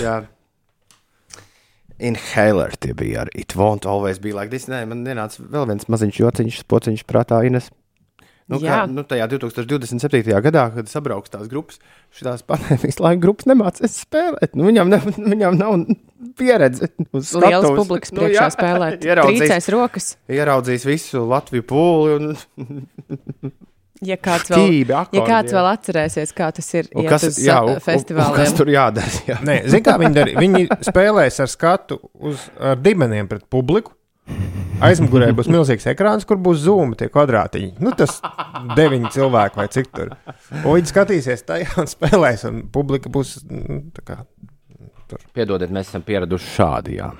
Inhaler 2.00 2.76
tie 2.80 2.94
bija 2.96 3.24
arī. 3.24 3.42
It 3.42 3.56
won't 3.56 3.88
always 3.88 4.20
be 4.20 4.32
like 4.36 4.52
this. 4.52 4.68
Nē, 4.72 4.86
man 4.88 5.04
ienāca 5.04 5.44
vēl 5.44 5.66
viens 5.68 5.88
maziņš 5.88 6.20
jociņš, 6.22 6.62
pociņš 6.68 7.04
prātā 7.08 7.42
Ines. 7.48 7.68
Nu, 8.50 8.58
kā, 8.58 8.80
nu, 8.90 9.04
tajā 9.06 9.28
2027. 9.30 10.34
gadā, 10.42 10.64
kad 10.74 10.90
sabrauks 10.90 11.30
tās 11.30 11.46
grupas, 11.50 11.78
šīs 12.18 12.42
pandēmijas 12.48 13.00
laika 13.04 13.22
grupas 13.22 13.46
nemācīs 13.50 14.00
spēlēt. 14.02 14.56
Nu, 14.58 14.66
viņam, 14.66 14.90
ne, 14.90 15.00
viņam 15.16 15.58
nav 15.60 15.76
pieredze. 16.38 16.90
skatuves. 17.14 17.70
publikas 17.78 18.14
priekšā 18.16 18.50
spēlēt. 18.56 19.04
Ieraudzīs, 19.10 19.70
rokas. 19.74 20.12
ieraudzīs 20.30 20.86
visu 20.88 21.22
Latviju 21.30 21.66
pūli. 21.70 22.18
Un, 22.18 23.52
Ja 24.00 24.16
kāds 24.16 24.48
vēl, 24.48 24.62
Ķībi, 24.64 24.94
akordi, 24.96 25.18
ja 25.18 25.24
kāds 25.28 25.52
jā. 25.52 25.56
vēl 25.58 25.66
atcerēsies, 25.74 26.30
kā 26.32 26.46
tas 26.56 26.70
ir 26.72 26.86
un 26.96 27.04
kas, 27.04 27.24
jā, 27.36 27.58
un, 27.60 27.74
un, 27.74 27.76
un, 27.76 27.82
festivāliem. 27.84 28.38
kas 28.38 28.54
tur 28.56 28.70
jādara? 28.72 29.10
Jā. 29.28 29.36
Nē, 29.44 29.56
zini, 29.66 29.84
kā 29.84 29.96
viņi 30.00 30.16
darīja? 30.16 30.40
Viņi 30.40 30.78
spēlēs 30.88 31.36
ar 31.44 31.50
skatu 31.52 31.98
uz 32.16 32.46
ar 32.56 32.80
dibeniem 32.80 33.28
pret 33.28 33.44
publiku. 33.52 33.92
Aizmugurē 34.80 35.28
būs 35.36 35.50
milzīgs 35.52 35.84
ekrāns, 35.92 36.24
kur 36.24 36.38
būs 36.40 36.62
zūma 36.64 36.96
tie 36.96 37.10
kvadrātiņi. 37.12 37.74
Nu, 37.84 37.92
tas 37.96 38.22
deviņi 38.78 39.10
cilvēki 39.12 39.60
vai 39.60 39.66
cik 39.72 39.90
tur. 39.92 40.14
Un 40.62 40.70
viņi 40.78 40.88
skatīsies 40.88 41.44
tajā 41.44 41.74
un 41.82 41.90
spēlēs, 41.90 42.46
un 42.48 42.62
publika 42.72 43.12
būs 43.12 43.42
nu, 43.50 43.82
tā 43.96 44.06
kā 44.06 44.22
Piedodiet, 45.34 45.72
mēs 45.74 45.90
esam 45.90 46.04
pieraduši 46.06 46.54
šādi. 46.54 46.96
Jā. 47.00 47.10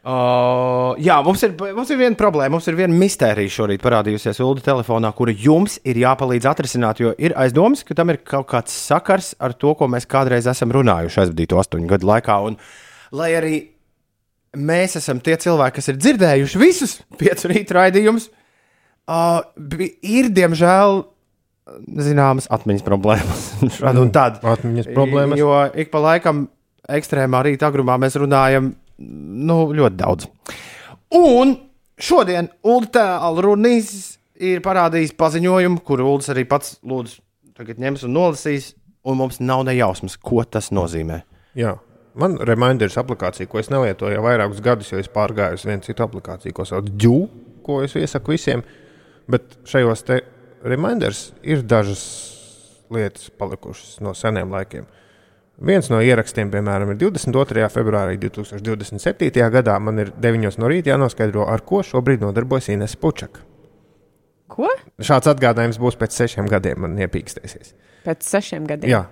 Uh, 0.00 0.96
jā, 0.96 1.18
mums 1.20 1.42
ir, 1.44 1.52
mums 1.76 1.90
ir 1.92 1.98
viena 2.00 2.16
problēma. 2.16 2.54
Mums 2.54 2.68
ir 2.70 2.78
viena 2.78 2.96
mistērija 2.96 3.52
šorīt 3.52 3.82
parādījusies 3.84 4.40
Ulu 4.40 4.64
telefonā, 4.64 5.10
kuru 5.16 5.34
jums 5.36 5.76
ir 5.84 6.00
jāpalīdz 6.00 6.48
atrisināt. 6.48 7.02
Jo 7.04 7.12
ir 7.20 7.34
aizdoms, 7.40 7.84
ka 7.84 7.96
tam 7.98 8.12
ir 8.12 8.22
kaut 8.24 8.48
kāds 8.52 8.72
sakars 8.88 9.34
ar 9.36 9.52
to, 9.60 9.74
ko 9.76 9.90
mēs 9.92 10.08
kādreiz 10.08 10.48
esam 10.50 10.72
runājuši 10.72 11.26
aizvadīto 11.26 11.60
astoņu 11.60 11.92
gadu 11.92 12.08
laikā. 12.14 12.38
Un, 12.48 12.56
lai 13.20 13.30
arī 13.36 13.54
mēs 14.56 14.98
esam 15.00 15.20
tie 15.22 15.36
cilvēki, 15.40 15.76
kas 15.78 15.90
ir 15.92 15.98
dzirdējuši 16.00 16.60
visus 16.60 16.98
piecu 17.20 17.50
rītu 17.52 17.76
raidījumus, 17.76 18.28
uh, 19.10 19.40
ir 20.02 20.30
diemžēl 20.34 21.02
zināmas 22.02 22.48
atmiņas 22.50 22.86
problēmas. 22.86 23.46
Šādi 23.78 24.02
un 24.02 24.12
tādi. 24.14 24.42
atmiņas 24.42 24.90
problēmas. 24.94 25.40
Jo 25.40 25.54
ik 25.78 25.92
pa 25.92 26.02
laikam 26.02 26.48
ekstrēmā 26.90 27.44
rīta 27.46 27.68
agrumā 27.70 27.98
mēs 28.02 28.18
runājam 28.18 28.72
nu, 29.00 29.58
ļoti 29.76 29.98
daudz. 30.00 30.26
Un 31.16 31.54
šodien 32.00 32.50
Ulda 32.66 33.20
Alrunīs 33.26 34.18
ir 34.40 34.62
parādījis 34.64 35.14
paziņojumu, 35.20 35.82
kuru 35.86 36.08
Ulds 36.14 36.30
arī 36.32 36.46
pats 36.48 36.78
lūdzu 36.86 37.20
tagad 37.60 37.80
ņems 37.82 38.06
un 38.08 38.14
nolasīs, 38.16 38.70
un 39.04 39.18
mums 39.20 39.40
nav 39.42 39.66
ne 39.68 39.74
jausmas, 39.76 40.16
ko 40.16 40.40
tas 40.48 40.70
nozīmē. 40.72 41.20
Jā. 41.58 41.74
Man 42.18 42.34
ir 42.40 42.48
reminders 42.50 42.98
aplikācija, 42.98 43.46
ko 43.50 43.60
es 43.60 43.70
nelietoju 43.70 44.16
jau 44.16 44.24
vairākus 44.24 44.62
gadus, 44.64 44.90
jo 44.90 44.98
es 44.98 45.10
pārgāju 45.12 45.60
uz 45.60 45.66
vienu 45.68 45.84
citu 45.86 46.02
aplikāciju, 46.02 46.54
ko 46.56 46.66
sauc 46.66 46.88
Džū, 46.90 47.16
ko 47.66 47.82
es 47.84 47.94
iesaku 47.98 48.34
visiem. 48.34 48.64
Bet 49.30 49.60
šajos 49.70 50.02
te 50.08 50.22
reminders 50.66 51.28
ir 51.46 51.62
dažas 51.62 52.02
lietas 52.90 53.30
palikušas 53.38 54.00
no 54.02 54.14
seniem 54.18 54.50
laikiem. 54.50 54.88
Viens 55.60 55.90
no 55.92 56.00
ierakstiem, 56.00 56.48
piemēram, 56.50 56.94
ir 56.94 56.98
22. 57.02 57.66
februārī 57.68 58.16
2027. 58.18 59.44
gadā. 59.52 59.76
Man 59.78 60.00
ir 60.00 60.10
9 60.16 60.56
no 60.58 60.70
rīta 60.72 60.94
jānoskaidro, 60.94 61.44
ar 61.52 61.60
ko 61.68 61.82
šobrīd 61.84 62.24
nodarbojas 62.24 62.70
Ines 62.72 62.96
Pučaka. 62.96 63.44
Ko? 64.50 64.70
Šāds 65.04 65.28
atgādājums 65.30 65.78
būs 65.78 66.00
pēc 66.00 66.16
sešiem 66.16 66.48
gadiem, 66.50 66.80
man 66.86 66.96
iepīkstēsies. 66.98 67.74
Pēc 68.06 68.24
sešiem 68.26 68.66
gadiem. 68.66 68.90
Jā. 68.90 69.04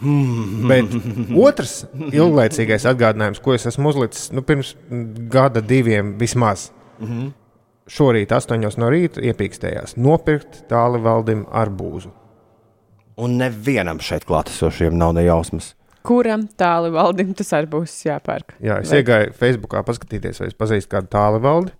Bet 0.00 0.94
otrs 1.36 1.82
ilglaicīgais 2.08 2.86
atgādinājums, 2.88 3.40
ko 3.44 3.52
es 3.56 3.66
esmu 3.68 3.92
uzlicis 3.92 4.30
nu, 4.32 4.44
pirms 4.46 4.74
gada, 5.32 5.60
diviem 5.60 6.14
vismaz. 6.20 6.70
Mhm. 7.00 7.28
Šorīt, 7.90 8.30
8 8.30 8.78
no 8.78 8.86
rīta, 8.92 9.18
iepīkstējās 9.18 9.96
nopirkt 9.98 10.62
tālu 10.70 11.00
valdim 11.02 11.42
arbūzu. 11.50 12.12
Un 13.20 13.34
nevienam 13.40 13.98
šeit 14.00 14.24
klātesošiem 14.28 14.94
nav 14.96 15.16
ne 15.16 15.24
jausmas. 15.26 15.74
Kuram 16.06 16.46
tālu 16.56 16.92
valdim 16.94 17.34
tas 17.36 17.50
arī 17.56 17.68
būs 17.74 17.96
jāpērk? 18.06 18.54
Jā, 18.62 18.78
es 18.80 18.92
Vai- 18.92 19.02
iegāju 19.02 19.34
Facebookā 19.36 19.82
paskatīties, 19.84 20.38
vai 20.40 20.48
es 20.48 20.54
pazīstu 20.56 20.94
kādu 20.94 21.10
tālu 21.12 21.40
valdi. 21.44 21.74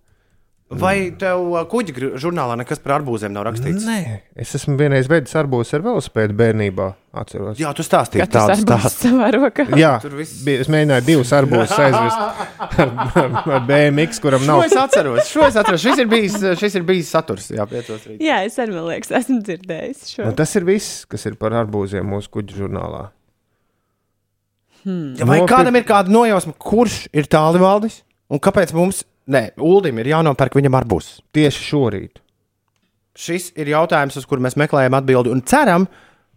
Vai 0.70 1.10
tev 1.18 1.40
uh, 1.50 1.64
kuģa 1.66 2.12
žurnālā 2.22 2.54
nekas 2.60 2.78
par 2.78 2.92
arbūziem 3.00 3.32
nav 3.34 3.42
rakstīts? 3.48 3.82
Nē, 3.82 4.20
es 4.38 4.52
esmu 4.54 4.76
vienreiz 4.78 5.08
vedis 5.10 5.34
arbūzu 5.34 5.74
ar 5.74 5.82
velosipēdu 5.82 6.36
bērnībā. 6.38 6.84
Atceros. 7.18 7.58
Jā, 7.58 7.72
tu 7.74 7.82
stāstīji 7.82 8.22
tādu 8.30 8.54
stāstu. 8.60 9.08
savā 9.10 9.32
rokā. 9.34 9.64
Jā, 9.74 9.96
Tur 10.04 10.14
viss- 10.20 10.36
bija, 10.46 10.60
es 10.62 10.70
mēģināju 10.70 11.06
divus 11.08 11.32
arbūzus 11.34 11.74
aizvest 11.88 12.78
ar, 12.78 12.92
ar, 12.94 13.34
ar 13.56 13.66
BMW, 13.66 14.06
kuram 14.22 14.44
Šo 14.46 14.50
nav. 14.52 14.62
es 14.68 14.76
atceros. 14.78 15.24
Šo 15.32 15.42
es 15.48 15.58
atceros. 15.58 15.82
Šis 15.82 16.04
ir 16.04 16.10
bijis, 16.14 16.38
šis 16.62 16.78
ir 16.78 16.86
bijis 16.86 17.10
saturs. 17.16 17.50
Jā, 17.50 17.66
piecos 17.66 18.06
rītā. 18.06 18.20
Jā, 18.28 18.38
es 18.46 18.60
arī, 18.62 18.76
man 18.78 18.86
liekas, 18.92 19.10
esmu 19.24 19.40
dzirdējis 19.50 20.06
šo. 20.14 20.28
Nu, 20.30 20.36
tas 20.38 20.54
ir 20.54 20.68
viss, 20.70 21.02
kas 21.10 21.26
ir 21.26 21.34
par 21.42 21.58
arbūziem 21.64 22.06
mūsu 22.14 22.30
kuģa 22.38 22.60
žurnālā. 22.62 23.08
Hmm. 24.86 25.12
Vai 25.18 25.40
Nopirkt- 25.42 25.50
kādam 25.50 25.76
ir 25.76 25.84
kāda 25.84 26.14
nojausma, 26.14 26.54
kurš 26.56 27.08
ir 27.12 27.26
tālvaldis 27.28 28.04
un 28.30 28.38
kāpēc 28.38 28.70
mums, 28.78 29.02
nē, 29.30 29.42
Ulim 29.62 30.00
ir 30.02 30.12
jānopērk 30.12 30.58
viņam 30.58 30.76
arbūs? 30.80 31.16
Tieši 31.36 31.66
šorīt. 31.70 32.20
Šis 33.20 33.50
ir 33.58 33.72
jautājums, 33.72 34.16
uz 34.20 34.26
kuru 34.28 34.44
mēs 34.44 34.56
meklējam 34.60 34.96
atbildi 34.96 35.32
un 35.32 35.42
ceram, 35.46 35.88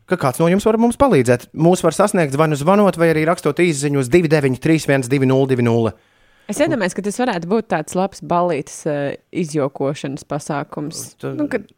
ka 0.10 0.18
kāds 0.20 0.42
no 0.42 0.50
jums 0.52 0.66
var 0.68 0.80
mums 0.82 0.98
palīdzēt. 1.00 1.50
Mūs 1.54 1.84
var 1.86 1.96
sasniegt 1.96 2.36
vai 2.40 2.50
nu 2.52 2.58
zvanot, 2.60 2.98
vai 3.00 3.12
arī 3.14 3.28
rakstot 3.30 3.62
īsiņu 3.64 4.02
uz 4.02 4.10
293, 4.14 5.08
202. 5.12 5.94
Es 6.52 6.60
iedomājos, 6.60 6.98
ka 6.98 7.06
tas 7.06 7.22
varētu 7.22 7.48
būt 7.48 7.70
tāds 7.72 7.96
labs 7.96 8.20
balītas 8.28 8.82
uh, 8.90 9.14
izjokošanas 9.32 10.26
pasākums. 10.28 11.06
Nu, 11.24 11.48
kad 11.52 11.70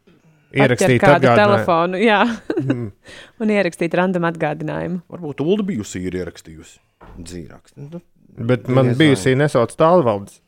Ierakstīt 0.56 1.02
kādu 1.02 1.32
telefonu, 1.36 2.00
jā, 2.00 2.22
Mm. 2.56 2.90
un 3.42 3.50
ierakstīt 3.52 3.94
random 3.94 4.24
atgādinājumu. 4.30 5.02
Varbūt 5.12 5.42
Ulu 5.44 5.66
bijusi 5.68 6.00
ierakstījusi 6.08 6.80
dzīvāks. 7.20 7.76
Bet 8.36 8.68
man 8.68 8.92
Diez 8.92 8.98
bijusī 9.00 9.36
nesauc 9.38 9.72
tālvaldes. 9.78 10.42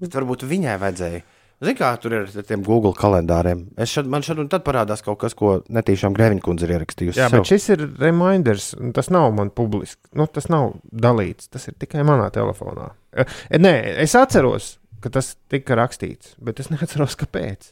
Bet 0.00 0.14
varbūt 0.14 0.44
viņai 0.46 0.76
vajadzēja. 0.82 1.22
Zini, 1.64 1.76
kā 1.78 1.92
tur 2.02 2.12
ir 2.12 2.24
ar 2.26 2.44
tiem 2.44 2.64
Google 2.66 2.92
kalendāriem. 2.98 3.60
Es 3.80 3.92
šad, 3.94 4.08
man 4.10 4.24
šad 4.26 4.40
un 4.42 4.48
tad 4.52 4.64
parādās 4.66 5.04
kaut 5.06 5.20
kas, 5.22 5.36
ko 5.38 5.60
netīšām 5.72 6.16
Grēviņa 6.16 6.42
kundze 6.44 6.66
ir 6.66 6.74
ierakstījusi. 6.76 7.20
Jā, 7.22 7.28
sev. 7.30 7.40
bet 7.40 7.52
šis 7.52 7.68
ir 7.72 7.84
reminders. 8.02 8.72
un 8.76 8.92
Tas 8.96 9.08
nav 9.14 9.30
man 9.38 9.52
publiski. 9.54 10.02
Nu, 10.18 10.26
tas 10.26 10.50
nav 10.52 10.74
dalīts. 10.90 11.48
Tas 11.54 11.70
ir 11.70 11.76
tikai 11.80 12.04
manā 12.06 12.26
telefonā. 12.34 12.90
E, 13.14 13.24
Nē, 13.62 13.74
es 14.02 14.16
atceros, 14.18 14.74
ka 15.00 15.14
tas 15.14 15.36
tika 15.52 15.78
rakstīts, 15.78 16.34
bet 16.42 16.60
es 16.60 16.72
neatceros, 16.74 17.14
kāpēc. 17.22 17.70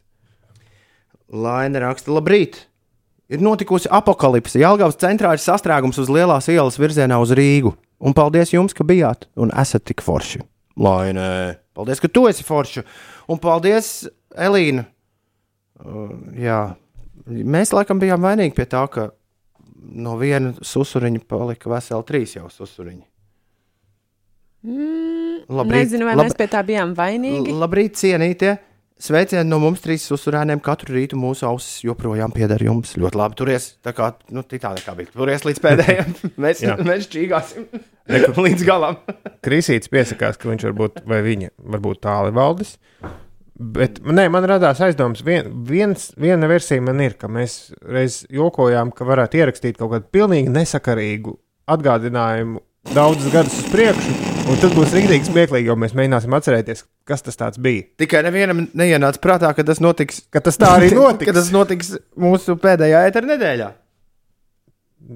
Laina 1.33 1.83
raksta, 1.83 2.15
labrīt! 2.15 2.63
Ir 3.33 3.41
notikusi 3.41 3.89
apakalipse. 3.93 4.59
Jālgavas 4.61 4.99
centrā 5.01 5.31
ir 5.33 5.41
sastrēgums 5.41 5.97
uz 6.03 6.11
lielās 6.13 6.51
ielas 6.53 6.77
virzienā 6.81 7.17
uz 7.23 7.33
Rīgu. 7.37 7.73
Un 8.03 8.13
paldies 8.17 8.51
jums, 8.53 8.75
ka 8.77 8.85
bijāt 8.85 9.29
un 9.41 9.53
esat 9.57 9.87
tik 9.89 10.03
forši. 10.05 10.43
Lainē, 10.83 11.57
paldies, 11.77 12.01
ka 12.03 12.11
tu 12.13 12.27
esi 12.29 12.45
forši. 12.45 12.83
Un 13.33 13.41
paldies, 13.41 13.93
Elīna. 14.37 14.85
Uh, 15.83 16.11
jā, 16.39 16.59
mēs 17.27 17.73
laikam 17.75 18.01
bijām 18.03 18.23
vainīgi 18.25 18.55
pie 18.57 18.67
tā, 18.71 18.85
ka 18.93 19.09
no 19.83 20.17
viena 20.21 20.53
susuriņa 20.65 21.25
palika 21.29 21.71
veseli 21.73 22.07
trīs 22.09 22.37
jau 22.37 22.49
susuriņi. 22.53 23.03
Mm, 24.63 25.41
Labrīt, 25.51 25.75
Nezinu, 25.89 26.07
vai 26.07 26.15
lab- 26.15 26.29
mēs 26.29 26.37
pie 26.39 26.47
tā 26.53 26.61
bijām 26.67 26.93
vainīgi. 26.95 27.55
Labrīt, 27.59 27.97
cienītie! 27.99 28.53
Sveicieni 29.03 29.51
no 29.51 29.59
mums 29.59 29.81
trīs 29.83 30.05
susurēniem. 30.07 30.61
Katru 30.63 30.95
rītu 30.95 31.17
mūsu 31.19 31.43
ausis 31.49 31.81
joprojām 31.83 32.31
pieder 32.35 32.63
jums. 32.63 32.93
Ļoti 32.95 33.19
labi 33.19 33.39
turies. 33.41 33.65
Tā 33.83 33.91
kā, 33.97 34.13
nu, 34.31 34.45
tā 34.47 34.71
nekā 34.77 34.95
bija. 34.95 35.11
Turies 35.17 35.43
līdz 35.49 35.63
pēdējiem. 35.65 36.13
mēs, 36.45 36.63
mēs 36.87 37.09
čīgāsim 37.11 37.67
līdz 38.47 38.63
galam. 38.69 39.01
Krisīts 39.43 39.91
piesakās, 39.91 40.39
ka 40.39 40.53
viņš 40.53 40.67
varbūt, 40.69 41.03
vai 41.11 41.19
viņa 41.27 41.51
varbūt 41.75 42.03
tāli 42.07 42.35
valdis. 42.37 42.77
Bet 43.59 43.99
nē, 44.07 44.29
man 44.33 44.47
radās 44.49 44.79
aizdoms, 44.87 45.25
vien, 45.27 45.51
viens, 45.67 46.09
viena 46.19 46.47
versija 46.51 46.83
man 46.83 47.03
ir, 47.03 47.19
ka 47.19 47.31
mēs 47.31 47.73
reiz 47.83 48.23
jokojām, 48.33 48.95
ka 48.95 49.07
varētu 49.07 49.43
ierakstīt 49.43 49.83
kaut 49.83 49.97
kādu 49.97 50.09
pilnīgi 50.15 50.55
nesakarīgu 50.55 51.35
atgādinājumu 51.75 52.63
daudzus 52.95 53.35
gadus 53.35 53.59
uz 53.65 53.69
priekšu, 53.75 54.32
un 54.51 54.59
tad 54.61 54.75
būs 54.77 54.93
rīktīgi 54.97 55.29
smieklīgi, 55.31 55.69
jo 55.71 55.77
mēs 55.79 55.95
mēģināsim 55.97 56.35
atcerēties, 56.39 56.85
kas 57.09 57.23
tas 57.27 57.39
tāds 57.39 57.61
bija. 57.63 57.85
Tikai 58.03 58.23
nevienam 58.27 58.65
neienāca 58.79 59.21
prātā, 59.23 59.53
ka 59.57 59.65
tas 59.67 59.81
notiks. 59.83 60.23
Ka 60.33 60.43
tas 60.45 60.59
tā 60.61 60.73
arī 60.79 60.91
notiks. 60.99 61.29
ka 61.31 61.37
tas 61.39 61.53
notiks 61.55 61.95
mūsu 62.21 62.57
pēdējā 62.63 63.05
ētera 63.11 63.31
nedēļā. 63.35 63.71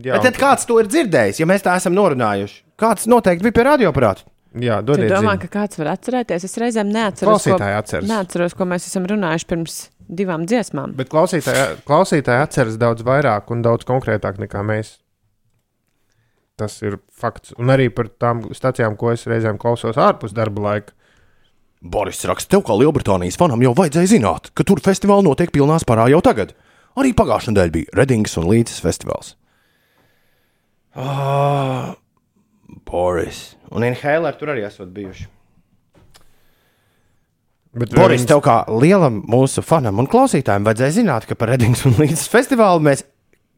Jā, 0.03 0.17
Bet 0.19 0.25
tad 0.27 0.39
kāds 0.41 0.67
to 0.67 0.81
ir 0.83 0.89
dzirdējis, 0.91 1.39
ja 1.41 1.47
mēs 1.47 1.63
tā 1.63 1.77
esam 1.79 1.95
norunājuši? 1.95 2.57
Kāds 2.81 3.07
noteikti 3.11 3.47
bija 3.47 3.55
pie 3.61 3.67
radioaparāta? 3.69 4.27
Jā, 4.57 4.81
Tu 4.83 4.97
domā, 5.11 5.35
ka 5.39 5.51
kāds 5.53 5.77
var 5.79 5.93
atcerēties? 5.93 6.47
Es 6.49 6.57
reizēm 6.59 6.89
neatceros, 6.91 7.29
ko, 7.29 7.37
Klausītāji 7.37 7.77
atceras. 7.77 8.09
neatceros, 8.09 8.55
ko 8.57 8.67
mēs 8.67 8.87
esam 8.89 9.05
runājuši 9.07 9.49
pirms 9.53 9.75
divām 10.09 10.47
dziesmām. 10.49 10.95
Bet 10.97 11.11
klausītāji, 11.13 11.83
klausītāji 11.87 12.43
atceras 12.47 12.79
daudz 12.81 13.05
vairāk 13.07 13.53
un 13.53 13.63
daudz 13.63 13.85
konkrētāk 13.87 14.41
nekā 14.43 14.63
mēs. 14.67 14.95
Tas 16.57 16.79
ir 16.83 16.97
fakts. 17.13 17.53
Un 17.61 17.69
arī 17.69 17.91
par 17.93 18.09
tām 18.09 18.47
stācijām, 18.57 18.95
ko 18.97 19.11
es 19.13 19.27
reizēm 19.29 19.59
klausos 19.61 19.99
ārpus 20.01 20.33
darba 20.37 20.63
laika. 20.71 20.95
Boris 21.85 22.23
raksta, 22.25 22.55
tev 22.55 22.63
kā 22.65 22.73
Lielbritānijas 22.81 23.37
fanam 23.39 23.61
jau 23.63 23.75
vajadzēja 23.77 24.15
zināt, 24.17 24.49
ka 24.57 24.65
tur 24.65 24.81
festivāli 24.83 25.27
notiek 25.27 25.53
pilnā 25.53 25.77
spārā 25.83 26.09
jau 26.11 26.23
tagad. 26.25 26.55
Arī 26.97 27.13
pagājušā 27.13 27.53
nedēļa 27.53 27.75
bija 27.75 27.99
Redingas 27.99 28.39
un 28.41 28.49
Līdzes 28.49 28.81
festivāls. 28.81 29.35
Oh, 30.97 31.93
Boris. 32.89 33.55
Un 33.71 33.85
Inhaler 33.85 34.33
tur 34.41 34.55
arī 34.55 34.65
esat 34.65 34.89
bijuši. 34.97 35.27
Bet 37.77 37.93
Boris, 37.93 38.23
viņas- 38.23 38.31
tev 38.31 38.41
kā 38.41 38.57
lielam 38.81 39.21
mūsu 39.29 39.61
fanam 39.63 39.99
un 40.01 40.09
klausītājiem 40.09 40.65
vajadzēja 40.65 40.97
zināt, 41.03 41.27
ka 41.29 41.35
par 41.37 41.53
Redingas 41.53 41.85
un 41.85 41.93
Līdzes 42.01 42.31
festivālu 42.33 42.81
mēs 42.81 43.05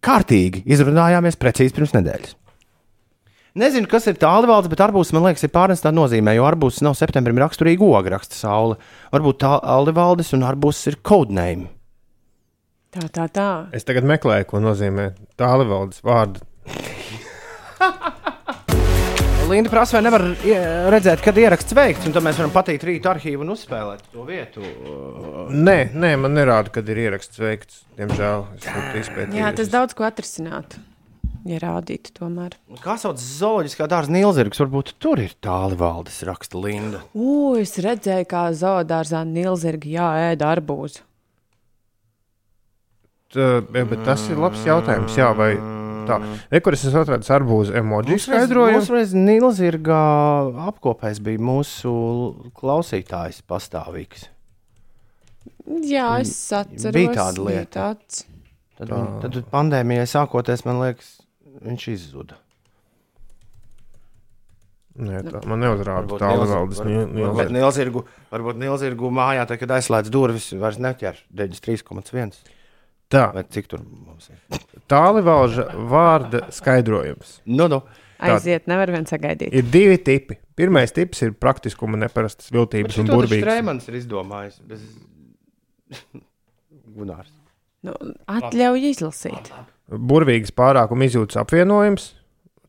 kārtīgi 0.03 0.65
izrunājāmies 0.67 1.39
precīzi 1.39 1.75
pirms 1.79 1.95
nedēļas. 1.95 2.35
Nezinu, 3.57 3.89
kas 3.89 4.05
ir 4.11 4.19
tālrunis, 4.21 4.69
bet 4.69 4.83
arbūs 4.85 5.15
man 5.17 5.25
liekas, 5.25 5.47
ir 5.47 5.53
pārnestā 5.55 5.93
nozīmē, 5.95 6.35
jo 6.37 6.45
arbūs 6.45 6.83
nav 6.85 6.99
septembrim 6.99 7.41
raksturīga 7.41 7.87
oga, 7.87 8.13
raksta 8.19 8.37
saule. 8.37 8.77
varbūt 9.15 9.41
tālrunis 9.41 10.35
un 10.37 10.45
arbūs 10.45 10.85
ir 10.91 10.99
codename. 11.01 11.71
Tā, 12.93 13.09
tā, 13.13 13.29
tā. 13.33 13.49
Es 13.73 13.85
tagad 13.89 14.05
meklēju, 14.09 14.49
ko 14.49 14.61
nozīmē 14.65 15.13
tālrunis 15.41 16.05
vārdu. 16.05 16.45
Linda 19.49 19.73
prasa, 19.73 19.97
vai 19.97 20.03
nevar 20.05 20.27
redzēt, 20.93 21.23
kad 21.25 21.39
ieraksts 21.41 21.73
veikts, 21.73 22.05
un 22.05 22.13
tad 22.13 22.25
mēs 22.27 22.37
varam 22.37 22.53
patīt 22.53 22.85
rīta 22.85 23.15
arhīvu 23.15 23.47
un 23.47 23.55
uzspēlēt 23.55 24.11
to 24.13 24.27
vietu. 24.29 24.61
Nē, 25.49 25.79
nē, 25.97 26.11
man 26.21 26.37
nerāda, 26.37 26.69
kad 26.75 26.89
ir 26.93 27.01
ieraksts 27.07 27.41
veikts. 27.41 27.81
Diemžēl 27.97 28.45
es 28.59 28.69
to 28.69 29.01
izpētīju. 29.01 29.41
Jā, 29.41 29.55
tas 29.57 29.73
daudz 29.73 29.97
ko 29.97 30.05
atrisinātu. 30.05 30.85
Ja 31.49 31.59
rādītu 31.63 32.13
tomēr. 32.13 32.59
Kā 32.83 32.99
sauc 33.01 33.21
zooloģiskā 33.23 33.87
dārza 33.89 34.13
Nīlzirgs? 34.13 34.61
Varbūt 34.61 34.91
tur 35.01 35.23
ir 35.23 35.33
tālrunis, 35.45 36.21
raksta 36.29 36.61
Linda. 36.61 37.01
U, 37.17 37.55
es 37.57 37.73
redzēju, 37.81 38.27
kā 38.29 38.43
zoodārzā 38.59 39.23
Nīlzirgi 39.25 39.95
jāēd 39.95 40.45
arbūzu. 40.45 41.07
Tā, 43.33 43.49
jā, 43.61 43.85
bet 43.89 44.05
tas 44.05 44.23
ir 44.29 44.41
labs 44.41 44.65
jautājums. 44.65 45.17
Jā, 45.17 45.31
vai 45.37 45.51
tā? 46.09 46.19
Rekur 46.53 46.77
es 46.77 46.85
esmu 46.89 47.03
atradis 47.05 47.33
arbūzu 47.33 47.77
emoji 47.81 48.21
skaidrojumu. 48.25 48.81
Mums 48.81 48.93
reiz 48.93 49.15
Nīlzirgā 49.17 50.03
apkopēs 50.69 51.21
bija 51.25 51.41
mūsu 51.49 51.93
klausītājs 52.57 53.41
pastāvīgs. 53.49 54.29
Jā, 55.85 56.11
es 56.21 56.35
atceros. 56.57 56.93
Bija 56.97 57.17
tāda 57.17 57.41
bija 57.41 57.63
lieta. 57.63 57.73
Tāds. 57.79 58.25
Tad, 58.79 58.93
viņ, 58.93 59.09
tad 59.25 59.39
pandēmijai 59.53 60.07
sākoties, 60.09 60.63
man 60.69 60.79
liekas, 60.85 61.17
viņš 61.65 61.89
izzuda. 61.95 62.39
Nē, 64.99 65.21
tā, 65.23 65.41
man 65.47 65.61
neuzrāda 65.63 66.09
Varbūt 66.11 66.23
tālrunis. 66.25 66.81
Nils- 66.83 67.13
varbūt 67.15 67.53
Nīlzirgu, 67.55 68.03
varbūt 68.33 68.59
Nīlzirgu 68.59 69.11
mājā, 69.15 69.45
tā, 69.47 69.59
kad 69.61 69.77
aizslēdz 69.77 70.11
durvis, 70.11 70.49
vairs 70.59 70.81
neķer 70.83 71.21
93,1. 71.31 72.35
Tā. 73.09 73.29
Vai 73.37 73.45
cik 73.47 73.71
tur 73.71 73.85
mums 73.87 74.27
ir? 74.33 74.59
Tālruņa 74.91 75.69
vārda 75.89 76.43
skaidrojums. 76.53 77.39
Nu, 77.47 77.71
nu. 77.71 77.81
Aiziet, 78.19 78.67
nevar 78.67 78.91
vien 78.91 79.07
sagaidīt. 79.07 79.55
Ir 79.55 79.69
divi 79.71 80.01
tipi. 80.03 80.41
Pirmais 80.59 80.91
tips 80.91 81.23
ir 81.23 81.37
praktiskuma, 81.39 82.01
neparastas 82.03 82.51
viltības 82.51 82.99
un 82.99 83.07
taču 83.07 83.21
burvības. 83.21 83.45
Strēmans 83.45 83.87
ir 83.87 83.99
izdomājis. 84.01 84.59
Bez... 84.67 84.83
Gunārs. 86.99 87.31
Nu, 87.87 87.95
atļauj 88.27 88.89
izlasīt. 88.91 89.53
Burvīgas 89.89 90.53
pārākuma 90.57 91.09
izjūtas 91.09 91.41
apvienojums. 91.43 92.13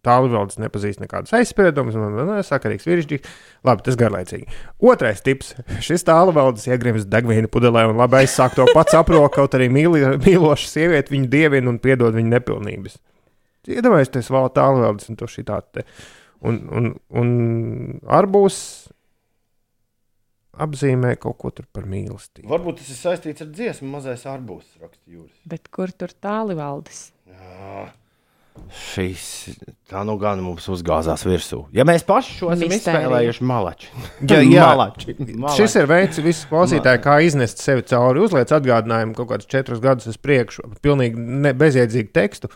Tālrunis 0.05 0.55
nepazīst 0.61 1.01
nekādas 1.01 1.33
aizspriedumus, 1.35 1.97
un 1.99 2.13
man 2.15 2.37
ir 2.37 2.45
sakarīgs 2.47 2.87
virsģis. 2.87 3.25
Labi, 3.67 3.83
tas 3.83 3.97
garlaicīgi. 3.99 4.47
Otrais 4.87 5.19
tips. 5.25 5.51
Šis 5.83 6.07
tālrunis 6.07 6.69
iegrims 6.69 7.07
degvielu 7.11 7.51
pudelē 7.51 7.83
un 7.89 7.99
labi 7.99 8.21
aizsāk 8.21 8.55
to 8.55 8.67
pats 8.71 8.95
aprok, 8.95 9.33
kaut 9.35 9.57
arī 9.59 9.67
mīli, 9.75 10.05
mīloša 10.23 10.71
sieviete 10.71 11.11
viņu 11.11 11.27
dievina 11.33 11.73
un 11.73 11.81
piedod 11.83 12.15
viņa 12.15 12.31
nepilnības. 12.37 12.95
Iedomājieties, 13.67 14.13
tas 14.15 14.31
vēl 14.31 14.47
tālrunis 14.55 15.11
un 15.11 15.19
to 15.19 15.27
šī 15.27 15.43
tāda. 15.51 15.83
Un, 16.47 16.61
un, 16.71 16.93
un 17.19 17.29
arbūs 18.07 18.61
apzīmē 20.65 21.15
kaut 21.21 21.39
ko 21.41 21.51
tur 21.55 21.67
par 21.73 21.87
mīlestību. 21.89 22.49
Varbūt 22.51 22.81
tas 22.81 22.91
ir 22.93 22.99
saistīts 22.99 23.45
ar 23.45 23.49
dziesmu, 23.53 23.89
mazais 23.95 24.25
arbūs, 24.29 24.67
raksta 24.81 25.03
Jūras. 25.09 25.39
Bet 25.49 25.71
kur 25.73 25.93
tur 25.95 26.13
tāli 26.23 26.57
valdes? 26.59 27.07
Šīs 28.75 29.23
tā 29.89 30.01
nu 30.03 30.17
gan 30.19 30.41
mums 30.43 30.65
uzgāzās 30.71 31.23
virsū. 31.23 31.61
Ja 31.75 31.85
mēs 31.87 32.03
paši 32.07 32.33
šo 32.35 32.49
esam 32.51 32.67
Mistērija. 32.67 33.05
izspēlējuši 33.05 33.45
malači. 33.47 33.91
Jā, 34.29 34.41
jā. 34.43 34.65
malači. 34.67 35.15
Šis 35.55 35.77
ir 35.79 35.87
veids, 35.89 36.19
visi 36.25 36.49
klausītāji, 36.49 37.01
kā 37.05 37.19
iznest 37.23 37.63
sevi 37.63 37.85
cauri, 37.87 38.25
uzliek 38.25 38.51
atgādinājumu 38.59 39.15
kaut 39.17 39.31
kādus 39.31 39.49
četrus 39.49 39.79
gadus 39.83 40.11
uz 40.11 40.19
priekšu, 40.19 40.67
pilnīgi 40.83 41.55
bezjēdzīgu 41.61 42.11
tekstu, 42.19 42.51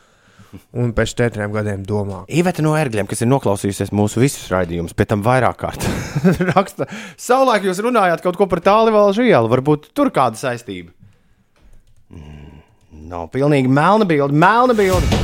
un 0.73 0.93
pēc 0.95 1.15
četriem 1.19 1.53
gadiem 1.53 1.83
domā. 1.87 2.23
Iveta 2.31 2.63
no 2.65 2.75
ērgļiem, 2.77 3.07
kas 3.09 3.23
ir 3.23 3.29
noklausījusies 3.31 3.93
mūsu 3.95 4.23
visus 4.23 4.49
raidījumus, 4.53 4.95
pēc 4.97 5.13
tam 5.13 5.25
vairāk 5.25 5.59
kārt 5.61 5.87
raksta, 6.53 6.87
savulaik 7.17 7.67
jūs 7.69 7.81
runājāt 7.83 8.23
kaut 8.25 8.39
ko 8.39 8.49
par 8.51 8.63
tālruņa 8.65 9.27
ielu, 9.27 9.51
varbūt 9.51 9.91
tur 9.97 10.13
kāda 10.13 10.39
saistība. 10.39 10.93
Mm, 12.13 12.61
Nav 13.13 13.29
pilnīgi 13.33 13.69
melna 13.69 14.07
bilde, 14.09 14.33
melna 14.33 14.75
bilde. 14.77 15.21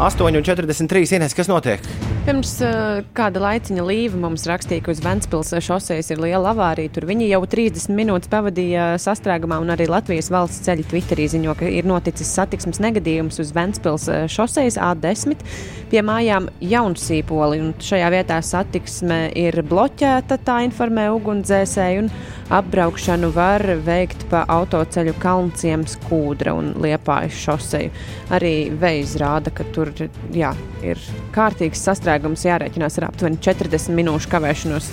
8,43. 0.00 1.18
Ines, 1.18 1.34
kas 1.36 1.50
notiek? 1.50 1.84
Pirms 2.22 2.52
uh, 2.62 3.00
kāda 3.18 3.40
laiciņa 3.42 3.82
līva 3.82 4.18
mums 4.22 4.44
rakstīja, 4.46 4.84
ka 4.86 4.92
uz 4.94 5.00
Ventspils 5.02 5.48
šoseis 5.66 6.06
ir 6.14 6.20
liela 6.22 6.52
avārija. 6.52 6.92
Tur 6.94 7.08
viņi 7.08 7.26
jau 7.32 7.40
30 7.50 7.90
minūtes 7.98 8.30
pavadīja 8.30 8.92
sastrēgumā, 9.02 9.58
un 9.58 9.72
arī 9.74 9.88
Latvijas 9.90 10.30
valsts 10.30 10.62
ceļa 10.62 10.86
Twitterī 10.92 11.26
ziņo, 11.32 11.56
ka 11.58 11.66
ir 11.66 11.88
noticis 11.90 12.30
satiksmes 12.30 12.78
negadījums 12.84 13.42
uz 13.42 13.50
Ventspils 13.56 14.06
šoseis 14.30 14.78
A10 14.78 15.42
pie 15.90 16.04
mājām 16.06 16.46
Jaunsīpoli. 16.62 17.58
Un 17.58 17.74
šajā 17.82 18.12
vietā 18.14 18.38
satiksme 18.38 19.24
ir 19.42 19.58
bloķēta, 19.66 20.38
tā 20.46 20.60
informē 20.68 21.08
ugunsdzēsēji, 21.16 22.04
un 22.04 22.12
apbraukšanu 22.54 23.32
var 23.34 23.66
veikt 23.82 24.28
pa 24.30 24.44
autoceļu 24.60 25.16
Kalnciems 25.18 25.98
kūdra 26.06 26.54
un 26.54 26.70
Liepājas 26.86 27.42
šoseju. 27.48 27.90
Arī 28.38 28.54
veids 28.78 29.18
rāda, 29.18 29.50
ka 29.50 29.66
tur 29.74 29.90
jā, 30.30 30.54
ir 30.86 31.02
kārtīgs 31.34 31.82
sastrēgums 31.82 32.11
jārēķinās 32.48 32.98
ar 33.00 33.08
aptuveni 33.10 33.40
40 33.44 33.96
minūšu 33.98 34.32
kavēšanos. 34.32 34.90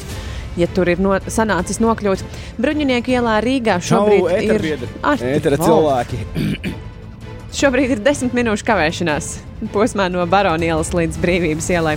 Ja 0.59 0.67
tur 0.75 0.89
ir 0.91 1.01
no, 1.03 1.13
sanācis 1.31 1.79
nokļūt 1.79 2.23
Bruņinieku 2.59 3.13
ielā 3.15 3.37
Rīgā, 3.45 3.77
šobrīd 3.85 4.25
Čau, 4.25 4.39
ir 4.39 4.87
Ētera 5.35 5.59
cilvēki. 5.61 6.23
Šobrīd 7.59 7.95
ir 7.97 8.01
10 8.05 8.35
minūšu 8.37 8.67
kavēšanās 8.67 9.29
posmā 9.73 10.07
no 10.11 10.25
Barona 10.29 10.71
ielas 10.71 10.91
līdz 10.95 11.19
Brīvības 11.21 11.69
ielai. 11.73 11.95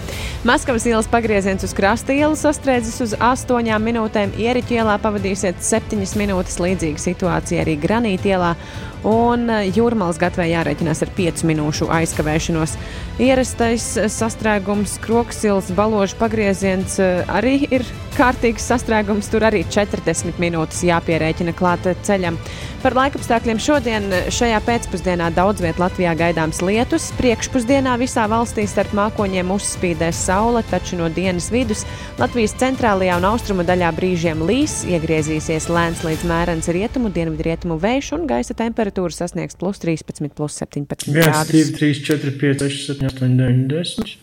Maskavas 0.48 0.86
ielas 0.88 1.08
pagrieziens 1.10 1.64
uz 1.66 1.74
krasta 1.76 2.14
ielu 2.14 2.36
sastrēdzis 2.38 3.02
uz 3.06 3.16
8 3.18 3.78
minūtēm, 3.82 4.34
Ieriķa 4.42 4.80
ielā 4.80 4.96
pavadīsiet 5.02 5.62
7 5.62 6.02
minūtes 6.18 6.58
līdzīga 6.62 7.02
situācija 7.02 7.62
arī 7.62 7.78
Granīta 7.80 8.34
ielā. 8.34 8.54
Un 9.02 9.48
eh, 9.50 9.66
jūrmālas 9.74 10.20
gatavē 10.22 10.46
jārēķinās 10.52 11.02
ar 11.02 11.10
5 11.16 11.42
minūšu 11.50 11.88
aizkavēšanos. 11.90 12.76
Ierastais 13.22 13.86
sastrēgums, 14.14 14.94
kroksils, 15.02 15.72
baložu 15.74 16.18
pagrieziens 16.20 17.00
eh, 17.02 17.24
arī 17.26 17.56
ir 17.74 17.86
kārtīgs 18.14 18.68
sastrēgums. 18.70 19.30
Tur 19.32 19.48
arī 19.48 19.64
40 19.66 20.38
minūtes 20.42 20.84
jāpierēķina 20.86 21.54
klāt 21.58 21.88
ceļam. 22.06 22.38
Par 22.82 22.96
laikapstākļiem 22.98 23.62
šodien 23.62 24.08
šajā 24.34 24.58
pēcpusdienā 24.66 25.32
daudz 25.34 25.62
vietā 25.64 25.84
Latvijā 25.84 26.14
gaidāms 26.18 26.62
lietus. 26.62 27.10
Priekšpusdienā 27.52 27.98
visā 28.00 28.22
valstī 28.32 28.62
starp 28.64 28.94
mākoņiem 28.96 29.50
uzspīdēs 29.52 30.22
saule, 30.24 30.62
taču 30.70 30.96
no 30.96 31.10
dienas 31.12 31.50
vidus 31.52 31.82
Latvijas 32.16 32.54
centrālajā 32.56 33.18
un 33.20 33.26
austrumu 33.28 33.66
daļā 33.68 33.90
brīžiem 33.92 34.40
līs, 34.48 34.78
iegriezīsies 34.88 35.66
lēns 35.68 36.00
līdz 36.00 36.24
mērens 36.30 36.70
rietumu, 36.72 37.10
dienvidrietumu 37.12 37.76
vējš 37.82 38.08
un 38.16 38.24
gaisa 38.30 38.56
temperatūra 38.56 39.12
sasniegs 39.12 39.60
plus 39.60 39.82
13, 39.84 40.32
plus 40.32 40.56
17 40.62 41.10
1, 41.10 41.12
2, 41.12 41.26
grādus. 41.26 41.74
3, 41.76 42.00
4, 42.08 42.32
5, 42.40 42.64
6, 42.72 42.88
7, 42.94 43.12
8, 43.12 43.36
9, 43.42 43.68
10, 43.68 44.16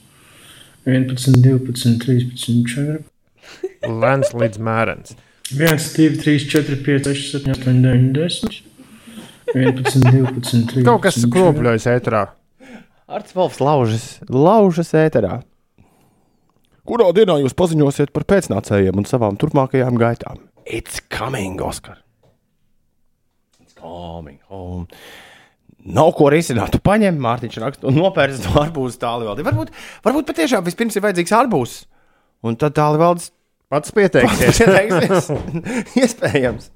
11, 0.89 1.38
12, 1.45 2.01
13, 2.01 2.34
14. 2.34 3.06
Lēns 3.85 4.34
līdz 4.41 4.64
mērens. 4.72 5.14
1, 5.53 5.85
2, 5.99 6.18
3, 6.26 6.49
4, 6.56 6.81
5, 6.89 7.14
6, 7.14 7.38
7, 7.38 7.53
8, 7.60 7.85
9, 7.85 8.10
10, 8.18 8.60
11, 9.53 10.10
12, 10.10 10.68
13. 10.73 10.84
Kaut 10.89 11.06
kas 11.06 11.22
kropļojas 11.30 11.89
ētrā. 11.93 12.26
Arts 13.10 13.34
Volfs 13.34 13.57
laužas, 13.57 14.03
laužas 14.30 14.91
ēterā. 14.94 15.40
Kurā 16.86 17.07
dienā 17.18 17.40
jūs 17.41 17.56
paziņosiet 17.57 18.11
par 18.14 18.26
pēcnācējiem 18.30 19.02
un 19.02 19.07
savām 19.10 19.38
turpmākajām 19.41 19.98
gaitām? 19.98 20.44
It's 20.69 21.02
coming, 21.10 21.57
Oskar. 21.65 21.98
It's 23.57 23.73
coming 23.73 24.38
home. 24.45 24.86
Nav 25.90 26.11
ko 26.19 26.30
risināt. 26.30 26.69
Tu 26.76 26.81
paņem, 26.86 27.18
Mārtiņš 27.23 27.60
raksta, 27.64 27.90
un 27.90 27.98
nopērci 27.98 28.45
no 28.45 28.53
arbūza 28.61 29.02
tālu 29.02 29.26
vēl. 29.26 29.41
Varbūt, 29.48 29.73
varbūt 30.06 30.30
patiešām 30.30 30.69
vispirms 30.69 30.99
ir 30.99 31.07
vajadzīgs 31.07 31.34
arbūzs. 31.40 31.81
Un 32.45 32.60
tad 32.61 32.77
valdes 32.77 33.31
pats 33.73 33.95
pieteiksies. 33.95 34.61
pieteiksies. 34.61 35.34
Iespējams. 36.03 36.69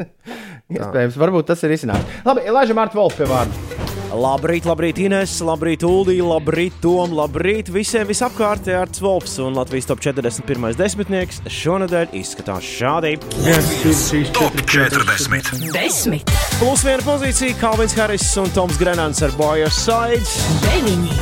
Iespējams, 0.74 1.22
varbūt 1.28 1.54
tas 1.54 1.62
ir 1.68 1.78
izcinājums. 1.78 2.22
Labi, 2.26 2.50
Elāža 2.50 2.78
Mārta 2.78 2.98
Volfa 2.98 3.22
pie 3.22 3.30
vārda. 3.30 3.73
Labrīt, 4.14 4.68
labrīt, 4.70 5.00
Ines, 5.02 5.40
labrīt, 5.42 5.82
Uldī, 5.88 6.20
labrīt, 6.22 6.76
Tom, 6.84 7.16
labrīt 7.18 7.72
visiem 7.74 8.06
visapkārt. 8.06 8.68
Ārts 8.70 9.02
Volfs 9.02 9.40
un 9.42 9.56
Latvijas 9.58 9.88
top 9.90 10.04
41. 10.06 10.76
desmitnieks 10.78 11.40
šonadēļ 11.50 12.14
izskatās 12.20 12.68
šādi. 12.68 13.16
1, 13.42 13.72
2, 13.82 13.96
3, 14.12 14.22
4, 14.38 14.66
40. 14.70 15.66
Desmit, 15.74 16.30
Plus 16.60 16.84
viena 16.86 17.02
pozīcija 17.08 17.58
Kalvins 17.58 17.96
Harris 17.98 18.28
un 18.38 18.54
Toms 18.54 18.78
Grenants 18.78 19.24
ar 19.26 19.34
Boyer 19.40 19.74
Sides. 19.74 20.36
deviņi, 20.62 21.18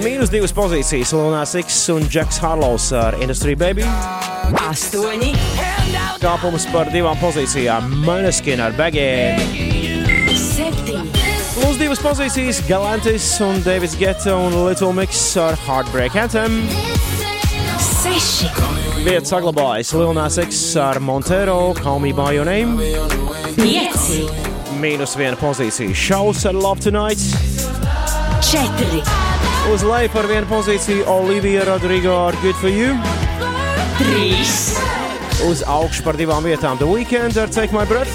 Mīnus 0.00 0.32
divas 0.32 0.54
pozīcijas 0.56 1.12
Luna 1.12 1.44
Six 1.46 1.82
un 1.92 2.08
Džeks 2.08 2.40
Harlows 2.40 2.88
ar 2.96 3.18
Industry 3.20 3.52
Baby. 3.60 3.84
astoņi, 4.70 5.34
Kāpums 6.24 6.64
par 6.72 6.88
divām 6.94 7.20
pozīcijām 7.20 7.92
Maneskin 8.06 8.60
ar 8.64 8.72
Bagēnu. 8.72 9.68
septiņi, 10.32 11.21
Plus 11.52 11.76
divas 11.78 12.00
pozīcijas 12.00 12.62
Galantis 12.68 13.26
un 13.44 13.60
Davids 13.64 13.94
Geta 14.00 14.34
un 14.38 14.54
Little 14.66 14.92
Mix 14.96 15.20
ar 15.40 15.56
Heartbreak 15.66 16.16
Anthem. 16.16 16.62
seši, 18.02 18.48
Vieta 19.04 19.26
saglabājas 19.34 19.92
Luna 19.96 20.28
Six 20.30 20.60
ar 20.80 21.00
Montero, 21.00 21.74
Call 21.78 22.00
Me 22.00 22.12
By 22.16 22.34
Your 22.36 22.46
Name. 22.48 22.78
pieci, 23.56 24.22
Mīnus 24.80 25.16
viena 25.18 25.36
pozīcija 25.36 25.94
Šaus 25.94 26.46
ar 26.48 26.54
Love 26.54 26.80
Tonight. 26.80 27.20
četri, 28.50 29.02
Uz 29.72 29.82
leju 29.86 30.08
par 30.12 30.26
vienu 30.26 30.46
pozīciju 30.50 31.04
Olivija 31.06 31.64
Rodrigo 31.68 32.16
ar 32.26 32.34
Good 32.42 32.56
For 32.60 32.70
You. 32.70 32.96
trīs, 33.98 34.78
Uz 35.50 35.62
augšu 35.66 36.02
par 36.04 36.16
divām 36.16 36.42
vietām 36.44 36.78
The 36.78 36.86
Weekend 36.86 37.36
ar 37.36 37.48
Take 37.48 37.72
My 37.76 37.84
Breath. 37.86 38.10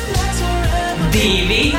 divi, 1.11 1.75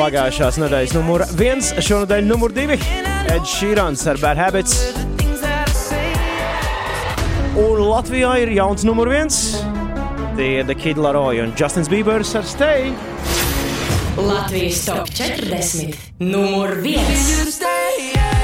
pagājušās 0.00 0.56
nedēļas 0.62 0.92
numur 0.96 1.22
1, 1.28 1.82
šonadēļ 1.84 2.24
numur 2.24 2.54
2- 2.56 2.76
Edžers 3.34 3.52
Šīrāns 3.58 4.06
ar 4.08 4.16
Bad 4.22 4.38
Habits. 4.40 4.78
Un 7.60 7.82
Latvijā 7.84 8.32
ir 8.40 8.54
jauns 8.56 8.86
numur 8.88 9.10
1- 9.12 9.36
tie 10.38 10.60
ir 10.60 10.64
The 10.64 10.74
Kid 10.74 10.96
Laroi 10.96 11.42
un 11.42 11.52
Justins 11.52 11.88
Biebers 11.92 12.34
ar 12.34 12.44
Stay. 12.44 12.94
Latvijas 14.16 14.86
top 14.86 15.12
40 15.12 15.94
numur 16.18 16.80
1. 16.80 17.79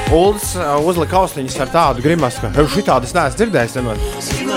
Ulas 0.07 0.53
uzlika 0.87 1.17
austiņas 1.19 1.57
ar 1.65 1.71
tādu 1.73 2.03
grimasu, 2.05 2.39
ka 2.39 2.51
viņš 2.55 2.77
tādas 2.87 3.11
neesmu 3.15 3.41
dzirdējis. 3.41 3.73
Nemaz. 3.75 4.05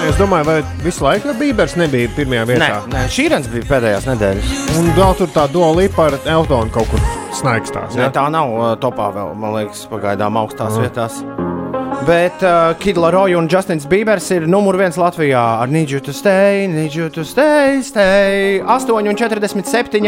Es 0.06 0.18
domāju, 0.20 0.46
vai 0.46 0.58
visu 0.84 1.02
laiku 1.02 1.34
Bībers 1.40 1.74
nebija 1.80 2.10
pirmajā 2.14 2.44
vietā. 2.52 2.68
Nē, 2.86 2.92
nē 2.94 3.02
šī 3.10 3.26
rīns 3.32 3.50
bija 3.50 3.66
pēdējās 3.72 4.06
nedēļas. 4.12 4.54
Un 4.78 4.92
vēl 4.94 5.18
tur 5.18 5.32
tā 5.34 5.48
dola 5.50 5.80
līpa 5.82 6.06
ar 6.06 6.18
Eltonu 6.36 6.70
kaut 6.74 6.86
kur 6.92 7.02
snaigstās. 7.34 7.98
Ja? 7.98 8.04
Nē, 8.04 8.12
tā 8.14 8.28
nav 8.30 8.54
uh, 8.54 8.70
topā 8.80 9.10
vēl, 9.16 9.34
man 9.42 9.58
liekas, 9.58 9.82
pagaidām 9.90 10.38
augstās 10.38 10.76
mm. 10.76 10.86
vietās. 10.86 11.18
Bet 12.06 12.46
uh, 12.46 12.70
Kidla 12.80 13.10
Roja 13.12 13.36
un 13.40 13.50
Justins 13.50 13.90
Bībers 13.90 14.30
ir 14.32 14.46
numur 14.48 14.78
viens 14.78 14.96
Latvijā 14.96 15.42
ar 15.64 15.68
Need 15.68 15.90
You 15.90 16.00
to 16.06 16.14
Stay, 16.16 16.70
Need 16.70 16.94
You 16.94 17.10
to 17.12 17.26
Stay, 17.26 17.82
Stay 17.84 18.62
8,47. 18.62 20.06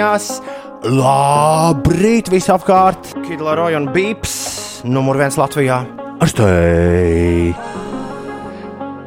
Labrīt 0.82 2.31
visapkārt! 2.31 3.16
Kidla 3.27 3.59
Roja 3.59 3.82
un 3.82 3.90
Bībers! 3.90 4.51
Numur 4.84 5.18
viens 5.20 5.36
Latvijā 5.38 5.82
ar 6.22 6.30
Stay. 6.30 7.52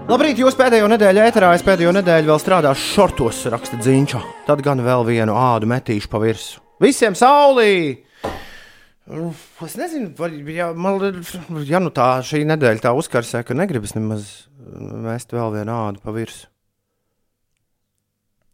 Labrīt, 0.06 0.38
jūs 0.38 0.56
pēdējo 0.60 0.88
nedēļu 0.92 1.22
ēterā, 1.26 1.50
es 1.58 1.64
pēdējo 1.66 1.92
nedēļu 1.98 2.30
vēl 2.30 2.42
strādāšu 2.42 2.90
šortos, 2.94 3.40
raksta 3.50 3.80
Zīņča. 3.82 4.22
Tad 4.46 4.62
gan 4.66 4.84
vēl 4.86 5.06
vienu 5.08 5.34
ādu 5.34 5.70
metīšu 5.72 6.12
pa 6.12 6.22
virsmu. 6.22 6.62
Visiem 6.86 7.18
saulī! 7.18 7.72
Es 9.06 9.76
nezinu, 9.78 10.12
vai, 10.18 10.30
ja, 10.54 10.72
man, 10.78 11.02
ja 11.66 11.82
nu 11.82 11.92
tā 11.94 12.08
šī 12.26 12.44
nedēļa 12.50 12.86
tā 12.86 12.94
uzkarsē, 12.98 13.44
ka 13.46 13.58
negribas 13.58 13.94
nemaz 13.98 14.30
mest 15.06 15.34
vēl 15.34 15.58
vienu 15.58 15.74
ādu 15.74 16.02
pa 16.06 16.14
virsmu. 16.16 16.50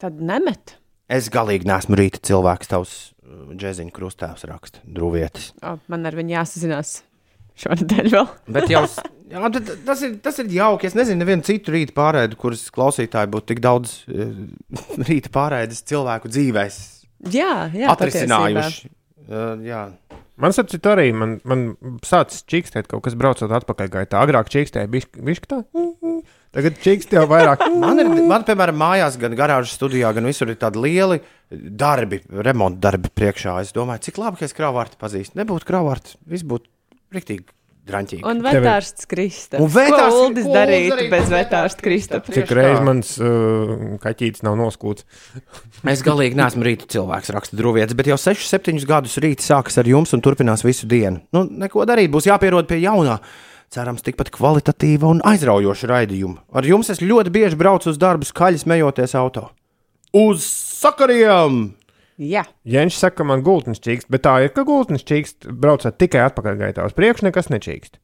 Tad 0.01 0.17
nemet. 0.23 0.77
Es 1.11 1.27
galīgi 1.31 1.67
neesmu 1.67 1.99
rīta 1.99 2.23
cilvēks, 2.31 2.71
tavs 2.71 2.97
uh, 3.11 3.51
džeziņa 3.51 3.91
krustēvs 3.93 4.47
raksta, 4.49 4.81
drūvietis. 4.87 5.51
O, 5.67 5.75
man 5.91 6.07
ar 6.07 6.15
viņu 6.17 6.37
jāsazinās 6.39 7.01
šonadēļ 7.65 8.13
vēl. 8.13 8.31
Bet 8.57 8.71
jau, 8.71 8.85
jā, 9.33 9.51
bet 9.57 9.75
tas, 9.87 10.05
ir, 10.07 10.15
tas 10.23 10.41
ir 10.43 10.55
jauki. 10.55 10.89
Es 10.89 10.97
nezinu, 10.97 11.23
nevienu 11.23 11.45
citu 11.47 11.75
rīta 11.75 11.95
pārēdi, 11.97 12.39
kuras 12.39 12.65
klausītāji 12.73 13.31
būtu 13.35 13.53
tik 13.53 13.61
daudz 13.63 14.01
uh, 14.07 14.33
rīta 15.09 15.33
pārēdes 15.33 15.85
cilvēku 15.91 16.31
dzīvēs 16.31 16.81
Jā, 17.29 17.69
jā 17.75 17.91
atrisinājuši. 17.93 18.89
Uh, 19.29 19.61
jā. 19.65 19.85
Man 20.41 20.55
saprot, 20.55 20.87
arī 20.89 21.11
man, 21.13 21.35
man 21.45 21.65
sācis 22.07 22.45
čīkstēt 22.49 22.87
kaut 22.89 23.03
kas 23.05 23.17
braucot 23.19 23.51
atpakaļ 23.59 23.91
gaitā. 23.93 24.21
Agrāk 24.23 24.49
čīkstēja 24.49 24.89
bišķi 24.89 25.49
tā. 25.51 25.61
Tagad 26.51 26.79
čīkst 26.83 27.13
jau 27.15 27.27
vairāk. 27.31 27.61
Man 27.79 28.01
ir, 28.01 28.09
man, 28.27 28.43
piemēram, 28.43 28.75
mājās, 28.75 29.15
gan 29.21 29.31
garāžas 29.39 29.77
studijā, 29.77 30.09
gan 30.11 30.25
visur 30.27 30.49
ir 30.51 30.57
tādi 30.59 30.81
lieli 30.83 31.21
darbi, 31.47 32.19
remonta 32.43 32.89
darbi 32.89 33.07
priekšā. 33.07 33.53
Es 33.63 33.71
domāju, 33.71 34.03
cik 34.09 34.19
labi, 34.19 34.41
ka 34.41 34.49
es 34.49 34.57
krāvārtu 34.57 34.99
pazīstu. 34.99 35.37
Nebūtu 35.39 35.69
krāvārtu, 35.69 36.17
viss 36.27 36.43
būtu 36.43 36.67
riktīgi 37.15 37.47
draņķīgi. 37.89 38.23
Un 38.29 38.41
vetārsts 38.45 39.07
Krista. 39.09 39.59
Un 39.61 39.71
Ko 39.71 40.07
Uldis 40.25 40.47
darītu 40.49 41.07
bez 41.11 41.29
vetārsta 41.31 41.85
Krista? 41.85 42.21
Cik 42.25 42.51
reizes 42.55 42.83
mans 42.85 43.13
uh, 43.19 43.97
kaķītis 44.03 44.45
nav 44.45 44.57
noskūts? 44.59 45.05
Es 45.91 46.03
galīgi 46.05 46.37
neesmu 46.37 46.65
rīta 46.65 46.85
cilvēks, 46.93 47.31
raksta 47.33 47.57
Drūvietis, 47.57 47.97
bet 47.97 48.11
jau 48.11 48.19
6, 48.21 48.45
7 48.51 48.83
gadus 48.87 49.17
rīta 49.23 49.45
sākas 49.45 49.79
ar 49.81 49.89
jums 49.89 50.13
un 50.13 50.21
turpinās 50.23 50.65
visu 50.65 50.89
dienu. 50.89 51.23
Nu, 51.33 51.47
neko 51.49 51.87
darīt, 51.89 52.11
būs 52.13 52.29
jāpierod 52.29 52.69
pie 52.69 52.83
jaunā. 52.83 53.17
Cerams, 53.71 54.03
tikpat 54.03 54.29
kvalitatīva 54.35 55.07
un 55.07 55.21
aizraujoša 55.25 55.87
raidījuma. 55.93 56.43
Ar 56.59 56.67
jums 56.67 56.91
es 56.91 56.99
ļoti 56.99 57.31
bieži 57.31 57.57
braucu 57.57 57.87
uz 57.89 57.99
darbu, 57.99 58.27
skaļi 58.27 58.59
smejoties 58.65 59.15
auto. 59.15 59.47
Uz 60.11 60.43
sakariem! 60.43 61.69
Jā, 62.21 62.43
Jēns 62.69 62.99
saka, 63.01 63.21
ka 63.21 63.25
man 63.25 63.41
gultnis 63.41 63.81
čīkst, 63.81 64.05
bet 64.13 64.21
tā 64.27 64.35
ir, 64.45 64.51
ka 64.53 64.61
gultnis 64.67 65.01
čīkst, 65.07 65.47
braucot 65.57 65.95
tikai 65.97 66.21
atpakaļgaitā. 66.27 66.85
Uz 66.85 66.93
priekšu 66.93 67.25
nekas 67.25 67.49
nečīkst. 67.49 67.97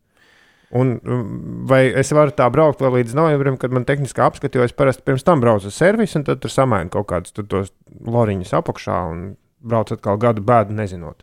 Un 0.75 0.95
um, 0.97 1.27
vai 1.69 1.85
es 1.95 2.09
varu 2.15 2.33
tā 2.35 2.47
braukt 2.51 2.81
vēl 2.83 2.97
līdz 2.97 3.13
novembrim, 3.15 3.59
kad 3.61 3.71
man 3.71 3.85
tehniskā 3.87 4.25
apskata, 4.25 4.57
jo 4.57 4.65
es 4.65 4.73
parasti 4.75 5.05
pirms 5.05 5.23
tam 5.27 5.43
braucu 5.43 5.69
uz 5.69 5.77
servisu, 5.77 6.17
un 6.19 6.25
tad 6.27 6.41
tur 6.43 6.51
samainu 6.51 6.91
kaut 6.91 7.07
kādus 7.11 7.35
tur 7.35 7.45
tos 7.47 7.69
loriņus 8.03 8.55
apakšā 8.57 8.97
un 9.11 9.21
braucu 9.63 9.95
atkal 9.95 10.19
gadu 10.19 10.43
bēdu 10.43 10.75
nezinot. 10.75 11.21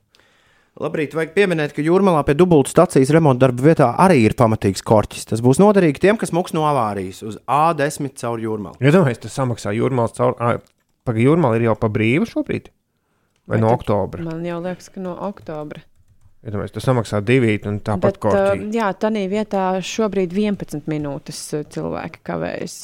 Labrīt, 0.81 1.12
vajag 1.15 1.35
pieminēt, 1.37 1.75
ka 1.75 1.83
jūrmalā 1.87 2.25
pie 2.27 2.35
dubultu 2.39 2.73
stācijas 2.73 3.12
remonta 3.15 3.45
darba 3.45 3.62
vietā 3.62 3.91
arī 4.07 4.25
ir 4.25 4.35
pamatīgs 4.39 4.83
korķis. 4.87 5.29
Tas 5.31 5.43
būs 5.45 5.61
noderīgi 5.62 6.03
tiem, 6.03 6.19
kas 6.19 6.33
muks 6.35 6.55
no 6.57 6.65
avārijas 6.66 7.21
uz 7.27 7.37
A10 7.47 8.16
caur 8.23 8.43
jūrmalu. 8.43 8.81
Ja 8.83 8.95
domāju, 8.95 9.21
tas 9.27 9.37
samaksā 9.39 9.75
jūrmālas 9.77 10.16
caur. 10.16 10.35
Pagaidām, 11.05 11.29
jūrmāla 11.29 11.61
ir 11.61 11.69
jau 11.69 11.77
pa 11.79 11.93
brīvu 11.93 12.27
šobrīd? 12.27 12.73
Vai 13.49 13.61
no 13.61 13.73
oktobra? 13.75 14.25
man 14.25 14.45
jau 14.47 14.61
liekas, 14.65 14.89
ka 14.95 15.03
no 15.05 15.15
oktobra. 15.27 15.83
Ja 16.45 16.53
domāju, 16.53 16.75
tas 16.77 16.85
samaksā 16.85 17.23
divīt 17.25 17.65
un 17.69 17.79
tāpat 17.81 18.19
Bet, 18.19 18.19
uh, 18.21 18.25
korķī. 18.27 18.66
jā, 18.77 18.91
tādā 19.01 19.23
vietā 19.33 19.62
šobrīd 19.81 20.35
11 20.37 20.89
minūtes 20.93 21.41
uh, 21.57 21.62
cilvēki 21.73 22.21
kavējas. 22.25 22.77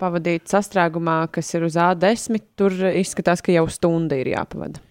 Pavadīt 0.00 0.48
sastrēgumā, 0.50 1.20
kas 1.30 1.52
ir 1.54 1.66
uz 1.68 1.76
A10, 1.78 2.40
tur 2.58 2.74
izskatās, 2.96 3.42
ka 3.44 3.54
jau 3.54 3.66
stunda 3.70 4.18
ir 4.18 4.32
jāpavada. 4.32 4.82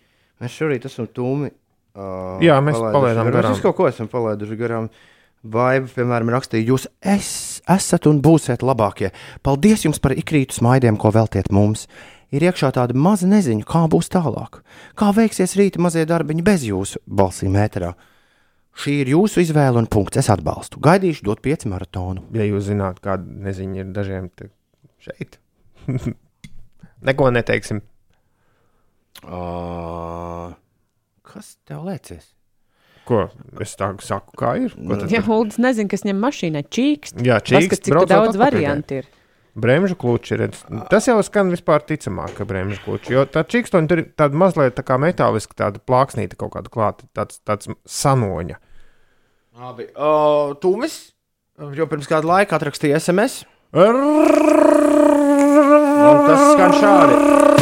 Mēs 0.43 0.55
šorīt 0.55 0.87
esam 0.87 1.09
tūmi. 1.11 1.51
Uh, 1.95 2.39
Jā, 2.43 2.59
mēs 2.63 2.79
palaidām 2.79 3.31
garām. 3.31 3.53
Mēs 3.55 3.63
kaut 3.63 3.77
ko 3.77 3.89
esam 3.89 4.07
palaiduši 4.11 4.57
garām. 4.59 4.89
Vaiba, 5.45 5.87
piemēram, 5.93 6.31
rakstīja, 6.33 6.65
jūs 6.71 6.87
es, 7.05 7.29
esat 7.69 8.07
un 8.09 8.17
būsiet 8.23 8.63
labākie. 8.65 9.11
Paldies 9.45 9.85
jums 9.85 9.99
par 10.01 10.15
ikrītu 10.17 10.57
smaidiem, 10.57 10.97
ko 10.97 11.11
veltiet 11.13 11.51
mums. 11.53 11.85
Ir 12.33 12.45
iekšā 12.47 12.71
tāda 12.75 12.97
maza 12.97 13.27
neziņa, 13.29 13.65
kā 13.69 13.85
būs 13.91 14.09
tālāk. 14.13 14.61
Kā 14.97 15.11
veiksies 15.15 15.55
rīta 15.59 15.81
mazie 15.83 16.05
darbiņi 16.09 16.45
bez 16.45 16.65
jūsu 16.67 17.01
balsīm 17.05 17.53
mēterā. 17.55 17.93
Šī 18.75 18.97
ir 19.05 19.13
jūsu 19.13 19.43
izvēle 19.45 19.79
un 19.79 19.87
punkts. 19.87 20.19
Es 20.19 20.29
atbalstu. 20.33 20.81
Gaidīšu 20.83 21.27
dot 21.29 21.41
pieci 21.45 21.69
maratonu. 21.71 22.25
Ja 22.35 22.47
jūs 22.47 22.67
zināt, 22.67 22.99
kāda 23.03 23.23
neziņa 23.47 23.83
ir 23.83 23.91
dažiem 23.95 24.29
te 24.35 24.49
šeit, 25.05 25.37
neko 27.07 27.29
neteiksim. 27.31 27.83
Uh, 29.23 30.51
kas 31.23 31.55
tev 31.67 31.85
liekas? 31.87 32.33
Ko 33.05 33.27
es 33.61 33.75
tā 33.77 33.91
saku, 34.01 34.33
kā 34.39 34.55
ir? 34.65 34.73
Ja 35.05 35.21
ir? 35.21 35.25
Hulds 35.27 35.59
nezina, 35.61 35.87
kas 35.91 36.03
viņam 36.03 36.23
mašīnā 36.25 36.63
čīkst, 36.73 37.21
Jā, 37.23 37.37
čīkst, 37.37 37.69
Paskat, 37.69 37.83
cik 37.85 37.93
braucot 37.93 38.11
daudz 38.11 38.39
variantu 38.41 38.99
ir. 38.99 39.09
Bremžu 39.55 39.95
kluči 39.95 40.35
ir. 40.35 40.49
Tas 40.91 41.07
jau 41.07 41.15
skan 41.23 41.47
vispār 41.53 41.83
ticamāk, 41.87 42.33
ka 42.35 42.47
bremžu 42.47 42.81
kluči. 42.83 43.13
Jo 43.15 43.23
tā 43.23 43.45
čīkstoņa 43.47 43.87
tur 43.91 44.01
ir 44.01 44.09
tāda 44.19 44.35
mazliet 44.35 44.75
tā 44.75 44.83
kā 44.83 44.99
metāliska, 44.99 45.55
tāda 45.63 45.79
plāksnīta 45.79 46.35
kaut 46.39 46.51
kāda 46.57 46.71
klāta, 46.73 47.07
tāds, 47.15 47.39
tāds 47.47 47.71
sanoņa. 47.87 48.59
Labi. 49.55 49.87
Uh, 49.95 50.51
Tūmis 50.59 50.97
jau 51.55 51.87
pirms 51.87 52.11
kāda 52.11 52.27
laika 52.27 52.59
atrakstīja 52.59 52.99
SMS. 52.99 53.45
Un 53.75 53.95
tas 56.27 56.41
skan 56.51 56.75
šādi. 56.75 57.54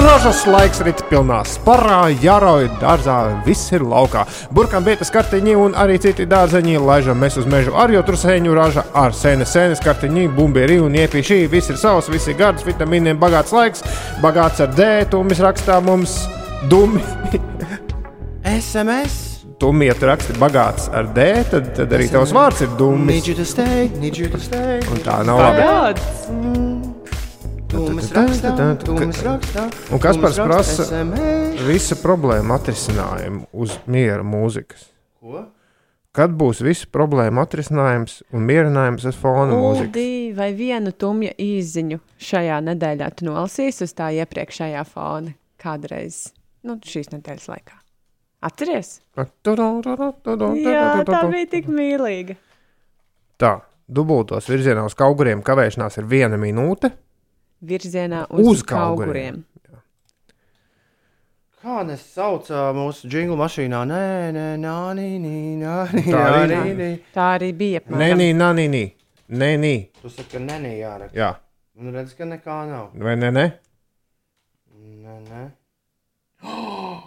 Ražas 0.00 0.46
laiks 0.48 0.78
rīt 0.84 1.00
pilnā 1.10 1.42
sparā, 1.44 1.98
jārauj 2.22 2.70
dārzā, 2.80 3.16
viss 3.44 3.68
ir 3.74 3.82
laukā. 3.84 4.22
Burkām 4.54 4.84
vietas 4.86 5.10
kartiņi 5.12 5.56
un 5.60 5.74
arī 5.76 5.98
citi 6.00 6.24
dārzeņi 6.30 6.80
laižam 6.80 7.20
mēs 7.20 7.36
uz 7.40 7.48
mežu 7.50 7.74
ar 7.76 7.92
jotrusēņu 7.92 8.54
raža, 8.56 8.86
ar 8.96 9.12
sēnes 9.16 9.52
sēnes 9.52 9.82
kartiņi, 9.84 10.28
bumbieri 10.36 10.78
un 10.80 10.96
iepīšī. 10.96 11.42
Viss 11.52 11.72
ir 11.72 11.80
savs, 11.80 12.08
viss 12.12 12.30
ir 12.32 12.38
gards, 12.40 12.64
vitamīniem 12.64 13.20
bagāts 13.20 13.52
laiks, 13.56 13.84
bagāts 14.24 14.64
ar 14.64 14.72
D, 14.72 14.88
tūmis 15.12 15.44
rakstā 15.44 15.80
mums 15.84 16.16
dumi. 16.72 17.04
SMS. 18.56 19.20
Tumiet 19.60 20.00
raksti 20.00 20.38
bagāts 20.40 20.88
ar 20.96 21.12
D, 21.12 21.28
tad, 21.52 21.74
tad 21.76 21.92
arī 21.92 22.08
tavs 22.08 22.32
vārds 22.32 22.64
ir. 22.64 22.72
Un 24.88 25.04
tā 25.04 25.20
nav 25.28 25.44
labi. 25.44 26.69
Un 29.90 29.98
kas 30.02 30.18
par 30.18 30.32
prasa 30.34 30.84
SMS. 30.88 31.62
visu 31.68 31.96
problēmu 32.02 32.54
atrisinājumu 32.56 33.46
uz 33.52 33.78
miera 33.86 34.24
mūzikas? 34.26 34.88
Ko? 35.20 35.44
Kad 36.10 36.32
būs 36.34 36.58
visu 36.66 36.88
problēmu 36.90 37.38
atrisinājums 37.38 38.16
un 38.34 38.42
mierinājums 38.48 39.04
uz 39.06 39.14
fona 39.18 39.54
mūzikas? 39.54 39.86
Uldi, 39.86 40.32
vai 40.34 40.50
vienu 40.58 40.90
tumja 40.90 41.30
īziņu 41.38 42.00
šajā 42.18 42.56
nedēļā 42.66 43.10
tu 43.14 43.28
nolasīsi 43.28 43.86
uz 43.86 43.94
tā 43.94 44.10
iepriekšējā 44.18 44.82
fona 44.90 45.30
kādreiz, 45.60 46.32
nu, 46.66 46.80
šīs 46.82 47.12
nedēļas 47.14 47.46
laikā? 47.52 47.78
Atceries? 48.48 48.96
Jā, 49.20 50.84
tā 51.06 51.20
bija 51.28 51.46
tik 51.52 51.68
mīlīga. 51.70 52.34
Tā, 53.40 53.52
dubultos 53.86 54.48
virzienā 54.50 54.82
uz 54.88 54.96
auguriem 54.98 55.44
kavēšanās 55.46 56.00
ir 56.00 56.08
viena 56.10 56.40
minūte. 56.40 56.90
Virzienā 57.62 58.24
uz, 58.30 58.46
Uz 58.46 58.62
kauguriem. 58.64 59.42
Kā 61.60 61.82
nes 61.84 62.00
sauc 62.14 62.46
mūsu 62.72 63.04
jinglu 63.12 63.36
mašīnā? 63.36 63.82
Nē, 63.84 64.04
nē, 64.32 64.44
nā, 64.62 64.76
nī, 64.96 65.08
nī, 65.20 65.34
nā, 65.60 65.74
nī, 65.92 66.04
Tā 66.08 66.16
nā, 66.16 66.30
arī 66.40 66.56
nī, 66.56 66.70
nī. 66.78 66.88
Tā 67.12 67.26
arī 67.36 67.50
bija. 67.52 67.82
Nē, 67.84 68.08
nē, 68.16 68.28
nē, 68.32 68.48
nē, 68.56 68.64
nē, 68.72 68.84
nē, 69.42 69.50
nē. 69.60 69.72
Tu 70.00 70.08
saki, 70.14 70.30
ka 70.32 70.40
nē, 70.40 70.56
nē, 70.64 70.70
jāraksta. 70.80 71.18
Jā, 71.20 71.34
Un 71.80 71.92
redz, 71.92 72.14
ka 72.16 72.24
nekā 72.28 72.56
nav. 72.70 72.86
vai 72.96 73.16
ne? 73.16 73.28
Nē, 73.36 73.44
Nē, 75.04 75.14
nē. 75.28 75.42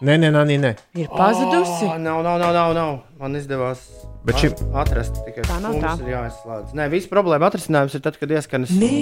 nē, 0.06 0.18
nē, 0.22 0.30
nē, 0.38 0.58
nē. 0.62 0.72
Ir 1.02 1.10
pazudusi. 1.10 1.90
Oh, 1.90 1.98
nav, 1.98 2.22
nav, 2.26 2.38
nav, 2.42 2.54
nav, 2.54 2.74
nav. 2.78 2.94
Man 3.18 3.34
izdevās 3.42 3.82
Bet 4.26 4.36
šim- 4.38 4.54
a- 4.70 4.84
atrast 4.86 5.18
tikai 5.26 5.48
Tā 5.50 5.58
nav 5.66 5.74
tā. 5.82 5.96
ir 6.06 6.14
jāizslēdz. 6.14 6.78
Nē, 6.78 6.90
viss 6.94 7.10
problēma 7.10 7.50
atrisinājums 7.50 7.98
ir 7.98 8.06
tad, 8.06 8.22
kad 8.22 8.30
ieskanas. 8.30 8.70
Nē, 8.78 8.94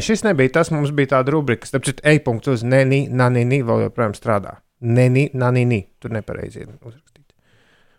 šis 0.00 0.22
nebija 0.24 0.52
tas. 0.54 0.70
Mums 0.70 0.92
bija 0.94 1.16
tāda 1.16 1.34
rubrika, 1.34 1.66
starp 1.68 1.88
citu, 1.88 2.04
e-punkts 2.08 2.52
uz 2.52 2.62
nē, 2.66 2.84
nē, 2.88 3.00
nē, 3.10 3.42
nē, 3.50 3.58
vēl 3.66 3.84
joprojām 3.88 4.14
strādā. 4.16 4.58
Nē, 4.84 5.08
nē, 5.12 5.24
nē, 5.34 5.64
nē, 5.70 5.80
tur 6.00 6.14
nepareizi 6.14 6.62
ir 6.62 6.70
uzrakstīts. 6.70 7.34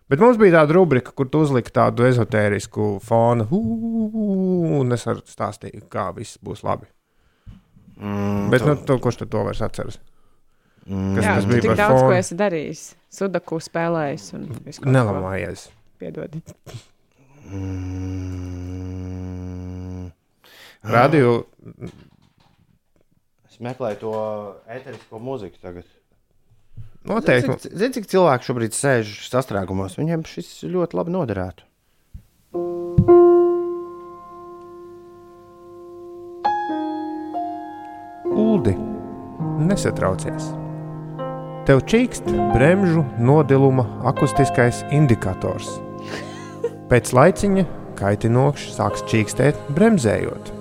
Bet 0.10 0.22
mums 0.22 0.40
bija 0.42 0.60
tāda 0.60 0.76
rubrika, 0.78 1.14
kur 1.18 1.30
tu 1.30 1.44
uzliki 1.46 1.74
tādu 1.74 2.06
ezotērisku 2.08 2.90
fonu, 3.04 3.48
"Ū", 3.50 4.80
un 4.80 4.92
es 4.92 5.06
arī 5.10 5.22
stāstīju, 5.26 5.88
kā 5.90 6.12
viss 6.16 6.38
būs 6.38 6.64
labi. 6.64 6.86
Mm, 8.00 8.50
Bet, 8.52 8.66
nu, 8.66 8.76
to, 8.76 9.00
kurš 9.00 9.18
tad 9.18 9.30
to 9.30 9.44
vairs 9.44 9.62
atceras? 9.62 10.00
Mm. 10.86 11.16
Kas 11.18 11.26
Jā, 11.26 11.32
tas 11.36 11.46
tu 11.46 11.50
bija 11.50 11.62
tik 11.66 11.72
par 11.72 11.80
daudz, 11.82 11.98
ko 11.98 12.02
fonu? 12.06 12.18
esi 12.20 12.36
darījis. 12.38 12.82
Sudaku 13.16 13.58
spēlējis 13.64 14.26
un 14.38 14.42
ko. 14.54 14.90
Nelamājies. 14.94 15.62
Piedod. 16.02 16.32
Mm. 17.50 18.36
Radio 20.86 21.30
Es 23.56 23.62
meklēju 23.64 24.00
to 24.02 24.10
eterisko 24.68 25.20
mūziku 25.24 25.62
tagad. 25.64 25.86
Noteikti. 27.08 27.48
Zini, 27.48 27.62
cik, 27.64 27.78
zini, 27.80 27.96
cik 27.96 28.10
cilvēki 28.12 28.50
šobrīd 28.50 28.76
sēž 28.76 29.14
sastrēgumos? 29.30 29.96
Viņiem 29.96 30.26
šis 30.28 30.50
ļoti 30.68 31.00
labi 31.00 31.16
noderētu. 31.16 31.64
Uldi, 38.36 38.76
nesatraucies. 39.70 40.52
Tev 41.66 41.80
čīkst 41.90 42.28
bremžu 42.54 43.02
nodiluma 43.18 43.88
akustiskais 44.06 44.84
indikators. 44.94 45.66
Pēc 46.92 47.10
laiciņa 47.18 47.64
kaitinoks 47.98 48.68
sāks 48.76 49.02
čīkstēt 49.10 49.58
bremzējot. 49.74 50.52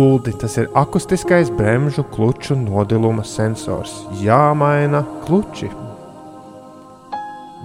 Uldi, 0.00 0.32
tas 0.40 0.56
ir 0.56 0.70
akustiskais 0.80 1.50
bremžu 1.52 2.06
kluču 2.14 2.56
nodiluma 2.56 3.26
sensors. 3.28 3.92
Jāmaina 4.24 5.02
kluči. 5.26 5.68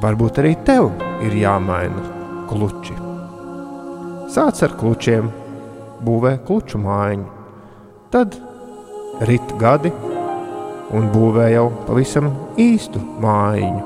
Varbūt 0.03 0.41
arī 0.43 0.51
tev 0.67 0.89
ir 1.23 1.39
jāmaina 1.45 2.03
kluči. 2.51 2.97
Sāc 4.35 4.59
ar 4.67 4.75
klučiem, 4.83 5.31
būvē 6.03 6.35
kluču 6.43 6.83
mājiņu. 6.83 7.31
Tad 8.11 8.35
rit 9.31 9.55
gadi 9.63 9.95
un 10.95 11.09
būvē 11.11 11.49
jau 11.51 11.67
pavisam 11.87 12.29
īstu 12.59 13.01
mājiņu. 13.23 13.83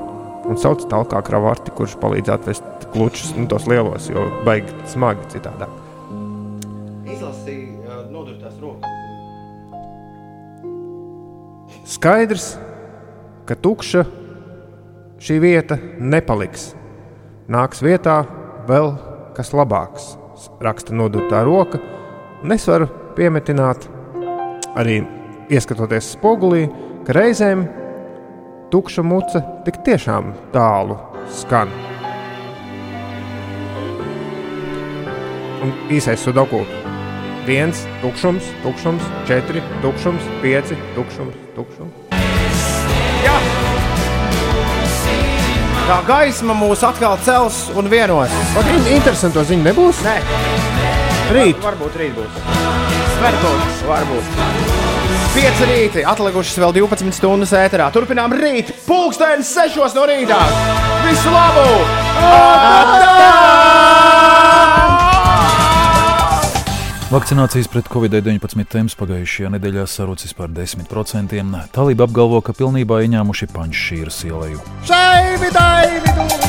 Un 0.50 0.58
sauc 0.58 0.82
tālāk 0.90 1.26
kravarti, 1.26 1.74
kurš 1.74 1.94
palīdz 2.02 2.32
atvest 2.34 2.88
klučus, 2.92 3.30
nu, 3.36 3.46
tos 3.50 3.66
lielos, 3.70 4.08
jo 4.10 4.26
baigi 4.46 4.74
smagi 4.90 5.28
citādi. 5.32 5.68
Izlasīja 7.14 8.02
nodurtās 8.10 8.58
rokas. 8.62 8.90
Skaidrs, 11.92 12.50
ka 13.46 13.54
tukša 13.58 14.04
šī 15.22 15.38
vieta 15.42 15.78
nepaliks. 15.98 16.72
Nāks 17.52 17.82
vietā 17.84 18.22
vēl 18.68 18.92
kas 19.36 19.52
labāks, 19.56 20.12
raksta 20.62 20.94
nodurtā 20.94 21.42
roka. 21.46 21.80
Un 22.42 22.54
es 22.54 22.66
varu 22.66 22.88
piemetināt, 23.16 23.86
arī 24.78 25.02
ieskatoties 25.52 26.14
spogulī, 26.16 26.66
ka 27.06 27.14
reizēm 27.16 27.64
tukša 28.72 29.04
muca 29.06 29.42
tik 29.66 29.80
tiešām 29.86 30.32
tālu 30.54 30.98
skan. 31.32 31.72
Un 35.62 35.74
īsais 35.94 36.22
sudoku. 36.22 36.64
Viens, 37.46 37.84
tukšums, 38.02 38.46
tukšums, 38.62 39.02
četri, 39.26 39.62
tukšums, 39.82 40.26
pieci, 40.42 40.78
tukšums, 40.94 41.38
tukšums. 41.56 42.14
Jā! 43.26 43.36
Tā 45.82 45.98
gaisma 46.06 46.54
mūs 46.54 46.84
atkal 46.86 47.18
cels 47.26 47.64
un 47.74 47.90
vienos. 47.90 48.30
Pat 48.54 48.70
interesanto 48.86 49.42
ziņu 49.46 49.66
nebūs? 49.66 50.04
Nē, 50.06 50.16
Rīt. 51.32 51.60
Varbūt 51.64 51.94
rīt 51.96 52.12
būs. 52.16 52.40
Varbūt. 53.22 53.84
Varbūt. 53.88 55.01
5 55.32 55.62
rīti, 55.64 56.02
atlikušas 56.04 56.58
vēl 56.60 56.74
12 56.76 57.14
stundas 57.16 57.54
ēterā. 57.56 57.86
Turpinām 57.94 58.34
rīt, 58.36 58.68
pulkstenis 58.84 59.48
6 59.56 59.96
no 59.96 60.04
rīta. 60.04 60.36
Visu 61.06 61.32
labu! 61.32 61.64
Vakcinācijas 67.12 67.68
pret 67.72 67.88
covid-19 67.92 68.68
temps 68.72 68.96
pagājušajā 69.00 69.54
nedēļā 69.56 69.88
sarucis 69.88 70.36
par 70.36 70.52
10%. 70.52 71.40
Talība 71.72 72.08
apgalvo, 72.08 72.44
ka 72.44 72.52
pilnībā 72.56 73.00
ieņēmuši 73.08 73.52
panšīras 73.56 74.22
ielēju. 74.28 74.64
Šai 74.88 75.36
vidai, 75.40 76.00
vidū! 76.04 76.41